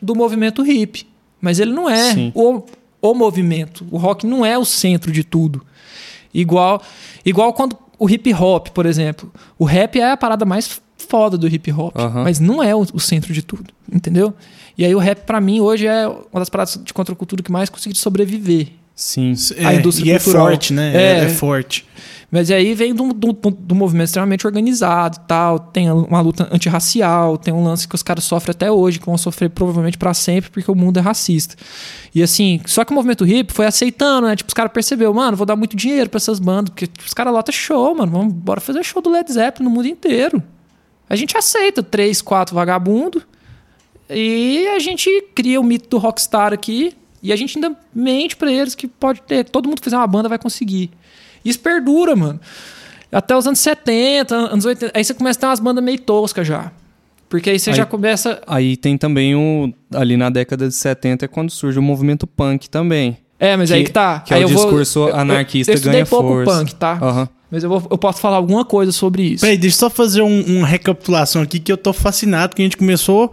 do 0.00 0.14
movimento 0.14 0.66
hip. 0.66 1.06
mas 1.40 1.60
ele 1.60 1.72
não 1.72 1.88
é 1.88 2.32
o, 2.34 2.64
o 3.00 3.14
movimento. 3.14 3.86
O 3.90 3.98
rock 3.98 4.26
não 4.26 4.44
é 4.44 4.58
o 4.58 4.64
centro 4.64 5.12
de 5.12 5.22
tudo. 5.22 5.64
Igual, 6.34 6.82
igual 7.24 7.52
quando 7.52 7.76
o 7.98 8.10
hip 8.10 8.32
hop, 8.34 8.68
por 8.70 8.84
exemplo. 8.86 9.32
O 9.58 9.64
rap 9.64 10.00
é 10.00 10.10
a 10.10 10.16
parada 10.16 10.44
mais 10.44 10.80
foda 11.12 11.36
do 11.36 11.46
hip 11.46 11.70
hop, 11.70 11.94
mas 12.24 12.40
não 12.40 12.62
é 12.62 12.74
o, 12.74 12.86
o, 12.94 12.98
centro 12.98 13.34
de 13.34 13.42
tudo, 13.42 13.66
entendeu? 13.92 14.32
E 14.78 14.82
aí 14.82 14.94
o 14.94 14.98
rap 14.98 15.26
para 15.26 15.42
mim 15.42 15.60
hoje 15.60 15.86
é 15.86 16.08
uma 16.08 16.40
das 16.40 16.48
paradas 16.48 16.80
de 16.82 16.94
contracultura 16.94 17.42
que 17.42 17.52
mais 17.52 17.68
consegui 17.68 17.98
sobreviver. 17.98 18.68
Sim. 18.94 19.34
É, 19.56 19.66
a 19.66 19.74
indústria 19.74 20.10
e 20.10 20.14
é 20.14 20.18
cultural. 20.18 20.48
é 20.48 20.50
forte, 20.52 20.72
né? 20.72 20.96
É, 20.96 21.18
é, 21.18 21.24
é 21.24 21.28
forte. 21.28 21.84
Mas 22.30 22.50
aí 22.50 22.74
vem 22.74 22.94
do, 22.94 23.12
do, 23.12 23.32
do, 23.34 23.74
movimento 23.74 24.06
extremamente 24.06 24.46
organizado 24.46 25.18
tal. 25.28 25.58
Tem 25.58 25.90
uma 25.92 26.22
luta 26.22 26.48
antirracial, 26.50 27.36
tem 27.36 27.52
um 27.52 27.62
lance 27.62 27.86
que 27.86 27.94
os 27.94 28.02
caras 28.02 28.24
sofrem 28.24 28.52
até 28.52 28.70
hoje, 28.70 28.98
que 28.98 29.04
vão 29.04 29.18
sofrer 29.18 29.50
provavelmente 29.50 29.98
para 29.98 30.14
sempre, 30.14 30.48
porque 30.50 30.70
o 30.70 30.74
mundo 30.74 30.98
é 30.98 31.02
racista. 31.02 31.54
E 32.14 32.22
assim, 32.22 32.58
só 32.64 32.86
que 32.86 32.92
o 32.92 32.94
movimento 32.94 33.26
hip 33.26 33.52
foi 33.52 33.66
aceitando, 33.66 34.28
né? 34.28 34.34
Tipo, 34.34 34.48
os 34.48 34.54
caras 34.54 34.72
perceberam, 34.72 35.12
mano, 35.12 35.36
vou 35.36 35.44
dar 35.44 35.56
muito 35.56 35.76
dinheiro 35.76 36.08
para 36.08 36.16
essas 36.16 36.38
bandas, 36.38 36.70
porque 36.70 36.86
tipo, 36.86 37.04
os 37.04 37.12
caras 37.12 37.34
lotam 37.34 37.52
show, 37.52 37.94
mano. 37.94 38.10
Vamos 38.10 38.32
bora 38.32 38.62
fazer 38.62 38.82
show 38.82 39.02
do 39.02 39.10
Led 39.10 39.30
Zeppelin 39.30 39.68
no 39.68 39.70
mundo 39.70 39.88
inteiro. 39.88 40.42
A 41.12 41.16
gente 41.16 41.36
aceita 41.36 41.82
três, 41.82 42.22
quatro 42.22 42.54
vagabundo 42.54 43.22
e 44.08 44.66
a 44.68 44.78
gente 44.78 45.10
cria 45.34 45.60
o 45.60 45.62
mito 45.62 45.86
do 45.90 45.98
rockstar 45.98 46.54
aqui 46.54 46.94
e 47.22 47.30
a 47.30 47.36
gente 47.36 47.58
ainda 47.58 47.76
mente 47.94 48.34
para 48.34 48.50
eles 48.50 48.74
que 48.74 48.88
pode 48.88 49.20
ter, 49.20 49.44
todo 49.44 49.66
mundo 49.66 49.76
que 49.76 49.84
fizer 49.84 49.98
uma 49.98 50.06
banda 50.06 50.26
vai 50.26 50.38
conseguir. 50.38 50.90
Isso 51.44 51.60
perdura, 51.60 52.16
mano. 52.16 52.40
Até 53.12 53.36
os 53.36 53.46
anos 53.46 53.58
70, 53.58 54.34
anos 54.34 54.64
80. 54.64 54.98
Aí 54.98 55.04
você 55.04 55.12
começa 55.12 55.38
a 55.38 55.40
ter 55.40 55.46
umas 55.48 55.60
bandas 55.60 55.84
meio 55.84 56.00
toscas 56.00 56.46
já. 56.46 56.72
Porque 57.28 57.50
aí 57.50 57.58
você 57.58 57.68
aí, 57.68 57.76
já 57.76 57.84
começa. 57.84 58.40
Aí 58.46 58.74
tem 58.74 58.96
também 58.96 59.34
o. 59.34 59.70
Ali 59.94 60.16
na 60.16 60.30
década 60.30 60.66
de 60.66 60.74
70 60.74 61.26
é 61.26 61.28
quando 61.28 61.50
surge 61.50 61.78
o 61.78 61.82
movimento 61.82 62.26
punk 62.26 62.70
também. 62.70 63.18
É, 63.38 63.54
mas 63.54 63.68
que, 63.68 63.76
aí 63.76 63.84
que 63.84 63.92
tá. 63.92 64.20
Que 64.20 64.32
aí 64.32 64.40
é 64.40 64.46
o 64.46 64.48
discurso 64.48 65.00
vou, 65.00 65.14
anarquista 65.14 65.72
eu, 65.72 65.76
eu 65.76 65.82
ganha 65.82 66.06
pouco 66.06 66.28
força. 66.28 66.58
punk, 66.58 66.74
tá? 66.74 66.98
Uhum. 67.02 67.28
Mas 67.52 67.62
eu, 67.62 67.68
vou, 67.68 67.86
eu 67.90 67.98
posso 67.98 68.18
falar 68.18 68.38
alguma 68.38 68.64
coisa 68.64 68.90
sobre 68.90 69.24
isso. 69.24 69.42
Peraí, 69.42 69.58
deixa 69.58 69.76
eu 69.76 69.80
só 69.80 69.90
fazer 69.90 70.22
um, 70.22 70.40
uma 70.56 70.66
recapitulação 70.66 71.42
aqui 71.42 71.60
que 71.60 71.70
eu 71.70 71.76
tô 71.76 71.92
fascinado, 71.92 72.56
que 72.56 72.62
a 72.62 72.64
gente 72.64 72.78
começou 72.78 73.30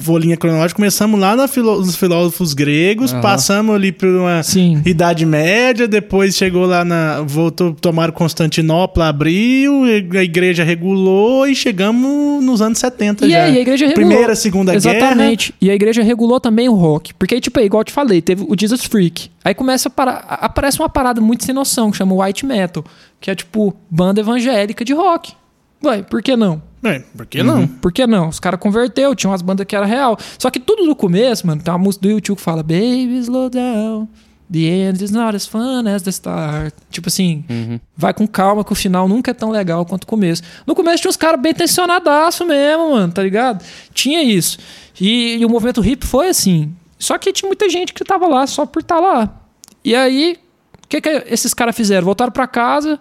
for 0.00 0.20
linha 0.20 0.36
cronológica, 0.36 0.76
começamos 0.76 1.18
lá 1.18 1.34
na 1.34 1.46
nos 1.46 1.96
filósofos 1.96 2.54
gregos, 2.54 3.12
uhum. 3.12 3.20
passamos 3.20 3.74
ali 3.74 3.90
por 3.92 4.08
uma 4.08 4.42
Sim. 4.42 4.80
Idade 4.84 5.26
Média, 5.26 5.88
depois 5.88 6.36
chegou 6.36 6.66
lá 6.66 6.84
na. 6.84 7.22
voltou, 7.22 7.72
tomaram 7.72 8.12
Constantinopla, 8.12 9.08
abriu, 9.08 9.84
a 9.84 10.22
igreja 10.22 10.62
regulou 10.64 11.46
e 11.46 11.54
chegamos 11.54 12.44
nos 12.44 12.60
anos 12.62 12.78
70 12.78 13.26
e 13.26 13.30
já. 13.30 13.44
Aí, 13.44 13.58
a 13.58 13.60
igreja 13.60 13.86
regulou. 13.86 14.08
Primeira, 14.08 14.34
Segunda 14.34 14.74
Exatamente. 14.74 15.00
Guerra. 15.00 15.12
Exatamente. 15.14 15.54
E 15.60 15.70
a 15.70 15.74
igreja 15.74 16.02
regulou 16.02 16.38
também 16.38 16.68
o 16.68 16.74
rock. 16.74 17.14
Porque 17.14 17.40
tipo, 17.40 17.58
igual 17.60 17.80
eu 17.80 17.84
te 17.84 17.92
falei, 17.92 18.20
teve 18.20 18.44
o 18.48 18.54
Jesus 18.58 18.84
Freak. 18.84 19.30
Aí 19.44 19.54
começa 19.54 19.88
a 19.88 19.90
parar, 19.90 20.24
aparece 20.28 20.78
uma 20.78 20.88
parada 20.88 21.20
muito 21.20 21.44
sem 21.44 21.54
noção, 21.54 21.90
que 21.90 21.96
chama 21.96 22.14
White 22.14 22.46
Metal, 22.46 22.84
que 23.24 23.30
é 23.30 23.34
tipo 23.34 23.74
banda 23.90 24.20
evangélica 24.20 24.84
de 24.84 24.92
rock. 24.92 25.32
Vai, 25.80 26.02
por 26.02 26.22
que 26.22 26.36
não? 26.36 26.60
É, 26.82 26.98
por 27.16 27.24
que 27.24 27.42
não? 27.42 27.60
Uhum. 27.60 27.66
Por 27.66 27.90
que 27.90 28.06
não? 28.06 28.28
Os 28.28 28.38
caras 28.38 28.60
converteu, 28.60 29.14
tinha 29.14 29.30
umas 29.30 29.40
bandas 29.40 29.64
que 29.66 29.74
era 29.74 29.86
real. 29.86 30.18
Só 30.38 30.50
que 30.50 30.60
tudo 30.60 30.84
no 30.84 30.94
começo, 30.94 31.46
mano, 31.46 31.62
tem 31.62 31.72
uma 31.72 31.78
música 31.78 32.02
do 32.02 32.10
YouTube 32.10 32.36
que 32.36 32.42
fala 32.42 32.62
Baby, 32.62 33.16
slow 33.20 33.48
down. 33.48 34.06
The 34.52 34.58
end 34.58 35.02
is 35.02 35.10
not 35.10 35.34
as 35.34 35.46
fun 35.46 35.88
as 35.88 36.02
the 36.02 36.10
start. 36.10 36.74
Tipo 36.90 37.08
assim, 37.08 37.46
uhum. 37.48 37.80
vai 37.96 38.12
com 38.12 38.28
calma 38.28 38.62
que 38.62 38.72
o 38.72 38.74
final 38.74 39.08
nunca 39.08 39.30
é 39.30 39.34
tão 39.34 39.50
legal 39.50 39.86
quanto 39.86 40.04
o 40.04 40.06
começo. 40.06 40.42
No 40.66 40.74
começo 40.74 41.00
tinha 41.00 41.08
uns 41.08 41.16
caras 41.16 41.40
bem 41.40 41.54
tensionadaço 41.54 42.44
mesmo, 42.44 42.90
mano, 42.90 43.10
tá 43.10 43.22
ligado? 43.22 43.64
Tinha 43.94 44.22
isso. 44.22 44.58
E, 45.00 45.38
e, 45.38 45.46
o 45.46 45.48
movimento 45.48 45.82
hip 45.82 46.04
foi 46.04 46.28
assim. 46.28 46.74
Só 46.98 47.16
que 47.16 47.32
tinha 47.32 47.48
muita 47.48 47.70
gente 47.70 47.94
que 47.94 48.04
tava 48.04 48.26
lá 48.26 48.46
só 48.46 48.66
por 48.66 48.82
estar 48.82 48.96
tá 48.96 49.00
lá. 49.00 49.40
E 49.82 49.94
aí, 49.94 50.36
o 50.84 50.88
que, 50.88 51.00
que 51.00 51.08
esses 51.26 51.52
caras 51.54 51.74
fizeram? 51.74 52.04
Voltaram 52.04 52.32
para 52.32 52.46
casa. 52.46 53.00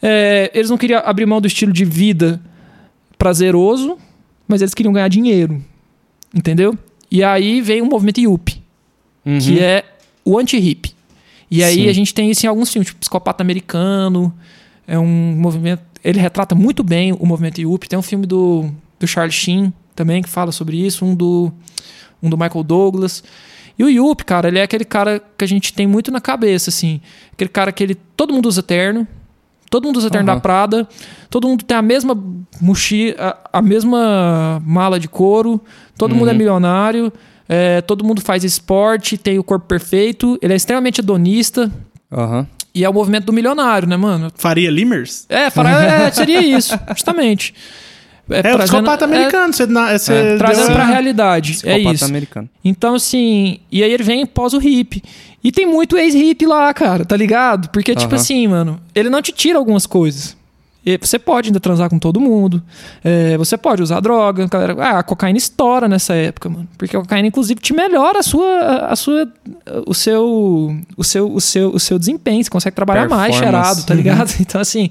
É, 0.00 0.50
eles 0.54 0.70
não 0.70 0.78
queriam 0.78 1.02
abrir 1.04 1.26
mão 1.26 1.40
do 1.40 1.46
estilo 1.46 1.72
de 1.72 1.84
vida 1.84 2.40
prazeroso, 3.18 3.98
mas 4.46 4.62
eles 4.62 4.74
queriam 4.74 4.92
ganhar 4.92 5.08
dinheiro. 5.08 5.62
Entendeu? 6.34 6.76
E 7.10 7.22
aí 7.24 7.60
vem 7.60 7.82
o 7.82 7.86
movimento 7.86 8.20
Yuppie, 8.20 8.62
uhum. 9.24 9.38
que 9.38 9.58
é 9.58 9.84
o 10.24 10.38
anti-hip. 10.38 10.94
E 11.50 11.64
aí 11.64 11.82
Sim. 11.82 11.88
a 11.88 11.92
gente 11.92 12.12
tem 12.12 12.30
isso 12.30 12.44
em 12.44 12.48
alguns 12.48 12.70
filmes, 12.70 12.88
tipo 12.88 13.00
Psicopata 13.00 13.42
Americano. 13.42 14.32
É 14.86 14.98
um 14.98 15.34
movimento. 15.36 15.82
Ele 16.04 16.20
retrata 16.20 16.54
muito 16.54 16.84
bem 16.84 17.12
o 17.12 17.26
movimento 17.26 17.60
Yuppie. 17.60 17.88
Tem 17.88 17.98
um 17.98 18.02
filme 18.02 18.26
do, 18.26 18.70
do 19.00 19.06
Charles 19.06 19.34
Sheen 19.34 19.72
também 19.94 20.22
que 20.22 20.28
fala 20.28 20.52
sobre 20.52 20.76
isso, 20.76 21.04
um 21.04 21.14
do, 21.14 21.50
um 22.22 22.30
do 22.30 22.36
Michael 22.36 22.62
Douglas. 22.62 23.24
E 23.78 23.84
o 23.84 23.88
Yuppie, 23.88 24.24
cara, 24.24 24.48
ele 24.48 24.58
é 24.58 24.62
aquele 24.62 24.84
cara 24.84 25.22
que 25.36 25.44
a 25.44 25.48
gente 25.48 25.72
tem 25.72 25.86
muito 25.86 26.10
na 26.10 26.20
cabeça, 26.20 26.70
assim. 26.70 27.00
Aquele 27.32 27.50
cara 27.50 27.70
que 27.70 27.82
ele. 27.82 27.94
Todo 28.16 28.34
mundo 28.34 28.46
usa 28.46 28.62
terno, 28.62 29.06
Todo 29.70 29.84
mundo 29.84 29.98
usa 29.98 30.10
terno 30.10 30.28
uhum. 30.28 30.34
da 30.34 30.40
Prada, 30.40 30.88
todo 31.28 31.46
mundo 31.46 31.62
tem 31.62 31.76
a 31.76 31.82
mesma 31.82 32.16
mochila, 32.60 33.14
a, 33.52 33.58
a 33.58 33.62
mesma 33.62 34.62
mala 34.64 34.98
de 34.98 35.08
couro, 35.08 35.60
todo 35.96 36.12
uhum. 36.12 36.18
mundo 36.18 36.28
é 36.28 36.32
uhum. 36.32 36.38
milionário, 36.38 37.12
é, 37.48 37.80
todo 37.82 38.04
mundo 38.04 38.20
faz 38.20 38.44
esporte, 38.44 39.18
tem 39.18 39.38
o 39.38 39.44
corpo 39.44 39.66
perfeito, 39.66 40.38
ele 40.40 40.52
é 40.52 40.56
extremamente 40.56 41.00
hedonista. 41.00 41.70
Uhum. 42.10 42.46
E 42.74 42.84
é 42.84 42.88
o 42.88 42.94
movimento 42.94 43.26
do 43.26 43.32
milionário, 43.32 43.88
né, 43.88 43.96
mano? 43.96 44.30
Faria 44.34 44.70
Limers? 44.70 45.26
É, 45.28 45.50
faria, 45.50 45.72
é, 45.72 46.10
seria 46.12 46.40
isso, 46.40 46.78
justamente. 46.94 47.54
É, 48.30 48.50
é 48.50 48.54
o 48.54 48.58
psicopata 48.58 49.04
americano. 49.04 49.52
Você, 49.52 49.66
você 49.66 50.12
é, 50.12 50.36
trazendo 50.36 50.72
pra 50.72 50.84
realidade. 50.84 51.58
é 51.64 51.78
isso. 51.78 52.04
americano. 52.04 52.48
Então, 52.64 52.94
assim... 52.94 53.58
E 53.70 53.82
aí 53.82 53.92
ele 53.92 54.02
vem 54.02 54.24
pós 54.24 54.52
o 54.54 54.62
hip. 54.62 55.02
E 55.42 55.52
tem 55.52 55.66
muito 55.66 55.96
ex-hip 55.96 56.44
lá, 56.46 56.72
cara, 56.72 57.04
tá 57.04 57.16
ligado? 57.16 57.68
Porque, 57.70 57.94
tipo 57.94 58.14
assim, 58.14 58.46
mano... 58.46 58.80
Ele 58.94 59.10
não 59.10 59.22
te 59.22 59.32
tira 59.32 59.58
algumas 59.58 59.86
coisas. 59.86 60.37
Você 60.96 61.18
pode 61.18 61.48
ainda 61.48 61.60
transar 61.60 61.90
com 61.90 61.98
todo 61.98 62.20
mundo. 62.20 62.62
É, 63.04 63.36
você 63.36 63.58
pode 63.58 63.82
usar 63.82 64.00
droga. 64.00 64.46
Galera, 64.46 64.74
ah, 64.78 64.98
a 65.00 65.02
cocaína 65.02 65.36
estoura 65.36 65.88
nessa 65.88 66.14
época, 66.14 66.48
mano. 66.48 66.68
Porque 66.78 66.96
a 66.96 67.00
cocaína, 67.00 67.28
inclusive, 67.28 67.60
te 67.60 67.74
melhora 67.74 68.20
a 68.20 68.22
sua, 68.22 68.86
a 68.88 68.96
sua, 68.96 69.28
o 69.86 69.92
seu, 69.92 70.74
o 70.96 71.04
seu, 71.04 71.34
o 71.34 71.40
seu, 71.40 71.74
o 71.74 71.80
seu 71.80 71.98
desempenho. 71.98 72.42
Você 72.42 72.50
consegue 72.50 72.76
trabalhar 72.76 73.08
mais 73.08 73.34
cheirado, 73.34 73.84
tá 73.84 73.94
ligado? 73.94 74.30
Uhum. 74.30 74.38
Então, 74.48 74.60
assim. 74.60 74.88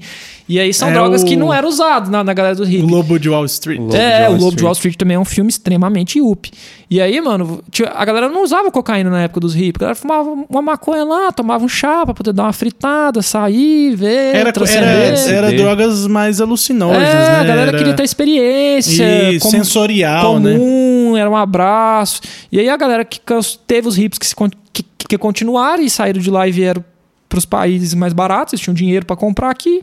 E 0.48 0.58
aí 0.58 0.72
são 0.72 0.88
é 0.88 0.92
drogas 0.92 1.22
o... 1.22 1.26
que 1.26 1.36
não 1.36 1.52
eram 1.52 1.68
usadas 1.68 2.08
na, 2.08 2.24
na 2.24 2.32
galera 2.32 2.54
do 2.54 2.64
hip. 2.64 2.82
O 2.82 2.86
Lobo 2.86 3.18
de 3.18 3.28
Wall 3.28 3.44
Street. 3.44 3.80
O 3.80 3.94
é, 3.94 4.28
o 4.30 4.36
Lobo 4.36 4.56
de 4.56 4.64
Wall 4.64 4.72
Street 4.72 4.96
também 4.96 5.16
é 5.16 5.20
um 5.20 5.24
filme 5.24 5.50
extremamente 5.50 6.20
up. 6.20 6.50
E 6.90 7.02
aí, 7.02 7.20
mano, 7.20 7.62
a 7.94 8.04
galera 8.04 8.30
não 8.30 8.42
usava 8.42 8.70
cocaína 8.70 9.10
na 9.10 9.22
época 9.24 9.40
dos 9.40 9.54
hip. 9.54 9.76
A 9.76 9.80
galera 9.80 9.94
fumava 9.94 10.30
uma 10.48 10.62
maconha 10.62 11.04
lá, 11.04 11.30
tomava 11.30 11.62
um 11.62 11.68
chá 11.68 12.04
pra 12.06 12.14
poder 12.14 12.32
dar 12.32 12.44
uma 12.44 12.52
fritada, 12.54 13.20
sair, 13.20 13.94
ver, 13.94 14.34
era, 14.36 14.50
era, 14.50 15.30
era 15.30 15.52
drogas 15.52 15.87
mais 16.06 16.40
alucinosas, 16.40 17.02
é, 17.02 17.14
né? 17.14 17.40
a 17.40 17.44
galera 17.44 17.68
era... 17.68 17.78
queria 17.78 17.94
ter 17.94 18.02
experiência. 18.02 19.32
E 19.32 19.40
com, 19.40 19.50
sensorial, 19.50 20.34
comum, 20.34 21.12
né? 21.14 21.20
era 21.20 21.30
um 21.30 21.36
abraço. 21.36 22.20
E 22.50 22.58
aí 22.58 22.68
a 22.68 22.76
galera 22.76 23.04
que 23.04 23.20
teve 23.66 23.88
os 23.88 23.98
hips 23.98 24.18
que, 24.18 24.26
se, 24.26 24.34
que, 24.72 24.82
que 24.82 25.18
continuaram 25.18 25.82
e 25.82 25.90
saíram 25.90 26.20
de 26.20 26.30
lá 26.30 26.46
e 26.46 26.52
vieram 26.52 26.84
para 27.28 27.38
os 27.38 27.44
países 27.44 27.94
mais 27.94 28.12
baratos, 28.12 28.54
eles 28.54 28.62
tinham 28.62 28.74
dinheiro 28.74 29.04
para 29.04 29.16
comprar 29.16 29.50
aqui 29.50 29.82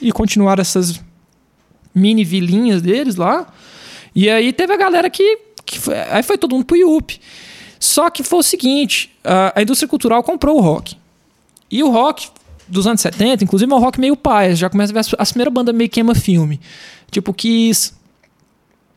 e 0.00 0.12
continuaram 0.12 0.60
essas 0.60 1.00
mini 1.94 2.24
vilinhas 2.24 2.82
deles 2.82 3.16
lá. 3.16 3.46
E 4.14 4.28
aí 4.28 4.52
teve 4.52 4.72
a 4.72 4.76
galera 4.76 5.08
que. 5.08 5.38
que 5.64 5.78
foi, 5.78 5.98
aí 5.98 6.22
foi 6.22 6.38
todo 6.38 6.54
mundo 6.54 6.64
pro 6.64 6.76
IUP. 6.76 7.20
Só 7.78 8.10
que 8.10 8.22
foi 8.22 8.38
o 8.38 8.42
seguinte: 8.42 9.10
a, 9.24 9.58
a, 9.58 9.62
indústria 9.62 9.88
cultural 9.88 10.22
comprou 10.22 10.58
o 10.58 10.60
rock. 10.60 10.96
E 11.70 11.82
o 11.82 11.90
rock 11.90 12.28
dos 12.68 12.86
anos 12.86 13.00
70, 13.00 13.44
inclusive, 13.44 13.70
é 13.70 13.74
um 13.74 13.78
rock 13.78 14.00
meio 14.00 14.16
pai. 14.16 14.54
Já 14.54 14.68
começa 14.68 14.92
a 14.92 14.94
ver 14.94 15.00
as, 15.00 15.14
as 15.18 15.32
primeiras 15.32 15.52
bandas 15.52 15.74
meio 15.74 15.90
queima 15.90 16.14
filme. 16.14 16.60
Tipo, 17.10 17.32
Kiss. 17.32 17.94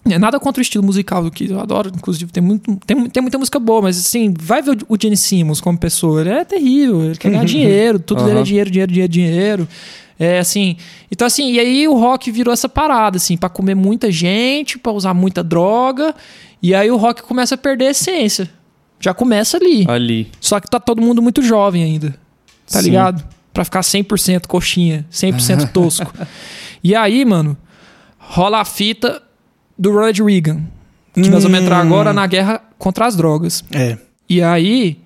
É 0.10 0.18
nada 0.18 0.40
contra 0.40 0.60
o 0.60 0.64
estilo 0.64 0.84
musical 0.84 1.24
do 1.24 1.30
Kiss, 1.30 1.52
eu 1.52 1.60
adoro. 1.60 1.92
Inclusive, 1.94 2.32
tem, 2.32 2.42
muito, 2.42 2.76
tem, 2.86 3.10
tem 3.10 3.22
muita 3.22 3.38
música 3.38 3.60
boa, 3.60 3.82
mas 3.84 4.00
assim, 4.00 4.34
vai 4.40 4.62
ver 4.62 4.72
o, 4.72 4.96
o 4.96 4.98
Gene 5.00 5.18
Simmons 5.18 5.62
como 5.62 5.78
pessoa. 5.78 6.22
Ele 6.22 6.30
é 6.30 6.46
terrível, 6.46 7.04
ele 7.04 7.18
quer 7.18 7.30
ganhar 7.30 7.44
dinheiro, 7.46 8.00
tudo 8.00 8.22
uhum. 8.22 8.28
dele 8.28 8.40
é 8.40 8.44
dinheiro, 8.44 8.72
dinheiro, 8.72 8.92
dinheiro, 8.92 9.12
dinheiro. 9.12 9.68
É 10.18 10.40
assim. 10.40 10.76
Então, 11.12 11.26
assim, 11.26 11.54
e 11.54 11.60
aí 11.60 11.88
o 11.88 11.94
rock 11.94 12.30
virou 12.32 12.54
essa 12.54 12.68
parada, 12.68 13.18
assim, 13.18 13.38
para 13.38 13.50
comer 13.50 13.76
muita 13.76 14.12
gente, 14.12 14.78
para 14.78 14.92
usar 14.92 15.14
muita 15.14 15.44
droga. 15.44 16.14
E 16.62 16.76
aí 16.76 16.92
o 16.92 16.98
rock 16.98 17.24
começa 17.24 17.56
a 17.56 17.58
perder 17.58 17.88
a 17.88 17.92
essência. 17.92 18.50
Já 19.00 19.14
começa 19.14 19.58
ali. 19.58 19.86
Ali. 19.88 20.30
Só 20.42 20.60
que 20.60 20.70
tá 20.70 20.80
todo 20.80 21.02
mundo 21.02 21.22
muito 21.22 21.42
jovem 21.42 21.84
ainda. 21.84 22.10
Tá 22.70 22.80
Sim. 22.80 22.86
ligado? 22.86 23.24
Pra 23.60 23.66
ficar 23.66 23.82
100% 23.82 24.48
coxinha, 24.48 25.06
100% 25.12 25.68
tosco. 25.74 26.14
e 26.82 26.96
aí, 26.96 27.26
mano, 27.26 27.58
rola 28.18 28.62
a 28.62 28.64
fita 28.64 29.22
do 29.78 29.92
Ronald 29.92 30.24
Reagan. 30.24 30.62
Que 31.14 31.28
hum. 31.28 31.30
nós 31.30 31.44
vamos 31.44 31.60
entrar 31.60 31.82
agora 31.82 32.14
na 32.14 32.26
guerra 32.26 32.62
contra 32.78 33.06
as 33.06 33.18
drogas. 33.18 33.62
É. 33.74 33.98
E 34.30 34.42
aí, 34.42 34.98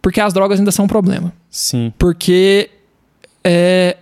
porque 0.00 0.20
as 0.20 0.32
drogas 0.32 0.60
ainda 0.60 0.70
são 0.70 0.84
um 0.84 0.88
problema. 0.88 1.32
Sim. 1.50 1.92
Porque 1.98 2.70
é, 3.42 3.96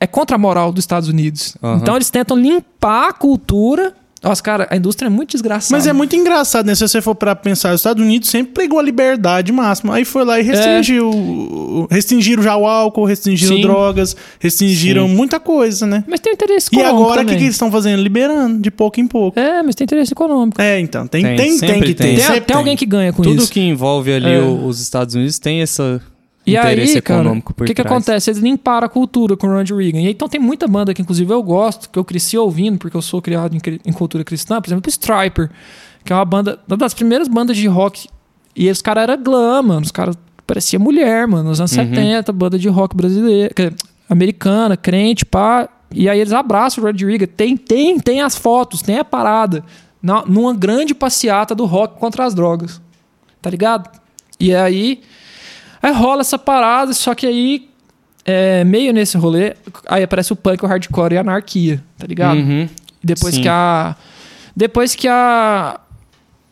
é 0.00 0.06
contra 0.06 0.36
a 0.36 0.38
moral 0.38 0.72
dos 0.72 0.82
Estados 0.82 1.10
Unidos. 1.10 1.58
Uhum. 1.60 1.76
Então 1.76 1.96
eles 1.96 2.08
tentam 2.08 2.38
limpar 2.38 3.10
a 3.10 3.12
cultura 3.12 3.94
Nossa, 4.24 4.42
cara, 4.42 4.66
a 4.70 4.76
indústria 4.76 5.06
é 5.06 5.10
muito 5.10 5.32
desgraçada. 5.32 5.76
Mas 5.76 5.86
é 5.86 5.92
muito 5.92 6.16
engraçado, 6.16 6.64
né? 6.64 6.74
Se 6.74 6.86
você 6.86 7.02
for 7.02 7.14
para 7.14 7.36
pensar, 7.36 7.74
os 7.74 7.80
Estados 7.80 8.02
Unidos 8.02 8.30
sempre 8.30 8.54
pegou 8.54 8.78
a 8.78 8.82
liberdade 8.82 9.52
máxima. 9.52 9.96
Aí 9.96 10.04
foi 10.04 10.24
lá 10.24 10.40
e 10.40 10.42
restringiu. 10.42 11.86
É. 11.90 11.94
Restringiram 11.94 12.42
já 12.42 12.56
o 12.56 12.66
álcool, 12.66 13.04
restringiram 13.04 13.56
Sim. 13.56 13.62
drogas, 13.62 14.16
restringiram 14.40 15.06
Sim. 15.06 15.14
muita 15.14 15.38
coisa, 15.38 15.86
né? 15.86 16.02
Mas 16.08 16.20
tem 16.20 16.32
interesse 16.32 16.68
econômico. 16.68 17.00
E 17.00 17.02
agora 17.02 17.22
o 17.22 17.26
que, 17.26 17.36
que, 17.36 17.42
eles 17.42 17.54
estão 17.54 17.70
fazendo? 17.70 18.02
Liberando, 18.02 18.60
de 18.60 18.70
pouco 18.70 18.98
em 18.98 19.06
pouco. 19.06 19.38
É, 19.38 19.62
mas 19.62 19.74
tem 19.74 19.84
interesse 19.84 20.12
econômico. 20.12 20.60
É, 20.60 20.80
então. 20.80 21.06
Tem, 21.06 21.22
tem, 21.22 21.36
tem, 21.36 21.58
tem 21.58 21.82
que 21.82 21.94
ter. 21.94 22.16
Tem, 22.16 22.40
tem, 22.40 22.56
alguém 22.56 22.76
que 22.76 22.86
ganha 22.86 23.12
com 23.12 23.22
Tudo 23.22 23.36
isso. 23.36 23.46
Tudo 23.46 23.52
que 23.52 23.60
envolve 23.60 24.10
ali 24.10 24.32
é. 24.32 24.40
os 24.40 24.80
Estados 24.80 25.14
Unidos 25.14 25.38
tem 25.38 25.60
essa 25.60 26.00
e 26.46 26.56
aí, 26.56 27.00
cara, 27.00 27.32
o 27.32 27.64
que, 27.64 27.74
que 27.74 27.80
acontece? 27.80 28.30
Eles 28.30 28.42
limparam 28.42 28.86
a 28.86 28.88
cultura 28.88 29.36
com 29.36 29.46
o 29.46 29.50
Ronald 29.50 29.74
Reagan. 29.74 30.00
E 30.00 30.06
aí, 30.06 30.12
então 30.12 30.28
tem 30.28 30.40
muita 30.40 30.68
banda 30.68 30.92
que, 30.92 31.00
inclusive, 31.00 31.32
eu 31.32 31.42
gosto, 31.42 31.88
que 31.88 31.98
eu 31.98 32.04
cresci 32.04 32.36
ouvindo, 32.36 32.78
porque 32.78 32.96
eu 32.96 33.00
sou 33.00 33.22
criado 33.22 33.56
em, 33.56 33.60
em 33.84 33.92
cultura 33.92 34.22
cristã. 34.22 34.60
Por 34.60 34.68
exemplo, 34.68 34.86
o 34.86 34.90
Striper, 34.90 35.50
que 36.04 36.12
é 36.12 36.16
uma 36.16 36.24
banda, 36.24 36.58
uma 36.68 36.76
das 36.76 36.92
primeiras 36.92 37.28
bandas 37.28 37.56
de 37.56 37.66
rock. 37.66 38.08
E 38.54 38.70
os 38.70 38.82
caras 38.82 39.04
eram 39.04 39.22
glam, 39.22 39.62
mano. 39.62 39.80
Os 39.80 39.90
caras 39.90 40.16
pareciam 40.46 40.82
mulher, 40.82 41.26
mano. 41.26 41.48
Nos 41.48 41.60
anos 41.60 41.74
uhum. 41.76 41.86
70, 41.86 42.30
banda 42.32 42.58
de 42.58 42.68
rock 42.68 42.94
brasileira, 42.94 43.74
americana, 44.08 44.76
crente, 44.76 45.24
pá. 45.24 45.68
E 45.90 46.08
aí 46.10 46.20
eles 46.20 46.32
abraçam 46.32 46.82
o 46.82 46.86
Ronald 46.86 47.06
Reagan. 47.06 47.26
Tem, 47.26 47.56
tem, 47.56 47.98
tem 47.98 48.20
as 48.20 48.36
fotos, 48.36 48.82
tem 48.82 48.98
a 48.98 49.04
parada. 49.04 49.64
Na, 50.02 50.26
numa 50.26 50.52
grande 50.52 50.94
passeata 50.94 51.54
do 51.54 51.64
rock 51.64 51.98
contra 51.98 52.26
as 52.26 52.34
drogas. 52.34 52.82
Tá 53.40 53.48
ligado? 53.48 53.88
E 54.38 54.54
aí 54.54 55.00
Aí 55.84 55.92
rola 55.92 56.22
essa 56.22 56.38
parada, 56.38 56.94
só 56.94 57.14
que 57.14 57.26
aí, 57.26 57.68
é, 58.24 58.64
meio 58.64 58.90
nesse 58.90 59.18
rolê, 59.18 59.54
aí 59.86 60.02
aparece 60.02 60.32
o 60.32 60.36
punk, 60.36 60.64
o 60.64 60.66
hardcore 60.66 61.12
e 61.12 61.18
a 61.18 61.20
anarquia, 61.20 61.84
tá 61.98 62.06
ligado? 62.06 62.38
Uhum. 62.38 62.66
Depois 63.02 63.34
Sim. 63.34 63.42
que 63.42 63.48
a. 63.50 63.94
Depois 64.56 64.94
que 64.94 65.06
a. 65.06 65.78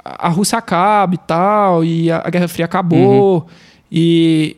A 0.05 0.29
Rússia 0.29 0.59
acaba 0.59 1.15
e 1.15 1.19
tal, 1.19 1.83
e 1.83 2.11
a, 2.11 2.21
a 2.27 2.29
Guerra 2.29 2.47
Fria 2.47 2.67
acabou, 2.67 3.39
uhum. 3.39 3.47
e 3.91 4.55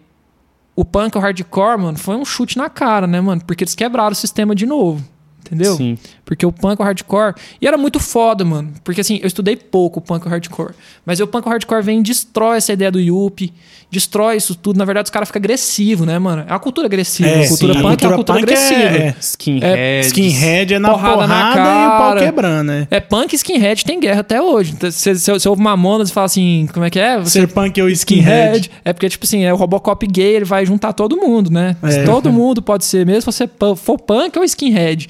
o 0.74 0.84
punk, 0.84 1.16
o 1.16 1.20
hardcore, 1.20 1.80
mano, 1.80 1.96
foi 1.96 2.16
um 2.16 2.24
chute 2.24 2.58
na 2.58 2.68
cara, 2.68 3.06
né, 3.06 3.20
mano? 3.20 3.42
Porque 3.46 3.62
eles 3.62 3.76
quebraram 3.76 4.10
o 4.10 4.16
sistema 4.16 4.56
de 4.56 4.66
novo. 4.66 5.04
Entendeu? 5.44 5.76
Sim. 5.76 5.98
Porque 6.24 6.46
o 6.46 6.50
punk, 6.50 6.80
o 6.80 6.84
hardcore. 6.84 7.34
E 7.60 7.66
era 7.66 7.76
muito 7.76 8.00
foda, 8.00 8.44
mano. 8.44 8.72
Porque 8.82 9.02
assim, 9.02 9.18
eu 9.20 9.26
estudei 9.26 9.56
pouco 9.56 9.98
o 9.98 10.02
punk 10.02 10.24
e 10.24 10.26
o 10.26 10.30
hardcore. 10.30 10.72
Mas 11.04 11.20
o 11.20 11.26
punk 11.26 11.44
e 11.44 11.48
o 11.48 11.50
hardcore 11.50 11.82
vem 11.82 12.00
e 12.00 12.02
destrói 12.02 12.56
essa 12.56 12.72
ideia 12.72 12.90
do 12.90 12.98
yuppie, 12.98 13.52
destrói 13.90 14.36
isso 14.36 14.54
tudo. 14.54 14.78
Na 14.78 14.84
verdade, 14.84 15.06
os 15.06 15.10
caras 15.10 15.28
ficam 15.28 15.40
agressivos, 15.40 16.06
né, 16.06 16.18
mano? 16.18 16.44
É 16.48 16.52
uma 16.52 16.58
cultura 16.58 16.86
agressiva. 16.86 17.28
É, 17.28 17.44
a 17.44 17.48
cultura 17.48 17.74
sim. 17.74 17.82
punk 17.82 17.86
a 17.86 17.88
cultura 17.90 18.06
é 18.06 18.08
uma 18.08 18.16
cultura 18.16 18.38
agressiva. 18.38 18.80
É, 18.80 19.06
é 19.06 19.14
skinhead. 19.20 19.78
É, 19.78 20.00
skinhead 20.00 20.74
é 20.74 20.78
na 20.78 20.90
porrada, 20.90 21.14
porrada 21.14 21.34
na 21.34 21.54
cara, 21.54 21.82
e 21.82 21.86
o 21.86 21.98
pau 21.98 22.16
quebrando, 22.16 22.66
né? 22.68 22.88
É 22.90 23.00
punk 23.00 23.32
e 23.32 23.36
skinhead 23.36 23.84
tem 23.84 24.00
guerra 24.00 24.20
até 24.20 24.40
hoje. 24.40 24.74
Você, 24.80 25.14
você, 25.14 25.48
ouve 25.48 25.62
Mamonas 25.62 26.08
e 26.08 26.12
fala 26.12 26.24
assim, 26.24 26.66
como 26.72 26.86
é 26.86 26.90
que 26.90 26.98
é? 26.98 27.18
Você, 27.18 27.40
Ser 27.40 27.48
punk 27.48 27.80
ou 27.82 27.88
skinhead. 27.90 28.56
skinhead. 28.56 28.70
É 28.84 28.92
porque, 28.92 29.08
tipo 29.08 29.24
assim, 29.24 29.44
é 29.44 29.52
o 29.52 29.56
Robocop 29.56 30.06
gay, 30.06 30.36
ele 30.36 30.44
vai 30.44 30.64
juntar 30.64 30.92
todo 30.92 31.16
mundo, 31.16 31.50
né? 31.50 31.76
É. 31.82 32.04
Todo 32.04 32.32
mundo 32.32 32.62
pode 32.62 32.84
ser, 32.84 33.04
mesmo 33.04 33.20
se 33.20 33.26
você 33.26 33.48
for 33.76 33.98
punk 33.98 34.38
ou 34.38 34.44
skinhead. 34.44 35.08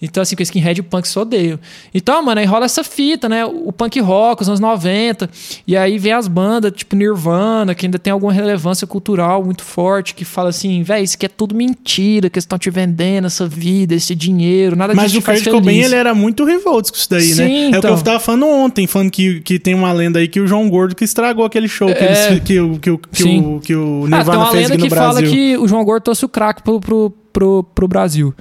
Então, 0.00 0.22
assim, 0.22 0.36
com 0.36 0.42
skinhead 0.42 0.80
e 0.80 0.82
punk 0.82 1.08
se 1.08 1.18
odeiam. 1.18 1.58
Então, 1.94 2.22
mano, 2.22 2.40
aí 2.40 2.46
rola 2.46 2.66
essa 2.66 2.84
fita, 2.84 3.28
né? 3.28 3.44
O 3.44 3.72
punk 3.72 4.00
rock, 4.00 4.42
os 4.42 4.48
anos 4.48 4.60
90. 4.60 5.28
E 5.66 5.76
aí 5.76 5.98
vem 5.98 6.12
as 6.12 6.28
bandas, 6.28 6.72
tipo 6.72 6.96
Nirvana, 6.96 7.74
que 7.74 7.86
ainda 7.86 7.98
tem 7.98 8.12
alguma 8.12 8.32
relevância 8.32 8.86
cultural 8.86 9.44
muito 9.44 9.62
forte, 9.62 10.14
que 10.14 10.24
fala 10.24 10.50
assim, 10.50 10.82
velho, 10.82 11.04
isso 11.04 11.16
aqui 11.16 11.26
é 11.26 11.28
tudo 11.28 11.54
mentira, 11.54 12.28
que 12.28 12.38
eles 12.38 12.44
estão 12.44 12.58
te 12.58 12.70
vendendo 12.70 13.26
essa 13.26 13.46
vida, 13.46 13.94
esse 13.94 14.14
dinheiro, 14.14 14.76
nada 14.76 14.94
Mas 14.94 15.12
disso. 15.12 15.24
Mas 15.26 15.40
o 15.40 15.44
Kurt 15.44 15.54
Cobain, 15.54 15.80
ele 15.80 15.94
era 15.94 16.14
muito 16.14 16.44
revolto 16.44 16.92
com 16.92 16.98
isso 16.98 17.10
daí, 17.10 17.28
né? 17.28 17.34
Sim, 17.34 17.42
né? 17.42 17.68
Então. 17.68 17.74
É 17.74 17.78
o 17.78 17.80
que 17.80 17.86
eu 17.86 17.92
então. 17.92 18.04
tava 18.04 18.20
falando 18.20 18.46
ontem, 18.46 18.86
falando 18.86 19.10
que, 19.10 19.40
que 19.40 19.58
tem 19.58 19.74
uma 19.74 19.92
lenda 19.92 20.18
aí 20.18 20.28
que 20.28 20.40
o 20.40 20.46
João 20.46 20.68
Gordo 20.68 20.94
que 20.94 21.04
estragou 21.04 21.44
aquele 21.44 21.68
show 21.68 21.88
que, 21.88 21.94
é... 21.94 22.04
eles, 22.04 22.40
que, 22.40 22.40
que, 22.40 22.78
que, 22.78 22.98
que, 23.12 23.24
o, 23.24 23.60
que 23.60 23.74
o 23.74 24.06
Nirvana 24.06 24.20
ah, 24.20 24.24
tem 24.24 24.36
uma 24.36 24.50
fez 24.50 24.62
lenda 24.62 24.74
aqui 24.74 24.82
no 24.82 24.88
que 24.88 24.94
Brasil. 24.94 25.14
fala 25.14 25.22
que 25.22 25.56
o 25.56 25.68
João 25.68 25.84
Gordo 25.84 26.04
trouxe 26.04 26.24
o 26.24 26.28
crack 26.28 26.62
pro, 26.62 26.80
pro, 26.80 27.12
pro, 27.32 27.64
pro 27.74 27.88
Brasil. 27.88 28.34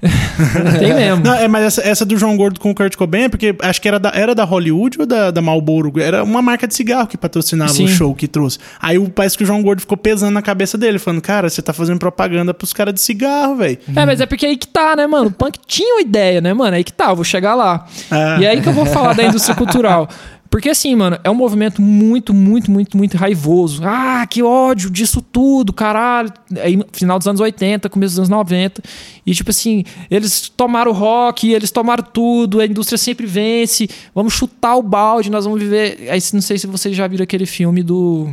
Tem 0.78 0.94
mesmo. 0.94 1.24
Não, 1.24 1.34
é, 1.34 1.48
mas 1.48 1.64
essa, 1.64 1.82
essa, 1.82 2.04
do 2.04 2.16
João 2.16 2.36
Gordo 2.36 2.60
com 2.60 2.70
o 2.70 2.74
Kurt 2.74 2.94
Cobain 2.96 3.24
é 3.24 3.28
porque 3.28 3.54
acho 3.60 3.80
que 3.80 3.88
era 3.88 3.98
da, 3.98 4.10
era 4.14 4.34
da 4.34 4.44
Hollywood 4.44 5.00
ou 5.00 5.06
da, 5.06 5.30
da 5.30 5.40
Marlboro? 5.40 5.92
Era 6.00 6.22
uma 6.22 6.42
marca 6.42 6.66
de 6.66 6.74
cigarro 6.74 7.06
que 7.06 7.16
patrocinava 7.16 7.72
Sim. 7.72 7.84
o 7.84 7.88
show 7.88 8.14
que 8.14 8.28
trouxe. 8.28 8.58
Aí 8.80 8.98
parece 9.08 9.36
que 9.36 9.44
o 9.44 9.46
João 9.46 9.62
Gordo 9.62 9.80
ficou 9.80 9.96
pesando 9.96 10.34
na 10.34 10.42
cabeça 10.42 10.76
dele, 10.76 10.98
falando, 10.98 11.22
cara, 11.22 11.48
você 11.48 11.62
tá 11.62 11.72
fazendo 11.72 11.98
propaganda 11.98 12.52
pros 12.52 12.72
caras 12.72 12.92
de 12.92 13.00
cigarro, 13.00 13.56
velho. 13.56 13.78
É, 13.94 14.04
mas 14.04 14.20
é 14.20 14.26
porque 14.26 14.46
aí 14.46 14.56
que 14.56 14.68
tá, 14.68 14.94
né, 14.96 15.06
mano? 15.06 15.28
O 15.28 15.32
punk 15.32 15.58
tinha 15.66 15.94
uma 15.94 16.02
ideia, 16.02 16.40
né, 16.40 16.52
mano? 16.52 16.76
Aí 16.76 16.84
que 16.84 16.92
tá, 16.92 17.10
eu 17.10 17.16
vou 17.16 17.24
chegar 17.24 17.54
lá. 17.54 17.86
Ah. 18.10 18.36
E 18.40 18.44
é 18.44 18.50
aí 18.50 18.60
que 18.60 18.68
eu 18.68 18.72
vou 18.72 18.86
falar 18.86 19.14
da 19.14 19.24
indústria 19.24 19.54
cultural. 19.54 20.08
Porque 20.56 20.70
assim, 20.70 20.96
mano, 20.96 21.18
é 21.22 21.30
um 21.30 21.34
movimento 21.34 21.82
muito, 21.82 22.32
muito, 22.32 22.70
muito, 22.70 22.96
muito 22.96 23.14
raivoso. 23.18 23.82
Ah, 23.84 24.26
que 24.26 24.42
ódio 24.42 24.88
disso 24.88 25.20
tudo, 25.20 25.70
caralho. 25.70 26.32
Aí, 26.58 26.82
final 26.94 27.18
dos 27.18 27.28
anos 27.28 27.42
80, 27.42 27.90
começo 27.90 28.12
dos 28.12 28.20
anos 28.20 28.30
90. 28.30 28.82
E 29.26 29.34
tipo 29.34 29.50
assim, 29.50 29.84
eles 30.10 30.48
tomaram 30.48 30.92
o 30.92 30.94
rock, 30.94 31.52
eles 31.52 31.70
tomaram 31.70 32.02
tudo, 32.02 32.58
a 32.58 32.64
indústria 32.64 32.96
sempre 32.96 33.26
vence. 33.26 33.86
Vamos 34.14 34.32
chutar 34.32 34.76
o 34.76 34.82
balde, 34.82 35.30
nós 35.30 35.44
vamos 35.44 35.60
viver. 35.60 36.08
Aí 36.08 36.22
não 36.32 36.40
sei 36.40 36.56
se 36.56 36.66
vocês 36.66 36.96
já 36.96 37.06
viram 37.06 37.24
aquele 37.24 37.44
filme 37.44 37.82
do. 37.82 38.26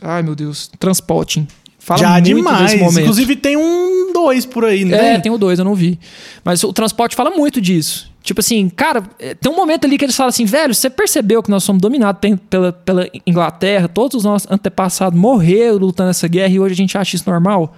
Ai, 0.00 0.22
meu 0.22 0.34
Deus, 0.34 0.70
Transporting. 0.78 1.46
Fala 1.78 2.00
Já 2.00 2.20
demais. 2.20 2.72
Inclusive 2.72 3.36
tem 3.36 3.54
um 3.58 4.14
dois 4.14 4.46
por 4.46 4.64
aí, 4.64 4.86
né? 4.86 5.16
É, 5.16 5.20
tem 5.20 5.30
o 5.30 5.36
dois, 5.36 5.58
eu 5.58 5.64
não 5.66 5.74
vi. 5.74 5.98
Mas 6.42 6.64
o 6.64 6.72
transporte 6.72 7.14
fala 7.14 7.28
muito 7.32 7.60
disso. 7.60 8.10
Tipo 8.26 8.40
assim, 8.40 8.68
cara, 8.68 9.04
é, 9.20 9.34
tem 9.34 9.52
um 9.52 9.54
momento 9.54 9.84
ali 9.84 9.96
que 9.96 10.04
eles 10.04 10.16
falam 10.16 10.30
assim, 10.30 10.44
velho, 10.44 10.74
você 10.74 10.90
percebeu 10.90 11.40
que 11.44 11.48
nós 11.48 11.62
somos 11.62 11.80
dominados 11.80 12.20
pela, 12.50 12.72
pela 12.72 13.08
Inglaterra, 13.24 13.86
todos 13.86 14.16
os 14.16 14.24
nossos 14.24 14.50
antepassados 14.50 15.16
morreram 15.16 15.76
lutando 15.76 16.10
essa 16.10 16.26
guerra 16.26 16.52
e 16.52 16.58
hoje 16.58 16.72
a 16.72 16.76
gente 16.76 16.98
acha 16.98 17.14
isso 17.14 17.30
normal? 17.30 17.72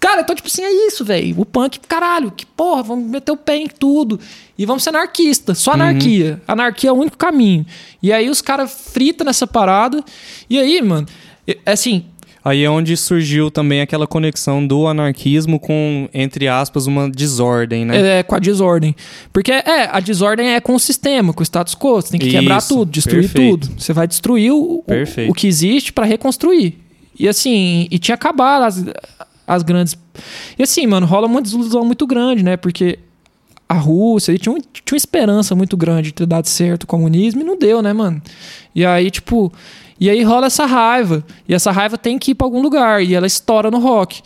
Cara, 0.00 0.22
então, 0.22 0.34
tipo 0.34 0.48
assim, 0.48 0.64
é 0.64 0.88
isso, 0.88 1.04
velho. 1.04 1.40
O 1.40 1.46
punk, 1.46 1.78
caralho, 1.86 2.32
que 2.32 2.44
porra, 2.44 2.82
vamos 2.82 3.08
meter 3.08 3.30
o 3.30 3.36
pé 3.36 3.56
em 3.56 3.68
tudo. 3.68 4.18
E 4.58 4.66
vamos 4.66 4.82
ser 4.82 4.90
anarquistas, 4.90 5.58
só 5.58 5.74
anarquia. 5.74 6.32
Uhum. 6.32 6.40
Anarquia 6.48 6.90
é 6.90 6.92
o 6.92 6.96
único 6.96 7.16
caminho. 7.16 7.64
E 8.02 8.12
aí 8.12 8.28
os 8.28 8.42
caras 8.42 8.90
fritam 8.92 9.24
nessa 9.24 9.46
parada. 9.46 10.04
E 10.50 10.58
aí, 10.58 10.82
mano, 10.82 11.06
é 11.46 11.72
assim, 11.72 12.04
Aí 12.44 12.62
é 12.62 12.68
onde 12.68 12.94
surgiu 12.94 13.50
também 13.50 13.80
aquela 13.80 14.06
conexão 14.06 14.66
do 14.66 14.86
anarquismo 14.86 15.58
com, 15.58 16.10
entre 16.12 16.46
aspas, 16.46 16.86
uma 16.86 17.08
desordem, 17.08 17.86
né? 17.86 18.18
É, 18.18 18.22
com 18.22 18.34
a 18.34 18.38
desordem. 18.38 18.94
Porque, 19.32 19.50
é, 19.50 19.88
a 19.90 19.98
desordem 19.98 20.50
é 20.50 20.60
com 20.60 20.74
o 20.74 20.78
sistema, 20.78 21.32
com 21.32 21.40
o 21.40 21.42
status 21.42 21.74
quo. 21.74 22.02
Você 22.02 22.10
tem 22.10 22.20
que 22.20 22.26
Isso, 22.28 22.38
quebrar 22.38 22.60
tudo, 22.60 22.90
destruir 22.90 23.22
perfeito. 23.22 23.66
tudo. 23.66 23.80
Você 23.80 23.94
vai 23.94 24.06
destruir 24.06 24.52
o, 24.52 24.84
o, 24.86 25.30
o 25.30 25.32
que 25.32 25.46
existe 25.46 25.90
para 25.90 26.04
reconstruir. 26.04 26.78
E 27.18 27.26
assim, 27.26 27.88
e 27.90 27.98
tinha 27.98 28.14
acabado 28.14 28.64
as, 28.64 28.84
as 29.46 29.62
grandes. 29.62 29.96
E 30.58 30.62
assim, 30.62 30.86
mano, 30.86 31.06
rola 31.06 31.26
uma 31.26 31.40
desilusão 31.40 31.82
muito 31.82 32.06
grande, 32.06 32.42
né? 32.42 32.58
Porque 32.58 32.98
a 33.66 33.74
Rússia 33.74 34.36
tinha, 34.36 34.54
um, 34.54 34.60
tinha 34.60 34.92
uma 34.92 34.96
esperança 34.98 35.54
muito 35.54 35.78
grande 35.78 36.08
de 36.08 36.14
ter 36.14 36.26
dado 36.26 36.46
certo 36.46 36.82
o 36.82 36.86
comunismo 36.86 37.40
e 37.40 37.44
não 37.44 37.58
deu, 37.58 37.80
né, 37.80 37.94
mano? 37.94 38.20
E 38.74 38.84
aí, 38.84 39.10
tipo. 39.10 39.50
E 39.98 40.10
aí 40.10 40.22
rola 40.22 40.46
essa 40.46 40.66
raiva. 40.66 41.24
E 41.48 41.54
essa 41.54 41.70
raiva 41.70 41.96
tem 41.96 42.18
que 42.18 42.32
ir 42.32 42.34
para 42.34 42.46
algum 42.46 42.60
lugar. 42.60 43.02
E 43.02 43.14
ela 43.14 43.26
estoura 43.26 43.70
no 43.70 43.78
rock. 43.78 44.22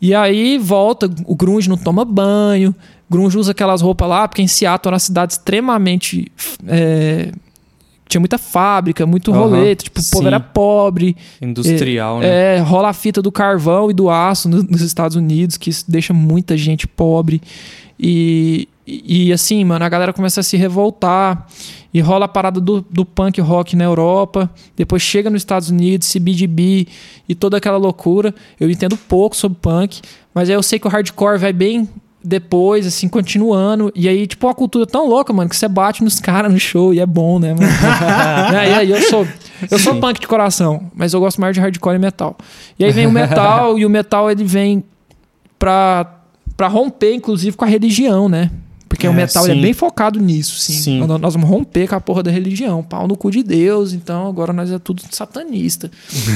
E 0.00 0.14
aí 0.14 0.56
volta, 0.56 1.10
o 1.26 1.34
grunge 1.34 1.68
não 1.68 1.76
toma 1.76 2.04
banho. 2.04 2.74
Grunge 3.10 3.36
usa 3.36 3.50
aquelas 3.50 3.82
roupas 3.82 4.08
lá, 4.08 4.28
porque 4.28 4.40
em 4.40 4.46
Seattle 4.46 4.88
era 4.88 4.94
uma 4.94 5.00
cidade 5.00 5.32
extremamente. 5.32 6.30
É, 6.66 7.32
tinha 8.08 8.20
muita 8.20 8.38
fábrica, 8.38 9.04
muito 9.04 9.30
uhum, 9.30 9.38
rolê. 9.38 9.74
Tipo, 9.76 10.00
o 10.00 10.10
povo 10.10 10.26
era 10.26 10.40
pobre. 10.40 11.16
Industrial, 11.40 12.18
é, 12.18 12.20
né? 12.20 12.56
É, 12.56 12.58
rola 12.58 12.88
a 12.88 12.92
fita 12.92 13.20
do 13.20 13.30
carvão 13.30 13.90
e 13.90 13.94
do 13.94 14.08
aço 14.08 14.48
no, 14.48 14.62
nos 14.62 14.80
Estados 14.80 15.16
Unidos, 15.16 15.56
que 15.56 15.70
isso 15.70 15.84
deixa 15.88 16.12
muita 16.12 16.56
gente 16.56 16.86
pobre. 16.88 17.40
E, 17.98 18.68
e, 18.90 19.28
e 19.28 19.32
assim, 19.32 19.62
mano, 19.64 19.84
a 19.84 19.88
galera 19.88 20.12
começa 20.12 20.40
a 20.40 20.42
se 20.42 20.56
revoltar. 20.56 21.46
E 21.92 22.00
rola 22.00 22.26
a 22.26 22.28
parada 22.28 22.60
do, 22.60 22.86
do 22.88 23.04
punk 23.04 23.40
rock 23.40 23.74
na 23.74 23.82
Europa. 23.82 24.48
Depois 24.76 25.02
chega 25.02 25.28
nos 25.28 25.42
Estados 25.42 25.70
Unidos, 25.70 26.12
CBGB 26.12 26.86
e 27.28 27.34
toda 27.34 27.56
aquela 27.56 27.76
loucura. 27.76 28.32
Eu 28.60 28.70
entendo 28.70 28.96
pouco 28.96 29.36
sobre 29.36 29.58
punk, 29.60 30.00
mas 30.32 30.48
aí 30.48 30.54
eu 30.54 30.62
sei 30.62 30.78
que 30.78 30.86
o 30.86 30.90
hardcore 30.90 31.36
vai 31.36 31.52
bem 31.52 31.88
depois, 32.22 32.86
assim, 32.86 33.08
continuando. 33.08 33.90
E 33.94 34.08
aí, 34.08 34.26
tipo, 34.26 34.46
uma 34.46 34.54
cultura 34.54 34.86
tão 34.86 35.08
louca, 35.08 35.32
mano, 35.32 35.48
que 35.48 35.56
você 35.56 35.66
bate 35.66 36.04
nos 36.04 36.20
caras 36.20 36.52
no 36.52 36.60
show 36.60 36.94
e 36.94 37.00
é 37.00 37.06
bom, 37.06 37.40
né, 37.40 37.54
mano? 37.54 37.66
e 38.52 38.56
aí, 38.56 38.90
eu 38.90 39.00
sou, 39.02 39.26
eu 39.68 39.78
sou 39.78 39.96
punk 39.96 40.20
de 40.20 40.28
coração, 40.28 40.90
mas 40.94 41.12
eu 41.12 41.18
gosto 41.18 41.40
mais 41.40 41.54
de 41.54 41.60
hardcore 41.60 41.96
e 41.96 41.98
metal. 41.98 42.36
E 42.78 42.84
aí 42.84 42.92
vem 42.92 43.06
o 43.06 43.10
metal, 43.10 43.78
e 43.78 43.84
o 43.84 43.90
metal 43.90 44.30
ele 44.30 44.44
vem 44.44 44.84
pra, 45.58 46.20
pra 46.56 46.68
romper, 46.68 47.14
inclusive, 47.14 47.56
com 47.56 47.64
a 47.64 47.68
religião, 47.68 48.28
né? 48.28 48.50
Porque 49.00 49.06
é, 49.06 49.10
o 49.10 49.14
metal 49.14 49.46
é 49.46 49.54
bem 49.54 49.72
focado 49.72 50.20
nisso, 50.20 50.60
sim. 50.60 50.74
sim. 50.74 50.98
Nós, 51.06 51.18
nós, 51.18 51.34
vamos 51.34 51.48
romper 51.48 51.88
com 51.88 51.94
a 51.94 52.00
porra 52.00 52.22
da 52.22 52.30
religião. 52.30 52.82
Pau 52.82 53.08
no 53.08 53.16
cu 53.16 53.30
de 53.30 53.42
Deus, 53.42 53.94
então 53.94 54.28
agora 54.28 54.52
nós 54.52 54.70
é 54.70 54.78
tudo 54.78 55.02
satanista. 55.10 55.90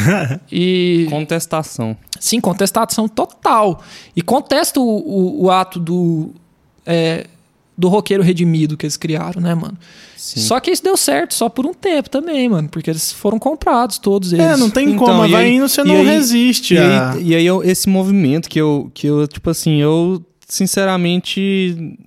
e 0.50 1.06
Contestação. 1.10 1.94
Sim, 2.18 2.40
contestação 2.40 3.06
total. 3.06 3.82
E 4.16 4.22
contesta 4.22 4.80
o, 4.80 4.82
o, 4.82 5.44
o 5.44 5.50
ato 5.50 5.78
do. 5.78 6.30
É, 6.86 7.26
do 7.76 7.88
roqueiro 7.88 8.22
redimido 8.22 8.76
que 8.76 8.86
eles 8.86 8.96
criaram, 8.96 9.42
né, 9.42 9.52
mano? 9.52 9.76
Sim. 10.16 10.40
Só 10.40 10.60
que 10.60 10.70
isso 10.70 10.82
deu 10.82 10.96
certo 10.96 11.34
só 11.34 11.48
por 11.48 11.66
um 11.66 11.74
tempo 11.74 12.08
também, 12.08 12.48
mano, 12.48 12.68
porque 12.68 12.88
eles 12.88 13.10
foram 13.10 13.36
comprados 13.36 13.98
todos 13.98 14.32
é, 14.32 14.36
eles. 14.36 14.46
É, 14.46 14.56
não 14.56 14.70
tem 14.70 14.90
então, 14.90 14.98
como, 14.98 15.28
vai 15.28 15.50
indo, 15.50 15.68
você 15.68 15.82
não 15.82 15.96
aí, 15.96 16.06
resiste. 16.06 16.74
E, 16.74 16.78
a... 16.78 17.12
aí, 17.14 17.22
e 17.24 17.34
aí 17.34 17.44
eu, 17.44 17.64
esse 17.64 17.88
movimento 17.88 18.48
que 18.48 18.60
eu, 18.60 18.92
que 18.94 19.08
eu, 19.08 19.26
tipo 19.26 19.50
assim, 19.50 19.80
eu 19.82 20.24
sinceramente 20.48 21.98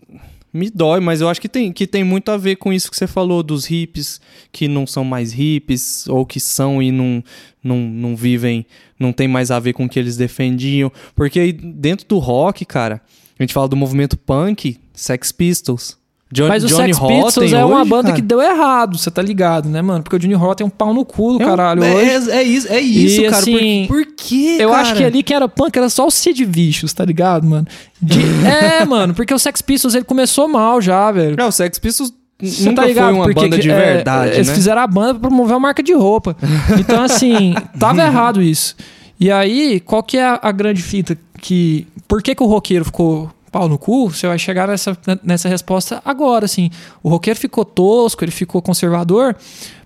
me 0.57 0.69
dói, 0.69 0.99
mas 0.99 1.21
eu 1.21 1.29
acho 1.29 1.39
que 1.39 1.47
tem, 1.47 1.71
que 1.71 1.85
tem 1.85 2.03
muito 2.03 2.29
a 2.29 2.37
ver 2.37 2.55
com 2.55 2.73
isso 2.73 2.89
que 2.89 2.97
você 2.97 3.07
falou 3.07 3.43
dos 3.43 3.65
hippies 3.65 4.19
que 4.51 4.67
não 4.67 4.87
são 4.87 5.03
mais 5.03 5.31
hippies 5.31 6.07
ou 6.07 6.25
que 6.25 6.39
são 6.39 6.81
e 6.81 6.91
não, 6.91 7.23
não, 7.63 7.77
não 7.77 8.15
vivem, 8.15 8.65
não 8.99 9.13
tem 9.13 9.27
mais 9.27 9.51
a 9.51 9.59
ver 9.59 9.73
com 9.73 9.85
o 9.85 9.89
que 9.89 9.99
eles 9.99 10.17
defendiam. 10.17 10.91
Porque 11.15 11.53
dentro 11.53 12.07
do 12.07 12.17
rock, 12.17 12.65
cara, 12.65 13.01
a 13.37 13.43
gente 13.43 13.53
fala 13.53 13.67
do 13.67 13.75
movimento 13.75 14.17
punk, 14.17 14.77
Sex 14.93 15.31
Pistols. 15.31 15.97
John, 16.29 16.49
Mas 16.49 16.63
o 16.63 16.67
Johnny 16.67 16.93
Sex 16.93 17.07
Pistols 17.07 17.53
é 17.53 17.63
uma 17.63 17.85
banda 17.85 18.09
cara. 18.09 18.15
que 18.15 18.21
deu 18.21 18.41
errado, 18.41 18.97
você 18.97 19.09
tá 19.09 19.21
ligado, 19.21 19.69
né, 19.69 19.81
mano? 19.81 20.03
Porque 20.03 20.17
o 20.17 20.19
Johnny 20.19 20.33
Rotten 20.33 20.65
é 20.65 20.67
um 20.67 20.69
pau 20.69 20.93
no 20.93 21.05
cu 21.05 21.37
do 21.37 21.41
é 21.41 21.45
caralho 21.45 21.83
é, 21.83 21.93
hoje. 21.93 22.31
É, 22.31 22.35
é, 22.35 22.43
isso, 22.43 22.73
é 22.73 22.81
isso, 22.81 23.21
e, 23.21 23.23
cara. 23.29 23.37
Assim, 23.37 23.85
por, 23.87 24.03
por 24.03 24.13
quê, 24.15 24.57
Eu 24.59 24.71
cara? 24.71 24.81
acho 24.81 24.95
que 24.95 25.03
ali 25.05 25.23
quem 25.23 25.37
era 25.37 25.47
punk 25.47 25.77
era 25.77 25.89
só 25.89 26.05
o 26.05 26.11
Sid 26.11 26.43
Vicious, 26.43 26.91
tá 26.91 27.05
ligado, 27.05 27.47
mano? 27.47 27.65
De, 28.01 28.19
é, 28.45 28.83
mano, 28.83 29.13
porque 29.13 29.33
o 29.33 29.39
Sex 29.39 29.61
Pistols 29.61 29.95
ele 29.95 30.03
começou 30.03 30.49
mal 30.49 30.81
já, 30.81 31.09
velho. 31.13 31.37
Não, 31.37 31.47
o 31.47 31.51
Sex 31.51 31.79
Pistols 31.79 32.13
você 32.39 32.69
nunca 32.69 32.81
tá 32.81 32.87
ligado? 32.87 33.05
foi 33.05 33.13
uma 33.13 33.23
porque, 33.23 33.41
banda 33.41 33.57
de 33.57 33.71
é, 33.71 33.75
verdade, 33.75 34.35
Eles 34.35 34.47
né? 34.47 34.53
fizeram 34.53 34.81
a 34.81 34.87
banda 34.87 35.13
pra 35.15 35.29
promover 35.29 35.53
uma 35.53 35.61
marca 35.61 35.81
de 35.81 35.93
roupa. 35.93 36.35
Então, 36.77 37.01
assim, 37.01 37.55
tava 37.79 38.03
errado 38.03 38.41
isso. 38.41 38.75
E 39.19 39.31
aí, 39.31 39.79
qual 39.79 40.03
que 40.03 40.17
é 40.17 40.25
a, 40.25 40.39
a 40.41 40.51
grande 40.51 40.81
fita 40.81 41.17
que... 41.39 41.87
Por 42.07 42.21
que 42.21 42.35
que 42.35 42.43
o 42.43 42.45
roqueiro 42.45 42.85
ficou 42.85 43.31
pau 43.51 43.67
no 43.67 43.77
cu, 43.77 44.09
você 44.09 44.27
vai 44.27 44.37
chegar 44.37 44.67
nessa, 44.67 44.97
nessa 45.23 45.49
resposta 45.49 46.01
agora, 46.03 46.45
assim. 46.45 46.69
O 47.01 47.09
roqueiro 47.09 47.39
ficou 47.39 47.63
tosco, 47.65 48.23
ele 48.23 48.31
ficou 48.31 48.61
conservador, 48.61 49.35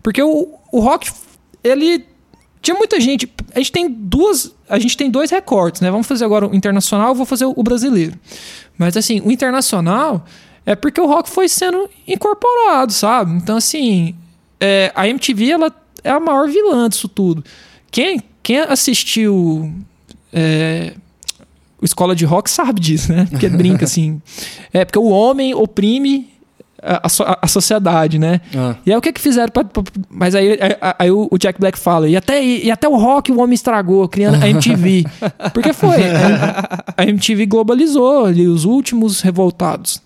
porque 0.02 0.22
o, 0.22 0.48
o 0.72 0.80
rock, 0.80 1.12
ele 1.64 2.06
tinha 2.62 2.76
muita 2.76 3.00
gente. 3.00 3.32
A 3.56 3.60
gente 3.60 3.72
tem 3.72 3.90
duas. 3.90 4.54
A 4.70 4.80
gente 4.80 4.96
tem 4.96 5.10
dois 5.10 5.32
recortes, 5.32 5.82
né? 5.82 5.92
Vamos 5.92 6.08
fazer 6.08 6.24
agora 6.24 6.48
o 6.48 6.56
internacional, 6.56 7.14
vou 7.16 7.26
fazer 7.26 7.46
o 7.46 7.64
brasileiro. 7.64 8.18
Mas 8.78 8.96
assim, 8.96 9.22
o 9.22 9.32
internacional 9.32 10.26
é 10.66 10.76
porque 10.76 11.02
o 11.02 11.08
rock 11.08 11.30
foi 11.30 11.50
sendo 11.50 11.90
incorporado, 12.08 12.94
sabe? 12.94 13.34
Então, 13.34 13.58
assim, 13.58 14.16
é, 14.60 14.92
a 14.96 15.08
MTV 15.08 15.52
ela 15.52 15.76
é 16.04 16.10
a 16.12 16.20
maior 16.20 16.48
vilã 16.48 16.88
disso 16.88 17.08
tudo. 17.08 17.44
Quem, 17.90 18.22
quem 18.42 18.60
assistiu. 18.60 19.74
É, 20.32 20.94
o 21.82 21.86
escola 21.86 22.16
de 22.16 22.26
rock 22.26 22.50
sabe 22.50 22.80
disso, 22.80 23.12
né? 23.12 23.28
Porque 23.30 23.50
brinca 23.50 23.86
assim. 23.86 24.22
É 24.74 24.86
porque 24.86 25.00
o 25.00 25.10
homem 25.10 25.54
oprime 25.54 26.30
a, 26.82 27.08
a, 27.08 27.40
a 27.42 27.48
sociedade, 27.48 28.18
né? 28.18 28.42
Ah. 28.56 28.76
E 28.86 28.92
aí 28.92 28.98
o 28.98 29.02
que 29.02 29.12
que 29.12 29.22
fizeram? 29.22 29.50
Pra, 29.50 29.64
pra, 29.64 29.84
mas 30.10 30.34
aí, 30.34 30.58
aí, 30.62 30.76
aí 30.98 31.12
o, 31.12 31.30
Jack 31.38 31.60
Black 31.60 31.78
fala, 31.78 32.08
e 32.08 32.16
até, 32.16 32.44
e 32.44 32.72
até 32.72 32.88
o 32.88 32.96
rock 32.96 33.32
o 33.32 33.40
homem 33.40 33.54
estragou, 33.54 34.08
criando 34.08 34.42
a 34.42 34.50
MTV. 34.50 35.06
Porque 35.54 35.74
foi. 35.74 35.98
A, 36.04 36.84
a 36.98 37.04
MTV 37.04 37.46
globalizou 37.46 38.26
ali 38.26 38.48
os 38.48 38.66
últimos 38.66 39.22
revoltados. 39.22 40.02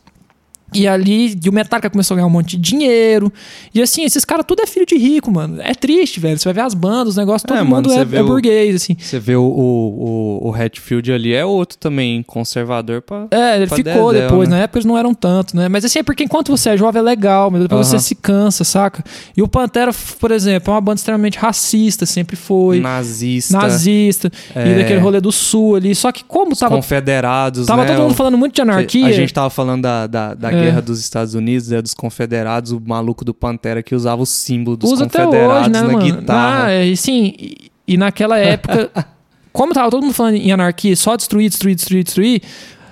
E 0.73 0.87
ali, 0.87 1.37
e 1.41 1.49
o 1.49 1.53
Metallica 1.53 1.89
começou 1.89 2.15
a 2.15 2.17
ganhar 2.17 2.27
um 2.27 2.31
monte 2.31 2.57
de 2.57 2.69
dinheiro. 2.69 3.31
E 3.73 3.81
assim, 3.81 4.03
esses 4.03 4.25
caras 4.25 4.45
tudo 4.47 4.61
é 4.61 4.67
filho 4.67 4.85
de 4.85 4.97
rico, 4.97 5.31
mano. 5.31 5.61
É 5.61 5.73
triste, 5.73 6.19
velho. 6.19 6.37
Você 6.37 6.45
vai 6.45 6.53
ver 6.53 6.61
as 6.61 6.73
bandas, 6.73 7.09
os 7.09 7.17
negócios, 7.17 7.43
todo 7.43 7.57
é, 7.57 7.63
mundo 7.63 7.89
mano, 7.89 8.13
é, 8.13 8.17
é 8.17 8.21
o, 8.21 8.25
burguês, 8.25 8.75
assim. 8.75 8.95
Você 8.99 9.19
vê 9.19 9.35
o, 9.35 9.43
o, 9.43 10.49
o, 10.49 10.53
Hatfield 10.53 11.13
ali, 11.13 11.33
é 11.33 11.45
outro 11.45 11.77
também, 11.77 12.23
conservador 12.23 13.01
pra. 13.01 13.27
É, 13.31 13.57
ele 13.57 13.67
pra 13.67 13.77
ficou 13.77 14.11
dedéu, 14.11 14.29
depois, 14.29 14.49
né? 14.49 14.57
na 14.57 14.63
época 14.63 14.79
eles 14.79 14.85
não 14.85 14.97
eram 14.97 15.13
tanto, 15.13 15.55
né? 15.55 15.69
Mas 15.69 15.85
assim, 15.85 15.99
é 15.99 16.03
porque 16.03 16.23
enquanto 16.23 16.49
você 16.49 16.71
é 16.71 16.77
jovem 16.77 16.99
é 16.99 17.03
legal, 17.03 17.49
mas 17.51 17.61
depois 17.61 17.87
uh 17.87 17.95
-huh. 17.95 17.99
você 17.99 18.07
se 18.07 18.15
cansa, 18.15 18.63
saca? 18.63 19.03
E 19.37 19.41
o 19.41 19.47
Pantera, 19.47 19.91
por 20.19 20.31
exemplo, 20.31 20.71
é 20.71 20.75
uma 20.75 20.81
banda 20.81 20.97
extremamente 20.97 21.37
racista, 21.37 22.05
sempre 22.05 22.35
foi. 22.35 22.79
Nazista. 22.79 23.57
Nazista. 23.57 24.31
É... 24.53 24.71
E 24.71 24.75
daquele 24.75 24.99
rolê 24.99 25.21
do 25.21 25.31
sul 25.31 25.75
ali. 25.75 25.95
Só 25.95 26.11
que 26.11 26.23
como 26.23 26.51
Os 26.51 26.59
tava. 26.59 26.75
Confederados, 26.75 27.67
Tava 27.67 27.83
né? 27.83 27.93
todo 27.93 28.03
mundo 28.03 28.15
falando 28.15 28.37
muito 28.37 28.55
de 28.55 28.61
anarquia. 28.61 29.07
A 29.07 29.11
gente 29.11 29.33
tava 29.33 29.49
falando 29.49 29.83
da, 29.83 30.07
da, 30.07 30.33
da 30.33 30.51
é. 30.51 30.54
Guerra 30.61 30.81
dos 30.81 30.99
Estados 30.99 31.33
Unidos, 31.33 31.71
é 31.71 31.81
dos 31.81 31.93
confederados, 31.93 32.71
o 32.71 32.81
maluco 32.83 33.23
do 33.23 33.33
Pantera 33.33 33.81
que 33.83 33.95
usava 33.95 34.21
o 34.21 34.25
símbolo 34.25 34.77
dos 34.77 34.91
Usa 34.91 35.05
confederados 35.05 35.61
hoje, 35.61 35.69
né, 35.69 35.81
na 35.81 35.87
mano? 35.87 35.99
guitarra. 35.99 36.65
Ah, 36.67 36.85
e 36.85 36.97
sim, 36.97 37.33
e, 37.37 37.71
e 37.87 37.97
naquela 37.97 38.37
época, 38.37 38.91
como 39.51 39.73
tava 39.73 39.89
todo 39.89 40.03
mundo 40.03 40.13
falando 40.13 40.35
em 40.35 40.51
anarquia, 40.51 40.95
só 40.95 41.15
destruir, 41.15 41.49
destruir, 41.49 41.75
destruir, 41.75 42.03
destruir, 42.03 42.41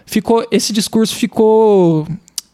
ficou 0.05 0.45
esse 0.51 0.71
discurso 0.71 1.15
ficou 1.15 2.07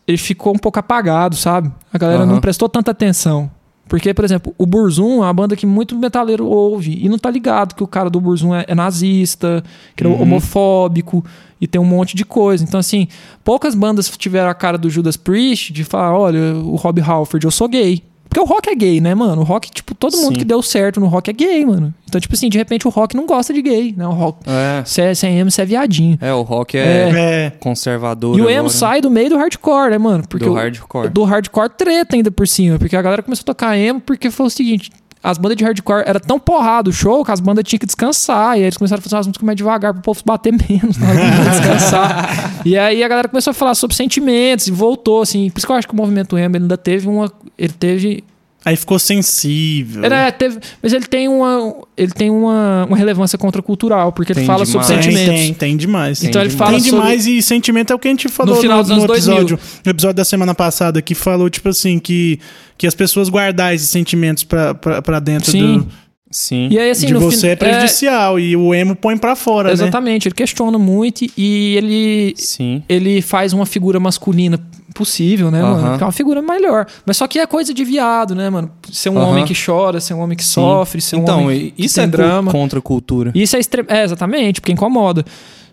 ele 0.08 0.18
ficou 0.18 0.56
um 0.56 0.58
pouco 0.58 0.80
apagado, 0.80 1.36
sabe? 1.36 1.72
A 1.94 1.98
galera 1.98 2.24
uhum. 2.24 2.30
não 2.30 2.42
prestou 2.42 2.68
tanta 2.68 2.90
atenção. 2.90 3.50
Porque, 3.90 4.14
por 4.14 4.24
exemplo, 4.24 4.54
o 4.56 4.68
Burzum 4.68 5.16
é 5.16 5.26
uma 5.26 5.34
banda 5.34 5.56
que 5.56 5.66
muito 5.66 5.98
metaleiro 5.98 6.46
ouve 6.46 7.04
e 7.04 7.10
não 7.10 7.18
tá 7.18 7.30
ligado 7.30 7.74
que 7.74 7.84
o 7.84 7.88
cara 7.88 8.08
do 8.08 8.22
Burzum 8.22 8.54
é, 8.54 8.64
é 8.68 8.76
nazista, 8.76 9.64
que 9.96 10.04
é 10.04 10.08
uhum. 10.08 10.22
homofóbico 10.22 11.26
e 11.60 11.68
tem 11.68 11.82
um 11.82 11.86
monte 11.86 12.16
de 12.16 12.24
coisa. 12.24 12.64
Então, 12.64 12.80
assim, 12.80 13.08
poucas 13.44 13.74
bandas 13.74 14.08
tiveram 14.16 14.50
a 14.50 14.54
cara 14.54 14.78
do 14.78 14.92
Judas 14.92 15.18
Priest 15.18 15.74
de 15.74 15.84
falar: 15.84 16.16
olha, 16.16 16.56
o 16.56 16.76
Rob 16.76 17.02
Halford, 17.02 17.44
eu 17.46 17.52
sou 17.52 17.68
gay. 17.68 18.04
Porque 18.30 18.40
o 18.40 18.46
rock 18.46 18.70
é 18.70 18.76
gay, 18.76 19.02
né, 19.02 19.16
mano? 19.16 19.42
O 19.42 19.44
rock, 19.44 19.72
tipo, 19.72 19.96
todo 19.96 20.16
mundo 20.16 20.34
Sim. 20.34 20.40
que 20.40 20.46
deu 20.46 20.62
certo 20.62 21.00
no 21.00 21.08
rock 21.08 21.32
é 21.32 21.34
gay, 21.34 21.66
mano. 21.66 21.92
Então, 22.08 22.22
tipo 22.22 22.36
assim, 22.36 22.48
de 22.48 22.60
repente 22.60 22.88
o 22.88 22.92
rock 22.92 23.16
não 23.18 23.26
gosta 23.26 23.52
de 23.52 23.62
gay, 23.62 23.94
né? 23.98 24.08
O 24.08 24.12
rock. 24.12 24.40
É. 24.48 24.84
Você 24.86 25.02
é, 25.02 25.32
é 25.32 25.40
emo, 25.40 25.50
você 25.50 25.64
é 25.64 25.66
viadinho. 25.66 26.18
É, 26.22 26.32
o 26.32 26.44
rock 26.44 26.78
é, 26.78 27.10
é. 27.10 27.52
conservador. 27.60 28.38
E 28.38 28.42
o 28.42 28.50
emo 28.50 28.70
sai 28.70 29.02
do 29.02 29.10
meio 29.10 29.32
do 29.32 29.38
hardcore, 29.38 29.90
né, 29.90 29.98
mano? 29.98 30.24
Porque 30.30 30.46
do 30.46 30.54
hardcore. 30.54 31.08
O, 31.08 31.10
do 31.10 31.24
hardcore 31.24 31.70
treta 31.70 32.16
ainda 32.16 32.30
por 32.30 32.48
cima. 32.48 32.78
Porque 32.78 32.96
a 32.96 33.02
galera 33.02 33.24
começou 33.24 33.42
a 33.42 33.46
tocar 33.46 33.76
emo 33.76 34.00
porque 34.00 34.30
foi 34.30 34.46
o 34.46 34.50
seguinte: 34.50 34.92
as 35.24 35.38
bandas 35.38 35.58
de 35.58 35.64
hardcore 35.64 36.04
era 36.06 36.20
tão 36.20 36.40
porrado 36.40 36.90
o 36.90 36.94
show 36.94 37.26
que 37.26 37.32
as 37.32 37.40
bandas 37.40 37.64
tinham 37.66 37.80
que 37.80 37.86
descansar. 37.86 38.58
E 38.58 38.60
aí 38.60 38.64
eles 38.64 38.78
começaram 38.78 39.00
a 39.00 39.04
fazer 39.04 39.16
umas 39.16 39.28
músicas 39.28 39.46
mais 39.46 39.58
devagar 39.58 39.94
pro 39.94 40.02
povo 40.02 40.22
bater 40.24 40.54
menos 40.54 40.98
na 40.98 41.10
hora 41.10 41.20
de 41.20 41.50
descansar. 41.50 42.30
e 42.66 42.78
aí 42.78 43.04
a 43.04 43.08
galera 43.08 43.28
começou 43.28 43.52
a 43.52 43.54
falar 43.54 43.76
sobre 43.76 43.96
sentimentos 43.96 44.68
e 44.68 44.72
voltou, 44.72 45.22
assim. 45.22 45.50
Por 45.50 45.60
isso 45.60 45.68
que 45.68 45.72
eu 45.72 45.76
acho 45.76 45.88
que 45.88 45.94
o 45.94 45.98
movimento 45.98 46.38
emo 46.38 46.56
ainda 46.56 46.78
teve 46.78 47.08
uma. 47.08 47.32
Ele 47.58 47.74
teve 47.74 48.24
Aí 48.66 48.76
ficou 48.76 49.00
sensível. 49.00 50.04
É, 50.04 50.32
teve, 50.32 50.60
mas 50.84 50.92
ele 50.92 51.06
tem 51.06 51.30
uma, 51.30 51.76
ele 51.96 52.12
tem 52.12 52.30
uma, 52.30 52.86
uma 52.86 52.98
relevância 52.98 53.38
contracultural, 53.38 54.12
porque 54.12 54.34
tem 54.34 54.42
ele 54.42 54.48
fala 54.48 54.66
demais. 54.66 54.86
sobre 54.86 55.02
sentimentos. 55.02 55.34
Tem, 55.34 55.44
tem, 55.46 55.54
tem 55.54 55.78
demais. 55.78 56.24
Então 56.24 56.42
tem 56.42 56.50
ele 56.50 56.58
fala 56.58 56.72
tem 56.72 56.82
demais 56.82 57.24
sobre... 57.24 57.38
e 57.38 57.42
sentimento 57.42 57.94
é 57.94 57.96
o 57.96 58.00
que 58.00 58.10
a 58.10 58.12
gente 58.12 58.28
falou 58.28 58.56
no, 58.56 58.62
final 58.62 58.84
no, 58.84 58.96
no 58.98 59.06
episódio, 59.06 59.58
no 59.86 59.90
episódio 59.90 60.16
da 60.16 60.26
semana 60.26 60.54
passada, 60.54 61.02
que 61.02 61.16
falou, 61.16 61.50
tipo 61.50 61.70
assim, 61.70 62.00
que, 62.00 62.38
que 62.78 62.86
as 62.86 62.94
pessoas 62.94 63.30
guardar 63.30 63.74
esses 63.74 63.90
sentimentos 63.90 64.44
pra, 64.44 64.76
pra, 64.76 65.02
pra 65.02 65.20
dentro 65.20 65.52
Sim. 65.52 65.78
do... 65.80 65.88
Sim. 66.32 66.68
E 66.70 66.78
aí, 66.78 66.92
assim, 66.92 67.08
de 67.08 67.14
você 67.16 67.50
é 67.50 67.56
prejudicial 67.56 68.38
é... 68.38 68.42
e 68.42 68.56
o 68.56 68.74
emo 68.74 68.96
põe 68.96 69.18
para 69.18 69.36
fora, 69.36 69.70
né? 69.70 69.74
Exatamente, 69.74 70.26
né? 70.26 70.30
ele 70.30 70.36
questiona 70.36 70.78
muito 70.78 71.26
e 71.36 71.76
ele 71.76 72.34
Sim. 72.38 72.84
ele 72.88 73.22
faz 73.22 73.52
uma 73.52 73.66
figura 73.66 74.00
masculina 74.00 74.60
possível, 74.94 75.50
né, 75.50 75.64
uh 75.64 75.66
-huh. 75.66 75.82
mano? 75.82 75.98
Que 75.98 76.04
é 76.04 76.06
uma 76.06 76.12
figura 76.12 76.42
melhor. 76.42 76.86
Mas 77.06 77.18
só 77.18 77.28
que 77.28 77.40
é 77.40 77.48
coisa 77.48 77.74
de 77.74 77.84
viado, 77.84 78.36
né, 78.36 78.50
mano? 78.50 78.72
Ser 78.92 79.10
um 79.10 79.14
uh 79.14 79.20
-huh. 79.20 79.28
homem 79.28 79.46
que 79.46 79.54
chora, 79.56 80.00
ser 80.00 80.14
um 80.14 80.20
homem 80.20 80.38
que 80.38 80.44
Sim. 80.44 80.54
sofre, 80.54 81.02
ser 81.02 81.16
um 81.16 81.24
então, 81.24 81.44
homem 81.44 81.74
que 81.76 81.86
isso 81.86 81.96
tem 81.96 82.04
é 82.04 82.08
drama. 82.08 82.52
contra 82.52 82.78
a 82.78 82.82
cultura. 82.82 83.32
Isso 83.34 83.56
é, 83.56 83.60
extre... 83.60 83.84
é 83.88 84.04
exatamente, 84.04 84.62
porque 84.62 84.72
incomoda. 84.72 85.26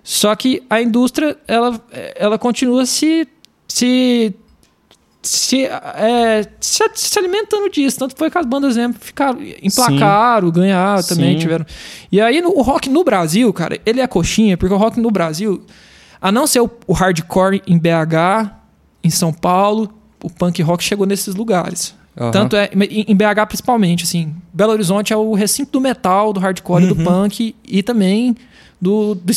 Só 0.03 0.35
que 0.37 0.63
a 0.71 0.81
indústria, 0.81 1.37
ela, 1.49 1.79
ela 2.17 2.39
continua 2.39 2.87
se 2.87 3.27
se 3.69 4.33
se, 5.27 5.65
é, 5.65 6.47
se, 6.61 6.85
se, 6.95 7.19
alimentando 7.19 7.69
disso. 7.69 7.99
Tanto 7.99 8.17
foi 8.17 8.31
que 8.31 8.39
as 8.39 8.47
bandas 8.47 8.77
exemplo, 8.77 8.99
ficaram, 9.01 9.39
emplacaram, 9.63 10.49
Sim. 10.49 10.55
ganharam 10.55 11.03
também, 11.03 11.33
Sim. 11.35 11.39
tiveram. 11.39 11.67
E 12.11 12.21
aí 12.21 12.41
no, 12.41 12.51
o 12.51 12.63
rock 12.63 12.89
no 12.89 13.03
Brasil, 13.03 13.53
cara, 13.53 13.79
ele 13.85 14.01
é 14.01 14.07
coxinha, 14.07 14.57
porque 14.57 14.73
o 14.73 14.79
rock 14.79 15.01
no 15.01 15.11
Brasil, 15.11 15.65
a 16.21 16.31
não 16.31 16.47
ser 16.47 16.61
o, 16.61 16.71
o 16.87 16.93
hardcore 16.93 17.63
em 17.67 17.79
BH, 17.79 18.51
em 19.03 19.11
São 19.11 19.33
Paulo, 19.33 19.93
o 20.23 20.31
punk 20.31 20.63
rock 20.63 20.83
chegou 20.83 21.07
nesses 21.07 21.35
lugares. 21.35 21.95
Uhum. 22.17 22.31
Tanto 22.31 22.57
é, 22.57 22.71
em 22.73 23.15
BH 23.15 23.47
principalmente, 23.49 24.05
assim. 24.05 24.35
Belo 24.53 24.73
Horizonte 24.73 25.13
é 25.13 25.17
o 25.17 25.35
recinto 25.35 25.73
do 25.73 25.81
metal, 25.81 26.33
do 26.33 26.41
hardcore, 26.41 26.85
uhum. 26.85 26.89
do 26.89 26.97
punk 26.97 27.55
e 27.67 27.83
também 27.83 28.35
do, 28.81 29.15
do, 29.15 29.33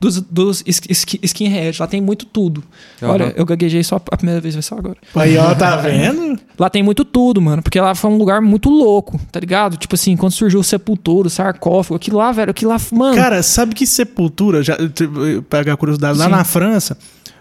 dos, 0.00 0.20
dos 0.20 0.64
skinheads. 0.66 1.78
Lá 1.78 1.86
tem 1.86 2.00
muito 2.00 2.26
tudo. 2.26 2.62
Uhum. 3.00 3.08
Olha, 3.08 3.32
eu 3.36 3.44
gaguejei 3.44 3.82
só 3.84 3.96
a 3.96 4.16
primeira 4.16 4.40
vez, 4.40 4.54
vai 4.54 4.62
só 4.62 4.76
agora. 4.76 4.96
Aí, 5.14 5.36
ó, 5.36 5.54
tá 5.54 5.76
vendo? 5.76 6.38
lá 6.58 6.68
tem 6.68 6.82
muito 6.82 7.04
tudo, 7.04 7.40
mano. 7.40 7.62
Porque 7.62 7.80
lá 7.80 7.94
foi 7.94 8.10
um 8.10 8.16
lugar 8.16 8.40
muito 8.40 8.68
louco, 8.68 9.20
tá 9.30 9.38
ligado? 9.38 9.76
Tipo 9.76 9.94
assim, 9.94 10.16
quando 10.16 10.32
surgiu 10.32 10.60
o 10.60 10.64
Sepultura, 10.64 11.28
o 11.28 11.30
sarcófago, 11.30 11.96
aquilo 11.96 12.18
lá, 12.18 12.32
velho, 12.32 12.50
aquilo 12.50 12.70
lá, 12.70 12.78
mano. 12.92 13.16
Cara, 13.16 13.42
sabe 13.42 13.74
que 13.74 13.86
Sepultura, 13.86 14.62
já 14.62 14.76
pegar 15.48 15.76
curiosidade, 15.76 16.18
lá 16.18 16.26
Sim. 16.26 16.30
na 16.30 16.44
França, 16.44 16.98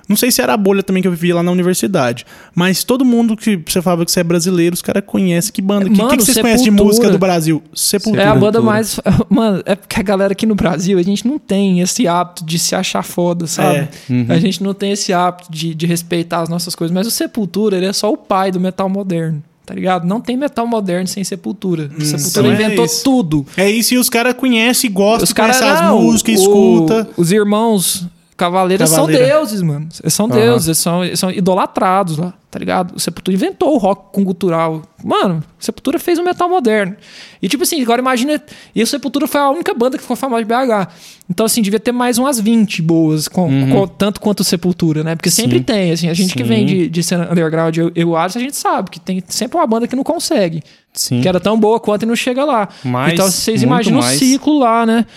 Não 0.07 0.15
sei 0.15 0.31
se 0.31 0.41
era 0.41 0.53
a 0.53 0.57
bolha 0.57 0.81
também 0.81 1.01
que 1.01 1.07
eu 1.07 1.11
vivia 1.11 1.35
lá 1.35 1.43
na 1.43 1.51
universidade. 1.51 2.25
Mas 2.55 2.83
todo 2.83 3.03
mundo 3.03 3.35
que 3.35 3.61
você 3.65 3.81
falava 3.81 4.05
que 4.05 4.11
você 4.11 4.21
é 4.21 4.23
brasileiro, 4.23 4.73
os 4.73 4.81
caras 4.81 5.03
conhecem 5.05 5.51
que 5.51 5.61
banda. 5.61 5.87
O 5.87 5.89
que, 5.89 6.01
que, 6.01 6.17
que, 6.17 6.23
vocês 6.23 6.37
conhecem 6.37 6.65
de 6.65 6.71
música 6.71 7.09
do 7.09 7.17
Brasil? 7.17 7.61
Sepultura. 7.73 8.23
É 8.23 8.27
a 8.27 8.35
banda 8.35 8.61
mais. 8.61 8.99
Mano, 9.29 9.61
é 9.65 9.75
porque 9.75 9.99
a 9.99 10.03
galera 10.03 10.31
aqui 10.31 10.45
no 10.45 10.55
Brasil, 10.55 10.97
a 10.97 11.03
gente 11.03 11.27
não 11.27 11.37
tem 11.37 11.81
esse 11.81 12.07
hábito 12.07 12.45
de 12.45 12.57
se 12.57 12.75
achar 12.75 13.03
foda, 13.03 13.47
sabe? 13.47 13.79
É. 13.79 13.89
Uhum. 14.09 14.25
A 14.29 14.39
gente 14.39 14.63
não 14.63 14.73
tem 14.73 14.91
esse 14.91 15.11
hábito 15.11 15.51
de, 15.51 15.75
de 15.75 15.85
respeitar 15.85 16.41
as 16.41 16.49
nossas 16.49 16.73
coisas. 16.73 16.93
Mas 16.93 17.05
o 17.05 17.11
Sepultura, 17.11 17.77
ele 17.77 17.85
é 17.85 17.93
só 17.93 18.11
o 18.11 18.17
pai 18.17 18.51
do 18.51 18.59
metal 18.59 18.87
moderno 18.89 19.43
tá 19.65 19.73
ligado? 19.73 20.07
Não 20.07 20.21
tem 20.21 20.37
metal 20.37 20.65
moderno 20.65 21.05
sem 21.07 21.25
Sepultura. 21.25 21.91
Hum, 21.93 21.99
Sepultura 21.99 22.47
então 22.47 22.65
inventou 22.65 22.85
é 22.85 22.87
tudo. 23.03 23.45
É 23.57 23.69
isso, 23.69 23.93
e 23.93 23.97
os 23.97 24.09
caras 24.09 24.33
conhecem, 24.33 24.89
gostam, 24.89 25.25
os 25.25 25.33
conhecem 25.33 25.67
as 25.67 25.91
músicas, 25.91 26.39
escuta. 26.39 27.09
Os 27.17 27.33
irmãos 27.33 28.07
Cavaleiros 28.37 28.91
são 28.91 29.07
deuses, 29.07 29.63
mano. 29.63 29.89
Eles 29.99 30.13
são 30.13 30.27
uhum. 30.27 30.31
deuses, 30.31 30.67
eles 30.67 30.77
são, 30.77 31.03
eles 31.03 31.19
são 31.19 31.31
idolatrados 31.31 32.17
lá, 32.17 32.35
tá 32.51 32.59
ligado? 32.59 32.95
O 32.95 32.99
Sepultura 32.99 33.35
inventou 33.35 33.73
o 33.73 33.79
rock 33.79 34.13
com 34.13 34.23
gutural. 34.23 34.83
Mano, 35.03 35.43
Sepultura 35.57 35.97
fez 35.97 36.19
o 36.19 36.23
metal 36.23 36.47
moderno. 36.47 36.95
E 37.41 37.49
tipo 37.49 37.63
assim, 37.63 37.81
agora 37.81 37.99
imagina. 37.99 38.39
E 38.75 38.83
o 38.83 38.85
Sepultura 38.85 39.27
foi 39.27 39.41
a 39.41 39.49
única 39.49 39.73
banda 39.73 39.97
que 39.97 40.03
ficou 40.03 40.15
famosa 40.15 40.43
de 40.43 40.47
BH. 40.47 40.87
Então, 41.27 41.47
assim, 41.47 41.63
devia 41.63 41.79
ter 41.79 41.91
mais 41.91 42.19
umas 42.19 42.39
20 42.39 42.79
boas, 42.83 43.27
com, 43.27 43.47
uhum. 43.47 43.71
com 43.71 43.87
tanto 43.87 44.21
quanto 44.21 44.41
o 44.41 44.43
Sepultura, 44.43 45.03
né? 45.03 45.15
Porque 45.15 45.31
sempre 45.31 45.57
Sim. 45.57 45.63
tem, 45.63 45.91
assim, 45.91 46.07
a 46.07 46.13
gente 46.13 46.29
Sim. 46.29 46.37
que 46.37 46.43
vem 46.43 46.63
de, 46.63 46.87
de 46.87 47.03
cena 47.03 47.29
underground, 47.31 47.75
eu, 47.75 47.91
eu 47.95 48.15
acho, 48.15 48.37
a 48.37 48.41
gente 48.41 48.55
sabe 48.55 48.91
que 48.91 48.99
tem 48.99 49.21
sempre 49.27 49.57
uma 49.57 49.65
banda 49.65 49.87
que 49.87 49.95
não 49.95 50.03
consegue. 50.03 50.61
Sim. 50.93 51.21
Que 51.21 51.27
era 51.27 51.39
tão 51.39 51.59
boa 51.59 51.79
quanto 51.79 52.03
e 52.03 52.05
não 52.05 52.15
chega 52.15 52.45
lá. 52.45 52.69
Mais, 52.83 53.13
então, 53.13 53.25
vocês 53.29 53.63
imaginam 53.63 53.99
o 53.99 54.03
ciclo 54.03 54.59
lá, 54.59 54.85
né? 54.85 55.07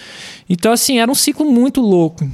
Então, 0.48 0.72
assim, 0.72 0.98
era 0.98 1.10
um 1.10 1.14
ciclo 1.14 1.44
muito 1.44 1.82
louco. 1.82 2.26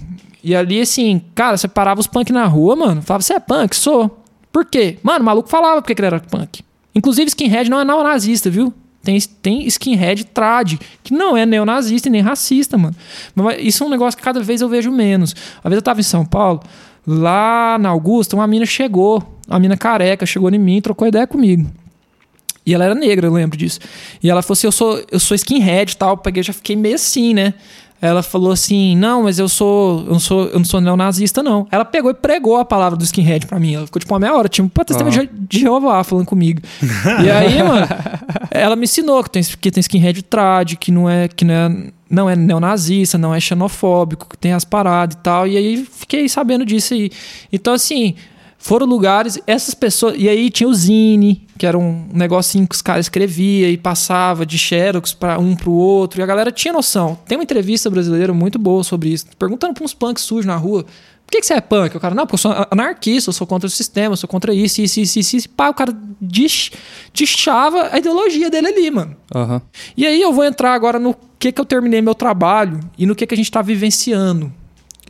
E 0.46 0.54
ali, 0.54 0.80
assim, 0.80 1.20
cara, 1.34 1.56
você 1.56 1.66
parava 1.66 1.98
os 1.98 2.06
punk 2.06 2.32
na 2.32 2.44
rua, 2.44 2.76
mano. 2.76 3.02
Falava, 3.02 3.20
você 3.20 3.34
é 3.34 3.40
punk? 3.40 3.74
Sou. 3.74 4.22
Por 4.52 4.64
quê? 4.64 4.96
Mano, 5.02 5.22
o 5.22 5.24
maluco 5.24 5.48
falava 5.48 5.82
porque 5.82 6.00
ele 6.00 6.06
era 6.06 6.20
punk. 6.20 6.62
Inclusive, 6.94 7.26
skinhead 7.26 7.68
não 7.68 7.80
é 7.80 7.84
neonazista, 7.84 8.48
viu? 8.48 8.72
Tem, 9.02 9.18
tem 9.42 9.66
skinhead 9.66 10.24
trad, 10.26 10.78
que 11.02 11.12
não 11.12 11.36
é 11.36 11.44
neonazista 11.44 12.06
e 12.06 12.12
nem 12.12 12.20
racista, 12.20 12.78
mano. 12.78 12.94
Mas 13.34 13.60
isso 13.60 13.82
é 13.82 13.86
um 13.88 13.90
negócio 13.90 14.16
que 14.16 14.22
cada 14.22 14.40
vez 14.40 14.60
eu 14.60 14.68
vejo 14.68 14.92
menos. 14.92 15.34
Uma 15.64 15.70
vez 15.70 15.78
eu 15.78 15.82
tava 15.82 15.98
em 15.98 16.04
São 16.04 16.24
Paulo, 16.24 16.62
lá 17.04 17.76
na 17.80 17.88
Augusta, 17.88 18.36
uma 18.36 18.46
mina 18.46 18.66
chegou, 18.66 19.20
uma 19.48 19.58
mina 19.58 19.76
careca, 19.76 20.24
chegou 20.24 20.48
em 20.48 20.60
mim 20.60 20.80
trocou 20.80 21.08
ideia 21.08 21.26
comigo. 21.26 21.68
E 22.64 22.72
ela 22.72 22.84
era 22.84 22.94
negra, 22.94 23.26
eu 23.26 23.32
lembro 23.32 23.58
disso. 23.58 23.80
E 24.22 24.30
ela 24.30 24.42
falou 24.42 24.52
assim: 24.54 24.68
eu 24.68 24.72
sou, 24.72 25.04
eu 25.10 25.18
sou 25.18 25.34
skinhead 25.34 25.92
e 25.92 25.96
tal. 25.96 26.10
Eu 26.10 26.16
peguei, 26.16 26.44
já 26.44 26.52
fiquei 26.52 26.76
meio 26.76 26.94
assim, 26.94 27.34
né? 27.34 27.54
Ela 28.00 28.22
falou 28.22 28.52
assim: 28.52 28.96
Não, 28.96 29.22
mas 29.22 29.38
eu 29.38 29.48
sou. 29.48 30.00
Eu 30.00 30.12
não 30.12 30.20
sou, 30.20 30.46
eu 30.46 30.58
não 30.58 30.64
sou 30.64 30.80
neonazista, 30.80 31.42
não. 31.42 31.66
Ela 31.70 31.84
pegou 31.84 32.10
e 32.10 32.14
pregou 32.14 32.56
a 32.56 32.64
palavra 32.64 32.96
do 32.96 33.04
skinhead 33.04 33.46
pra 33.46 33.58
mim. 33.58 33.74
Ela 33.74 33.86
ficou 33.86 34.00
tipo 34.00 34.12
uma 34.12 34.20
meia 34.20 34.34
hora, 34.34 34.48
tipo, 34.48 34.68
pô, 34.68 34.84
testemunho 34.84 35.20
uhum. 35.20 35.28
de 35.48 35.60
Jeová 35.60 36.04
falando 36.04 36.26
comigo. 36.26 36.60
e 37.24 37.30
aí, 37.30 37.62
mano, 37.62 37.86
ela 38.50 38.76
me 38.76 38.84
ensinou 38.84 39.22
que 39.24 39.30
tem, 39.30 39.42
que 39.42 39.70
tem 39.70 39.80
skinhead 39.80 40.22
trad, 40.24 40.74
que 40.76 40.92
não 40.92 41.08
é. 41.08 41.28
Que 41.28 41.44
não 41.44 41.54
é 41.54 41.96
não 42.08 42.30
é 42.30 42.36
neonazista, 42.36 43.18
não 43.18 43.34
é 43.34 43.40
xenofóbico, 43.40 44.28
que 44.28 44.38
tem 44.38 44.52
as 44.52 44.64
paradas 44.64 45.16
e 45.16 45.22
tal. 45.22 45.46
E 45.46 45.56
aí 45.56 45.84
fiquei 45.84 46.28
sabendo 46.28 46.64
disso 46.64 46.94
aí. 46.94 47.10
Então, 47.52 47.74
assim, 47.74 48.14
foram 48.58 48.86
lugares, 48.86 49.40
essas 49.46 49.74
pessoas. 49.74 50.14
E 50.16 50.28
aí 50.28 50.48
tinha 50.50 50.68
o 50.68 50.74
Zine, 50.74 51.45
que 51.56 51.66
era 51.66 51.78
um 51.78 52.08
negocinho 52.12 52.66
que 52.66 52.74
os 52.74 52.82
caras 52.82 53.06
escrevia 53.06 53.70
e 53.70 53.76
passava 53.76 54.44
de 54.44 54.58
xerox 54.58 55.12
para 55.12 55.38
um 55.38 55.56
pro 55.56 55.72
outro. 55.72 56.20
E 56.20 56.22
a 56.22 56.26
galera 56.26 56.52
tinha 56.52 56.72
noção. 56.72 57.18
Tem 57.26 57.38
uma 57.38 57.44
entrevista 57.44 57.88
brasileira 57.88 58.32
muito 58.32 58.58
boa 58.58 58.84
sobre 58.84 59.08
isso. 59.08 59.26
Perguntando 59.38 59.74
pra 59.74 59.84
uns 59.84 59.94
punks 59.94 60.22
sujos 60.24 60.46
na 60.46 60.56
rua. 60.56 60.84
Por 60.84 61.32
que, 61.32 61.40
que 61.40 61.46
você 61.46 61.54
é 61.54 61.60
punk? 61.60 61.96
O 61.96 62.00
cara, 62.00 62.14
não, 62.14 62.24
porque 62.24 62.34
eu 62.34 62.38
sou 62.38 62.54
anarquista, 62.70 63.30
eu 63.30 63.32
sou 63.32 63.46
contra 63.46 63.66
o 63.66 63.70
sistema, 63.70 64.12
eu 64.12 64.16
sou 64.16 64.28
contra 64.28 64.54
isso, 64.54 64.80
isso, 64.80 65.00
isso, 65.00 65.18
isso. 65.18 65.36
isso. 65.36 65.48
Pá, 65.50 65.68
o 65.68 65.74
cara 65.74 65.92
deschava 67.12 67.88
a 67.92 67.98
ideologia 67.98 68.48
dele 68.48 68.68
ali, 68.68 68.90
mano. 68.92 69.16
Uhum. 69.34 69.60
E 69.96 70.06
aí 70.06 70.22
eu 70.22 70.32
vou 70.32 70.44
entrar 70.44 70.72
agora 70.72 71.00
no 71.00 71.16
que, 71.36 71.50
que 71.50 71.60
eu 71.60 71.64
terminei 71.64 72.00
meu 72.00 72.14
trabalho 72.14 72.78
e 72.96 73.04
no 73.06 73.14
que, 73.14 73.26
que 73.26 73.34
a 73.34 73.36
gente 73.36 73.50
tá 73.50 73.60
vivenciando. 73.60 74.52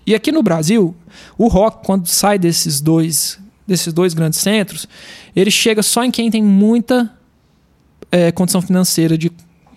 E 0.06 0.14
aqui 0.14 0.32
no 0.32 0.42
Brasil, 0.42 0.94
o 1.36 1.48
rock, 1.48 1.84
quando 1.84 2.06
sai 2.06 2.38
desses 2.38 2.80
dois 2.80 3.38
desses 3.66 3.92
dois 3.92 4.14
grandes 4.14 4.38
centros, 4.38 4.86
ele 5.34 5.50
chega 5.50 5.82
só 5.82 6.04
em 6.04 6.10
quem 6.10 6.30
tem 6.30 6.42
muita 6.42 7.12
é, 8.10 8.30
condição 8.32 8.62
financeira 8.62 9.18
de, 9.18 9.30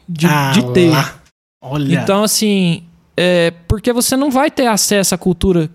de, 0.07 0.28
ah, 0.28 0.52
de 0.53 0.72
ter. 0.74 0.90
Lá. 0.90 1.22
Olha. 1.61 2.02
Então, 2.02 2.24
assim, 2.24 2.84
é, 3.18 3.52
porque 3.68 3.91
você 3.91 4.16
não 4.16 4.30
vai 4.30 4.52
ter 4.52 4.68
acesso 4.68 5.16
à 5.16 5.18
cultura 5.18 5.70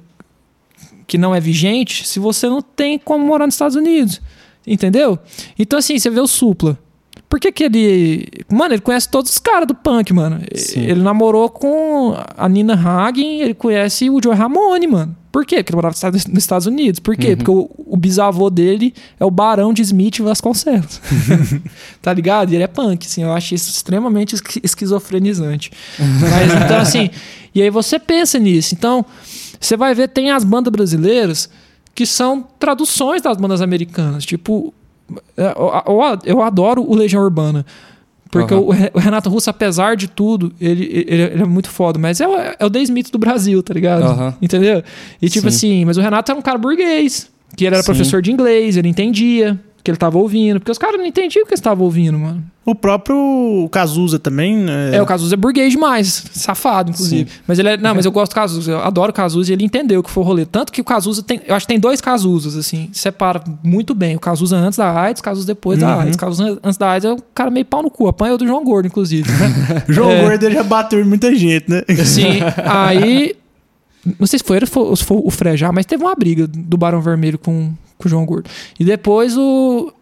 que 1.07 1.19
não 1.19 1.35
é 1.35 1.41
vigente 1.41 2.07
se 2.07 2.19
você 2.19 2.49
não 2.49 2.63
tem 2.63 2.99
como 2.99 3.27
morar 3.27 3.47
nos 3.47 3.55
Estados 3.55 3.77
Unidos. 3.77 4.21
Entendeu? 4.67 5.19
Então, 5.59 5.79
assim, 5.79 5.99
você 5.99 6.09
vê 6.09 6.21
o 6.21 6.27
Supla. 6.27 6.79
Por 7.29 7.39
que, 7.39 7.53
que 7.53 7.65
ele. 7.65 8.29
Mano, 8.51 8.75
ele 8.75 8.81
conhece 8.81 9.09
todos 9.09 9.31
os 9.31 9.39
caras 9.39 9.67
do 9.67 9.75
punk, 9.75 10.13
mano. 10.13 10.41
Sim. 10.55 10.83
Ele 10.83 11.03
namorou 11.03 11.51
com 11.51 12.17
a 12.37 12.49
Nina 12.49 12.75
Hagen, 12.75 13.41
ele 13.41 13.55
conhece 13.55 14.09
o 14.09 14.21
Joe 14.23 14.35
Ramone, 14.35 14.87
mano. 14.87 15.17
Por 15.35 15.45
quê? 15.45 15.57
Porque 15.57 15.73
ele 15.73 15.77
morava 15.83 15.97
nos 16.13 16.39
Estados 16.39 16.65
Unidos. 16.65 17.01
Por 17.01 17.17
quê? 17.17 17.31
Uhum. 17.31 17.37
Porque 17.37 17.51
o, 17.51 17.69
o, 17.77 17.97
bisavô 17.97 18.49
dele 18.49 18.95
é 19.19 19.25
o 19.25 19.31
Barão 19.33 19.75
de 19.75 19.83
Smith 19.83 20.21
Vasconcelos. 20.21 21.01
tá 22.01 22.13
ligado? 22.13 22.53
E 22.53 22.55
ele 22.55 22.63
é 22.63 22.69
punk, 22.69 23.05
assim. 23.05 23.25
Eu 23.25 23.33
acho 23.33 23.53
isso 23.53 23.69
extremamente 23.69 24.37
esquizofrenizante. 24.63 25.73
Mas, 25.99 26.55
então, 26.65 26.79
assim... 26.79 27.11
E 27.53 27.61
aí 27.61 27.69
você 27.69 27.99
pensa 27.99 28.39
nisso. 28.39 28.77
Então, 28.77 29.05
você 29.59 29.77
vai 29.77 29.93
ver, 29.93 30.07
tem 30.07 30.31
as 30.31 30.45
bandas 30.45 30.71
brasileiras 30.71 31.51
que 31.97 32.07
são 32.07 32.47
traduções 32.57 33.21
das 33.21 33.37
bandas 33.37 33.61
americanas. 33.61 34.25
Tipo, 34.25 34.73
é, 35.37 35.53
eu 36.25 36.43
adoro 36.43 36.89
o 36.89 36.95
Legião 36.95 37.21
Urbana. 37.21 37.67
Porque 38.41 38.55
uhum. 38.55 38.69
o 38.93 38.99
Renato 38.99 39.31
Russo, 39.31 39.49
apesar 39.49 39.97
de 39.97 40.09
tudo, 40.09 40.53
ele, 40.61 40.85
ele, 41.07 41.23
ele, 41.23 41.43
é 41.43 41.47
muito 41.47 41.69
foda. 41.69 41.99
Mas 41.99 42.21
é, 42.21 42.27
o, 42.27 42.37
é 42.37 42.65
o 42.65 42.69
The 42.69 42.83
Smith 42.83 43.11
do 43.13 43.19
Brasil, 43.19 43.63
tá 43.63 43.73
ligado? 43.73 44.05
Uhum. 44.05 44.35
Entendeu? 44.43 44.83
E 45.23 45.29
tipo 45.29 45.49
Sim. 45.51 45.57
assim, 45.57 45.85
mas 45.85 45.97
o 45.97 46.01
Renato 46.01 46.33
é 46.33 46.35
um 46.35 46.43
cara 46.43 46.59
burguês. 46.59 47.31
Que 47.57 47.65
ele 47.65 47.77
era 47.77 47.83
Sim. 47.83 47.87
professor 47.87 48.21
de 48.21 48.33
inglês, 48.33 48.77
ele 48.77 48.89
entendia 48.89 49.59
que 49.85 49.91
ele 49.91 49.99
tava 49.99 50.17
ouvindo. 50.17 50.59
Porque 50.59 50.73
os 50.73 50.79
caras 50.79 50.99
não 50.99 51.05
entendiam 51.05 51.43
o 51.43 51.47
que 51.47 51.53
eles 51.53 51.61
estavam 51.61 51.85
ouvindo, 51.85 52.19
mano. 52.19 52.43
O 52.65 52.75
próprio 52.75 53.69
Cazuza 53.71 54.19
também, 54.19 54.57
né? 54.57 54.97
É, 54.97 55.03
o 55.03 55.05
Cazuza 55.05 55.35
é 55.35 55.37
burguês 55.37 55.71
demais. 55.71 56.25
Safado, 56.33 56.91
inclusive. 56.91 57.31
Sim. 57.31 57.39
Mas 57.47 57.59
ele 57.59 57.69
é. 57.69 57.77
Não, 57.77 57.95
mas 57.95 58.07
eu 58.07 58.11
gosto 58.11 58.33
do 58.33 58.35
Cazuza. 58.35 58.73
Eu 58.73 58.79
adoro 58.83 59.11
o 59.11 59.15
Cazuza 59.15 59.51
e 59.51 59.53
ele 59.53 59.65
entendeu 59.65 60.01
o 60.01 60.03
que 60.03 60.11
foi 60.11 60.23
o 60.23 60.27
rolê. 60.27 60.47
Tanto 60.47 60.73
que 60.73 60.81
o 60.81 60.85
Cazuza 60.85 61.23
tem. 61.23 61.43
Eu 61.47 61.55
acho 61.55 61.67
que 61.67 61.73
tem 61.73 61.79
dois 61.79 62.01
Cazuzas, 62.01 62.57
assim. 62.57 62.89
Separa 62.93 63.45
muito 63.63 63.95
bem. 63.95 64.17
O 64.17 64.19
Cazuza 64.19 64.57
antes 64.57 64.79
da 64.79 64.99
AIDS, 64.99 65.21
o 65.21 65.23
Cazuza 65.23 65.47
depois 65.47 65.79
uhum. 65.83 65.87
da 65.87 66.01
AIDS. 66.01 66.17
O 66.17 66.19
Cazuza 66.19 66.59
antes 66.65 66.79
da 66.79 66.91
AIDS 66.91 67.05
é 67.05 67.13
um 67.13 67.19
cara 67.35 67.51
meio 67.51 67.67
pau 67.67 67.83
no 67.83 67.91
cu. 67.91 68.09
Apanha 68.09 68.35
o 68.35 68.39
do 68.39 68.47
João 68.47 68.65
Gordo, 68.65 68.87
inclusive. 68.87 69.31
o 69.87 69.93
João 69.93 70.11
é... 70.11 70.23
Gordo 70.23 70.51
já 70.51 70.63
bateu 70.63 70.99
em 70.99 71.05
muita 71.05 71.35
gente, 71.35 71.71
né? 71.71 71.83
Sim. 72.07 72.41
Aí. 72.65 73.37
Não 74.19 74.27
sei 74.27 74.39
se 74.39 74.45
foi 74.45 74.59
ele 74.59 74.67
ou 74.75 74.97
se 74.97 75.05
foi 75.05 75.19
o 75.23 75.31
Frejá, 75.31 75.73
mas 75.73 75.87
teve 75.87 76.03
uma 76.03 76.15
briga 76.15 76.47
do 76.47 76.77
Barão 76.77 77.01
Vermelho 77.01 77.39
com, 77.39 77.73
com 77.99 78.07
o 78.07 78.09
João 78.09 78.25
Gordo. 78.25 78.49
E 78.79 78.85
depois 78.85 79.37
o 79.37 79.93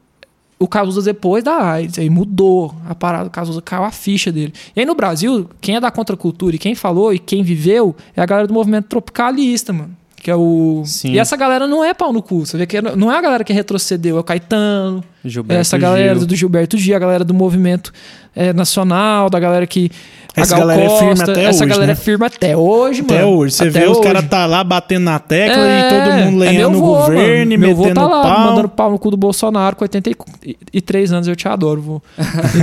o 0.63 0.69
Cazuza 0.69 1.03
depois 1.03 1.43
da 1.43 1.57
AIDS. 1.57 1.99
Aí 1.99 2.09
mudou 2.09 2.75
a 2.89 2.95
parada. 2.95 3.27
O 3.27 3.31
Cazuza 3.31 3.61
caiu 3.61 3.83
a 3.83 3.91
ficha 3.91 4.31
dele. 4.31 4.53
E 4.77 4.81
aí 4.81 4.87
no 4.87 4.95
Brasil, 4.95 5.49
quem 5.61 5.77
é 5.77 5.81
da 5.81 5.91
contracultura 5.91 6.55
e 6.55 6.59
quem 6.59 6.75
falou 6.75 7.13
e 7.13 7.19
quem 7.19 7.43
viveu 7.43 7.97
é 8.17 8.23
a 8.23 8.27
galera 8.27 8.47
do 8.47 8.55
movimento 8.55 8.87
tropicalista, 8.87 9.73
mano. 9.73 9.97
Que 10.17 10.31
é 10.31 10.37
o. 10.37 10.85
Sim. 10.87 11.11
E 11.11 11.19
essa 11.19 11.37
galera 11.37 11.67
não 11.67 11.83
é 11.83 11.93
pau 11.93 12.13
no 12.13 12.23
cu. 12.23 12.47
Você 12.47 12.57
vê 12.57 12.65
que 12.65 12.81
não 12.81 13.11
é 13.11 13.19
a 13.19 13.21
galera 13.21 13.43
que 13.43 13.53
retrocedeu, 13.53 14.17
é 14.17 14.21
o 14.21 14.23
Caetano. 14.23 15.03
Gilberto 15.25 15.61
essa 15.61 15.77
galera 15.77 16.17
Gil. 16.17 16.27
do 16.29 16.37
Gilberto 16.37 16.79
Gil, 16.79 16.95
a 16.95 16.99
galera 17.01 17.25
do 17.25 17.35
movimento 17.35 17.93
é, 18.35 18.53
nacional, 18.53 19.29
da 19.29 19.41
galera 19.41 19.67
que. 19.67 19.91
Essa 20.35 20.57
galera 20.57 20.83
Costa, 20.83 20.95
é 20.95 21.09
firme 21.09 21.23
até 21.23 21.45
essa 21.45 21.65
hoje. 21.65 21.71
galera 21.71 21.87
né? 21.87 21.93
é 21.93 21.97
firme 21.97 22.27
até 22.27 22.57
hoje, 22.57 23.01
até 23.03 23.15
mano. 23.23 23.37
Hoje. 23.37 23.55
Você 23.55 23.63
até 23.65 23.71
vê 23.71 23.87
hoje. 23.87 23.99
os 23.99 24.05
caras 24.05 24.25
tá 24.29 24.47
lá 24.47 24.65
batendo 24.65 25.05
na 25.05 25.19
tecla 25.19 25.63
é, 25.63 25.81
e 25.81 25.91
todo 25.91 26.13
mundo 26.25 26.39
lenhando 26.39 26.75
é 26.75 26.79
o 26.79 26.81
governo 26.81 27.39
mano. 27.39 27.53
e 27.53 27.57
meu 27.59 27.77
metendo 27.77 27.95
tá 27.95 28.07
lá, 28.07 28.23
pau. 28.23 28.47
mandando 28.47 28.69
pau 28.69 28.91
no 28.91 28.99
cu 28.99 29.11
do 29.11 29.17
Bolsonaro 29.17 29.77
com 29.77 29.85
83 29.85 31.13
anos. 31.13 31.29
Eu 31.29 31.37
te 31.37 31.47
adoro, 31.47 31.83
vô. 31.83 32.03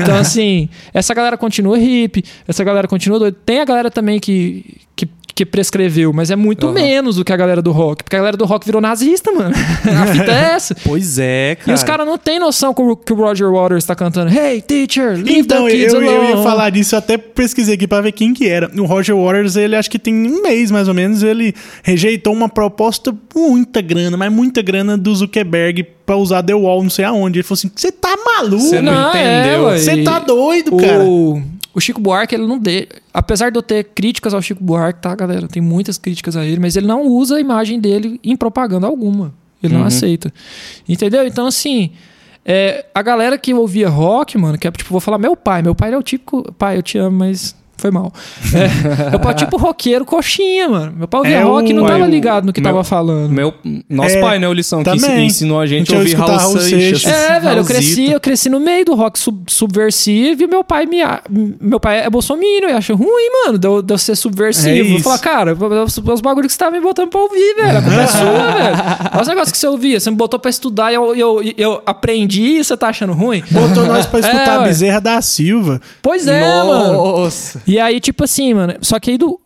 Então, 0.01 0.15
assim, 0.17 0.67
essa 0.93 1.13
galera 1.13 1.37
continua 1.37 1.77
hippie, 1.77 2.23
essa 2.47 2.63
galera 2.63 2.87
continua 2.87 3.19
doida. 3.19 3.37
Tem 3.45 3.59
a 3.59 3.65
galera 3.65 3.91
também 3.91 4.19
que, 4.19 4.77
que 4.95 5.07
que 5.39 5.45
prescreveu, 5.45 6.11
mas 6.11 6.29
é 6.29 6.35
muito 6.35 6.67
uhum. 6.67 6.73
menos 6.73 7.15
do 7.15 7.23
que 7.23 7.31
a 7.31 7.37
galera 7.37 7.61
do 7.61 7.71
rock. 7.71 8.03
Porque 8.03 8.15
a 8.17 8.19
galera 8.19 8.35
do 8.35 8.43
rock 8.43 8.65
virou 8.65 8.81
nazista, 8.81 9.31
mano. 9.31 9.55
a 9.55 10.05
fita 10.07 10.31
é 10.31 10.53
essa. 10.53 10.75
Pois 10.83 11.17
é, 11.17 11.55
cara. 11.55 11.71
E 11.71 11.73
os 11.73 11.81
caras 11.81 12.05
não 12.05 12.17
têm 12.17 12.39
noção 12.39 12.73
que 12.73 12.81
o 12.81 13.15
Roger 13.15 13.49
Waters 13.49 13.85
tá 13.85 13.95
cantando 13.95 14.29
Hey, 14.37 14.61
teacher, 14.61 15.13
leave 15.13 15.39
então, 15.39 15.63
the 15.65 15.71
kids 15.71 15.93
eu, 15.93 16.01
alone. 16.01 16.29
eu 16.31 16.37
ia 16.37 16.43
falar 16.43 16.69
disso, 16.71 16.93
eu 16.93 16.99
até 16.99 17.17
pesquisei 17.17 17.75
aqui 17.75 17.87
pra 17.87 18.01
ver 18.01 18.11
quem 18.11 18.33
que 18.33 18.49
era. 18.49 18.69
O 18.77 18.83
Roger 18.83 19.15
Waters, 19.15 19.55
ele 19.55 19.77
acho 19.77 19.89
que 19.89 19.97
tem 19.97 20.13
um 20.13 20.41
mês, 20.41 20.71
mais 20.71 20.89
ou 20.89 20.93
menos, 20.93 21.23
ele 21.23 21.55
rejeitou 21.83 22.33
uma 22.33 22.49
proposta 22.49 23.15
muita 23.33 23.81
grana, 23.81 24.17
mas 24.17 24.29
muita 24.29 24.61
grana 24.61 24.97
do 24.97 25.15
Zuckerberg 25.15 25.87
pra 26.05 26.17
usar 26.17 26.43
The 26.43 26.53
Wall 26.53 26.83
não 26.83 26.89
sei 26.89 27.05
aonde. 27.05 27.39
Ele 27.39 27.43
falou 27.43 27.59
assim, 27.59 27.71
você 27.73 27.93
tá 27.93 28.13
maluco? 28.25 28.61
Você 28.61 28.81
não, 28.81 28.93
não, 28.93 29.09
entendeu. 29.09 29.63
Você 29.69 30.01
é, 30.01 30.03
tá 30.03 30.19
doido, 30.19 30.75
o... 30.75 30.77
cara. 30.77 31.05
O 31.73 31.79
Chico 31.79 32.01
Buarque, 32.01 32.35
ele 32.35 32.47
não 32.47 32.57
dê. 32.57 32.87
Apesar 33.13 33.51
de 33.51 33.57
eu 33.57 33.61
ter 33.61 33.83
críticas 33.83 34.33
ao 34.33 34.41
Chico 34.41 34.63
Buarque, 34.63 35.01
tá, 35.01 35.13
galera? 35.15 35.47
Tem 35.47 35.61
muitas 35.61 35.97
críticas 35.97 36.35
a 36.35 36.45
ele, 36.45 36.59
mas 36.59 36.75
ele 36.75 36.87
não 36.87 37.05
usa 37.05 37.37
a 37.37 37.39
imagem 37.39 37.79
dele 37.79 38.19
em 38.23 38.35
propaganda 38.35 38.87
alguma. 38.87 39.33
Ele 39.61 39.73
uhum. 39.73 39.81
não 39.81 39.87
aceita. 39.87 40.33
Entendeu? 40.87 41.25
Então, 41.25 41.47
assim. 41.47 41.91
É, 42.51 42.85
a 42.95 43.01
galera 43.03 43.37
que 43.37 43.53
ouvia 43.53 43.89
rock, 43.89 44.35
mano, 44.37 44.57
que 44.57 44.67
é 44.67 44.71
tipo, 44.71 44.89
vou 44.89 45.01
falar 45.01 45.19
meu 45.19 45.35
pai. 45.35 45.61
Meu 45.61 45.75
pai 45.75 45.93
é 45.93 45.97
o 45.97 46.01
típico. 46.01 46.51
Pai, 46.53 46.77
eu 46.77 46.81
te 46.81 46.97
amo, 46.97 47.19
mas 47.19 47.55
foi 47.79 47.91
mal. 47.91 48.13
É, 48.53 49.09
meu 49.11 49.19
pai, 49.19 49.33
tipo, 49.33 49.57
roqueiro 49.57 50.05
coxinha, 50.05 50.69
mano. 50.69 50.93
Meu 50.95 51.07
pai 51.07 51.19
ouvia 51.19 51.37
é 51.37 51.41
rock 51.41 51.69
e 51.69 51.73
não 51.73 51.85
tava 51.85 52.05
ligado 52.05 52.45
no 52.45 52.53
que 52.53 52.61
meu, 52.61 52.71
tava 52.71 52.83
falando. 52.83 53.31
Meu, 53.31 53.53
nosso 53.89 54.17
é, 54.17 54.21
pai, 54.21 54.39
né, 54.39 54.47
o 54.47 54.53
lição, 54.53 54.83
que 54.83 54.91
ensinou 55.21 55.59
a 55.59 55.65
gente 55.65 55.93
a 55.93 55.97
ouvir 55.97 56.13
Raul 56.15 56.59
Seixas. 56.59 57.05
É, 57.05 57.39
velho, 57.39 57.59
eu 57.59 57.65
cresci, 57.65 58.11
eu 58.11 58.19
cresci 58.19 58.49
no 58.49 58.59
meio 58.59 58.85
do 58.85 58.95
rock 58.95 59.17
sub, 59.17 59.43
subversivo 59.47 60.43
e 60.43 60.47
meu 60.47 60.63
pai 60.63 60.85
me. 60.85 60.99
Meu 61.59 61.79
pai 61.79 62.01
é 62.05 62.09
bolsominion 62.09 62.69
e 62.69 62.73
acha 62.73 62.93
ruim, 62.93 63.29
mano, 63.45 63.57
de 63.57 63.67
eu, 63.67 63.81
de 63.81 63.93
eu 63.93 63.97
ser 63.97 64.15
subversivo. 64.15 64.93
É 64.93 64.97
eu 64.97 64.99
falo, 64.99 65.19
cara, 65.19 65.53
os 65.53 66.21
bagulhos 66.21 66.47
que 66.47 66.53
você 66.53 66.59
tava 66.59 66.71
me 66.71 66.81
botando 66.81 67.09
pra 67.09 67.19
ouvir, 67.19 67.55
velho. 67.55 67.77
A 67.77 67.81
culpa 67.81 68.01
é 68.01 68.07
sua, 68.07 68.19
velho. 68.53 68.77
Olha 69.13 69.21
os 69.21 69.27
negócios 69.27 69.51
que 69.51 69.57
você 69.57 69.67
ouvia. 69.67 69.99
Você 69.99 70.09
me 70.09 70.17
botou 70.17 70.39
pra 70.39 70.49
estudar 70.49 70.91
e 70.91 70.95
eu, 70.95 71.15
eu, 71.15 71.53
eu 71.57 71.81
aprendi 71.85 72.59
e 72.59 72.63
você 72.63 72.75
tá 72.75 72.89
achando 72.89 73.13
ruim. 73.13 73.43
Botou 73.51 73.85
nós 73.85 74.05
pra 74.05 74.19
escutar 74.21 74.47
é, 74.47 74.55
a 74.55 74.59
bezerra 74.59 74.99
da 74.99 75.21
Silva. 75.21 75.81
Pois 76.01 76.27
é, 76.27 76.41
Nossa. 76.41 76.67
mano. 76.67 77.68
E 77.69 77.79
aí, 77.79 77.99
tipo 77.99 78.23
assim, 78.23 78.51
mano. 78.55 78.73
Só 78.81 78.99
que 78.99 79.11
aí 79.11 79.17
do, 79.17 79.39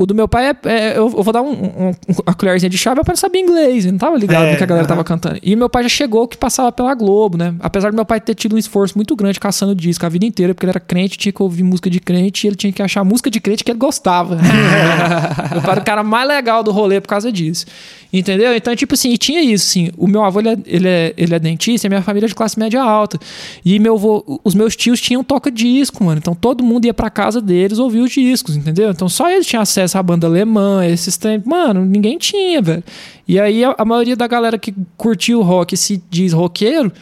o 0.00 0.06
do 0.06 0.14
meu 0.14 0.28
pai 0.28 0.46
é. 0.46 0.56
é 0.64 0.90
eu, 0.92 1.12
eu, 1.16 1.22
vou 1.24 1.32
dar 1.32 1.42
um, 1.42 1.50
um, 1.50 1.92
uma 2.24 2.32
colherzinha 2.32 2.70
de 2.70 2.78
chá, 2.78 2.94
meu 2.94 3.04
pai 3.04 3.14
não 3.14 3.20
sabia 3.20 3.40
inglês, 3.40 3.84
ele 3.84 3.92
não 3.92 3.98
tava 3.98 4.16
ligado 4.16 4.44
é, 4.44 4.52
no 4.52 4.56
que 4.56 4.62
a 4.62 4.66
galera 4.66 4.84
uh 4.84 4.86
-huh. 4.86 4.88
tava 4.90 5.02
cantando. 5.02 5.40
E 5.42 5.56
meu 5.56 5.68
pai 5.68 5.82
já 5.82 5.88
chegou 5.88 6.28
que 6.28 6.36
passava 6.36 6.70
pela 6.70 6.94
Globo, 6.94 7.36
né? 7.36 7.52
Apesar 7.58 7.90
do 7.90 7.96
meu 7.96 8.04
pai 8.04 8.20
ter 8.20 8.36
tido 8.36 8.54
um 8.54 8.58
esforço 8.58 8.96
muito 8.96 9.16
grande 9.16 9.40
caçando 9.40 9.74
disco 9.74 10.06
a 10.06 10.08
vida 10.08 10.24
inteira, 10.24 10.54
porque 10.54 10.64
ele 10.64 10.70
era 10.70 10.78
crente, 10.78 11.18
tinha 11.18 11.32
que 11.32 11.42
ouvir 11.42 11.64
música 11.64 11.90
de 11.90 11.98
crente 11.98 12.46
e 12.46 12.48
ele 12.48 12.54
tinha 12.54 12.72
que 12.72 12.80
achar 12.80 13.02
música 13.02 13.28
de 13.28 13.40
crente 13.40 13.64
que 13.64 13.72
ele 13.72 13.78
gostava. 13.78 14.36
meu 15.50 15.62
pai 15.62 15.72
era 15.72 15.80
o 15.80 15.84
cara 15.84 16.04
mais 16.04 16.28
legal 16.28 16.62
do 16.62 16.70
rolê 16.70 17.00
por 17.00 17.08
causa 17.08 17.32
disso. 17.32 17.66
Entendeu? 18.12 18.54
Então, 18.54 18.74
tipo 18.74 18.94
assim, 18.94 19.10
e 19.10 19.18
tinha 19.18 19.42
isso, 19.42 19.66
assim. 19.68 19.90
O 19.96 20.06
meu 20.06 20.24
avô, 20.24 20.40
ele 20.40 20.48
é, 20.48 20.56
ele 20.64 20.88
é, 20.88 21.14
ele 21.16 21.34
é 21.34 21.38
dentista 21.38 21.86
e 21.86 21.88
a 21.88 21.90
minha 21.90 22.02
família 22.02 22.26
é 22.26 22.28
de 22.28 22.34
classe 22.34 22.58
média 22.58 22.80
alta. 22.80 23.18
E 23.64 23.78
meu 23.78 23.96
avô, 23.96 24.40
os 24.44 24.54
meus 24.54 24.74
tios 24.76 25.00
tinham 25.00 25.24
toca-disco, 25.24 26.04
mano. 26.04 26.18
Então 26.18 26.34
todo 26.34 26.62
mundo 26.62 26.84
ia 26.86 26.94
pra 26.94 27.10
casa 27.10 27.40
deles 27.40 27.78
ouvir 27.78 28.00
os 28.00 28.10
discos, 28.10 28.56
entendeu? 28.56 28.90
Então 28.90 29.08
só 29.08 29.28
eles 29.28 29.46
tinham 29.46 29.60
acesso 29.60 29.87
à 29.94 30.02
banda 30.02 30.26
alemã, 30.26 30.84
esses 30.86 31.16
tempos. 31.16 31.48
Mano, 31.48 31.84
ninguém 31.84 32.18
tinha, 32.18 32.60
velho. 32.60 32.84
E 33.26 33.38
aí 33.38 33.64
a, 33.64 33.74
a 33.78 33.84
maioria 33.84 34.16
da 34.16 34.26
galera 34.26 34.58
que 34.58 34.74
curtiu 34.96 35.40
o 35.40 35.42
rock 35.42 35.76
se 35.76 36.02
diz 36.10 36.32
roqueiro 36.32 36.92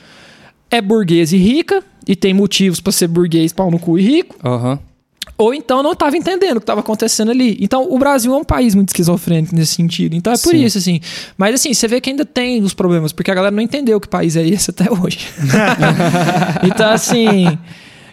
é 0.70 0.80
burguês 0.80 1.32
e 1.32 1.36
rica, 1.36 1.82
e 2.06 2.14
tem 2.14 2.34
motivos 2.34 2.80
para 2.80 2.92
ser 2.92 3.08
burguês, 3.08 3.52
pau 3.52 3.70
no 3.70 3.78
cu 3.78 3.98
e 3.98 4.02
rico. 4.02 4.36
Uhum 4.44 4.78
ou 5.38 5.52
então 5.52 5.82
não 5.82 5.92
estava 5.92 6.16
entendendo 6.16 6.56
o 6.56 6.60
que 6.60 6.64
estava 6.64 6.80
acontecendo 6.80 7.30
ali. 7.30 7.58
Então, 7.60 7.92
o 7.92 7.98
Brasil 7.98 8.32
é 8.32 8.36
um 8.36 8.44
país 8.44 8.74
muito 8.74 8.88
esquizofrênico 8.88 9.54
nesse 9.54 9.74
sentido. 9.74 10.14
Então, 10.14 10.32
é 10.32 10.38
por 10.38 10.52
Sim. 10.52 10.64
isso, 10.64 10.78
assim. 10.78 11.00
Mas, 11.36 11.54
assim, 11.54 11.74
você 11.74 11.86
vê 11.86 12.00
que 12.00 12.08
ainda 12.08 12.24
tem 12.24 12.62
os 12.62 12.72
problemas, 12.72 13.12
porque 13.12 13.30
a 13.30 13.34
galera 13.34 13.54
não 13.54 13.62
entendeu 13.62 14.00
que 14.00 14.08
país 14.08 14.34
é 14.36 14.46
esse 14.46 14.70
até 14.70 14.90
hoje. 14.90 15.28
então, 16.64 16.90
assim. 16.90 17.58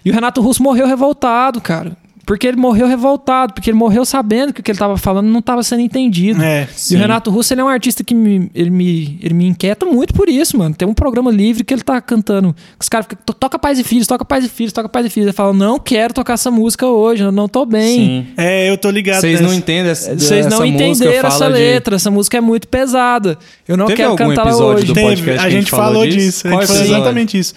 E 0.04 0.12
o 0.12 0.14
Renato 0.14 0.42
Russo 0.42 0.62
morreu 0.62 0.86
revoltado, 0.86 1.62
cara. 1.62 1.96
Porque 2.26 2.48
ele 2.48 2.58
morreu 2.58 2.88
revoltado, 2.88 3.54
porque 3.54 3.70
ele 3.70 3.78
morreu 3.78 4.06
sabendo 4.06 4.54
que 4.54 4.62
o 4.62 4.64
que 4.64 4.72
ele 4.72 4.76
estava 4.76 4.98
falando 4.98 5.28
não 5.28 5.40
estava 5.40 5.62
sendo 5.62 5.82
entendido. 5.82 6.42
É, 6.42 6.68
e 6.90 6.96
o 6.96 7.00
Renato 7.00 7.30
Russo 7.30 7.54
ele 7.54 7.60
é 7.60 7.64
um 7.64 7.68
artista 7.68 8.02
que 8.04 8.16
me, 8.16 8.50
ele, 8.56 8.70
me, 8.70 9.20
ele 9.22 9.34
me 9.34 9.46
inquieta 9.46 9.86
muito 9.86 10.14
por 10.14 10.30
isso, 10.30 10.58
mano. 10.58 10.74
Tem 10.74 10.88
um 10.88 10.94
programa 10.94 11.30
livre 11.30 11.66
que 11.66 11.74
ele 11.74 11.82
tá 11.82 12.00
cantando. 12.00 12.56
Os 12.80 12.88
caras 12.88 13.08
ficam, 13.10 13.36
toca 13.38 13.60
pais 13.60 13.78
e 13.78 13.84
filhos, 13.84 14.08
toca 14.08 14.24
pais 14.24 14.46
e 14.46 14.50
filhos, 14.50 14.72
toca 14.72 14.88
pais 14.88 15.06
e 15.06 15.10
filhos. 15.10 15.28
Ele 15.28 15.36
fala, 15.36 15.52
não 15.52 15.78
quero 15.78 16.14
tocar 16.14 16.34
essa 16.34 16.50
música 16.50 16.88
hoje, 16.88 17.24
eu 17.24 17.32
não 17.32 17.50
tô 17.50 17.66
bem. 17.66 17.98
Sim. 17.98 18.28
É, 18.38 18.70
eu 18.70 18.78
tô 18.78 18.90
ligado. 18.90 19.20
Vocês 19.20 19.42
não 19.42 19.54
entendem 19.54 19.92
essa 19.92 20.16
Vocês 20.16 20.48
não 20.48 20.66
entenderam 20.66 21.28
essa 21.28 21.48
letra, 21.48 21.92
de... 21.92 21.96
essa 22.02 22.10
música 22.10 22.38
é 22.38 22.42
muito 22.42 22.70
pesada. 22.70 23.38
Eu 23.68 23.76
não 23.76 23.88
Teve 23.88 23.98
quero 23.98 24.16
cantar 24.16 24.48
ela 24.48 24.64
hoje. 24.64 24.94
Teve, 24.94 25.32
a, 25.32 25.50
gente 25.50 25.70
falou 25.70 26.06
disso. 26.06 26.18
disso. 26.18 26.48
A 26.48 26.52
gente 26.52 26.68
falou 26.68 26.84
exatamente 26.84 27.38
isso. 27.38 27.54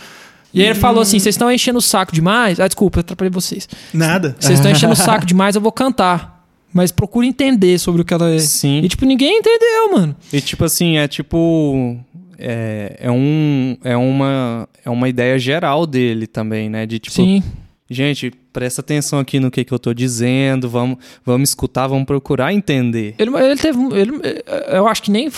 E 0.57 0.63
aí 0.63 0.69
ele 0.69 0.75
falou 0.75 1.03
assim: 1.03 1.19
vocês 1.19 1.35
estão 1.35 1.53
enchendo 1.53 1.79
o 1.79 1.83
saco 1.83 2.13
demais. 2.13 2.59
Ah, 2.59 2.67
desculpa, 2.67 2.99
eu 2.99 3.01
atrapalhei 3.03 3.31
vocês. 3.31 3.69
Nada. 3.93 4.35
Vocês 4.41 4.59
estão 4.59 4.73
enchendo 4.73 4.95
o 4.95 4.97
saco 4.97 5.27
demais, 5.27 5.55
eu 5.55 5.61
vou 5.61 5.71
cantar. 5.71 6.35
Mas 6.73 6.91
procura 6.91 7.27
entender 7.27 7.79
sobre 7.79 8.03
o 8.03 8.05
que 8.05 8.15
ela 8.15 8.31
é. 8.31 8.39
Sim. 8.39 8.81
E, 8.83 8.89
tipo, 8.89 9.05
ninguém 9.05 9.39
entendeu, 9.39 9.93
mano. 9.93 10.17
E, 10.33 10.41
tipo 10.41 10.65
assim, 10.65 10.97
é 10.97 11.07
tipo. 11.07 11.99
É, 12.39 12.97
é, 13.01 13.11
um, 13.11 13.77
é, 13.83 13.97
uma, 13.97 14.69
é 14.85 14.91
uma 14.91 15.09
ideia 15.09 15.39
geral 15.39 15.87
dele 15.87 16.27
também, 16.27 16.71
né? 16.71 16.87
De 16.87 16.99
tipo. 16.99 17.15
Sim. 17.15 17.43
Gente, 17.89 18.33
presta 18.53 18.81
atenção 18.81 19.19
aqui 19.19 19.39
no 19.39 19.51
que, 19.51 19.65
que 19.65 19.73
eu 19.73 19.79
tô 19.79 19.95
dizendo, 19.95 20.69
vamos, 20.69 20.99
vamos 21.25 21.51
escutar, 21.51 21.87
vamos 21.87 22.05
procurar 22.05 22.53
entender. 22.53 23.15
Ele, 23.19 23.31
ele 23.37 23.57
teve. 23.57 23.79
Ele, 23.95 24.43
eu 24.69 24.89
acho 24.89 25.03
que 25.03 25.11
nem 25.11 25.31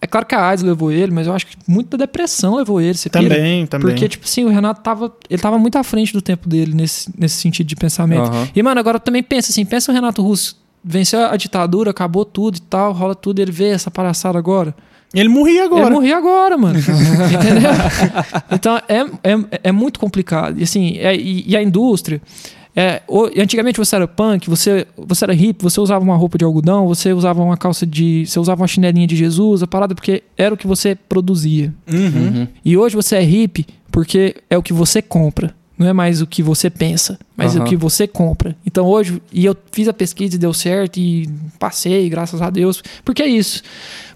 é 0.00 0.06
claro 0.06 0.26
que 0.26 0.34
a 0.34 0.48
AIDS 0.48 0.62
levou 0.62 0.92
ele, 0.92 1.12
mas 1.12 1.26
eu 1.26 1.32
acho 1.32 1.46
que 1.46 1.56
muito 1.66 1.96
da 1.96 2.04
depressão 2.04 2.56
levou 2.56 2.80
ele. 2.80 2.96
Você 2.96 3.08
também, 3.08 3.66
pira? 3.66 3.66
também. 3.66 3.90
Porque, 3.90 4.08
tipo 4.08 4.24
assim, 4.24 4.44
o 4.44 4.48
Renato 4.48 4.80
tava. 4.80 5.12
Ele 5.28 5.42
tava 5.42 5.58
muito 5.58 5.76
à 5.76 5.82
frente 5.82 6.12
do 6.12 6.22
tempo 6.22 6.48
dele 6.48 6.74
nesse, 6.74 7.10
nesse 7.18 7.36
sentido 7.36 7.66
de 7.66 7.76
pensamento. 7.76 8.30
Uhum. 8.30 8.48
E, 8.54 8.62
mano, 8.62 8.78
agora 8.78 9.00
também 9.00 9.22
pensa 9.22 9.50
assim: 9.50 9.64
pensa 9.64 9.90
o 9.90 9.94
Renato 9.94 10.22
Russo 10.22 10.56
venceu 10.82 11.26
a 11.26 11.36
ditadura, 11.36 11.90
acabou 11.90 12.24
tudo 12.24 12.56
e 12.56 12.60
tal, 12.60 12.92
rola 12.92 13.14
tudo, 13.14 13.40
ele 13.40 13.52
vê 13.52 13.68
essa 13.68 13.90
palhaçada 13.90 14.38
agora. 14.38 14.74
Ele 15.12 15.28
morria 15.28 15.64
agora. 15.64 15.86
Ele 15.86 15.94
morria 15.94 16.16
agora, 16.16 16.56
mano. 16.56 16.78
Entendeu? 16.80 17.70
Então 18.52 18.76
é, 18.88 19.00
é, 19.24 19.60
é 19.64 19.72
muito 19.72 19.98
complicado. 19.98 20.58
E 20.58 20.62
assim, 20.62 20.98
é, 20.98 21.16
e, 21.16 21.44
e 21.48 21.56
a 21.56 21.62
indústria. 21.62 22.20
É, 22.80 23.02
antigamente 23.36 23.76
você 23.76 23.96
era 23.96 24.06
punk, 24.06 24.48
você, 24.48 24.86
você 24.96 25.24
era 25.24 25.32
hippie, 25.32 25.64
você 25.64 25.80
usava 25.80 26.04
uma 26.04 26.14
roupa 26.14 26.38
de 26.38 26.44
algodão, 26.44 26.86
você 26.86 27.12
usava 27.12 27.42
uma 27.42 27.56
calça 27.56 27.84
de. 27.84 28.24
Você 28.24 28.38
usava 28.38 28.62
uma 28.62 28.68
chinelinha 28.68 29.04
de 29.04 29.16
Jesus, 29.16 29.64
a 29.64 29.66
parada, 29.66 29.96
porque 29.96 30.22
era 30.36 30.54
o 30.54 30.56
que 30.56 30.64
você 30.64 30.94
produzia. 30.94 31.74
Uhum. 31.92 32.04
Uhum. 32.04 32.48
E 32.64 32.76
hoje 32.76 32.94
você 32.94 33.16
é 33.16 33.20
hippie 33.20 33.66
porque 33.90 34.36
é 34.48 34.56
o 34.56 34.62
que 34.62 34.72
você 34.72 35.02
compra. 35.02 35.52
Não 35.76 35.88
é 35.88 35.92
mais 35.92 36.22
o 36.22 36.26
que 36.26 36.40
você 36.40 36.70
pensa, 36.70 37.18
mas 37.36 37.56
uhum. 37.56 37.62
o 37.62 37.64
que 37.64 37.74
você 37.74 38.06
compra. 38.06 38.56
Então 38.64 38.86
hoje, 38.86 39.20
e 39.32 39.44
eu 39.44 39.56
fiz 39.72 39.88
a 39.88 39.92
pesquisa 39.92 40.36
e 40.36 40.38
deu 40.38 40.54
certo, 40.54 40.98
e 40.98 41.28
passei, 41.58 42.08
graças 42.08 42.40
a 42.40 42.48
Deus. 42.48 42.80
Porque 43.04 43.24
é 43.24 43.26
isso. 43.26 43.60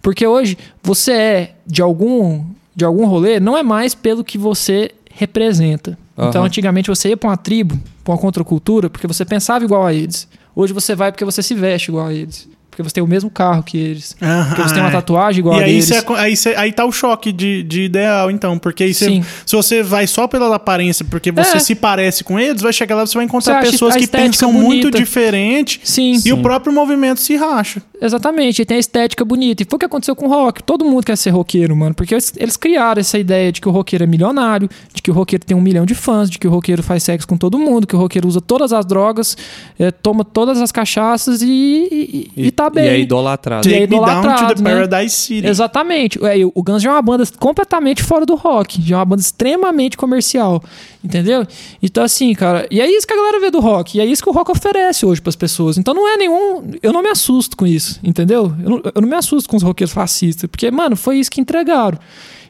Porque 0.00 0.24
hoje 0.24 0.56
você 0.80 1.12
é 1.12 1.54
de 1.66 1.82
algum, 1.82 2.44
de 2.76 2.84
algum 2.84 3.06
rolê, 3.06 3.40
não 3.40 3.58
é 3.58 3.64
mais 3.64 3.92
pelo 3.92 4.22
que 4.22 4.38
você 4.38 4.92
representa. 5.12 5.98
Uhum. 6.16 6.28
Então, 6.28 6.44
antigamente 6.44 6.88
você 6.88 7.08
ia 7.08 7.16
para 7.16 7.30
uma 7.30 7.36
tribo, 7.36 7.78
para 8.02 8.12
uma 8.12 8.18
contracultura, 8.18 8.90
porque 8.90 9.06
você 9.06 9.24
pensava 9.24 9.64
igual 9.64 9.86
a 9.86 9.92
eles. 9.92 10.28
Hoje 10.54 10.72
você 10.72 10.94
vai 10.94 11.10
porque 11.10 11.24
você 11.24 11.42
se 11.42 11.54
veste 11.54 11.90
igual 11.90 12.06
a 12.06 12.12
eles. 12.12 12.48
Porque 12.72 12.82
você 12.82 12.94
tem 12.94 13.04
o 13.04 13.06
mesmo 13.06 13.28
carro 13.28 13.62
que 13.62 13.76
eles. 13.76 14.16
Ah, 14.18 14.46
porque 14.48 14.62
você 14.62 14.72
tem 14.72 14.82
uma 14.82 14.88
é. 14.88 14.92
tatuagem 14.92 15.40
igual 15.40 15.58
e 15.58 15.62
a 15.62 15.66
aí 15.66 15.72
deles. 15.72 15.84
Cê, 15.84 16.04
aí, 16.16 16.34
cê, 16.34 16.54
aí 16.56 16.72
tá 16.72 16.86
o 16.86 16.90
choque 16.90 17.30
de, 17.30 17.62
de 17.62 17.82
ideal, 17.82 18.30
então. 18.30 18.58
Porque 18.58 18.84
aí 18.84 18.94
cê, 18.94 19.22
se 19.44 19.54
você 19.54 19.82
vai 19.82 20.06
só 20.06 20.26
pela 20.26 20.56
aparência, 20.56 21.04
porque 21.04 21.30
você 21.30 21.58
é. 21.58 21.60
se 21.60 21.74
parece 21.74 22.24
com 22.24 22.40
eles, 22.40 22.62
vai 22.62 22.72
chegar 22.72 22.96
lá 22.96 23.02
e 23.02 23.06
você 23.06 23.14
vai 23.18 23.26
encontrar 23.26 23.60
pessoas 23.60 23.94
que 23.94 24.06
pensam 24.06 24.50
bonita. 24.50 24.66
muito 24.66 24.90
diferente. 24.90 25.82
Sim. 25.84 26.12
E 26.12 26.20
Sim. 26.20 26.32
o 26.32 26.40
próprio 26.40 26.72
movimento 26.72 27.20
se 27.20 27.36
racha. 27.36 27.82
Exatamente. 28.00 28.62
E 28.62 28.64
tem 28.64 28.78
a 28.78 28.80
estética 28.80 29.22
bonita. 29.22 29.62
E 29.62 29.66
foi 29.68 29.76
o 29.76 29.78
que 29.78 29.84
aconteceu 29.84 30.16
com 30.16 30.24
o 30.24 30.28
rock. 30.30 30.62
Todo 30.62 30.82
mundo 30.82 31.04
quer 31.04 31.16
ser 31.16 31.28
roqueiro, 31.28 31.76
mano. 31.76 31.94
Porque 31.94 32.14
eles, 32.14 32.32
eles 32.38 32.56
criaram 32.56 33.00
essa 33.00 33.18
ideia 33.18 33.52
de 33.52 33.60
que 33.60 33.68
o 33.68 33.70
roqueiro 33.70 34.04
é 34.04 34.06
milionário, 34.06 34.66
de 34.94 35.02
que 35.02 35.10
o 35.10 35.14
roqueiro 35.14 35.44
tem 35.44 35.54
um 35.54 35.60
milhão 35.60 35.84
de 35.84 35.94
fãs, 35.94 36.30
de 36.30 36.38
que 36.38 36.48
o 36.48 36.50
roqueiro 36.50 36.82
faz 36.82 37.02
sexo 37.02 37.28
com 37.28 37.36
todo 37.36 37.58
mundo, 37.58 37.86
que 37.86 37.94
o 37.94 37.98
roqueiro 37.98 38.26
usa 38.26 38.40
todas 38.40 38.72
as 38.72 38.86
drogas, 38.86 39.36
é, 39.78 39.90
toma 39.90 40.24
todas 40.24 40.58
as 40.58 40.72
cachaças 40.72 41.42
e, 41.42 41.46
e, 41.46 42.30
e, 42.34 42.46
e 42.46 42.50
tá 42.50 42.61
bem. 42.70 42.84
E 42.84 42.88
é 42.88 43.00
idolatrado 43.00 43.32
idolatrado. 43.32 43.68
Take 43.68 43.86
me 43.86 44.00
down 44.00 44.22
to 44.22 44.54
the 44.54 44.62
né? 44.62 44.74
Paradise 44.74 45.14
City. 45.14 45.46
Exatamente. 45.46 46.18
É, 46.24 46.44
o 46.44 46.62
Guns 46.62 46.82
já 46.82 46.90
é 46.90 46.92
uma 46.92 47.02
banda 47.02 47.24
completamente 47.38 48.02
fora 48.02 48.26
do 48.26 48.34
rock. 48.34 48.80
Já 48.82 48.96
é 48.96 48.98
uma 48.98 49.04
banda 49.04 49.22
extremamente 49.22 49.96
comercial. 49.96 50.62
Entendeu? 51.02 51.46
Então, 51.82 52.04
assim, 52.04 52.32
cara. 52.34 52.66
E 52.70 52.80
é 52.80 52.90
isso 52.90 53.06
que 53.06 53.12
a 53.12 53.16
galera 53.16 53.40
vê 53.40 53.50
do 53.50 53.60
rock. 53.60 53.98
E 53.98 54.00
é 54.00 54.04
isso 54.04 54.22
que 54.22 54.28
o 54.28 54.32
rock 54.32 54.50
oferece 54.50 55.04
hoje 55.04 55.20
para 55.20 55.30
as 55.30 55.36
pessoas. 55.36 55.78
Então, 55.78 55.94
não 55.94 56.08
é 56.08 56.16
nenhum. 56.16 56.70
Eu 56.82 56.92
não 56.92 57.02
me 57.02 57.08
assusto 57.08 57.56
com 57.56 57.66
isso. 57.66 57.98
Entendeu? 58.02 58.54
Eu 58.62 58.70
não, 58.70 58.82
eu 58.94 59.02
não 59.02 59.08
me 59.08 59.16
assusto 59.16 59.48
com 59.48 59.56
os 59.56 59.62
roqueiros 59.62 59.92
fascistas. 59.92 60.48
Porque, 60.48 60.70
mano, 60.70 60.96
foi 60.96 61.18
isso 61.18 61.30
que 61.30 61.40
entregaram. 61.40 61.98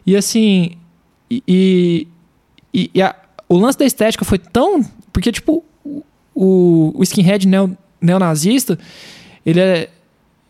E, 0.06 0.16
assim. 0.16 0.72
E. 1.30 2.06
e, 2.72 2.90
e 2.94 3.02
a, 3.02 3.14
o 3.48 3.58
lance 3.58 3.78
da 3.78 3.84
estética 3.84 4.24
foi 4.24 4.38
tão. 4.38 4.84
Porque, 5.12 5.30
tipo, 5.30 5.64
o, 6.34 6.92
o 6.94 7.02
skinhead 7.02 7.46
neo, 7.46 7.76
neonazista. 8.00 8.78
Ele 9.44 9.60
é 9.60 9.88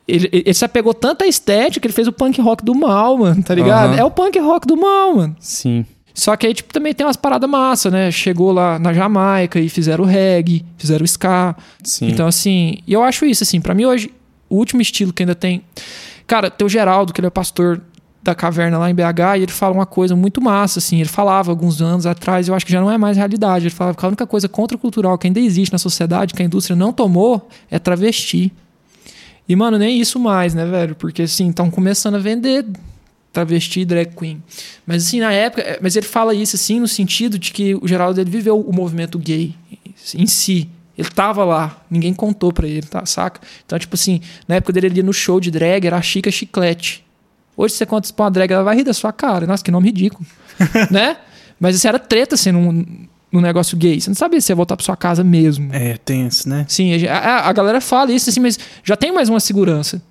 ele, 0.07 0.29
ele 0.33 0.55
se 0.55 0.65
apegou 0.65 0.93
tanto 0.93 1.25
à 1.25 1.27
estética 1.27 1.81
que 1.81 1.87
ele 1.87 1.95
fez 1.95 2.09
o 2.09 2.13
punk 2.13 2.41
rock 2.41 2.65
do 2.65 2.75
mal, 2.75 3.17
mano, 3.19 3.43
tá 3.43 3.55
ligado? 3.55 3.93
Uhum. 3.93 3.99
É 3.99 4.05
o 4.05 4.11
punk 4.11 4.39
rock 4.39 4.67
do 4.67 4.77
mal, 4.77 5.15
mano. 5.17 5.37
Sim. 5.39 5.85
Só 6.15 6.37
que 6.37 6.47
aí, 6.47 6.55
tipo, 6.55 6.73
também 6.73 6.93
tem 6.93 7.07
umas 7.07 7.17
paradas 7.17 7.49
massa, 7.49 7.91
né? 7.91 8.11
Chegou 8.11 8.53
lá 8.53 8.79
na 8.79 8.93
Jamaica 8.93 9.59
e 9.59 9.69
fizeram 9.69 10.05
reggae, 10.05 10.65
fizeram 10.77 11.05
ska. 11.05 11.57
Sim. 11.83 12.09
Então, 12.09 12.27
assim, 12.27 12.79
e 12.87 12.93
eu 12.93 13.03
acho 13.03 13.25
isso, 13.25 13.43
assim, 13.43 13.61
para 13.61 13.75
mim 13.75 13.87
hoje, 13.87 14.11
o 14.49 14.57
último 14.57 14.83
estilo 14.83 15.13
que 15.13 15.23
ainda 15.23 15.35
tem. 15.35 15.63
Cara, 16.27 16.51
tem 16.51 16.67
o 16.67 16.69
Geraldo, 16.69 17.13
que 17.13 17.21
ele 17.21 17.29
é 17.29 17.31
pastor 17.31 17.81
da 18.23 18.35
caverna 18.35 18.79
lá 18.79 18.89
em 18.89 18.95
BH 18.95 19.39
e 19.39 19.43
ele 19.43 19.53
fala 19.53 19.75
uma 19.75 19.87
coisa 19.87 20.15
muito 20.15 20.41
massa, 20.41 20.79
assim. 20.79 21.01
Ele 21.01 21.09
falava 21.09 21.51
alguns 21.51 21.83
anos 21.83 22.07
atrás, 22.07 22.47
eu 22.47 22.55
acho 22.55 22.65
que 22.65 22.71
já 22.73 22.81
não 22.81 22.91
é 22.91 22.97
mais 22.97 23.17
realidade. 23.17 23.65
Ele 23.65 23.75
falava 23.75 23.97
que 23.97 24.05
a 24.05 24.09
única 24.09 24.27
coisa 24.27 24.49
contracultural 24.49 25.19
que 25.19 25.27
ainda 25.27 25.41
existe 25.41 25.73
na 25.73 25.79
sociedade, 25.79 26.35
que 26.35 26.43
a 26.43 26.45
indústria 26.45 26.77
não 26.77 26.93
tomou, 26.93 27.49
é 27.71 27.79
travesti. 27.79 28.53
E, 29.49 29.57
mano, 29.57 29.79
nem 29.79 30.01
isso 30.01 30.19
mais, 30.19 30.55
né, 30.55 30.65
velho? 30.65 30.95
Porque, 30.95 31.23
assim, 31.23 31.51
estão 31.51 31.71
começando 31.71 32.15
a 32.15 32.19
vender 32.19 32.67
travesti 33.33 33.81
e 33.81 33.85
drag 33.85 34.15
queen. 34.15 34.43
Mas, 34.87 35.07
assim, 35.07 35.21
na 35.21 35.33
época... 35.33 35.63
É, 35.63 35.79
mas 35.81 35.97
ele 35.97 36.07
fala 36.07 36.35
isso, 36.35 36.57
assim, 36.57 36.79
no 36.79 36.89
sentido 36.89 37.39
de 37.39 37.51
que 37.51 37.75
o 37.75 37.89
Geraldo, 37.89 38.21
ele 38.21 38.31
viveu 38.31 38.61
o 38.61 38.73
movimento 38.73 39.19
gay 39.19 39.55
em 40.15 40.27
si. 40.27 40.69
Ele 40.97 41.09
tava 41.09 41.45
lá, 41.45 41.83
ninguém 41.91 42.13
contou 42.13 42.53
pra 42.53 42.69
ele, 42.69 42.87
tá? 42.87 43.05
Saca? 43.07 43.41
Então, 43.65 43.79
tipo 43.79 43.95
assim, 43.95 44.21
na 44.47 44.57
época 44.57 44.73
dele, 44.75 44.89
ele 44.89 44.97
ia 44.99 45.03
no 45.03 45.13
show 45.13 45.41
de 45.41 45.51
drag, 45.51 45.87
era 45.87 45.97
a 45.97 46.03
Chica 46.03 46.31
Chiclete. 46.31 47.05
Hoje 47.57 47.75
você 47.75 47.87
conta 47.87 48.07
isso 48.07 48.15
pra 48.15 48.27
uma 48.27 48.31
drag, 48.31 48.53
ela 48.53 48.63
vai 48.63 48.77
rir 48.77 48.85
da 48.85 48.93
sua 48.93 49.13
cara. 49.13 49.47
Nossa, 49.47 49.65
que 49.65 49.71
nome 49.71 49.87
ridículo. 49.87 50.25
né? 50.91 51.17
Mas 51.59 51.77
isso 51.77 51.89
era 51.89 51.99
treta, 51.99 52.35
assim, 52.35 52.53
num, 52.53 52.85
num 53.33 53.41
negócio 53.41 53.77
gay. 53.77 54.01
Você 54.01 54.11
não 54.11 54.15
sabia 54.15 54.41
se 54.41 54.53
ia 54.53 54.57
voltar 54.57 54.77
pra 54.77 54.85
sua 54.85 54.97
casa 54.97 55.25
mesmo. 55.25 55.71
É, 55.73 55.97
tenso, 55.97 56.49
né? 56.49 56.67
Sim, 56.69 57.07
a, 57.07 57.19
a, 57.19 57.49
a 57.49 57.53
galera 57.53 57.81
fala 57.81 58.13
isso, 58.13 58.29
assim, 58.29 58.41
mas 58.41 58.59
já 58.85 58.97
tem 58.97 59.11
mais 59.11 59.29
uma 59.29 59.41
segurança. 59.41 60.03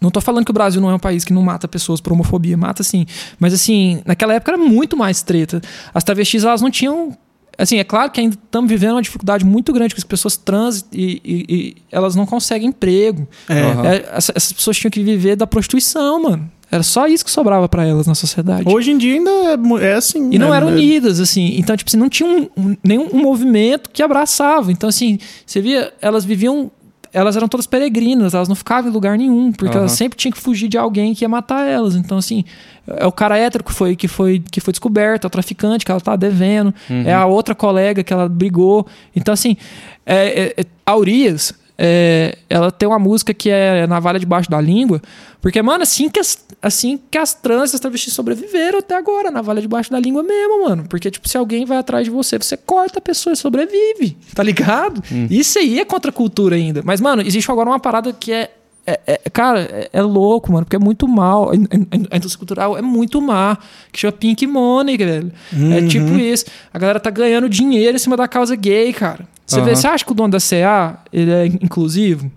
Não 0.00 0.10
tô 0.10 0.20
falando 0.20 0.44
que 0.44 0.50
o 0.50 0.54
Brasil 0.54 0.80
não 0.80 0.90
é 0.90 0.94
um 0.94 0.98
país 0.98 1.24
que 1.24 1.32
não 1.32 1.42
mata 1.42 1.66
pessoas 1.66 2.00
por 2.00 2.12
homofobia, 2.12 2.56
mata 2.56 2.82
sim. 2.82 3.06
Mas 3.40 3.54
assim, 3.54 4.02
naquela 4.04 4.34
época 4.34 4.52
era 4.52 4.58
muito 4.58 4.96
mais 4.96 5.22
treta. 5.22 5.60
As 5.92 6.04
travestis, 6.04 6.44
elas 6.44 6.60
não 6.60 6.70
tinham 6.70 7.16
assim, 7.58 7.78
é 7.78 7.84
claro 7.84 8.10
que 8.10 8.20
ainda 8.20 8.34
estamos 8.34 8.68
vivendo 8.68 8.92
uma 8.92 9.02
dificuldade 9.02 9.44
muito 9.44 9.72
grande 9.72 9.94
com 9.94 9.98
as 9.98 10.04
pessoas 10.04 10.36
trans 10.36 10.84
e, 10.92 11.22
e, 11.24 11.44
e 11.48 11.76
elas 11.90 12.14
não 12.14 12.26
conseguem 12.26 12.68
emprego. 12.68 13.26
É. 13.48 13.54
É, 13.54 14.10
essas 14.12 14.52
pessoas 14.52 14.76
tinham 14.76 14.90
que 14.90 15.02
viver 15.02 15.36
da 15.36 15.46
prostituição, 15.46 16.22
mano. 16.22 16.50
Era 16.70 16.82
só 16.82 17.06
isso 17.06 17.24
que 17.24 17.30
sobrava 17.30 17.68
para 17.68 17.86
elas 17.86 18.06
na 18.06 18.14
sociedade. 18.14 18.68
Hoje 18.68 18.90
em 18.90 18.98
dia 18.98 19.14
ainda 19.14 19.30
é, 19.30 19.90
é 19.90 19.94
assim. 19.94 20.30
E 20.32 20.38
não 20.38 20.50
né? 20.50 20.56
eram 20.56 20.68
unidas, 20.68 21.20
assim. 21.20 21.54
Então, 21.58 21.76
tipo, 21.76 21.88
assim, 21.88 21.96
não 21.96 22.08
tinha 22.08 22.28
um, 22.28 22.48
um, 22.56 22.76
nenhum 22.82 23.08
um 23.12 23.22
movimento 23.22 23.88
que 23.90 24.02
abraçava. 24.02 24.72
Então, 24.72 24.88
assim, 24.88 25.18
você 25.44 25.60
via, 25.60 25.92
elas 26.00 26.24
viviam. 26.24 26.70
Elas 27.12 27.34
eram 27.34 27.48
todas 27.48 27.66
peregrinas, 27.66 28.34
elas 28.34 28.46
não 28.46 28.54
ficavam 28.54 28.90
em 28.90 28.92
lugar 28.92 29.16
nenhum, 29.16 29.50
porque 29.50 29.74
uhum. 29.74 29.82
elas 29.82 29.92
sempre 29.92 30.18
tinham 30.18 30.32
que 30.32 30.38
fugir 30.38 30.68
de 30.68 30.76
alguém 30.76 31.14
que 31.14 31.24
ia 31.24 31.28
matar 31.28 31.66
elas. 31.66 31.94
Então, 31.94 32.18
assim, 32.18 32.44
é 32.86 33.06
o 33.06 33.12
cara 33.12 33.38
hétero 33.38 33.64
que 33.64 33.72
foi, 33.72 33.96
que 33.96 34.06
foi, 34.06 34.42
que 34.50 34.60
foi 34.60 34.72
descoberto, 34.72 35.24
é 35.24 35.26
o 35.26 35.30
traficante 35.30 35.82
que 35.82 35.90
ela 35.90 36.00
tá 36.00 36.14
devendo, 36.14 36.74
uhum. 36.90 37.04
é 37.06 37.14
a 37.14 37.24
outra 37.24 37.54
colega 37.54 38.04
que 38.04 38.12
ela 38.12 38.28
brigou. 38.28 38.86
Então, 39.14 39.32
assim, 39.32 39.56
é, 40.04 40.54
é, 40.58 40.60
é 40.60 40.64
Aurias, 40.84 41.54
é, 41.78 42.38
ela 42.48 42.70
tem 42.70 42.88
uma 42.88 42.98
música 42.98 43.34
que 43.34 43.50
é 43.50 43.86
Navalha 43.86 44.18
Debaixo 44.18 44.50
da 44.50 44.60
Língua, 44.60 45.00
porque, 45.40 45.60
mano, 45.60 45.82
assim 45.82 46.08
que 46.08 46.18
as, 46.18 46.44
assim 46.60 46.98
que 47.10 47.18
as 47.18 47.34
trans 47.34 47.72
e 47.72 47.76
as 47.76 47.80
travestis 47.80 48.12
sobreviveram 48.12 48.78
até 48.78 48.96
agora, 48.96 49.30
Navalha 49.30 49.60
Debaixo 49.60 49.90
da 49.90 50.00
Língua 50.00 50.22
mesmo, 50.22 50.64
mano. 50.64 50.86
Porque, 50.88 51.10
tipo, 51.10 51.28
se 51.28 51.36
alguém 51.36 51.64
vai 51.64 51.78
atrás 51.78 52.04
de 52.04 52.10
você, 52.10 52.38
você 52.38 52.56
corta 52.56 52.98
a 52.98 53.02
pessoa 53.02 53.34
e 53.34 53.36
sobrevive, 53.36 54.16
tá 54.34 54.42
ligado? 54.42 55.02
Hum. 55.12 55.26
Isso 55.30 55.58
aí 55.58 55.78
é 55.78 55.84
contra 55.84 56.10
a 56.10 56.14
cultura 56.14 56.56
ainda. 56.56 56.82
Mas, 56.84 57.00
mano, 57.00 57.22
existe 57.22 57.50
agora 57.50 57.68
uma 57.68 57.80
parada 57.80 58.12
que 58.12 58.32
é 58.32 58.50
é, 58.88 59.00
é, 59.04 59.30
cara, 59.30 59.62
é, 59.62 59.90
é, 59.92 60.00
louco, 60.00 60.52
mano, 60.52 60.64
porque 60.64 60.76
é 60.76 60.78
muito 60.78 61.08
mal. 61.08 61.50
A, 61.50 62.16
indústria 62.16 62.38
cultural 62.38 62.78
é 62.78 62.82
muito 62.82 63.20
má. 63.20 63.58
Que 63.90 63.98
chama 63.98 64.12
Pink 64.12 64.46
Money, 64.46 64.96
velho. 64.96 65.32
É 65.52 65.56
uhum. 65.56 65.72
É 65.72 65.86
tipo 65.88 66.14
isso. 66.16 66.44
A 66.72 66.78
galera 66.78 67.00
tá 67.00 67.10
ganhando 67.10 67.48
dinheiro 67.48 67.96
em 67.96 67.98
cima 67.98 68.16
da 68.16 68.28
causa 68.28 68.54
gay, 68.54 68.92
cara. 68.92 69.26
Você, 69.46 69.60
uhum. 69.60 69.64
vê, 69.64 69.76
você 69.76 69.86
acha 69.86 70.04
que 70.04 70.10
o 70.12 70.14
dono 70.14 70.30
da 70.30 70.38
CA 70.38 70.98
ele 71.12 71.30
é 71.30 71.46
inclusivo? 71.46 72.30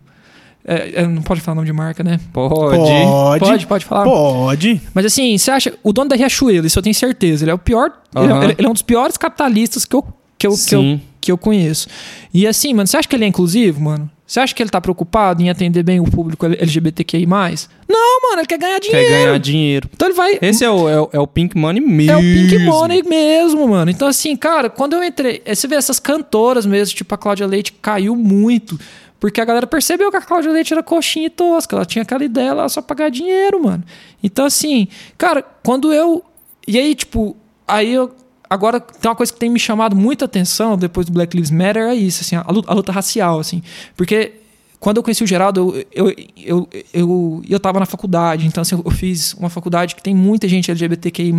É, 0.64 1.02
é, 1.02 1.08
não 1.08 1.24
pode 1.24 1.42
falar 1.42 1.56
nome 1.56 1.66
de 1.66 1.74
marca, 1.74 2.04
né? 2.04 2.20
Pode. 2.32 2.78
Pode, 2.78 3.40
pode, 3.40 3.68
pode 3.68 3.86
falar. 3.86 4.04
Pode. 4.04 4.80
Mas 4.94 5.06
assim, 5.06 5.36
você 5.36 5.50
acha. 5.50 5.74
O 5.82 5.92
dono 5.92 6.10
da 6.10 6.16
Riachuelo, 6.16 6.68
isso 6.68 6.78
eu 6.78 6.84
tenho 6.84 6.94
certeza. 6.94 7.44
Ele 7.44 7.52
é 7.52 7.54
o 7.54 7.58
pior. 7.58 7.92
Uhum. 8.16 8.24
Ele, 8.24 8.34
é, 8.34 8.56
ele, 8.60 8.68
é, 8.68 8.70
um 8.70 8.74
dos 8.74 8.84
piores 8.84 9.18
capitalistas 9.18 9.84
que 9.86 9.96
eu, 9.96 10.06
que 10.38 10.46
eu, 10.46 10.54
que 10.56 10.76
eu, 10.76 11.00
que 11.20 11.32
eu 11.32 11.38
conheço. 11.38 11.88
E 12.32 12.46
assim, 12.46 12.74
mano, 12.74 12.86
você 12.86 12.98
acha 12.98 13.08
que 13.08 13.16
ele 13.16 13.26
é 13.26 13.28
inclusivo, 13.28 13.82
mano? 13.82 14.10
Você 14.30 14.40
acha 14.40 14.54
que 14.54 14.62
ele 14.62 14.70
tá 14.70 14.80
preocupado 14.80 15.42
em 15.42 15.50
atender 15.50 15.82
bem 15.82 16.00
o 16.00 16.04
público 16.04 16.46
LGBTQI? 16.46 17.26
Não, 17.26 18.22
mano, 18.22 18.42
ele 18.42 18.46
quer 18.46 18.60
ganhar 18.60 18.78
dinheiro. 18.78 19.08
Quer 19.08 19.26
ganhar 19.26 19.40
dinheiro. 19.40 19.90
Então 19.92 20.08
ele 20.08 20.16
vai. 20.16 20.38
Esse 20.40 20.64
é 20.64 20.70
o, 20.70 20.88
é 20.88 21.02
o, 21.02 21.10
é 21.14 21.20
o 21.20 21.26
Pink 21.26 21.58
Money 21.58 21.82
mesmo. 21.82 22.12
É 22.12 22.16
o 22.16 22.20
Pink 22.20 22.60
Money 22.60 23.02
mesmo, 23.02 23.68
mano. 23.68 23.90
Então, 23.90 24.08
assim, 24.08 24.36
cara, 24.36 24.70
quando 24.70 24.94
eu 24.94 25.04
entrei. 25.04 25.42
Você 25.48 25.68
vê 25.68 25.74
essas 25.74 26.00
cantoras 26.00 26.68
mesmo, 26.68 26.96
tipo 26.96 27.16
a 27.16 27.18
Cláudia 27.18 27.48
Leite, 27.48 27.74
caiu 27.82 28.16
muito. 28.16 28.80
Porque 29.20 29.42
a 29.42 29.46
galera 29.46 29.66
percebeu 29.66 30.12
que 30.12 30.18
a 30.18 30.22
Cláudia 30.22 30.52
Leite 30.52 30.74
era 30.74 30.84
coxinha 30.84 31.26
e 31.26 31.32
tosca. 31.32 31.76
Ela 31.76 31.84
tinha 31.84 32.04
aquela 32.04 32.24
ideia 32.24 32.54
lá 32.54 32.70
só 32.70 32.84
pra 32.84 32.98
ganhar 32.98 33.10
dinheiro, 33.10 33.64
mano. 33.64 33.84
Então, 34.22 34.46
assim, 34.46 34.88
cara, 35.18 35.44
quando 35.64 35.92
eu. 35.92 36.24
E 36.68 36.78
aí, 36.78 36.94
tipo, 36.94 37.36
aí 37.68 37.92
eu 37.92 38.14
Agora, 38.50 38.80
tem 38.80 39.10
uma 39.10 39.16
coisa 39.16 39.32
que 39.32 39.40
tem 39.40 39.50
me 39.50 39.60
chamado 39.60 39.96
muita 39.96 40.26
atenção 40.26 40.76
depois 40.76 41.06
do 41.06 41.12
Black 41.12 41.36
Lives 41.36 41.52
Matter 41.52 41.84
é 41.84 41.94
isso, 41.94 42.22
assim, 42.24 42.36
a 42.36 42.52
luta, 42.52 42.72
a 42.72 42.74
luta 42.74 42.92
racial, 42.92 43.40
assim. 43.40 43.62
Porque 43.96 44.34
quando 44.80 44.98
eu 44.98 45.04
conheci 45.04 45.24
o 45.24 45.28
Geraldo, 45.28 45.76
eu, 45.92 46.10
eu, 46.10 46.16
eu, 46.38 46.70
eu, 46.94 47.44
eu 47.48 47.60
tava 47.60 47.80
na 47.80 47.86
faculdade, 47.86 48.48
então 48.48 48.62
assim, 48.62 48.82
eu 48.84 48.92
fiz 48.92 49.34
uma 49.34 49.50
faculdade 49.50 49.94
que 49.94 50.02
tem 50.02 50.16
muita 50.16 50.48
gente 50.48 50.72
LGBTQI+. 50.72 51.34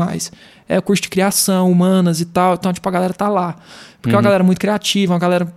É 0.69 0.81
curso 0.81 1.03
de 1.03 1.09
criação, 1.09 1.71
humanas 1.71 2.21
e 2.21 2.27
tal, 2.27 2.55
então 2.55 2.73
tipo, 2.73 2.87
a 2.87 2.93
galera 2.93 3.15
tá 3.15 3.29
lá. 3.29 3.57
Porque 4.01 4.11
uhum. 4.11 4.13
é 4.13 4.17
uma 4.17 4.19
uhum. 4.19 4.25
galera 4.25 4.45
muito 4.45 4.61
criativa, 4.61 5.15
uma 5.15 5.19
galera 5.19 5.53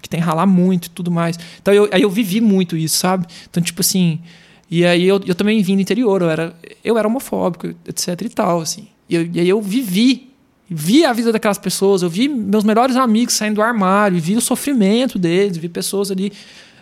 que 0.00 0.08
tem 0.08 0.20
que 0.20 0.26
ralar 0.26 0.46
muito 0.46 0.86
e 0.86 0.90
tudo 0.90 1.10
mais. 1.10 1.36
Então 1.60 1.74
eu, 1.74 1.88
aí 1.92 2.02
eu 2.02 2.10
vivi 2.10 2.40
muito 2.40 2.76
isso, 2.76 2.96
sabe? 2.96 3.26
Então 3.50 3.62
tipo 3.62 3.80
assim... 3.80 4.20
E 4.68 4.84
aí 4.84 5.06
eu, 5.06 5.20
eu 5.24 5.34
também 5.34 5.62
vim 5.62 5.76
do 5.76 5.82
interior, 5.82 6.22
eu 6.22 6.30
era, 6.30 6.54
eu 6.82 6.98
era 6.98 7.06
homofóbico, 7.06 7.68
etc 7.86 8.20
e 8.22 8.28
tal, 8.28 8.60
assim. 8.60 8.88
E, 9.08 9.14
eu, 9.14 9.30
e 9.32 9.40
aí 9.40 9.48
eu 9.48 9.60
vivi 9.62 10.35
vi 10.68 11.04
a 11.04 11.12
vida 11.12 11.32
daquelas 11.32 11.58
pessoas, 11.58 12.02
eu 12.02 12.10
vi 12.10 12.28
meus 12.28 12.64
melhores 12.64 12.96
amigos 12.96 13.34
saindo 13.34 13.56
do 13.56 13.62
armário, 13.62 14.20
vi 14.20 14.36
o 14.36 14.40
sofrimento 14.40 15.18
deles, 15.18 15.56
vi 15.56 15.68
pessoas 15.68 16.10
ali, 16.10 16.32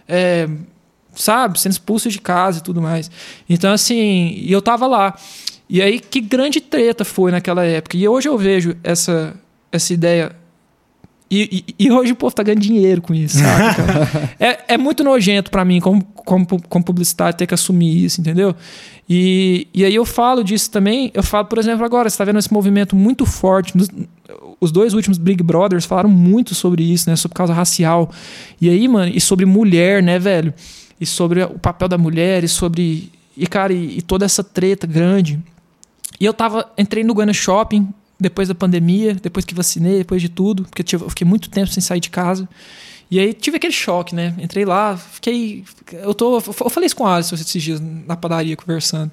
é, 0.08 0.48
sabe, 1.14 1.60
sendo 1.60 1.72
expulsos 1.72 2.12
de 2.12 2.20
casa 2.20 2.58
e 2.58 2.62
tudo 2.62 2.80
mais. 2.80 3.10
Então, 3.48 3.72
assim, 3.72 4.34
e 4.36 4.50
eu 4.50 4.62
tava 4.62 4.86
lá. 4.86 5.14
E 5.68 5.82
aí, 5.82 6.00
que 6.00 6.20
grande 6.20 6.60
treta 6.60 7.04
foi 7.04 7.30
naquela 7.30 7.64
época. 7.64 7.96
E 7.96 8.06
hoje 8.06 8.28
eu 8.28 8.36
vejo 8.36 8.76
essa, 8.82 9.34
essa 9.70 9.92
ideia. 9.92 10.34
E, 11.30 11.64
e, 11.78 11.86
e 11.86 11.90
hoje 11.90 12.12
o 12.12 12.16
povo 12.16 12.34
tá 12.34 12.42
ganhando 12.42 12.60
dinheiro 12.60 13.02
com 13.02 13.14
isso, 13.14 13.38
sabe? 13.38 13.76
é, 14.38 14.74
é 14.74 14.78
muito 14.78 15.02
nojento 15.02 15.50
para 15.50 15.64
mim, 15.64 15.80
como, 15.80 16.04
como, 16.04 16.46
como 16.46 16.84
publicitário, 16.84 17.36
ter 17.36 17.46
que 17.46 17.54
assumir 17.54 18.04
isso, 18.04 18.20
entendeu? 18.20 18.54
E, 19.08 19.68
e 19.74 19.84
aí 19.84 19.94
eu 19.94 20.04
falo 20.04 20.42
disso 20.42 20.70
também. 20.70 21.10
Eu 21.12 21.22
falo, 21.22 21.46
por 21.46 21.58
exemplo, 21.58 21.84
agora, 21.84 22.08
você 22.08 22.14
está 22.14 22.24
vendo 22.24 22.38
esse 22.38 22.52
movimento 22.52 22.96
muito 22.96 23.26
forte. 23.26 23.76
Nos, 23.76 23.88
os 24.60 24.72
dois 24.72 24.94
últimos 24.94 25.18
Big 25.18 25.42
Brothers 25.42 25.84
falaram 25.84 26.08
muito 26.08 26.54
sobre 26.54 26.82
isso, 26.82 27.08
né? 27.08 27.16
Sobre 27.16 27.34
causa 27.34 27.52
racial. 27.52 28.10
E 28.60 28.68
aí, 28.68 28.88
mano, 28.88 29.12
e 29.14 29.20
sobre 29.20 29.44
mulher, 29.44 30.02
né, 30.02 30.18
velho? 30.18 30.54
E 31.00 31.04
sobre 31.04 31.42
o 31.42 31.58
papel 31.58 31.88
da 31.88 31.98
mulher, 31.98 32.44
e 32.44 32.48
sobre. 32.48 33.12
E, 33.36 33.46
cara, 33.46 33.72
e, 33.72 33.98
e 33.98 34.02
toda 34.02 34.24
essa 34.24 34.42
treta 34.42 34.86
grande. 34.86 35.38
E 36.18 36.24
eu 36.24 36.32
tava. 36.32 36.70
Entrei 36.78 37.04
no 37.04 37.12
Guana 37.12 37.32
Shopping 37.32 37.88
depois 38.18 38.48
da 38.48 38.54
pandemia, 38.54 39.14
depois 39.14 39.44
que 39.44 39.54
vacinei, 39.54 39.98
depois 39.98 40.22
de 40.22 40.28
tudo, 40.28 40.64
porque 40.64 40.96
eu 40.96 41.10
fiquei 41.10 41.26
muito 41.26 41.50
tempo 41.50 41.66
sem 41.68 41.82
sair 41.82 42.00
de 42.00 42.10
casa. 42.10 42.48
E 43.14 43.20
aí 43.20 43.32
tive 43.32 43.58
aquele 43.58 43.72
choque, 43.72 44.12
né? 44.12 44.34
Entrei 44.38 44.64
lá, 44.64 44.96
fiquei. 44.96 45.62
Eu, 45.92 46.12
tô, 46.12 46.38
eu 46.38 46.42
falei 46.42 46.86
isso 46.86 46.96
com 46.96 47.04
o 47.04 47.06
Alisson 47.06 47.36
esses 47.36 47.62
dias 47.62 47.80
na 47.80 48.16
padaria 48.16 48.56
conversando. 48.56 49.12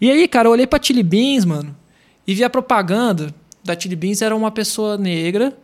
E 0.00 0.10
aí, 0.10 0.26
cara, 0.26 0.48
eu 0.48 0.52
olhei 0.52 0.66
pra 0.66 0.82
Chili 0.82 1.04
Beans, 1.04 1.44
mano, 1.44 1.76
e 2.26 2.34
vi 2.34 2.42
a 2.42 2.50
propaganda 2.50 3.32
da 3.62 3.78
Chili 3.78 3.94
Beans 3.94 4.22
era 4.22 4.34
uma 4.34 4.50
pessoa 4.50 4.98
negra 4.98 5.56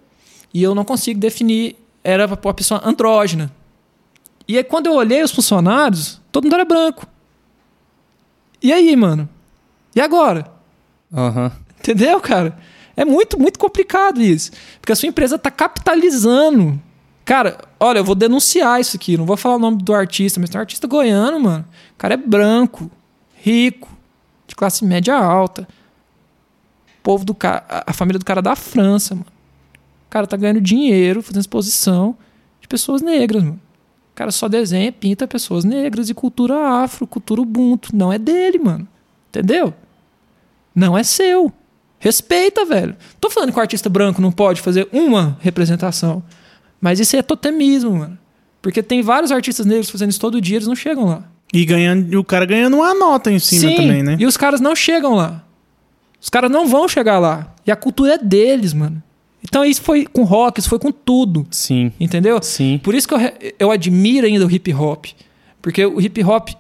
e 0.53 0.63
eu 0.63 0.73
não 0.73 0.85
consigo 0.85 1.19
definir. 1.19 1.75
Era 2.05 2.27
uma 2.27 2.55
pessoa 2.55 2.81
andrógena. 2.85 3.53
E 4.47 4.57
aí, 4.57 4.63
quando 4.63 4.87
eu 4.87 4.95
olhei 4.95 5.25
os 5.25 5.33
funcionários, 5.33 6.21
todo 6.31 6.45
mundo 6.45 6.55
era 6.55 6.65
branco. 6.65 7.05
E 8.63 8.73
aí, 8.73 8.95
mano? 8.95 9.29
E 9.97 10.01
agora? 10.01 10.47
Uhum. 11.11 11.51
Entendeu, 11.81 12.21
cara? 12.21 12.57
É 12.97 13.05
muito, 13.05 13.37
muito 13.37 13.59
complicado 13.59 14.23
isso. 14.23 14.53
Porque 14.81 14.93
a 14.93 14.97
sua 14.97 15.09
empresa 15.09 15.35
está 15.35 15.51
capitalizando 15.51 16.81
Cara, 17.25 17.59
olha, 17.81 17.99
eu 17.99 18.05
vou 18.05 18.15
denunciar 18.15 18.81
isso 18.81 18.97
aqui. 18.97 19.17
Não 19.17 19.25
vou 19.25 19.37
falar 19.37 19.57
o 19.57 19.59
nome 19.59 19.79
do 19.83 19.95
artista, 19.95 20.39
mas 20.39 20.51
tem 20.51 20.59
um 20.59 20.61
artista 20.61 20.87
goiano, 20.87 21.41
mano. 21.41 21.65
O 21.95 21.99
cara 21.99 22.15
é 22.15 22.17
branco, 22.19 22.91
rico, 23.37 23.89
de 24.47 24.55
classe 24.55 24.85
média 24.85 25.17
alta. 25.17 25.63
O 26.99 27.03
povo 27.03 27.25
do 27.25 27.35
cara, 27.35 27.65
a 27.87 27.93
família 27.93 28.19
do 28.19 28.25
cara 28.25 28.41
é 28.41 28.43
da 28.43 28.55
França, 28.55 29.15
mano. 29.15 29.27
O 30.07 30.11
cara 30.11 30.27
tá 30.27 30.37
ganhando 30.37 30.61
dinheiro 30.61 31.23
fazendo 31.23 31.41
exposição 31.41 32.17
de 32.61 32.69
pessoas 32.69 33.01
negras, 33.01 33.43
mano. 33.43 33.61
O 34.13 34.15
cara 34.15 34.31
só 34.31 34.47
desenha, 34.47 34.93
pinta 34.93 35.27
pessoas 35.27 35.65
negras 35.65 36.09
e 36.09 36.15
cultura 36.15 36.83
afro, 36.83 37.07
cultura 37.07 37.41
ubuntu. 37.41 37.97
Não 37.97 38.13
é 38.13 38.19
dele, 38.19 38.59
mano. 38.59 38.87
Entendeu? 39.29 39.75
Não 40.75 40.97
é 40.97 41.03
seu. 41.03 41.53
Respeita, 41.99 42.65
velho. 42.65 42.95
Tô 43.19 43.31
falando 43.31 43.51
que 43.51 43.59
o 43.59 43.61
artista 43.61 43.89
branco 43.89 44.21
não 44.21 44.31
pode 44.31 44.61
fazer 44.61 44.89
uma 44.93 45.37
representação. 45.41 46.23
Mas 46.85 47.01
isso 47.01 47.17
é 47.17 47.23
totemismo, 47.23 47.93
mano. 47.93 48.19
Porque 48.61 48.83
tem 48.83 49.01
vários 49.01 49.33
artistas 49.33 49.65
negros 49.65 49.89
fazendo 49.89 50.11
isso 50.11 50.21
todo 50.21 50.39
dia, 50.39 50.59
eles 50.59 50.69
não 50.69 50.77
chegam 50.77 51.07
lá. 51.07 51.25
E 51.51 51.65
ganhando, 51.65 52.21
o 52.21 52.23
cara 52.23 52.45
ganhando 52.45 52.77
uma 52.77 52.93
nota 52.93 53.33
em 53.33 53.39
cima 53.39 53.71
Sim, 53.71 53.77
também, 53.77 54.03
né? 54.03 54.19
E 54.21 54.27
os 54.27 54.37
caras 54.37 54.61
não 54.61 54.77
chegam 54.77 55.15
lá. 55.15 55.43
Os 56.21 56.29
caras 56.29 56.51
não 56.51 56.69
vão 56.69 56.87
chegar 56.87 57.19
lá. 57.19 57.55
E 57.67 57.71
a 57.71 57.77
cultura 57.77 58.17
é 58.17 58.19
deles, 58.19 58.75
mano. 58.75 59.03
Então 59.43 59.65
isso 59.65 59.81
foi 59.81 60.05
com 60.05 60.25
rock, 60.25 60.61
isso 60.61 60.69
foi 60.69 60.79
com 60.79 60.93
tudo. 60.93 61.47
Sim. 61.51 61.91
Entendeu? 61.99 62.39
Sim. 62.43 62.79
Por 62.83 62.95
isso 62.95 63.09
que 63.09 63.15
eu, 63.15 63.21
eu 63.59 63.71
admiro 63.71 64.27
ainda 64.27 64.45
o 64.45 64.51
hip 64.51 64.71
hop. 64.75 65.07
Porque 65.63 65.87
o 65.87 65.99
hip 66.03 66.23
hop 66.23 66.51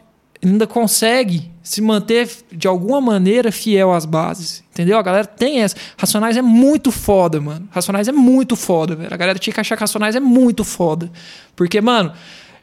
ainda 0.46 0.66
consegue 0.66 1.50
se 1.62 1.80
manter 1.80 2.28
de 2.52 2.68
alguma 2.68 3.00
maneira 3.00 3.50
fiel 3.50 3.92
às 3.92 4.04
bases. 4.04 4.62
Entendeu? 4.70 4.98
A 4.98 5.02
galera 5.02 5.26
tem 5.26 5.60
essa. 5.60 5.76
Racionais 5.96 6.36
é 6.36 6.42
muito 6.42 6.92
foda, 6.92 7.40
mano. 7.40 7.68
Racionais 7.70 8.08
é 8.08 8.12
muito 8.12 8.54
foda, 8.54 8.94
velho. 8.94 9.12
A 9.12 9.16
galera 9.16 9.38
tinha 9.38 9.54
que 9.54 9.60
achar 9.60 9.76
que 9.76 9.80
Racionais 9.80 10.14
é 10.14 10.20
muito 10.20 10.64
foda. 10.64 11.10
Porque, 11.56 11.80
mano, 11.80 12.12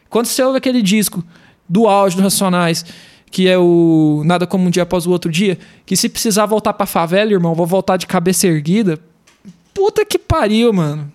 quando 0.10 0.28
você 0.28 0.44
ouve 0.44 0.58
aquele 0.58 0.82
disco 0.82 1.24
do 1.68 1.88
auge 1.88 2.16
dos 2.16 2.24
Racionais, 2.24 2.86
que 3.32 3.48
é 3.48 3.58
o 3.58 4.22
Nada 4.26 4.46
Como 4.46 4.68
Um 4.68 4.70
Dia 4.70 4.84
Após 4.84 5.08
o 5.08 5.12
Outro 5.12 5.32
Dia, 5.32 5.58
que 5.86 5.96
se 5.96 6.10
precisar 6.10 6.46
voltar 6.46 6.74
pra 6.74 6.86
favela, 6.86 7.32
irmão, 7.32 7.56
vou 7.56 7.66
voltar 7.66 7.98
de 7.98 8.06
cabeça 8.06 8.46
erguida. 8.46 9.00
Puta 9.74 10.06
que 10.06 10.20
pariu, 10.20 10.72
mano. 10.74 11.12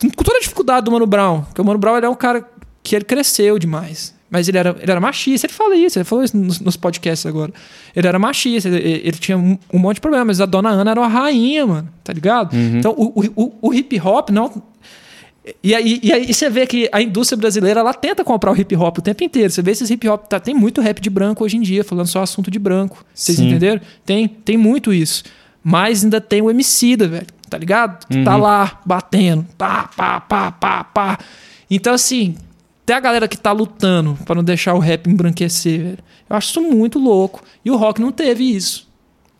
Com 0.00 0.24
toda 0.24 0.38
a 0.38 0.40
dificuldade 0.40 0.84
do 0.84 0.90
Mano 0.90 1.06
Brown. 1.06 1.42
Porque 1.42 1.60
o 1.60 1.64
Mano 1.64 1.78
Brown 1.78 1.96
é 1.98 2.08
um 2.08 2.16
cara 2.16 2.44
que 2.82 2.96
ele 2.96 3.04
cresceu 3.04 3.58
demais. 3.58 4.12
Mas 4.32 4.48
ele 4.48 4.56
era, 4.56 4.74
ele 4.80 4.90
era 4.90 4.98
machista, 4.98 5.46
ele 5.46 5.52
fala 5.52 5.76
isso, 5.76 5.98
ele 5.98 6.06
falou 6.06 6.24
isso 6.24 6.34
nos, 6.34 6.58
nos 6.58 6.74
podcasts 6.74 7.26
agora. 7.26 7.52
Ele 7.94 8.08
era 8.08 8.18
machista, 8.18 8.66
ele, 8.66 9.02
ele 9.04 9.18
tinha 9.18 9.36
um, 9.36 9.58
um, 9.70 9.78
monte 9.78 9.96
de 9.96 10.00
problemas, 10.00 10.26
mas 10.26 10.40
a 10.40 10.46
dona 10.46 10.70
Ana 10.70 10.92
era 10.92 11.00
uma 11.00 11.08
rainha, 11.08 11.66
mano, 11.66 11.88
tá 12.02 12.14
ligado? 12.14 12.54
Uhum. 12.54 12.78
Então 12.78 12.94
o, 12.96 13.22
o, 13.36 13.52
o, 13.60 13.74
hip 13.74 14.00
hop 14.00 14.30
não. 14.30 14.62
E 15.62 15.74
aí, 15.74 16.00
e 16.02 16.10
aí 16.10 16.32
você 16.32 16.48
vê 16.48 16.66
que 16.66 16.88
a 16.90 17.02
indústria 17.02 17.36
brasileira 17.36 17.80
ela 17.80 17.92
tenta 17.92 18.24
comprar 18.24 18.52
o 18.52 18.58
hip 18.58 18.74
hop 18.74 18.98
o 18.98 19.02
tempo 19.02 19.22
inteiro. 19.22 19.50
Você 19.50 19.60
vê 19.60 19.72
esses 19.72 19.90
hip 19.90 20.08
hop. 20.08 20.24
Tá, 20.26 20.40
tem 20.40 20.54
muito 20.54 20.80
rap 20.80 20.98
de 20.98 21.10
branco 21.10 21.44
hoje 21.44 21.58
em 21.58 21.60
dia, 21.60 21.84
falando 21.84 22.06
só 22.06 22.22
assunto 22.22 22.50
de 22.50 22.58
branco. 22.58 23.04
Vocês 23.12 23.36
Sim. 23.36 23.48
entenderam? 23.48 23.82
Tem, 24.06 24.26
tem 24.26 24.56
muito 24.56 24.94
isso. 24.94 25.24
Mas 25.62 26.02
ainda 26.02 26.22
tem 26.22 26.40
o 26.40 26.50
Emicida, 26.50 27.06
velho. 27.06 27.26
Tá 27.50 27.58
ligado? 27.58 28.06
Que 28.06 28.14
tá 28.14 28.18
uhum. 28.18 28.24
tá 28.24 28.36
lá 28.36 28.80
batendo. 28.86 29.44
Pá, 29.58 29.90
pá, 29.94 30.20
pá, 30.20 30.50
pá, 30.52 30.84
pá. 30.84 31.18
Então, 31.70 31.92
assim, 31.92 32.34
tem 32.84 32.96
a 32.96 33.00
galera 33.00 33.28
que 33.28 33.36
tá 33.36 33.52
lutando 33.52 34.18
para 34.24 34.34
não 34.34 34.44
deixar 34.44 34.74
o 34.74 34.78
rap 34.78 35.08
embranquecer, 35.08 35.82
velho. 35.82 35.98
Eu 36.28 36.36
acho 36.36 36.50
isso 36.50 36.60
muito 36.60 36.98
louco. 36.98 37.42
E 37.64 37.70
o 37.70 37.76
rock 37.76 38.00
não 38.00 38.10
teve 38.10 38.44
isso. 38.44 38.90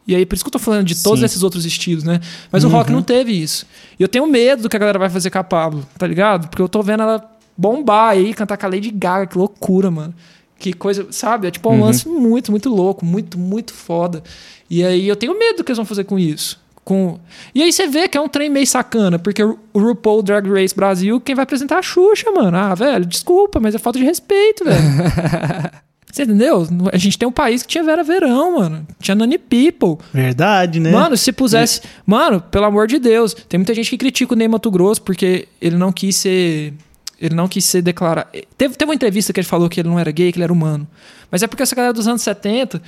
E 0.06 0.14
aí, 0.14 0.26
por 0.26 0.34
isso 0.34 0.44
que 0.44 0.48
eu 0.48 0.52
tô 0.52 0.58
falando 0.58 0.86
de 0.86 1.00
todos 1.00 1.20
Sim. 1.20 1.26
esses 1.26 1.42
outros 1.42 1.64
estilos, 1.64 2.02
né? 2.04 2.20
Mas 2.50 2.64
uhum. 2.64 2.70
o 2.70 2.72
rock 2.72 2.90
não 2.90 3.02
teve 3.02 3.32
isso. 3.32 3.66
E 3.98 4.02
eu 4.02 4.08
tenho 4.08 4.26
medo 4.26 4.62
do 4.62 4.68
que 4.68 4.76
a 4.76 4.78
galera 4.78 4.98
vai 4.98 5.08
fazer 5.08 5.30
com 5.30 5.38
a 5.38 5.44
Pablo, 5.44 5.86
tá 5.96 6.06
ligado? 6.06 6.48
Porque 6.48 6.62
eu 6.62 6.68
tô 6.68 6.82
vendo 6.82 7.02
ela 7.02 7.30
bombar 7.56 8.10
aí, 8.10 8.34
cantar 8.34 8.56
com 8.56 8.66
a 8.66 8.68
Lady 8.68 8.90
Gaga, 8.90 9.26
que 9.26 9.38
loucura, 9.38 9.90
mano. 9.90 10.14
Que 10.58 10.72
coisa, 10.72 11.06
sabe? 11.10 11.48
É 11.48 11.50
tipo 11.50 11.68
um 11.68 11.74
uhum. 11.74 11.84
lance 11.84 12.08
muito, 12.08 12.50
muito 12.50 12.68
louco, 12.68 13.04
muito, 13.04 13.38
muito 13.38 13.72
foda. 13.74 14.22
E 14.70 14.84
aí 14.84 15.06
eu 15.06 15.16
tenho 15.16 15.36
medo 15.38 15.58
do 15.58 15.64
que 15.64 15.70
eles 15.70 15.78
vão 15.78 15.86
fazer 15.86 16.04
com 16.04 16.18
isso. 16.18 16.61
Com... 16.84 17.18
E 17.54 17.62
aí 17.62 17.72
você 17.72 17.86
vê 17.86 18.08
que 18.08 18.18
é 18.18 18.20
um 18.20 18.28
trem 18.28 18.50
meio 18.50 18.66
sacana, 18.66 19.18
porque 19.18 19.42
o 19.42 19.58
RuPaul 19.74 20.22
Drag 20.22 20.48
Race 20.48 20.74
Brasil, 20.74 21.20
quem 21.20 21.34
vai 21.34 21.44
apresentar 21.44 21.76
é 21.76 21.78
a 21.78 21.82
Xuxa, 21.82 22.30
mano. 22.32 22.56
Ah, 22.56 22.74
velho, 22.74 23.06
desculpa, 23.06 23.60
mas 23.60 23.74
é 23.74 23.78
falta 23.78 23.98
de 23.98 24.04
respeito, 24.04 24.64
velho. 24.64 24.82
Você 26.12 26.24
entendeu? 26.24 26.68
A 26.92 26.98
gente 26.98 27.16
tem 27.16 27.26
um 27.26 27.32
país 27.32 27.62
que 27.62 27.68
tinha 27.68 27.82
Vera 27.82 28.04
Verão, 28.04 28.58
mano. 28.58 28.86
Tinha 29.00 29.14
Nani 29.14 29.38
People. 29.38 29.96
Verdade, 30.12 30.78
né? 30.78 30.90
Mano, 30.90 31.16
se 31.16 31.32
pusesse. 31.32 31.80
É. 31.80 31.88
Mano, 32.04 32.38
pelo 32.38 32.66
amor 32.66 32.86
de 32.86 32.98
Deus. 32.98 33.32
Tem 33.32 33.56
muita 33.56 33.72
gente 33.72 33.88
que 33.88 33.96
critica 33.96 34.34
o 34.34 34.36
Ney 34.36 34.46
Mato 34.46 34.70
Grosso 34.70 35.00
porque 35.00 35.48
ele 35.58 35.76
não 35.76 35.90
quis 35.90 36.16
ser. 36.16 36.74
Ele 37.18 37.34
não 37.34 37.48
quis 37.48 37.64
ser 37.64 37.80
declarado. 37.80 38.28
Teve, 38.58 38.74
teve 38.74 38.90
uma 38.90 38.94
entrevista 38.94 39.32
que 39.32 39.40
ele 39.40 39.46
falou 39.46 39.70
que 39.70 39.80
ele 39.80 39.88
não 39.88 39.98
era 39.98 40.10
gay, 40.10 40.30
que 40.30 40.36
ele 40.36 40.44
era 40.44 40.52
humano. 40.52 40.86
Mas 41.30 41.42
é 41.42 41.46
porque 41.46 41.62
essa 41.62 41.74
galera 41.74 41.94
dos 41.94 42.06
anos 42.06 42.20
70 42.20 42.82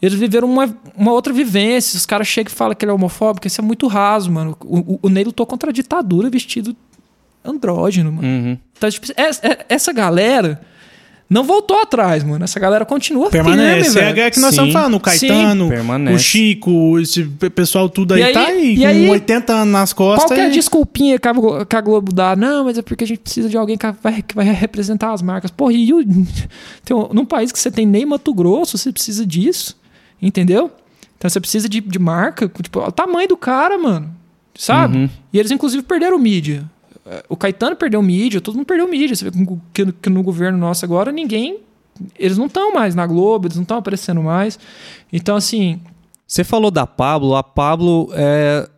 eles 0.00 0.18
viveram 0.18 0.48
uma, 0.48 0.76
uma 0.94 1.12
outra 1.12 1.32
vivência. 1.32 1.96
Os 1.96 2.04
caras 2.04 2.26
chegam 2.26 2.52
e 2.52 2.54
falam 2.54 2.74
que 2.74 2.84
ele 2.84 2.92
é 2.92 2.94
homofóbico. 2.94 3.46
Isso 3.46 3.60
é 3.60 3.64
muito 3.64 3.86
raso, 3.86 4.30
mano. 4.30 4.56
O, 4.62 4.78
o, 4.78 4.98
o 5.02 5.08
Ney 5.08 5.24
lutou 5.24 5.46
contra 5.46 5.70
a 5.70 5.72
ditadura 5.72 6.28
vestido 6.28 6.76
andrógeno, 7.44 8.12
mano. 8.12 8.28
Uhum. 8.28 8.58
Então, 8.76 8.90
tipo, 8.90 9.06
essa, 9.16 9.46
é, 9.46 9.50
é, 9.52 9.66
essa 9.68 9.92
galera 9.92 10.60
não 11.28 11.42
voltou 11.42 11.80
atrás, 11.80 12.22
mano. 12.22 12.44
Essa 12.44 12.60
galera 12.60 12.84
continua 12.84 13.30
Permanece. 13.30 13.90
firme, 13.90 14.00
velho. 14.00 14.20
É 14.20 14.30
que 14.30 14.38
nós 14.38 14.50
Sim. 14.50 14.56
estamos 14.56 14.72
falando. 14.72 14.94
O 14.94 15.00
Caetano, 15.00 15.68
o 16.14 16.18
Chico, 16.18 16.98
esse 17.00 17.24
pessoal 17.24 17.88
tudo 17.88 18.14
aí, 18.14 18.22
aí 18.22 18.32
tá 18.32 18.46
aí, 18.46 18.74
e 18.74 18.80
com 18.80 18.86
aí, 18.86 19.10
80 19.10 19.52
anos 19.52 19.72
nas 19.72 19.92
costas. 19.92 20.30
Qualquer 20.30 20.50
e... 20.50 20.52
desculpinha 20.52 21.18
que 21.18 21.26
a, 21.26 21.32
que 21.64 21.76
a, 21.76 21.80
Globo 21.80 22.12
dá, 22.12 22.36
não, 22.36 22.64
mas 22.64 22.78
é 22.78 22.82
porque 22.82 23.02
a 23.02 23.06
gente 23.06 23.20
precisa 23.20 23.48
de 23.48 23.56
alguém 23.56 23.76
que 23.76 23.86
vai, 24.02 24.22
que 24.22 24.34
vai 24.36 24.44
representar 24.44 25.12
as 25.12 25.22
marcas. 25.22 25.50
Porra, 25.50 25.72
e 25.72 25.92
o, 25.92 26.04
tem, 26.84 26.96
num 27.12 27.24
país 27.24 27.50
que 27.50 27.58
você 27.58 27.70
tem 27.70 27.86
nem 27.86 28.06
Mato 28.06 28.32
Grosso, 28.32 28.78
você 28.78 28.92
precisa 28.92 29.26
disso. 29.26 29.76
Entendeu? 30.20 30.70
Então 31.16 31.28
você 31.28 31.40
precisa 31.40 31.68
de, 31.68 31.80
de 31.80 31.98
marca, 31.98 32.48
tipo, 32.62 32.80
o 32.80 32.92
tamanho 32.92 33.28
do 33.28 33.36
cara, 33.36 33.78
mano. 33.78 34.14
Sabe? 34.54 34.98
Uhum. 34.98 35.10
E 35.32 35.38
eles, 35.38 35.50
inclusive, 35.50 35.82
perderam 35.82 36.18
mídia. 36.18 36.64
É, 37.06 37.24
o 37.28 37.36
Caetano 37.36 37.76
perdeu 37.76 38.02
mídia, 38.02 38.40
todo 38.40 38.56
mundo 38.56 38.66
perdeu 38.66 38.88
mídia. 38.88 39.14
Você 39.14 39.30
vê 39.30 39.46
que, 39.72 39.92
que 39.92 40.10
no 40.10 40.22
governo 40.22 40.58
nosso 40.58 40.84
agora 40.84 41.12
ninguém. 41.12 41.58
Eles 42.18 42.36
não 42.36 42.46
estão 42.46 42.74
mais 42.74 42.94
na 42.94 43.06
Globo, 43.06 43.46
eles 43.46 43.56
não 43.56 43.62
estão 43.62 43.78
aparecendo 43.78 44.22
mais. 44.22 44.58
Então, 45.12 45.36
assim. 45.36 45.80
Você 46.26 46.44
falou 46.44 46.70
da 46.70 46.86
Pablo, 46.86 47.34
a 47.34 47.42
Pablo 47.42 48.10
é 48.12 48.68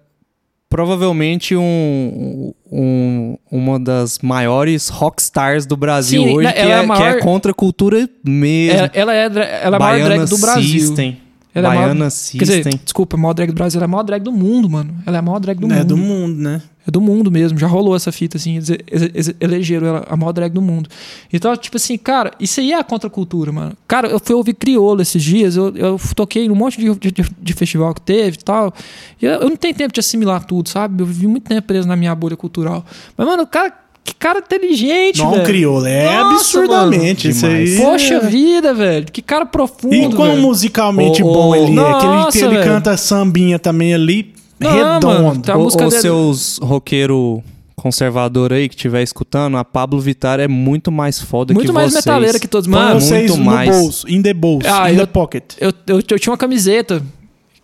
provavelmente 0.68 1.56
um, 1.56 2.52
um, 2.70 3.38
uma 3.50 3.80
das 3.80 4.18
maiores 4.18 4.88
rockstars 4.88 5.64
do 5.64 5.76
Brasil 5.76 6.22
Sim, 6.22 6.34
hoje, 6.34 6.52
que 6.52 6.58
é, 6.58 6.70
é, 6.70 6.82
maior, 6.82 7.12
que 7.12 7.18
é 7.18 7.20
contra 7.22 7.52
a 7.52 7.54
cultura 7.54 8.08
mesmo. 8.22 8.78
Ela, 8.78 8.90
ela 8.92 9.14
é, 9.14 9.24
ela 9.24 9.36
é 9.36 9.66
a 9.76 9.78
maior 9.78 10.04
drag 10.04 10.28
do 10.28 10.38
Brasil. 10.38 10.80
System. 10.80 11.27
Ela 11.58 11.68
Baiana 11.68 11.86
é 11.86 11.90
a 11.90 11.94
maior, 11.94 12.10
System. 12.10 12.38
Quer 12.38 12.44
dizer, 12.44 12.80
desculpa, 12.84 13.16
a 13.16 13.20
maior 13.20 13.34
drag 13.34 13.48
do 13.50 13.54
Brasil. 13.54 13.78
Ela 13.78 13.84
é 13.84 13.86
a 13.86 13.88
maior 13.88 14.02
drag 14.02 14.22
do 14.22 14.32
mundo, 14.32 14.68
mano. 14.68 14.94
Ela 15.06 15.16
é 15.16 15.20
a 15.20 15.22
maior 15.22 15.38
drag 15.38 15.58
do 15.58 15.66
é 15.66 15.68
mundo. 15.68 15.80
É 15.80 15.84
do 15.84 15.96
mundo, 15.96 16.36
né? 16.36 16.62
É 16.86 16.90
do 16.90 17.00
mundo 17.00 17.30
mesmo. 17.30 17.58
Já 17.58 17.66
rolou 17.66 17.94
essa 17.94 18.10
fita, 18.10 18.36
assim. 18.36 18.56
Eles, 18.56 18.70
eles 18.90 19.34
elegeram 19.40 19.86
ela 19.86 20.06
a 20.08 20.16
maior 20.16 20.32
drag 20.32 20.52
do 20.52 20.62
mundo. 20.62 20.88
Então, 21.32 21.54
tipo 21.56 21.76
assim, 21.76 21.98
cara, 21.98 22.32
isso 22.40 22.60
aí 22.60 22.72
é 22.72 22.78
a 22.78 22.84
contracultura, 22.84 23.52
mano. 23.52 23.76
Cara, 23.86 24.08
eu 24.08 24.18
fui 24.18 24.34
ouvir 24.34 24.54
crioulo 24.54 25.02
esses 25.02 25.22
dias. 25.22 25.56
Eu, 25.56 25.74
eu 25.76 26.00
toquei 26.16 26.48
num 26.48 26.54
monte 26.54 26.80
de, 26.80 27.12
de, 27.12 27.24
de 27.38 27.52
festival 27.52 27.92
que 27.94 28.00
teve 28.00 28.36
e 28.38 28.44
tal. 28.44 28.72
E 29.20 29.26
eu, 29.26 29.32
eu 29.32 29.50
não 29.50 29.56
tenho 29.56 29.74
tempo 29.74 29.92
de 29.92 30.00
assimilar 30.00 30.44
tudo, 30.44 30.68
sabe? 30.68 31.02
Eu 31.02 31.06
vivi 31.06 31.26
muito 31.26 31.48
tempo 31.48 31.66
preso 31.66 31.86
na 31.86 31.96
minha 31.96 32.14
bolha 32.14 32.36
cultural. 32.36 32.84
Mas, 33.16 33.26
mano, 33.26 33.42
o 33.42 33.46
cara 33.46 33.72
que 34.08 34.14
cara 34.14 34.38
inteligente, 34.38 35.18
Não, 35.18 35.32
velho. 35.32 35.44
crioulo, 35.44 35.86
é 35.86 36.16
Nossa, 36.16 36.34
absurdamente 36.34 37.28
mano, 37.28 37.36
isso 37.36 37.46
aí. 37.46 37.76
Poxa 37.76 38.20
vida, 38.20 38.72
velho. 38.72 39.06
Que 39.12 39.20
cara 39.20 39.44
profundo, 39.44 39.94
E 39.94 40.08
quão 40.14 40.30
velho. 40.30 40.40
musicalmente 40.40 41.22
oh, 41.22 41.30
bom 41.30 41.54
ele 41.54 41.72
Nossa, 41.72 42.38
é. 42.38 42.40
Que 42.40 42.46
ele, 42.46 42.56
ele 42.56 42.64
canta 42.64 42.96
sambinha 42.96 43.58
também 43.58 43.92
ali, 43.92 44.32
Não, 44.58 44.70
redondo. 44.70 45.22
Mano, 45.22 45.42
tá 45.42 45.58
Os 45.58 45.76
dele... 45.76 45.90
seus 45.90 46.58
roqueiro 46.62 47.42
conservador 47.76 48.52
aí 48.52 48.66
que 48.66 48.74
estiver 48.74 49.02
escutando, 49.02 49.58
a 49.58 49.64
Pablo 49.64 50.00
Vittar 50.00 50.40
é 50.40 50.48
muito 50.48 50.90
mais 50.90 51.20
foda 51.20 51.52
muito 51.52 51.66
que 51.66 51.72
mais 51.72 51.92
vocês. 51.92 52.04
metaleira 52.04 52.38
que 52.40 52.48
todos. 52.48 52.66
Mano, 52.66 53.00
vocês 53.00 53.30
muito 53.30 53.44
mais. 53.44 53.70
bolso, 53.70 54.08
in 54.10 54.22
the 54.22 54.32
bolso, 54.32 54.66
ah, 54.68 54.90
in 54.90 54.94
eu, 54.94 55.06
the 55.06 55.12
pocket. 55.12 55.44
Eu, 55.60 55.72
eu, 55.86 55.96
eu, 55.96 56.18
tinha 56.18 56.32
uma 56.32 56.38
camiseta 56.38 57.02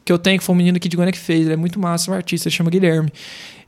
que 0.05 0.13
eu 0.13 0.19
tenho, 0.19 0.39
que 0.39 0.45
foi 0.45 0.55
um 0.55 0.59
menino 0.59 0.77
aqui 0.77 0.91
de 0.91 0.97
Goiânia 0.97 1.13
que 1.13 1.19
fez. 1.19 1.47
Ele 1.47 1.55
é 1.55 1.57
muito 1.57 1.81
massa, 1.81 2.11
um 2.11 2.15
artista, 2.15 2.49
ele 2.49 2.55
chama 2.55 2.71
Guilherme. 2.71 3.11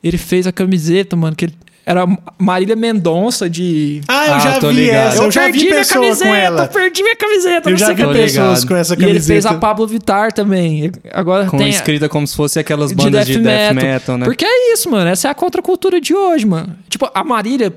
Ele 0.05 0.19
fez 0.19 0.47
a 0.47 0.53
camiseta, 0.53 1.17
mano, 1.17 1.35
que 1.35 1.47
ele, 1.47 1.55
era 1.87 2.05
Marília 2.37 2.75
Mendonça 2.75 3.49
de. 3.49 4.01
Ah, 4.09 4.27
eu 4.27 4.35
ah, 4.35 4.39
já 4.41 4.59
vi 4.59 4.73
ligado. 4.73 5.07
essa. 5.07 5.17
Eu, 5.19 5.23
eu 5.23 5.31
já 5.31 5.51
vi 5.53 5.69
pessoas 5.69 6.19
com 6.21 6.35
ela. 6.35 6.65
Eu 6.65 6.69
perdi 6.69 7.03
minha 7.05 7.15
camiseta. 7.15 7.71
Eu 7.71 7.77
já 7.77 7.93
vi 7.93 8.07
pessoas 8.13 8.65
com 8.65 8.75
essa 8.75 8.97
camiseta. 8.97 9.03
E 9.03 9.17
ele 9.17 9.21
fez 9.25 9.47
a 9.47 9.55
Pablo 9.55 9.87
Vittar 9.87 10.33
também. 10.33 10.91
Agora 11.13 11.47
com 11.47 11.57
tem 11.57 11.69
escrita 11.69 12.09
como 12.09 12.27
se 12.27 12.35
fosse 12.35 12.59
aquelas 12.59 12.91
bandas 12.91 13.25
de 13.25 13.35
death, 13.35 13.39
de 13.39 13.45
death 13.45 13.75
metal. 13.75 13.91
metal, 13.91 14.19
né? 14.19 14.25
Porque 14.25 14.45
é 14.45 14.73
isso, 14.73 14.91
mano. 14.91 15.09
Essa 15.09 15.29
é 15.29 15.31
a 15.31 15.35
contracultura 15.35 16.01
de 16.01 16.13
hoje, 16.13 16.45
mano. 16.45 16.77
Tipo, 16.89 17.09
a 17.15 17.23
Marília, 17.23 17.73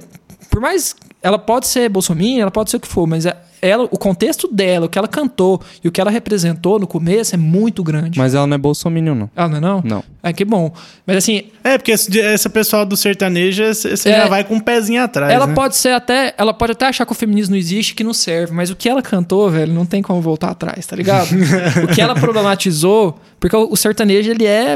por 0.49 0.59
mais. 0.59 0.95
Ela 1.21 1.37
pode 1.37 1.67
ser 1.67 1.89
bolsominion, 1.89 2.41
ela 2.41 2.51
pode 2.51 2.69
ser 2.69 2.77
o 2.77 2.79
que 2.79 2.87
for, 2.87 3.05
mas 3.05 3.25
é 3.25 3.35
ela, 3.61 3.83
o 3.91 3.97
contexto 3.97 4.47
dela, 4.47 4.85
o 4.85 4.89
que 4.89 4.97
ela 4.97 5.07
cantou 5.07 5.61
e 5.83 5.87
o 5.87 5.91
que 5.91 5.99
ela 5.99 6.09
representou 6.09 6.79
no 6.79 6.87
começo 6.87 7.35
é 7.35 7.37
muito 7.37 7.83
grande. 7.83 8.17
Mas 8.17 8.33
ela 8.33 8.47
não 8.47 8.55
é 8.55 8.57
bolsominion, 8.57 9.15
não. 9.15 9.29
Ela 9.35 9.49
não 9.49 9.57
é 9.57 9.61
não? 9.61 9.81
Não. 9.83 10.03
É 10.23 10.33
que 10.33 10.45
bom. 10.45 10.71
Mas 11.05 11.17
assim... 11.17 11.43
É, 11.63 11.77
porque 11.77 11.91
esse 11.91 12.49
pessoal 12.49 12.85
do 12.85 12.95
sertanejo, 12.95 13.63
você 13.65 14.09
é, 14.09 14.17
já 14.21 14.27
vai 14.27 14.43
com 14.43 14.55
um 14.55 14.59
pezinho 14.59 15.01
atrás, 15.01 15.31
Ela 15.31 15.47
né? 15.47 15.53
pode 15.53 15.75
ser 15.75 15.89
até... 15.89 16.33
Ela 16.37 16.53
pode 16.53 16.71
até 16.71 16.87
achar 16.87 17.05
que 17.05 17.11
o 17.11 17.15
feminismo 17.15 17.51
não 17.51 17.59
existe, 17.59 17.93
que 17.93 18.03
não 18.03 18.13
serve. 18.13 18.53
Mas 18.53 18.69
o 18.69 18.75
que 18.75 18.87
ela 18.87 19.01
cantou, 19.01 19.49
velho, 19.49 19.73
não 19.73 19.85
tem 19.85 20.01
como 20.01 20.21
voltar 20.21 20.51
atrás, 20.51 20.85
tá 20.85 20.95
ligado? 20.95 21.29
o 21.83 21.93
que 21.93 22.01
ela 22.01 22.15
problematizou... 22.15 23.19
Porque 23.39 23.55
o 23.55 23.75
sertanejo, 23.77 24.29
ele 24.29 24.45
é 24.45 24.75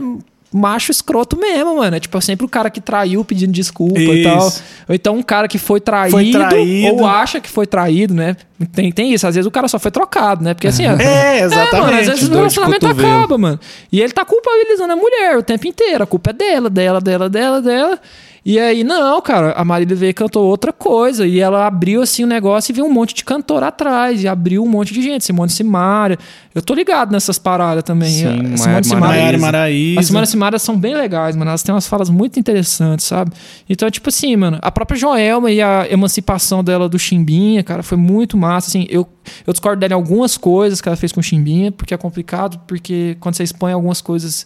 macho 0.54 0.92
escroto 0.92 1.38
mesmo, 1.38 1.78
mano. 1.78 1.96
É 1.96 2.00
tipo 2.00 2.20
sempre 2.22 2.46
o 2.46 2.50
cara 2.50 2.70
que 2.70 2.80
traiu 2.80 3.26
pedindo 3.26 3.52
desculpa 3.52 4.00
Isso. 4.00 4.14
e 4.14 4.24
tal. 4.24 4.54
Ou 4.90 4.96
então 4.96 5.16
um 5.16 5.24
cara 5.24 5.48
que 5.48 5.58
foi 5.58 5.82
traído, 5.82 6.12
foi 6.12 6.32
traído, 6.32 6.96
ou 6.96 7.06
acha 7.06 7.42
que 7.42 7.50
foi 7.50 7.66
traído, 7.66 8.14
né? 8.14 8.36
Tem, 8.72 8.92
tem 8.92 9.14
isso. 9.14 9.28
Às 9.28 9.36
vezes 9.36 9.48
o 9.48 9.52
cara 9.52 9.68
só 9.68 9.80
foi 9.80 9.92
trocado, 9.92 10.44
né? 10.44 10.54
Porque 10.54 10.68
assim. 10.68 10.84
é, 11.02 11.42
exatamente. 11.42 11.76
É, 11.76 11.80
mano, 11.80 12.00
às 12.00 12.08
vezes 12.08 12.30
o 12.30 12.34
relacionamento 12.34 12.88
acaba, 12.88 13.38
mano. 13.38 13.60
E 13.92 14.02
ele 14.02 14.14
tá 14.14 14.24
culpabilizando 14.24 14.94
a 14.94 14.96
mulher 14.96 15.38
o 15.38 15.44
tempo 15.44 15.68
inteiro. 15.68 16.04
A 16.04 16.08
culpa 16.08 16.30
é 16.30 16.34
dela, 16.34 16.70
dela, 16.70 17.02
dela, 17.02 17.30
dela, 17.30 17.62
dela. 17.62 18.00
E 18.46 18.60
aí, 18.60 18.84
não, 18.84 19.22
cara, 19.22 19.54
a 19.54 19.64
Marília 19.64 19.96
veio 19.96 20.10
e 20.10 20.14
cantou 20.14 20.46
outra 20.46 20.74
coisa. 20.74 21.26
E 21.26 21.40
ela 21.40 21.66
abriu 21.66 22.02
assim 22.02 22.26
o 22.26 22.28
negócio 22.28 22.72
e 22.72 22.76
viu 22.76 22.86
um 22.86 22.92
monte 22.92 23.16
de 23.16 23.24
cantor 23.24 23.64
atrás. 23.64 24.22
E 24.22 24.28
abriu 24.28 24.62
um 24.62 24.68
monte 24.68 24.94
de 24.94 25.02
gente. 25.02 25.24
Simone 25.24 25.50
Simaria. 25.50 26.18
Eu 26.54 26.62
tô 26.62 26.74
ligado 26.74 27.12
nessas 27.14 27.40
paradas 27.40 27.84
também. 27.86 28.10
Sim, 28.10 28.54
a 28.54 28.58
Simone 28.58 28.84
Simaria. 28.84 29.38
Maraíza. 29.38 30.00
As 30.02 30.06
Simone 30.08 30.28
Simaria 30.28 30.60
são 30.60 30.78
bem 30.78 30.94
legais, 30.94 31.38
mano. 31.38 31.52
Elas 31.52 31.64
têm 31.64 31.74
umas 31.74 31.88
falas 31.88 32.10
muito 32.10 32.38
interessantes, 32.38 33.06
sabe? 33.06 33.32
Então, 33.70 33.90
tipo 33.90 34.10
assim, 34.10 34.36
mano, 34.36 34.60
a 34.62 34.70
própria 34.70 34.98
Joelma 34.98 35.50
e 35.50 35.62
a 35.62 35.88
emancipação 35.90 36.62
dela 36.62 36.90
do 36.90 37.00
Chimbinha, 37.00 37.64
cara, 37.64 37.82
foi 37.82 37.98
muito 37.98 38.36
massa. 38.36 38.68
Assim, 38.68 38.86
eu, 38.90 39.08
eu 39.48 39.54
discordo 39.54 39.80
dela 39.80 39.94
em 39.94 39.96
algumas 39.96 40.36
coisas 40.38 40.82
que 40.82 40.90
ela 40.90 40.98
fez 40.98 41.14
com 41.14 41.22
o 41.22 41.24
Chimbinha, 41.24 41.72
porque 41.72 41.94
é 41.94 41.98
complicado, 41.98 42.60
porque 42.68 43.16
quando 43.22 43.36
você 43.36 43.44
expõe 43.44 43.72
algumas 43.72 44.02
coisas 44.02 44.46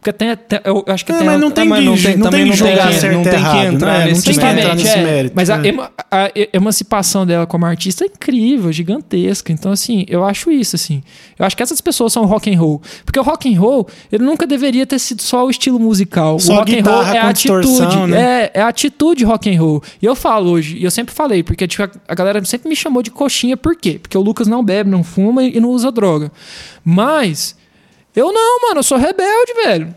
porque 0.00 0.14
tem, 0.14 0.34
tem 0.34 0.58
eu 0.64 0.82
acho 0.86 1.04
que 1.04 1.12
não, 1.12 1.18
tem. 1.18 1.28
Mas 1.28 1.40
não 1.40 1.50
tem, 1.50 1.68
mas 1.68 1.84
não 1.84 1.94
tem, 1.94 2.16
não 2.16 2.30
tem 2.30 2.50
que 2.50 2.56
julgar 2.56 2.90
certo 2.94 3.16
não 3.16 3.22
tem 3.22 3.32
que 3.32 3.66
entrar 3.66 3.98
né? 3.98 4.04
nesse, 4.06 4.32
não 4.32 4.34
tem 4.34 4.58
entrar 4.58 4.74
nesse 4.74 4.98
é, 4.98 5.04
mérito. 5.04 5.34
Mas 5.36 5.50
a, 5.50 5.56
é. 5.56 5.70
a, 6.10 6.30
emancipação 6.54 7.26
dela 7.26 7.46
como 7.46 7.66
artista 7.66 8.04
é 8.04 8.06
incrível, 8.06 8.72
gigantesca. 8.72 9.52
Então, 9.52 9.70
assim, 9.70 10.06
eu 10.08 10.24
acho 10.24 10.50
isso, 10.50 10.74
assim. 10.74 11.02
Eu 11.38 11.44
acho 11.44 11.54
que 11.54 11.62
essas 11.62 11.82
pessoas 11.82 12.14
são 12.14 12.24
rock 12.24 12.50
and 12.50 12.58
roll. 12.58 12.80
Porque 13.04 13.20
o 13.20 13.22
rock 13.22 13.54
and 13.54 13.60
roll, 13.60 13.86
ele 14.10 14.24
nunca 14.24 14.46
deveria 14.46 14.86
ter 14.86 14.98
sido 14.98 15.20
só 15.20 15.44
o 15.44 15.50
estilo 15.50 15.78
musical. 15.78 16.38
Só 16.38 16.54
o 16.54 16.56
rock 16.56 16.78
and 16.78 16.82
roll 16.82 17.02
é 17.02 17.18
a 17.18 17.28
atitude. 17.28 17.96
Né? 18.08 18.44
É, 18.44 18.50
é 18.54 18.62
a 18.62 18.68
atitude 18.68 19.22
rock 19.22 19.54
and 19.54 19.60
roll. 19.60 19.82
E 20.00 20.06
eu 20.06 20.16
falo 20.16 20.50
hoje, 20.50 20.78
e 20.78 20.84
eu 20.84 20.90
sempre 20.90 21.14
falei, 21.14 21.42
porque 21.42 21.68
tipo, 21.68 21.86
a 22.08 22.14
galera 22.14 22.42
sempre 22.46 22.70
me 22.70 22.76
chamou 22.76 23.02
de 23.02 23.10
coxinha, 23.10 23.54
por 23.54 23.76
quê? 23.76 23.98
Porque 24.00 24.16
o 24.16 24.22
Lucas 24.22 24.48
não 24.48 24.64
bebe, 24.64 24.88
não 24.88 25.04
fuma 25.04 25.44
e 25.44 25.60
não 25.60 25.68
usa 25.68 25.92
droga. 25.92 26.32
Mas 26.82 27.54
eu 28.14 28.32
não, 28.32 28.60
mano, 28.62 28.80
eu 28.80 28.82
sou 28.82 28.98
rebelde, 28.98 29.52
velho. 29.64 29.94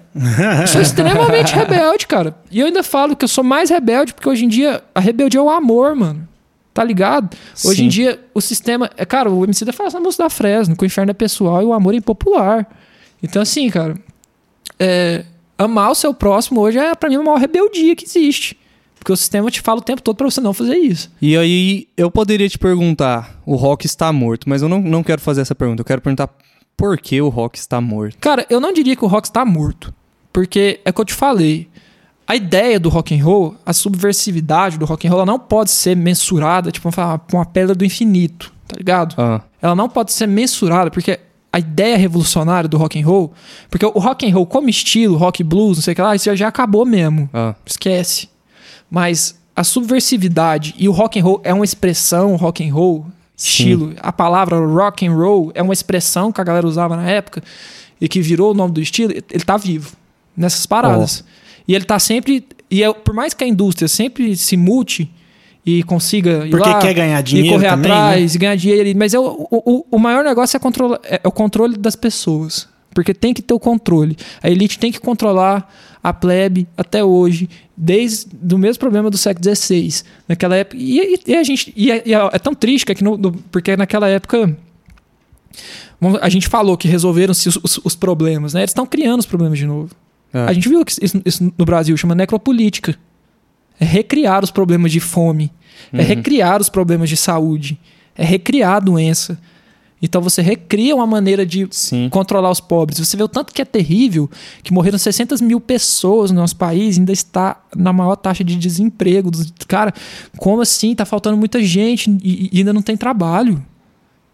Eu 0.61 0.67
sou 0.67 0.81
extremamente 0.81 1.53
rebelde, 1.55 2.05
cara. 2.05 2.35
E 2.51 2.59
eu 2.59 2.67
ainda 2.67 2.83
falo 2.83 3.15
que 3.15 3.25
eu 3.25 3.29
sou 3.29 3.43
mais 3.43 3.69
rebelde 3.69 4.13
porque 4.13 4.29
hoje 4.29 4.45
em 4.45 4.47
dia 4.47 4.83
a 4.93 4.99
rebeldia 4.99 5.39
é 5.39 5.43
o 5.43 5.49
amor, 5.49 5.95
mano. 5.95 6.27
Tá 6.73 6.83
ligado? 6.83 7.35
Sim. 7.53 7.69
Hoje 7.69 7.83
em 7.85 7.87
dia 7.87 8.19
o 8.33 8.41
sistema. 8.41 8.89
É, 8.97 9.05
cara, 9.05 9.31
o 9.31 9.43
MC 9.43 9.63
da 9.65 9.73
faz 9.73 9.93
a 9.93 9.99
música 9.99 10.23
da 10.23 10.29
Fresno, 10.29 10.75
que 10.75 10.83
o 10.83 10.85
inferno 10.85 11.11
é 11.11 11.13
pessoal 11.13 11.61
e 11.61 11.65
o 11.65 11.73
amor 11.73 11.93
é 11.93 11.97
impopular. 11.97 12.67
Então, 13.21 13.41
assim, 13.41 13.69
cara, 13.69 13.95
é, 14.79 15.23
amar 15.57 15.91
o 15.91 15.95
seu 15.95 16.13
próximo 16.13 16.61
hoje 16.61 16.77
é, 16.77 16.95
pra 16.95 17.09
mim, 17.09 17.15
a 17.15 17.23
maior 17.23 17.39
rebeldia 17.39 17.95
que 17.95 18.05
existe. 18.05 18.57
Porque 18.97 19.11
o 19.11 19.17
sistema 19.17 19.51
te 19.51 19.61
fala 19.61 19.79
o 19.79 19.83
tempo 19.83 20.01
todo 20.01 20.15
pra 20.15 20.29
você 20.29 20.39
não 20.39 20.53
fazer 20.53 20.77
isso. 20.77 21.11
E 21.21 21.37
aí, 21.37 21.87
eu 21.97 22.09
poderia 22.09 22.47
te 22.47 22.57
perguntar: 22.57 23.39
o 23.45 23.55
rock 23.55 23.85
está 23.85 24.11
morto, 24.11 24.47
mas 24.47 24.61
eu 24.61 24.69
não, 24.69 24.79
não 24.81 25.03
quero 25.03 25.21
fazer 25.21 25.41
essa 25.41 25.53
pergunta. 25.53 25.81
Eu 25.81 25.85
quero 25.85 26.01
perguntar 26.01 26.29
por 26.75 26.97
que 26.97 27.21
o 27.21 27.29
rock 27.29 27.57
está 27.57 27.79
morto? 27.79 28.17
Cara, 28.19 28.45
eu 28.49 28.59
não 28.59 28.73
diria 28.73 28.95
que 28.95 29.05
o 29.05 29.07
rock 29.07 29.27
está 29.27 29.45
morto. 29.45 29.93
Porque 30.31 30.81
é 30.83 30.89
o 30.89 30.93
que 30.93 31.01
eu 31.01 31.05
te 31.05 31.13
falei. 31.13 31.69
A 32.27 32.35
ideia 32.35 32.79
do 32.79 32.89
rock 32.89 33.13
and 33.13 33.23
roll, 33.23 33.55
a 33.65 33.73
subversividade 33.73 34.77
do 34.77 34.85
rock 34.85 35.07
and 35.07 35.11
roll, 35.11 35.19
ela 35.19 35.31
não 35.31 35.37
pode 35.37 35.69
ser 35.69 35.95
mensurada, 35.95 36.71
tipo, 36.71 36.89
com 36.91 37.37
uma 37.37 37.45
pedra 37.45 37.75
do 37.75 37.85
infinito, 37.85 38.51
tá 38.67 38.75
ligado? 38.77 39.13
Ah. 39.17 39.41
Ela 39.61 39.75
não 39.75 39.87
pode 39.87 40.11
ser 40.13 40.25
mensurada, 40.25 40.89
porque 40.89 41.19
a 41.51 41.59
ideia 41.59 41.97
revolucionária 41.97 42.67
do 42.67 42.77
rock 42.77 42.99
and 42.99 43.05
roll, 43.05 43.33
porque 43.69 43.85
o 43.85 43.99
rock 43.99 44.25
and 44.25 44.33
roll 44.33 44.45
como 44.45 44.69
estilo, 44.69 45.17
rock 45.17 45.43
blues, 45.43 45.77
não 45.77 45.83
sei 45.83 45.91
o 45.91 45.95
que 45.95 46.01
lá, 46.01 46.15
isso 46.15 46.35
já 46.35 46.47
acabou 46.47 46.85
mesmo. 46.85 47.29
Ah. 47.33 47.53
Esquece. 47.65 48.29
Mas 48.89 49.39
a 49.55 49.63
subversividade 49.63 50.73
e 50.77 50.89
o 50.89 50.91
rock 50.91 51.19
and 51.19 51.23
roll 51.23 51.41
é 51.43 51.53
uma 51.53 51.65
expressão 51.65 52.35
rock 52.37 52.67
and 52.67 52.73
roll 52.73 53.05
estilo. 53.47 53.89
Sim. 53.89 53.95
A 53.99 54.11
palavra 54.11 54.57
rock 54.57 55.05
and 55.05 55.13
roll 55.13 55.51
é 55.53 55.61
uma 55.61 55.73
expressão 55.73 56.31
que 56.31 56.41
a 56.41 56.43
galera 56.43 56.67
usava 56.67 56.95
na 56.95 57.09
época 57.09 57.43
e 57.99 58.07
que 58.07 58.21
virou 58.21 58.51
o 58.51 58.53
nome 58.53 58.73
do 58.73 58.81
estilo. 58.81 59.11
Ele 59.11 59.43
tá 59.43 59.57
vivo 59.57 59.91
nessas 60.35 60.65
paradas. 60.65 61.23
Oh. 61.25 61.63
E 61.67 61.75
ele 61.75 61.85
tá 61.85 61.99
sempre. 61.99 62.45
E 62.69 62.83
é, 62.83 62.91
por 62.93 63.13
mais 63.13 63.33
que 63.33 63.43
a 63.43 63.47
indústria 63.47 63.87
sempre 63.87 64.35
se 64.35 64.57
mute 64.57 65.09
e 65.65 65.83
consiga. 65.83 66.47
Porque 66.49 66.69
lá, 66.69 66.79
quer 66.79 66.93
ganhar 66.93 67.21
dinheiro. 67.21 67.49
E 67.49 67.51
correr 67.51 67.69
também, 67.69 67.91
atrás 67.91 68.33
né? 68.33 68.35
e 68.35 68.39
ganhar 68.39 68.55
dinheiro. 68.55 68.97
Mas 68.99 69.13
é 69.13 69.19
o, 69.19 69.47
o, 69.49 69.85
o 69.91 69.99
maior 69.99 70.23
negócio 70.23 70.57
é, 70.57 70.59
controla, 70.59 70.99
é, 71.03 71.21
é 71.23 71.27
o 71.27 71.31
controle 71.31 71.77
das 71.77 71.95
pessoas. 71.95 72.67
Porque 72.93 73.13
tem 73.13 73.33
que 73.33 73.41
ter 73.41 73.53
o 73.53 73.59
controle. 73.59 74.17
A 74.41 74.49
elite 74.49 74.77
tem 74.77 74.91
que 74.91 74.99
controlar 74.99 75.71
a 76.03 76.11
plebe 76.11 76.67
até 76.77 77.03
hoje, 77.03 77.49
desde 77.75 78.27
o 78.53 78.57
mesmo 78.57 78.79
problema 78.79 79.09
do 79.09 79.17
século 79.17 79.55
XVI. 79.55 80.03
Naquela 80.27 80.55
época. 80.57 80.77
E, 80.77 81.19
e 81.25 81.35
a 81.35 81.43
gente. 81.43 81.73
E 81.75 81.91
é, 81.91 82.03
e 82.05 82.13
é, 82.13 82.29
é 82.31 82.39
tão 82.39 82.53
triste 82.53 82.93
que 82.93 83.03
no, 83.03 83.17
porque 83.51 83.77
naquela 83.77 84.09
época. 84.09 84.55
A 86.21 86.27
gente 86.27 86.49
falou 86.49 86.75
que 86.75 86.85
resolveram-se 86.85 87.47
os, 87.47 87.55
os, 87.63 87.79
os, 87.81 87.95
problemas, 87.95 88.53
né? 88.53 88.59
Eles 88.59 88.71
estão 88.71 88.85
criando 88.85 89.21
os 89.21 89.25
problemas 89.25 89.57
de 89.57 89.65
novo. 89.65 89.95
É. 90.33 90.39
A 90.39 90.51
gente 90.51 90.67
viu 90.67 90.83
que 90.83 90.91
isso, 90.91 91.21
isso, 91.23 91.53
no 91.57 91.63
Brasil 91.63 91.95
chama 91.95 92.13
necropolítica. 92.13 92.97
É 93.79 93.85
recriar 93.85 94.43
os 94.43 94.51
problemas 94.51 94.91
de 94.91 94.99
fome. 94.99 95.49
É 95.93 95.95
uhum. 95.95 96.01
É 96.01 96.03
recriar 96.03 96.59
os 96.59 96.67
problemas 96.67 97.07
de 97.07 97.15
saúde. 97.15 97.79
É 98.17 98.25
recriar 98.25 98.75
a 98.75 98.79
doença. 98.79 99.39
Então 100.03 100.21
você 100.21 100.41
recria 100.41 100.93
uma 100.93 101.07
maneira 101.07 101.45
de 101.45 101.65
Sim. 101.71 102.09
controlar 102.09 102.51
os 102.51 102.59
pobres. 102.59 102.99
Você 102.99 103.15
vê 103.15 103.23
o 103.23 103.27
tanto 103.29 103.53
que 103.53 103.61
é 103.61 103.65
terrível 103.65 104.29
que 104.61 104.73
morreram 104.73 104.97
600 104.97 105.39
mil 105.39 105.61
pessoas 105.61 106.29
no 106.29 106.41
nosso 106.41 106.57
país 106.57 106.99
ainda 106.99 107.13
está 107.13 107.63
na 107.73 107.93
maior 107.93 108.17
taxa 108.17 108.43
de 108.43 108.57
desemprego. 108.57 109.31
Cara, 109.65 109.93
como 110.37 110.61
assim? 110.61 110.93
Tá 110.93 111.05
faltando 111.05 111.37
muita 111.37 111.63
gente 111.63 112.11
e, 112.21 112.49
e 112.51 112.57
ainda 112.57 112.73
não 112.73 112.81
tem 112.81 112.97
trabalho. 112.97 113.65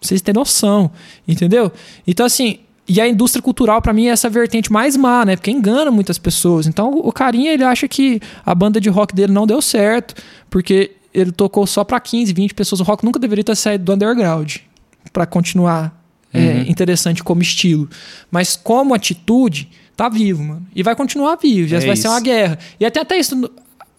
Vocês 0.02 0.22
têm 0.22 0.34
noção, 0.34 0.90
entendeu? 1.28 1.72
Então, 2.08 2.26
assim, 2.26 2.60
e 2.88 3.00
a 3.00 3.08
indústria 3.08 3.44
cultural, 3.44 3.80
para 3.80 3.94
mim, 3.94 4.08
é 4.08 4.10
essa 4.10 4.30
vertente 4.30 4.72
mais 4.72 4.98
má, 4.98 5.24
né? 5.24 5.36
Porque 5.36 5.52
engana 5.52 5.92
muitas 5.92 6.18
pessoas. 6.18 6.66
Então, 6.66 6.98
o 6.98 7.12
carinha, 7.12 7.54
ele 7.54 7.64
acha 7.64 7.88
que 7.88 8.20
a 8.44 8.56
banda 8.56 8.82
de 8.82 8.90
rock 8.90 9.14
dele 9.14 9.34
não 9.34 9.46
deu 9.46 9.62
certo, 9.62 10.16
porque 10.50 10.96
ele 11.14 11.32
tocou 11.32 11.68
só 11.68 11.84
para 11.84 12.00
15, 12.00 12.34
20 12.34 12.56
pessoas. 12.56 12.82
O 12.82 12.84
rock 12.84 13.06
nunca 13.06 13.20
deveria 13.20 13.44
ter 13.44 13.56
saído 13.56 13.84
do 13.84 13.94
underground 13.94 14.58
para 15.12 15.26
continuar 15.26 16.00
é, 16.34 16.40
uhum. 16.40 16.46
é, 16.46 16.70
interessante 16.70 17.24
como 17.24 17.42
estilo. 17.42 17.90
Mas 18.32 18.56
como 18.56 18.94
atitude, 18.94 19.70
tá 19.96 20.10
vivo, 20.10 20.44
mano. 20.44 20.66
E 20.76 20.84
vai 20.84 20.96
continuar 20.96 21.36
vivo. 21.36 21.68
Já 21.68 21.78
é 21.78 21.82
vai 21.82 21.94
isso. 21.94 22.04
ser 22.04 22.08
uma 22.08 22.22
guerra. 22.22 22.58
E 22.80 22.86
até 22.86 23.02
até 23.02 23.18
isso. 23.18 23.50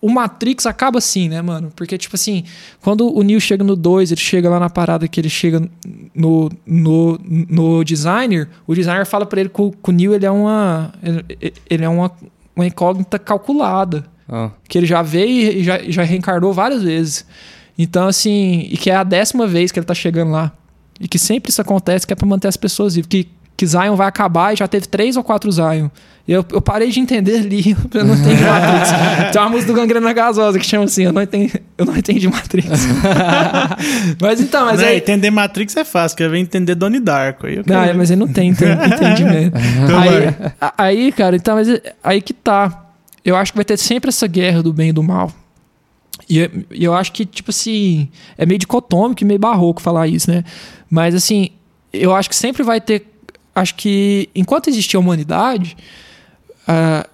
O 0.03 0.09
Matrix 0.09 0.65
acaba 0.65 0.97
assim, 0.97 1.29
né, 1.29 1.43
mano? 1.43 1.71
Porque, 1.77 1.99
tipo 1.99 2.17
assim, 2.17 2.45
quando 2.81 3.15
o 3.15 3.23
Neo 3.23 3.39
chega 3.39 3.63
no 3.63 3.77
2, 3.77 4.13
ele 4.13 4.21
chega 4.21 4.49
lá 4.49 4.59
na 4.59 4.71
parada 4.71 5.07
que 5.07 5.21
ele 5.21 5.29
chega 5.29 5.61
no, 6.15 6.51
no, 6.65 7.21
no 7.23 7.85
designer, 7.85 8.49
o 8.67 8.75
designer 8.75 9.05
fala 9.05 9.27
para 9.27 9.41
ele 9.41 9.51
que 9.51 9.61
o, 9.61 9.71
que 9.71 9.91
o 9.91 9.93
Neo 9.93 10.15
ele 10.15 10.25
é 10.25 10.31
uma. 10.31 10.91
Ele, 11.03 11.53
ele 11.69 11.85
é 11.85 11.89
uma, 11.89 12.11
uma 12.57 12.67
incógnita 12.67 13.19
calculada. 13.19 14.07
Ah. 14.27 14.51
Que 14.67 14.79
ele 14.79 14.87
já 14.87 15.03
veio 15.03 15.53
e 15.59 15.65
já, 15.65 15.79
já 15.83 16.03
reencarnou 16.03 16.53
várias 16.53 16.83
vezes. 16.83 17.27
Então, 17.77 18.09
assim, 18.09 18.69
e 18.71 18.77
que 18.79 18.91
é 18.91 18.95
a 18.95 19.03
décima 19.03 19.47
vez 19.47 19.73
que 19.73 19.79
ele 19.79 19.87
tá 19.87 19.95
chegando 19.95 20.31
lá. 20.31 20.53
E 21.01 21.09
que 21.09 21.19
sempre 21.19 21.51
isso 21.51 21.61
acontece, 21.61 22.07
que 22.07 22.13
é 22.13 22.17
para 22.17 22.27
manter 22.27 22.49
as 22.49 22.57
pessoas 22.57 22.95
vivas. 22.95 23.09
Que, 23.09 23.29
que 23.57 23.67
Zion 23.67 23.97
vai 23.97 24.07
acabar 24.07 24.53
e 24.53 24.57
já 24.57 24.69
teve 24.69 24.87
três 24.87 25.17
ou 25.17 25.25
quatro 25.25 25.51
Zion. 25.51 25.89
E 26.29 26.33
eu, 26.33 26.45
eu 26.53 26.61
parei 26.61 26.91
de 26.91 27.01
entender 27.01 27.39
ali, 27.39 27.77
eu 27.93 28.05
não 28.05 28.15
entendi 28.15 28.43
Matrix. 28.45 29.33
Tem 29.33 29.41
uma 29.43 29.51
música 29.51 29.73
do 29.73 29.77
Gangrena 29.79 30.13
Gasosa 30.13 30.59
que 30.59 30.65
chama 30.65 30.85
assim, 30.85 31.05
eu 31.05 31.13
não 31.13 31.23
entendi, 31.23 31.53
eu 31.77 31.85
não 31.85 31.97
entendi 31.97 32.29
Matrix. 32.29 32.69
mas 34.21 34.41
então, 34.41 34.67
mas 34.67 34.81
não, 34.81 34.89
aí... 34.89 34.99
Entender 34.99 35.31
Matrix 35.31 35.77
é 35.77 35.85
fácil, 35.85 36.17
quer 36.17 36.31
ver 36.31 36.39
entender 36.39 36.75
Donnie 36.75 37.01
Darko. 37.01 37.47
Aí 37.47 37.63
não, 37.67 37.83
é, 37.83 37.93
mas 37.93 38.11
ele 38.11 38.21
não 38.21 38.29
tem 38.29 38.51
entendimento. 38.51 39.59
então, 39.85 39.99
aí, 39.99 40.35
aí, 40.79 41.13
cara, 41.13 41.37
então, 41.37 41.57
mas 41.57 41.69
aí 42.05 42.23
que 42.23 42.33
tá. 42.33 42.87
Eu 43.25 43.37
acho 43.37 43.53
que 43.53 43.59
vai 43.59 43.65
ter 43.65 43.77
sempre 43.77 44.09
essa 44.09 44.27
guerra 44.27 44.63
do 44.63 44.73
bem 44.73 44.91
e 44.91 44.93
do 44.93 45.03
mal. 45.03 45.31
E, 46.31 46.49
eu 46.71 46.95
acho 46.95 47.11
que, 47.13 47.27
tipo 47.27 47.51
assim, 47.51 48.09
é 48.39 48.47
meio 48.47 48.59
dicotômico 48.59 49.25
e 49.25 49.27
meio 49.27 49.41
barroco 49.41 49.83
falar 49.83 50.07
isso, 50.07 50.31
né? 50.31 50.45
Mas, 50.89 51.13
assim, 51.13 51.51
eu 51.93 52.15
acho 52.15 52.29
que 52.29 52.37
sempre 52.37 52.63
vai 52.63 52.81
ter. 52.81 53.05
Acho 53.53 53.75
que 53.75 54.31
enquanto 54.33 54.71
existir 54.71 54.97
a 54.97 55.01
humanidade, 55.01 55.77
uh, 56.69 57.09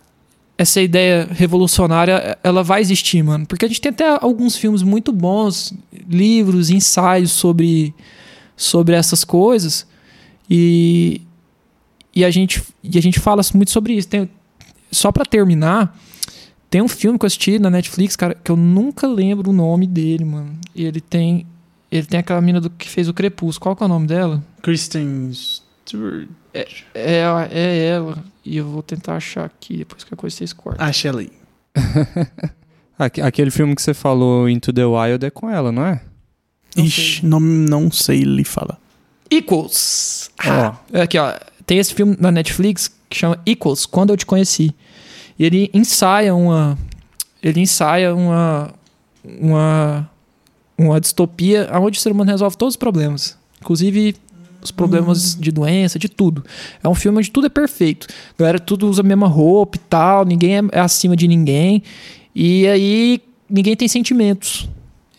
essa 0.58 0.80
ideia 0.82 1.26
revolucionária 1.30 2.38
ela 2.44 2.62
vai 2.62 2.82
existir, 2.82 3.22
mano. 3.22 3.46
Porque 3.46 3.64
a 3.64 3.68
gente 3.68 3.80
tem 3.80 3.90
até 3.90 4.18
alguns 4.20 4.56
filmes 4.56 4.82
muito 4.82 5.12
bons, 5.12 5.72
livros, 6.08 6.68
ensaios 6.68 7.32
sobre, 7.32 7.94
sobre 8.54 8.94
essas 8.94 9.24
coisas. 9.24 9.86
E, 10.48 11.22
e, 12.14 12.22
a 12.22 12.30
gente, 12.30 12.62
e 12.82 12.98
a 12.98 13.02
gente 13.02 13.18
fala 13.18 13.42
muito 13.54 13.70
sobre 13.70 13.94
isso. 13.94 14.08
Tem, 14.08 14.28
só 14.90 15.10
para 15.10 15.24
terminar, 15.24 15.98
tem 16.68 16.82
um 16.82 16.88
filme 16.88 17.18
que 17.18 17.24
eu 17.24 17.26
assisti 17.26 17.58
na 17.58 17.70
Netflix, 17.70 18.16
cara, 18.16 18.34
que 18.34 18.50
eu 18.50 18.56
nunca 18.56 19.06
lembro 19.06 19.50
o 19.50 19.52
nome 19.52 19.86
dele, 19.86 20.24
mano. 20.24 20.58
E 20.74 20.84
ele 20.84 21.00
tem. 21.00 21.46
Ele 21.90 22.06
tem 22.06 22.18
aquela 22.18 22.40
mina 22.40 22.60
do, 22.60 22.68
que 22.68 22.88
fez 22.88 23.08
o 23.08 23.14
Crepúsculo. 23.14 23.62
Qual 23.62 23.76
que 23.76 23.82
é 23.82 23.86
o 23.86 23.88
nome 23.88 24.06
dela? 24.06 24.42
Kristen 24.60 25.30
Stewart. 25.32 26.28
É, 26.52 26.66
é, 26.94 27.48
é 27.52 27.86
ela. 27.86 28.24
E 28.44 28.56
eu 28.56 28.66
vou 28.66 28.82
tentar 28.82 29.16
achar 29.16 29.44
aqui, 29.44 29.78
depois 29.78 30.02
que 30.02 30.12
a 30.12 30.16
coisa 30.16 30.36
vocês 30.36 30.52
cortam. 30.52 30.84
Acha 30.84 31.08
ali. 31.08 31.30
Aquele 32.98 33.50
filme 33.50 33.74
que 33.74 33.82
você 33.82 33.94
falou, 33.94 34.48
Into 34.48 34.72
the 34.72 34.84
Wild, 34.84 35.24
é 35.24 35.30
com 35.30 35.50
ela, 35.50 35.70
não 35.70 35.84
é? 35.84 36.00
Não 36.74 36.84
Ixi, 36.84 37.20
sei. 37.20 37.28
Não, 37.28 37.40
não 37.40 37.90
sei 37.90 38.22
lhe 38.22 38.44
falar. 38.44 38.78
Equals. 39.30 40.30
Ah, 40.38 40.78
oh. 40.92 40.98
Aqui, 40.98 41.18
ó. 41.18 41.34
Tem 41.64 41.78
esse 41.78 41.94
filme 41.94 42.16
na 42.18 42.30
Netflix 42.30 42.90
que 43.08 43.16
chama 43.16 43.40
Equals, 43.44 43.86
Quando 43.86 44.10
Eu 44.10 44.16
Te 44.16 44.26
Conheci. 44.26 44.74
E 45.38 45.44
ele 45.44 45.70
ensaia 45.72 46.34
uma. 46.34 46.78
ele 47.42 47.60
ensaia 47.60 48.14
uma, 48.14 48.72
uma, 49.24 50.10
uma 50.76 51.00
distopia 51.00 51.68
onde 51.74 51.98
o 51.98 52.00
ser 52.00 52.12
humano 52.12 52.30
resolve 52.30 52.56
todos 52.56 52.72
os 52.72 52.76
problemas. 52.76 53.36
Inclusive 53.60 54.16
os 54.62 54.70
problemas 54.70 55.34
uhum. 55.34 55.40
de 55.40 55.50
doença, 55.52 55.98
de 55.98 56.08
tudo. 56.08 56.44
É 56.82 56.88
um 56.88 56.94
filme 56.94 57.18
onde 57.18 57.30
tudo 57.30 57.46
é 57.46 57.50
perfeito. 57.50 58.06
A 58.34 58.38
galera 58.38 58.58
tudo 58.58 58.88
usa 58.88 59.02
a 59.02 59.04
mesma 59.04 59.26
roupa 59.26 59.76
e 59.76 59.80
tal, 59.80 60.24
ninguém 60.24 60.58
é, 60.58 60.62
é 60.72 60.80
acima 60.80 61.16
de 61.16 61.28
ninguém. 61.28 61.82
E 62.34 62.66
aí 62.66 63.20
ninguém 63.48 63.76
tem 63.76 63.88
sentimentos. 63.88 64.68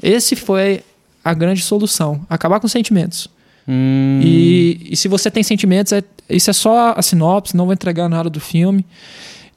Esse 0.01 0.35
foi 0.35 0.81
a 1.23 1.33
grande 1.33 1.61
solução. 1.61 2.21
Acabar 2.29 2.59
com 2.59 2.67
sentimentos. 2.67 3.27
Hum. 3.67 4.21
E, 4.23 4.89
e, 4.91 4.95
se 4.95 5.07
você 5.07 5.29
tem 5.29 5.43
sentimentos, 5.43 5.91
é, 5.91 6.01
isso 6.29 6.49
é 6.49 6.53
só 6.53 6.93
a 6.95 7.01
sinopse, 7.01 7.55
não 7.55 7.65
vou 7.65 7.73
entregar 7.73 8.07
nada 8.07 8.29
do 8.29 8.39
filme. 8.39 8.85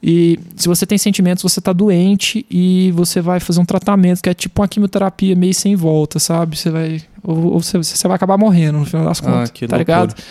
E 0.03 0.39
se 0.57 0.67
você 0.67 0.87
tem 0.87 0.97
sentimentos, 0.97 1.43
você 1.43 1.61
tá 1.61 1.73
doente 1.73 2.47
e 2.51 2.91
você 2.93 3.21
vai 3.21 3.39
fazer 3.39 3.61
um 3.61 3.67
tratamento 3.67 4.23
que 4.23 4.31
é 4.31 4.35
tipo 4.35 4.63
uma 4.63 4.69
quimioterapia 4.69 5.37
meio 5.37 5.53
sem 5.53 5.77
volta, 5.77 6.19
sabe? 6.19 6.57
Você 6.57 6.71
vai. 6.71 7.03
Ou, 7.23 7.53
ou 7.53 7.63
você, 7.63 7.77
você, 7.77 8.09
vai 8.09 8.17
acabar 8.17 8.39
morrendo 8.39 8.79
no 8.79 8.87
final 8.87 9.05
das 9.05 9.21
ah, 9.21 9.23
contas. 9.23 9.51
Ah, 9.51 9.53
que 9.53 9.69
tá 9.69 9.77
loucura. 9.77 10.01
ligado? 10.01 10.23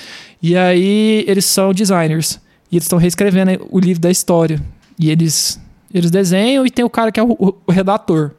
E 0.42 0.58
aí 0.58 1.24
eles 1.28 1.46
são 1.46 1.72
designers. 1.72 2.40
E 2.72 2.78
eles 2.78 2.86
estão 2.86 2.98
reescrevendo 2.98 3.68
o 3.70 3.80
livro 3.80 4.02
da 4.02 4.10
história. 4.10 4.60
E 4.98 5.10
eles, 5.12 5.60
eles 5.94 6.10
desenham 6.10 6.66
e 6.66 6.72
tem 6.72 6.84
o 6.84 6.90
cara 6.90 7.12
que 7.12 7.20
é 7.20 7.24
o, 7.24 7.32
o, 7.34 7.54
o 7.68 7.72
redator. 7.72 8.32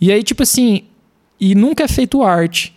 E 0.00 0.12
aí, 0.12 0.22
tipo 0.22 0.42
assim, 0.42 0.84
e 1.40 1.54
nunca 1.54 1.84
é 1.84 1.88
feito 1.88 2.22
arte. 2.22 2.74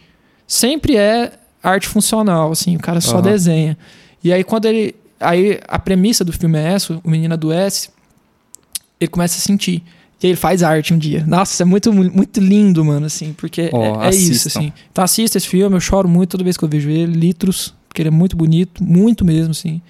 Sempre 0.47 0.95
é 0.95 1.33
arte 1.61 1.87
funcional, 1.87 2.51
assim, 2.51 2.75
o 2.75 2.79
cara 2.79 3.01
só 3.01 3.17
uhum. 3.17 3.21
desenha. 3.21 3.77
E 4.23 4.33
aí 4.33 4.43
quando 4.43 4.65
ele 4.65 4.95
Aí 5.19 5.59
a 5.67 5.79
premissa 5.79 6.23
do 6.23 6.31
filme 6.31 6.57
é 6.57 6.73
essa, 6.73 6.99
o 7.03 7.09
menino 7.09 7.33
adoece, 7.33 7.89
ele 8.99 9.09
começa 9.09 9.37
a 9.37 9.41
sentir. 9.41 9.83
E 10.21 10.25
aí 10.25 10.31
ele 10.31 10.35
faz 10.35 10.63
arte 10.63 10.93
um 10.93 10.97
dia. 10.97 11.23
Nossa, 11.27 11.61
é 11.61 11.65
muito, 11.65 11.93
muito 11.93 12.39
lindo, 12.39 12.83
mano, 12.83 13.05
assim, 13.05 13.33
porque 13.33 13.69
oh, 13.71 14.03
é, 14.03 14.07
é 14.07 14.09
isso, 14.09 14.47
assim. 14.47 14.73
Então 14.91 15.03
assista 15.03 15.37
esse 15.37 15.47
filme, 15.47 15.75
eu 15.75 15.79
choro 15.79 16.09
muito 16.09 16.31
toda 16.31 16.43
vez 16.43 16.57
que 16.57 16.63
eu 16.63 16.69
vejo 16.69 16.89
ele, 16.89 17.13
litros, 17.13 17.73
porque 17.87 18.01
ele 18.01 18.09
é 18.09 18.11
muito 18.11 18.35
bonito, 18.35 18.83
muito 18.83 19.23
mesmo, 19.23 19.51
assim. 19.51 19.81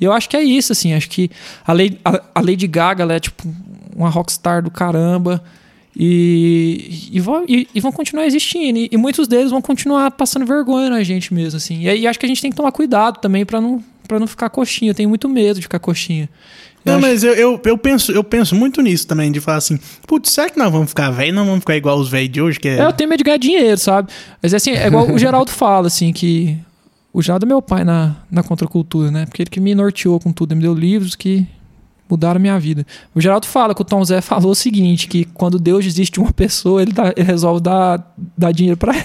E 0.00 0.04
eu 0.04 0.12
acho 0.12 0.28
que 0.28 0.36
é 0.36 0.42
isso, 0.42 0.72
assim, 0.72 0.94
acho 0.94 1.08
que 1.08 1.30
a, 1.64 1.72
Lady, 1.72 2.00
a, 2.04 2.22
a 2.34 2.40
Lady 2.40 2.66
Gaga, 2.66 3.04
ela 3.04 3.14
é 3.14 3.20
tipo 3.20 3.44
uma 3.94 4.08
rockstar 4.08 4.62
do 4.62 4.70
caramba. 4.70 5.42
E, 5.94 7.10
e, 7.12 7.20
vão, 7.20 7.44
e, 7.46 7.68
e 7.74 7.80
vão 7.80 7.92
continuar 7.92 8.26
existindo. 8.26 8.78
E, 8.78 8.88
e, 8.90 8.96
muitos 8.96 9.28
deles 9.28 9.50
vão 9.50 9.60
continuar 9.60 10.10
passando 10.12 10.46
vergonha 10.46 10.88
na 10.88 11.02
gente 11.02 11.34
mesmo, 11.34 11.58
assim. 11.58 11.86
E, 11.86 12.00
e 12.00 12.06
acho 12.06 12.18
que 12.18 12.24
a 12.24 12.28
gente 12.28 12.40
tem 12.40 12.50
que 12.50 12.56
tomar 12.56 12.72
cuidado 12.72 13.20
também 13.20 13.44
para 13.44 13.60
não 13.60 13.84
para 14.12 14.20
não 14.20 14.26
ficar 14.26 14.50
coxinha. 14.50 14.90
Eu 14.90 14.94
tenho 14.94 15.08
muito 15.08 15.26
medo 15.26 15.56
de 15.56 15.62
ficar 15.62 15.78
coxinha. 15.78 16.28
Eu 16.84 16.92
não, 16.92 16.98
acho... 16.98 17.08
mas 17.08 17.24
eu, 17.24 17.32
eu, 17.32 17.60
eu, 17.64 17.78
penso, 17.78 18.12
eu 18.12 18.22
penso 18.22 18.54
muito 18.54 18.82
nisso 18.82 19.06
também, 19.06 19.32
de 19.32 19.40
falar 19.40 19.56
assim, 19.56 19.78
putz, 20.06 20.30
será 20.32 20.50
que 20.50 20.58
nós 20.58 20.70
vamos 20.70 20.90
ficar 20.90 21.10
velho? 21.10 21.32
Não 21.34 21.46
vamos 21.46 21.60
ficar 21.60 21.76
igual 21.76 21.98
os 21.98 22.10
velhos 22.10 22.30
de 22.30 22.42
hoje? 22.42 22.60
Que 22.60 22.68
é... 22.68 22.78
é... 22.78 22.84
eu 22.84 22.92
tenho 22.92 23.08
medo 23.08 23.18
de 23.18 23.24
ganhar 23.24 23.38
dinheiro, 23.38 23.78
sabe? 23.78 24.12
Mas 24.42 24.52
assim, 24.52 24.72
é 24.72 24.86
igual 24.86 25.10
o 25.10 25.18
Geraldo 25.18 25.50
fala, 25.50 25.86
assim, 25.86 26.12
que. 26.12 26.58
O 27.14 27.22
Geraldo 27.22 27.46
é 27.46 27.48
meu 27.48 27.62
pai 27.62 27.84
na, 27.84 28.16
na 28.30 28.42
contracultura, 28.42 29.10
né? 29.10 29.26
Porque 29.26 29.42
ele 29.42 29.50
que 29.50 29.60
me 29.60 29.74
norteou 29.74 30.18
com 30.18 30.32
tudo, 30.32 30.52
ele 30.52 30.60
me 30.60 30.62
deu 30.62 30.74
livros 30.74 31.14
que 31.14 31.46
mudaram 32.12 32.38
minha 32.40 32.58
vida. 32.58 32.86
O 33.14 33.20
Geraldo 33.20 33.46
fala 33.46 33.74
que 33.74 33.80
o 33.80 33.84
Tom 33.84 34.04
Zé 34.04 34.20
falou 34.20 34.52
o 34.52 34.54
seguinte, 34.54 35.08
que 35.08 35.24
quando 35.24 35.58
Deus 35.58 35.84
desiste 35.84 36.12
de 36.12 36.20
uma 36.20 36.32
pessoa, 36.32 36.82
ele, 36.82 36.92
dá, 36.92 37.12
ele 37.16 37.26
resolve 37.26 37.60
dar, 37.60 38.14
dar 38.36 38.52
dinheiro 38.52 38.76
para 38.76 38.94
ela. 38.94 39.04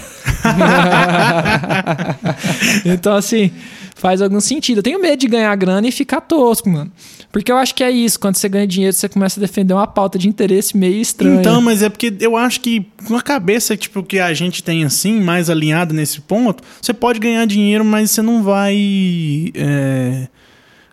então, 2.84 3.16
assim, 3.16 3.50
faz 3.96 4.20
algum 4.20 4.40
sentido. 4.40 4.78
Eu 4.78 4.82
tenho 4.82 5.00
medo 5.00 5.18
de 5.18 5.26
ganhar 5.26 5.54
grana 5.56 5.88
e 5.88 5.92
ficar 5.92 6.20
tosco, 6.20 6.68
mano. 6.68 6.92
Porque 7.32 7.50
eu 7.50 7.56
acho 7.56 7.74
que 7.74 7.82
é 7.82 7.90
isso, 7.90 8.20
quando 8.20 8.36
você 8.36 8.48
ganha 8.48 8.66
dinheiro, 8.66 8.94
você 8.94 9.08
começa 9.08 9.38
a 9.38 9.42
defender 9.42 9.74
uma 9.74 9.86
pauta 9.86 10.18
de 10.18 10.28
interesse 10.28 10.76
meio 10.76 11.00
estranha. 11.00 11.40
Então, 11.40 11.60
mas 11.60 11.82
é 11.82 11.88
porque 11.88 12.14
eu 12.20 12.36
acho 12.36 12.60
que 12.60 12.86
com 13.06 13.16
a 13.16 13.22
cabeça 13.22 13.76
tipo, 13.76 14.02
que 14.02 14.18
a 14.18 14.32
gente 14.34 14.62
tem 14.62 14.84
assim, 14.84 15.20
mais 15.20 15.48
alinhada 15.50 15.94
nesse 15.94 16.20
ponto, 16.20 16.62
você 16.80 16.92
pode 16.92 17.18
ganhar 17.18 17.46
dinheiro, 17.46 17.84
mas 17.84 18.10
você 18.10 18.22
não 18.22 18.42
vai. 18.42 19.50
É... 19.54 20.28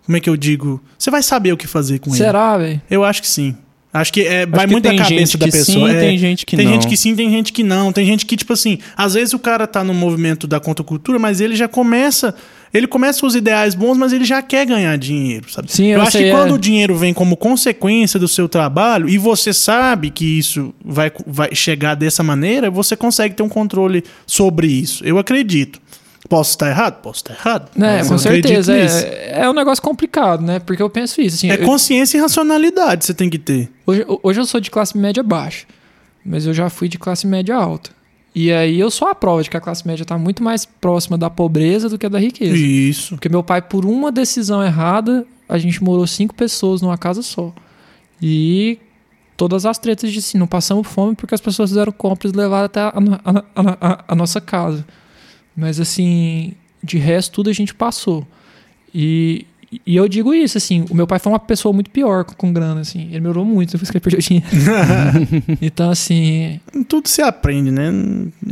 Como 0.06 0.18
é 0.18 0.20
que 0.20 0.30
eu 0.30 0.38
digo? 0.38 0.82
Você 0.98 1.10
vai 1.10 1.24
saber 1.24 1.52
o 1.52 1.58
que 1.58 1.68
fazer 1.68 2.00
com 2.00 2.12
Será, 2.12 2.18
ele. 2.18 2.28
Será, 2.28 2.58
velho? 2.58 2.82
Eu 2.90 3.04
acho 3.04 3.22
que 3.22 3.28
sim. 3.28 3.56
Acho 3.96 4.12
que 4.12 4.22
é, 4.24 4.44
acho 4.44 4.52
vai 4.52 4.68
que 4.68 4.72
muito 4.74 4.84
da 4.84 4.96
cabeça 4.96 5.38
da 5.38 5.46
pessoa. 5.48 5.90
Sim, 5.90 5.96
é, 5.96 6.00
tem 6.02 6.18
gente 6.18 6.46
que 6.46 6.58
tem 6.58 6.66
não. 6.66 6.72
Tem 6.74 6.82
gente 6.82 6.90
que 6.90 6.98
sim, 6.98 7.16
tem 7.16 7.30
gente 7.30 7.54
que 7.54 7.64
não. 7.64 7.94
Tem 7.94 8.06
gente 8.06 8.26
que, 8.26 8.36
tipo 8.36 8.52
assim, 8.52 8.78
às 8.98 9.14
vezes 9.14 9.34
o 9.34 9.40
cara 9.40 9.66
tá 9.66 9.86
no 9.86 9.94
movimento 9.94 10.46
da 10.46 10.60
contracultura, 10.60 11.18
mas 11.18 11.40
ele 11.40 11.56
já 11.56 11.68
começa. 11.68 12.36
Ele 12.74 12.88
começa 12.88 13.22
com 13.22 13.28
os 13.28 13.36
ideais 13.36 13.74
bons, 13.74 13.98
mas 13.98 14.12
ele 14.12 14.26
já 14.26 14.42
quer 14.42 14.66
ganhar 14.66 14.98
dinheiro, 14.98 15.50
sabe? 15.50 15.72
Sim, 15.72 15.88
eu, 15.88 16.00
eu 16.00 16.02
acho 16.02 16.18
que 16.18 16.26
é. 16.26 16.32
quando 16.32 16.56
o 16.56 16.60
dinheiro 16.60 16.94
vem 16.94 17.14
como 17.14 17.38
consequência 17.38 18.20
do 18.20 18.28
seu 18.28 18.50
trabalho 18.50 19.08
e 19.08 19.18
você 19.18 19.54
sabe 19.54 20.10
que 20.10 20.26
isso 20.26 20.76
vai, 20.84 21.10
vai 21.26 21.56
chegar 21.56 21.96
dessa 21.96 22.22
maneira, 22.22 22.70
você 22.70 22.98
consegue 22.98 23.34
ter 23.34 23.44
um 23.44 23.50
controle 23.50 24.04
sobre 24.28 24.68
isso. 24.68 25.06
Eu 25.06 25.18
acredito. 25.18 25.80
Posso 26.28 26.52
estar 26.52 26.70
errado? 26.70 27.02
Posso 27.02 27.20
estar 27.20 27.34
errado. 27.34 27.70
É, 27.82 28.04
com 28.04 28.18
certeza. 28.18 28.74
É, 28.76 29.42
é 29.42 29.50
um 29.50 29.54
negócio 29.54 29.82
complicado, 29.82 30.42
né? 30.42 30.60
Porque 30.60 30.82
eu 30.82 30.90
penso 30.90 31.22
isso. 31.22 31.38
Assim, 31.38 31.52
é 31.52 31.62
eu, 31.62 31.66
consciência 31.66 32.18
e 32.18 32.22
racionalidade 32.22 33.06
você 33.06 33.14
tem 33.14 33.30
que 33.30 33.38
ter. 33.38 33.70
Hoje, 33.86 34.06
hoje 34.24 34.42
eu 34.42 34.46
sou 34.46 34.60
de 34.60 34.72
classe 34.72 34.98
média 34.98 35.22
baixa, 35.22 35.66
mas 36.26 36.46
eu 36.46 36.54
já 36.54 36.70
fui 36.70 36.90
de 36.90 36.98
classe 36.98 37.28
média 37.28 37.56
alta. 37.56 37.92
E 38.34 38.52
aí 38.52 38.78
eu 38.80 38.92
sou 38.92 39.08
a 39.08 39.16
prova 39.16 39.44
de 39.44 39.50
que 39.50 39.56
a 39.56 39.62
classe 39.62 39.88
média 39.88 40.04
está 40.04 40.18
muito 40.18 40.44
mais 40.44 40.66
próxima 40.66 41.18
da 41.18 41.30
pobreza 41.30 41.88
do 41.88 41.98
que 41.98 42.10
da 42.10 42.20
riqueza. 42.20 42.56
Isso. 42.56 43.16
Porque 43.16 43.30
meu 43.30 43.42
pai, 43.44 43.62
por 43.62 43.86
uma 43.86 44.12
decisão 44.12 44.62
errada, 44.62 45.26
a 45.48 45.58
gente 45.58 45.82
morou 45.82 46.06
cinco 46.06 46.36
pessoas 46.36 46.82
numa 46.82 46.98
casa 46.98 47.22
só. 47.22 47.54
E 48.22 48.78
todas 49.38 49.66
as 49.66 49.78
tretas 49.78 50.12
de 50.12 50.20
assim, 50.20 50.38
não 50.38 50.48
passamos 50.48 50.88
fome 50.88 51.16
porque 51.16 51.34
as 51.36 51.42
pessoas 51.42 51.70
fizeram 51.70 51.94
compras 51.94 52.34
e 52.34 52.36
levaram 52.36 52.66
até 52.66 52.82
a, 52.82 52.94
a, 52.94 53.90
a, 53.90 54.04
a 54.10 54.16
nossa 54.16 54.42
casa. 54.42 54.86
Mas 55.56 55.80
assim, 55.80 56.54
de 56.84 56.98
resto, 56.98 57.32
tudo 57.32 57.50
a 57.50 57.54
gente 57.54 57.74
passou. 57.74 58.26
E, 58.94 59.46
e 59.86 59.96
eu 59.96 60.08
digo 60.08 60.34
isso, 60.34 60.58
assim, 60.58 60.86
o 60.90 60.96
meu 60.96 61.08
pai 61.08 61.20
foi 61.20 61.32
uma 61.32 61.40
pessoa 61.40 61.74
muito 61.74 61.90
pior 61.90 62.24
com, 62.24 62.34
com 62.34 62.54
grana, 62.54 62.82
assim. 62.82 63.08
Ele 63.10 63.20
melhorou 63.20 63.44
muito 63.44 63.72
depois 63.72 63.90
que 63.90 63.98
ele 63.98 64.04
perdeu 64.04 64.20
dinheiro. 64.22 64.48
então, 65.62 65.90
assim. 65.90 66.60
Tudo 66.88 67.08
se 67.08 67.22
aprende, 67.22 67.72
né? 67.72 67.88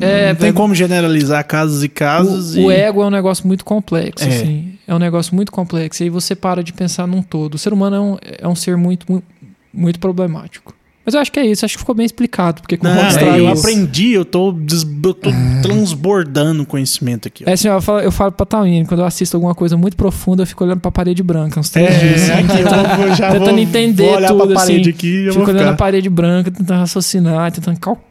É, 0.01 0.29
não 0.29 0.35
tem 0.35 0.49
é, 0.49 0.53
como 0.53 0.73
generalizar 0.73 1.45
casos 1.45 1.83
e 1.83 1.89
casos. 1.89 2.55
O, 2.55 2.59
e... 2.59 2.65
o, 2.65 2.71
ego 2.71 3.03
é 3.03 3.05
um 3.05 3.11
negócio 3.11 3.47
muito 3.47 3.63
complexo, 3.63 4.25
é. 4.25 4.27
assim. 4.27 4.77
É 4.87 4.93
um 4.93 4.99
negócio 4.99 5.35
muito 5.35 5.51
complexo. 5.51 6.03
E 6.03 6.05
aí 6.05 6.09
você 6.09 6.35
para 6.35 6.63
de 6.63 6.73
pensar 6.73 7.07
num 7.07 7.21
todo. 7.21 7.55
O 7.55 7.57
ser 7.57 7.71
humano 7.71 7.95
é 7.95 7.99
um, 7.99 8.17
é 8.39 8.47
um 8.47 8.55
ser 8.55 8.75
muito, 8.75 9.09
muito, 9.09 9.25
muito 9.73 9.99
problemático. 9.99 10.75
Mas 11.05 11.15
eu 11.15 11.21
acho 11.21 11.31
que 11.31 11.39
é 11.39 11.45
isso, 11.45 11.65
acho 11.65 11.73
que 11.73 11.79
ficou 11.79 11.93
bem 11.93 12.05
explicado. 12.05 12.61
Porque 12.61 12.77
com 12.77 12.87
não, 12.87 12.93
é, 12.93 13.39
eu 13.39 13.49
aprendi, 13.49 14.11
eu 14.11 14.23
tô, 14.23 14.53
des, 14.53 14.83
eu 14.83 15.13
tô 15.13 15.29
ah. 15.29 15.61
transbordando 15.61 16.65
conhecimento 16.65 17.27
aqui. 17.27 17.43
Ó. 17.45 17.49
É 17.49 17.53
assim, 17.53 17.67
eu 17.67 17.81
falo, 17.81 17.99
eu 17.99 18.11
falo 18.11 18.31
pra 18.31 18.45
Tawine, 18.45 18.85
quando 18.85 19.01
eu 19.01 19.05
assisto 19.05 19.35
alguma 19.35 19.53
coisa 19.53 19.75
muito 19.75 19.97
profunda, 19.97 20.43
eu 20.43 20.47
fico 20.47 20.63
olhando 20.63 20.79
pra 20.79 20.91
parede 20.91 21.21
branca 21.21 21.59
uns 21.59 21.69
três 21.69 21.89
é, 21.89 21.99
dias. 21.99 22.21
Assim, 22.29 22.31
aqui 22.31 22.57
tentando, 22.57 23.01
eu 23.01 23.15
já 23.15 23.31
tentando 23.31 23.49
vou, 23.49 23.59
entender 23.59 24.03
vou 24.03 24.15
olhar 24.15 24.27
tudo. 24.29 24.47
Pra 24.47 24.55
parede 24.55 24.81
assim, 24.81 24.89
aqui, 24.89 25.25
eu 25.25 25.33
fico 25.33 25.49
olhando 25.49 25.69
a 25.69 25.75
parede 25.75 26.09
branca, 26.09 26.51
tentando 26.51 26.79
raciocinar, 26.79 27.51
tentando 27.51 27.79
cal 27.79 28.01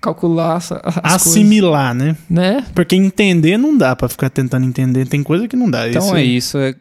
calcular 0.00 0.56
as 0.56 0.72
Assimilar, 1.04 1.96
coisas. 1.96 2.16
né? 2.28 2.54
Né? 2.54 2.66
Porque 2.74 2.96
entender 2.96 3.56
não 3.56 3.78
dá 3.78 3.94
pra 3.94 4.08
ficar 4.08 4.28
tentando 4.28 4.66
entender. 4.66 5.06
Tem 5.06 5.22
coisa 5.22 5.46
que 5.46 5.54
não 5.54 5.70
dá. 5.70 5.88
Então 5.88 6.02
isso 6.02 6.16
é 6.16 6.24
isso, 6.24 6.58
é... 6.58 6.74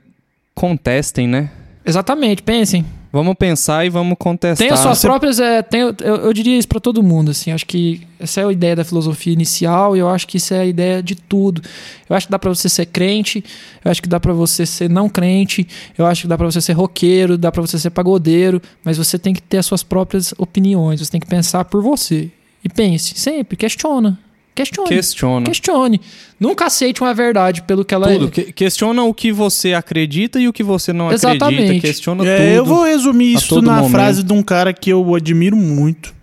contestem, 0.55 1.27
né? 1.27 1.51
Exatamente, 1.85 2.41
pensem. 2.41 2.83
Vamos 3.11 3.35
pensar 3.35 3.85
e 3.85 3.89
vamos 3.89 4.15
contestar. 4.17 4.65
Tem 4.65 4.73
as 4.73 4.79
suas 4.79 4.97
Você... 4.97 5.07
próprias. 5.07 5.39
É, 5.39 5.61
tem, 5.61 5.81
eu, 5.81 5.95
eu 5.99 6.33
diria 6.33 6.57
isso 6.57 6.67
para 6.67 6.79
todo 6.79 7.03
mundo. 7.03 7.31
Assim, 7.31 7.51
acho 7.51 7.65
que 7.65 8.01
essa 8.17 8.39
é 8.39 8.45
a 8.45 8.51
ideia 8.51 8.73
da 8.73 8.85
filosofia 8.85 9.33
inicial 9.33 9.97
e 9.97 9.99
eu 9.99 10.07
acho 10.07 10.25
que 10.25 10.37
isso 10.37 10.53
é 10.53 10.61
a 10.61 10.65
ideia 10.65 11.03
de 11.03 11.15
tudo. 11.15 11.61
Eu 12.09 12.15
acho 12.15 12.27
que 12.27 12.31
dá 12.31 12.39
para 12.39 12.49
você 12.49 12.69
ser 12.69 12.85
crente, 12.85 13.43
eu 13.83 13.91
acho 13.91 14.01
que 14.01 14.07
dá 14.07 14.19
para 14.19 14.31
você 14.31 14.65
ser 14.65 14.89
não 14.89 15.09
crente, 15.09 15.67
eu 15.97 16.05
acho 16.05 16.21
que 16.21 16.27
dá 16.27 16.37
para 16.37 16.45
você 16.45 16.61
ser 16.61 16.73
roqueiro, 16.73 17.37
dá 17.37 17.51
para 17.51 17.61
você 17.61 17.77
ser 17.77 17.89
pagodeiro, 17.89 18.61
mas 18.83 18.97
você 18.97 19.19
tem 19.19 19.33
que 19.33 19.41
ter 19.41 19.57
as 19.57 19.65
suas 19.65 19.83
próprias 19.83 20.33
opiniões, 20.37 21.01
você 21.01 21.11
tem 21.11 21.19
que 21.19 21.27
pensar 21.27 21.65
por 21.65 21.81
você. 21.81 22.31
E 22.63 22.69
pense, 22.69 23.15
sempre, 23.19 23.57
questiona. 23.57 24.17
Questione. 24.53 24.89
Questiona. 24.89 25.45
Questione. 25.45 26.01
Nunca 26.39 26.65
aceite 26.65 27.01
uma 27.01 27.13
verdade 27.13 27.61
pelo 27.61 27.85
que 27.85 27.93
ela 27.93 28.11
tudo. 28.11 28.27
é. 28.27 28.29
Que, 28.29 28.51
questiona 28.51 29.03
o 29.03 29.13
que 29.13 29.31
você 29.31 29.73
acredita 29.73 30.39
e 30.39 30.47
o 30.47 30.53
que 30.53 30.63
você 30.63 30.91
não 30.91 31.11
Exatamente. 31.11 31.63
acredita. 31.63 31.87
Questiona 31.87 32.27
é, 32.27 32.37
tudo. 32.37 32.47
Eu 32.49 32.65
vou 32.65 32.83
resumir 32.83 33.33
isso 33.33 33.61
na 33.61 33.77
momento. 33.77 33.91
frase 33.91 34.23
de 34.23 34.33
um 34.33 34.43
cara 34.43 34.73
que 34.73 34.89
eu 34.89 35.15
admiro 35.15 35.55
muito. 35.55 36.13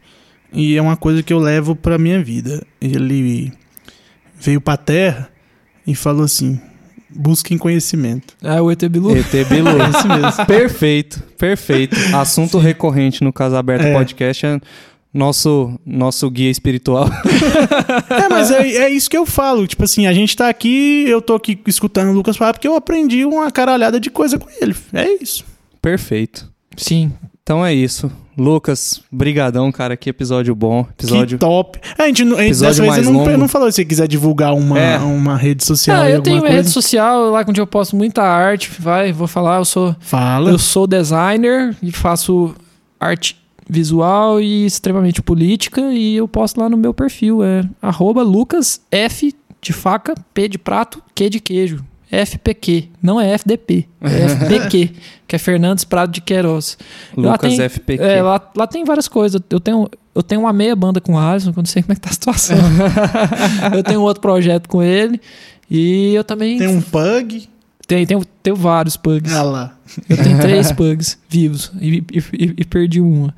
E 0.52 0.76
é 0.76 0.82
uma 0.82 0.96
coisa 0.96 1.22
que 1.22 1.32
eu 1.32 1.38
levo 1.38 1.74
pra 1.74 1.98
minha 1.98 2.22
vida. 2.22 2.64
Ele 2.80 3.52
veio 4.38 4.60
pra 4.60 4.76
terra 4.76 5.30
e 5.86 5.94
falou 5.94 6.24
assim: 6.24 6.60
busquem 7.10 7.56
conhecimento. 7.58 8.34
É 8.42 8.60
o 8.60 8.70
ET 8.70 8.82
Bilu. 8.88 9.16
ET 9.16 9.30
Bilu. 9.48 9.70
é 9.80 9.90
isso 9.90 10.08
mesmo. 10.08 10.46
Perfeito, 10.46 11.22
perfeito. 11.38 11.96
Assunto 12.14 12.58
Sim. 12.58 12.64
recorrente 12.64 13.22
no 13.24 13.32
Casa 13.32 13.58
Aberta 13.58 13.86
é. 13.86 13.94
Podcast 13.94 14.46
é 14.46 14.60
nosso 15.12 15.78
nosso 15.84 16.30
guia 16.30 16.50
espiritual. 16.50 17.08
é, 18.10 18.28
mas 18.28 18.50
é, 18.50 18.60
é, 18.60 18.90
isso 18.90 19.08
que 19.08 19.16
eu 19.16 19.26
falo. 19.26 19.66
Tipo 19.66 19.84
assim, 19.84 20.06
a 20.06 20.12
gente 20.12 20.36
tá 20.36 20.48
aqui, 20.48 21.04
eu 21.08 21.20
tô 21.20 21.34
aqui 21.34 21.58
escutando 21.66 22.10
o 22.10 22.12
Lucas 22.12 22.36
falar 22.36 22.52
porque 22.52 22.68
eu 22.68 22.74
aprendi 22.74 23.24
uma 23.24 23.50
caralhada 23.50 23.98
de 23.98 24.10
coisa 24.10 24.38
com 24.38 24.48
ele. 24.60 24.74
É 24.92 25.22
isso. 25.22 25.44
Perfeito. 25.80 26.50
Sim. 26.76 27.12
Então 27.42 27.64
é 27.64 27.72
isso. 27.72 28.10
Lucas, 28.36 29.02
brigadão, 29.10 29.72
cara. 29.72 29.96
Que 29.96 30.10
episódio 30.10 30.54
bom. 30.54 30.86
Episódio 30.90 31.38
que 31.38 31.44
top. 31.44 31.80
A 31.98 32.06
gente, 32.06 32.22
a 32.22 32.42
gente 32.42 32.60
dessa 32.60 32.82
vez 32.82 33.08
não, 33.08 33.36
não 33.36 33.48
falou 33.48 33.68
se 33.72 33.76
você 33.76 33.84
quiser 33.84 34.06
divulgar 34.06 34.54
uma, 34.54 34.78
é. 34.78 34.98
uma 34.98 35.36
rede 35.36 35.64
social. 35.64 36.02
Ah, 36.02 36.08
eu 36.08 36.22
tenho 36.22 36.40
uma 36.40 36.48
rede 36.48 36.70
social 36.70 37.30
lá 37.30 37.44
onde 37.48 37.60
eu 37.60 37.66
posto 37.66 37.96
muita 37.96 38.22
arte. 38.22 38.70
Vai, 38.78 39.12
vou 39.12 39.26
falar. 39.26 39.56
Eu 39.56 39.64
sou. 39.64 39.96
Fala. 39.98 40.50
Eu 40.50 40.58
sou 40.58 40.86
designer 40.86 41.74
e 41.82 41.90
faço 41.90 42.54
arte 43.00 43.36
visual 43.68 44.40
e 44.40 44.64
extremamente 44.64 45.20
política. 45.22 45.92
E 45.92 46.16
eu 46.16 46.26
posto 46.26 46.60
lá 46.60 46.68
no 46.68 46.76
meu 46.76 46.94
perfil. 46.94 47.42
É 47.42 47.62
Lucas 48.24 48.80
F 48.90 49.34
de 49.60 49.72
faca, 49.72 50.14
P 50.32 50.48
de 50.48 50.58
prato, 50.58 51.02
Q 51.14 51.30
de 51.30 51.40
queijo. 51.40 51.84
FPQ, 52.10 52.88
não 53.02 53.20
é 53.20 53.34
FDP, 53.34 53.86
é 54.00 54.28
FPQ, 54.28 54.90
que 55.28 55.36
é 55.36 55.38
Fernandes 55.38 55.84
Prado 55.84 56.10
de 56.10 56.22
Queiroz. 56.22 56.78
Lucas 57.14 57.30
lá 57.30 57.38
tem, 57.38 57.68
FPQ. 57.68 58.02
É, 58.02 58.22
lá, 58.22 58.50
lá 58.56 58.66
tem 58.66 58.82
várias 58.82 59.06
coisas. 59.06 59.42
Eu 59.50 59.60
tenho, 59.60 59.86
eu 60.14 60.22
tenho 60.22 60.40
uma 60.40 60.52
meia 60.52 60.74
banda 60.74 61.02
com 61.02 61.12
o 61.12 61.18
Alisson, 61.18 61.52
que 61.52 61.58
eu 61.58 61.62
não 61.62 61.66
sei 61.66 61.82
como 61.82 61.92
é 61.92 61.96
que 61.96 62.00
tá 62.00 62.08
a 62.08 62.12
situação. 62.14 62.56
eu 63.76 63.82
tenho 63.82 64.00
outro 64.00 64.22
projeto 64.22 64.70
com 64.70 64.82
ele. 64.82 65.20
E 65.70 66.14
eu 66.14 66.24
também. 66.24 66.56
Tem 66.56 66.68
um 66.68 66.80
pug? 66.80 67.46
Tem, 67.88 68.06
tem, 68.06 68.20
tenho 68.42 68.54
vários 68.54 68.98
pugs. 68.98 69.34
Ah 69.34 69.42
lá. 69.42 69.76
Eu 70.08 70.16
tenho 70.18 70.38
três 70.40 70.70
pugs 70.70 71.18
vivos 71.26 71.72
e, 71.80 72.04
e, 72.12 72.18
e, 72.34 72.54
e 72.58 72.64
perdi 72.64 73.00
uma. 73.00 73.34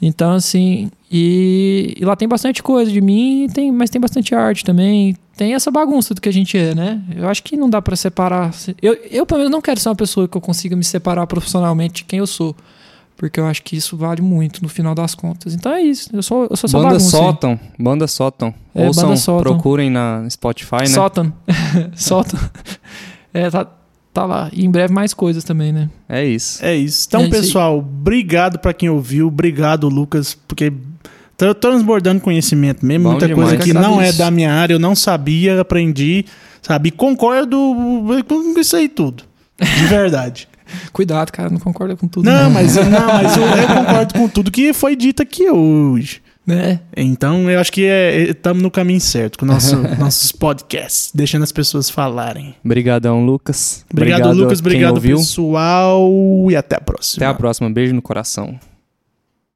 Então, 0.00 0.30
assim, 0.30 0.88
e, 1.10 1.96
e, 1.98 2.04
lá 2.04 2.14
tem 2.14 2.28
bastante 2.28 2.62
coisa 2.62 2.92
de 2.92 3.00
mim, 3.00 3.48
tem, 3.52 3.72
mas 3.72 3.90
tem 3.90 4.00
bastante 4.00 4.36
arte 4.36 4.64
também. 4.64 5.16
Tem 5.36 5.52
essa 5.52 5.68
bagunça 5.68 6.14
do 6.14 6.20
que 6.20 6.28
a 6.28 6.32
gente 6.32 6.56
é, 6.56 6.76
né? 6.76 7.02
Eu 7.16 7.28
acho 7.28 7.42
que 7.42 7.56
não 7.56 7.68
dá 7.68 7.82
para 7.82 7.96
separar. 7.96 8.52
Eu, 8.80 8.94
eu, 9.10 9.26
pelo 9.26 9.38
menos, 9.38 9.50
não 9.50 9.60
quero 9.60 9.80
ser 9.80 9.88
uma 9.88 9.96
pessoa 9.96 10.28
que 10.28 10.36
eu 10.36 10.40
consiga 10.40 10.76
me 10.76 10.84
separar 10.84 11.26
profissionalmente 11.26 11.94
de 11.94 12.04
quem 12.04 12.20
eu 12.20 12.26
sou. 12.26 12.54
Porque 13.16 13.40
eu 13.40 13.46
acho 13.46 13.64
que 13.64 13.76
isso 13.76 13.96
vale 13.96 14.22
muito 14.22 14.62
no 14.62 14.68
final 14.68 14.94
das 14.94 15.12
contas. 15.12 15.52
Então 15.52 15.72
é 15.72 15.82
isso. 15.82 16.08
Eu 16.12 16.22
sou, 16.22 16.46
eu 16.48 16.56
sou 16.56 16.68
essa 16.68 16.78
banda 16.78 16.90
bagunça. 16.90 17.10
Sótão. 17.10 17.60
Banda 17.76 18.06
Sótão. 18.06 18.54
É, 18.72 18.86
Ouçam, 18.86 19.04
banda 19.04 19.16
Sótão. 19.16 19.42
procurem 19.42 19.90
na 19.90 20.24
Spotify, 20.30 20.82
né? 20.82 20.86
Sótão. 20.86 21.32
Sótão. 21.96 22.38
É, 23.34 23.50
tá, 23.50 23.66
tá 24.18 24.26
lá. 24.26 24.50
E 24.52 24.64
em 24.64 24.70
breve 24.70 24.92
mais 24.92 25.14
coisas 25.14 25.44
também, 25.44 25.72
né? 25.72 25.88
É 26.08 26.24
isso. 26.24 26.64
É 26.64 26.74
isso. 26.74 27.06
Então, 27.08 27.22
é 27.22 27.28
pessoal, 27.28 27.78
obrigado 27.78 28.58
para 28.58 28.72
quem 28.72 28.88
ouviu. 28.88 29.28
Obrigado, 29.28 29.88
Lucas, 29.88 30.36
porque 30.46 30.72
tô 31.36 31.54
transbordando 31.54 32.20
conhecimento 32.20 32.84
mesmo. 32.84 33.04
Bom 33.04 33.10
muita 33.12 33.28
demais. 33.28 33.50
coisa 33.50 33.64
que 33.64 33.72
não 33.72 34.00
é 34.00 34.12
da 34.12 34.30
minha 34.30 34.52
área, 34.52 34.74
eu 34.74 34.78
não 34.78 34.94
sabia, 34.94 35.60
aprendi, 35.60 36.24
sabe? 36.60 36.88
E 36.88 36.92
concordo 36.92 37.56
com 38.26 38.58
isso 38.58 38.76
aí 38.76 38.88
tudo. 38.88 39.22
De 39.60 39.86
verdade. 39.86 40.48
Cuidado, 40.92 41.32
cara, 41.32 41.48
não 41.48 41.58
concorda 41.58 41.96
com 41.96 42.06
tudo. 42.06 42.24
Não, 42.26 42.44
não. 42.44 42.50
mas, 42.50 42.76
não, 42.76 43.06
mas 43.06 43.36
eu, 43.36 43.42
eu 43.42 43.68
concordo 43.72 44.14
com 44.14 44.28
tudo 44.28 44.50
que 44.50 44.72
foi 44.72 44.96
dito 44.96 45.22
aqui 45.22 45.48
hoje. 45.48 46.20
Né? 46.48 46.80
Então 46.96 47.50
eu 47.50 47.60
acho 47.60 47.70
que 47.70 47.82
estamos 47.82 48.62
é, 48.62 48.64
no 48.64 48.70
caminho 48.70 49.02
certo 49.02 49.38
com 49.38 49.44
nosso, 49.44 49.76
nossos 50.00 50.32
podcasts, 50.32 51.10
deixando 51.14 51.42
as 51.42 51.52
pessoas 51.52 51.90
falarem. 51.90 52.54
Obrigadão, 52.64 53.22
Lucas. 53.22 53.84
Obrigado, 53.92 54.20
obrigado 54.20 54.38
Lucas. 54.38 54.60
Obrigado, 54.60 54.98
pessoal. 54.98 56.10
E 56.48 56.56
até 56.56 56.76
a 56.76 56.80
próxima. 56.80 57.26
Até 57.26 57.26
a 57.26 57.34
próxima. 57.34 57.68
Beijo 57.68 57.94
no 57.94 58.00
coração. 58.00 58.58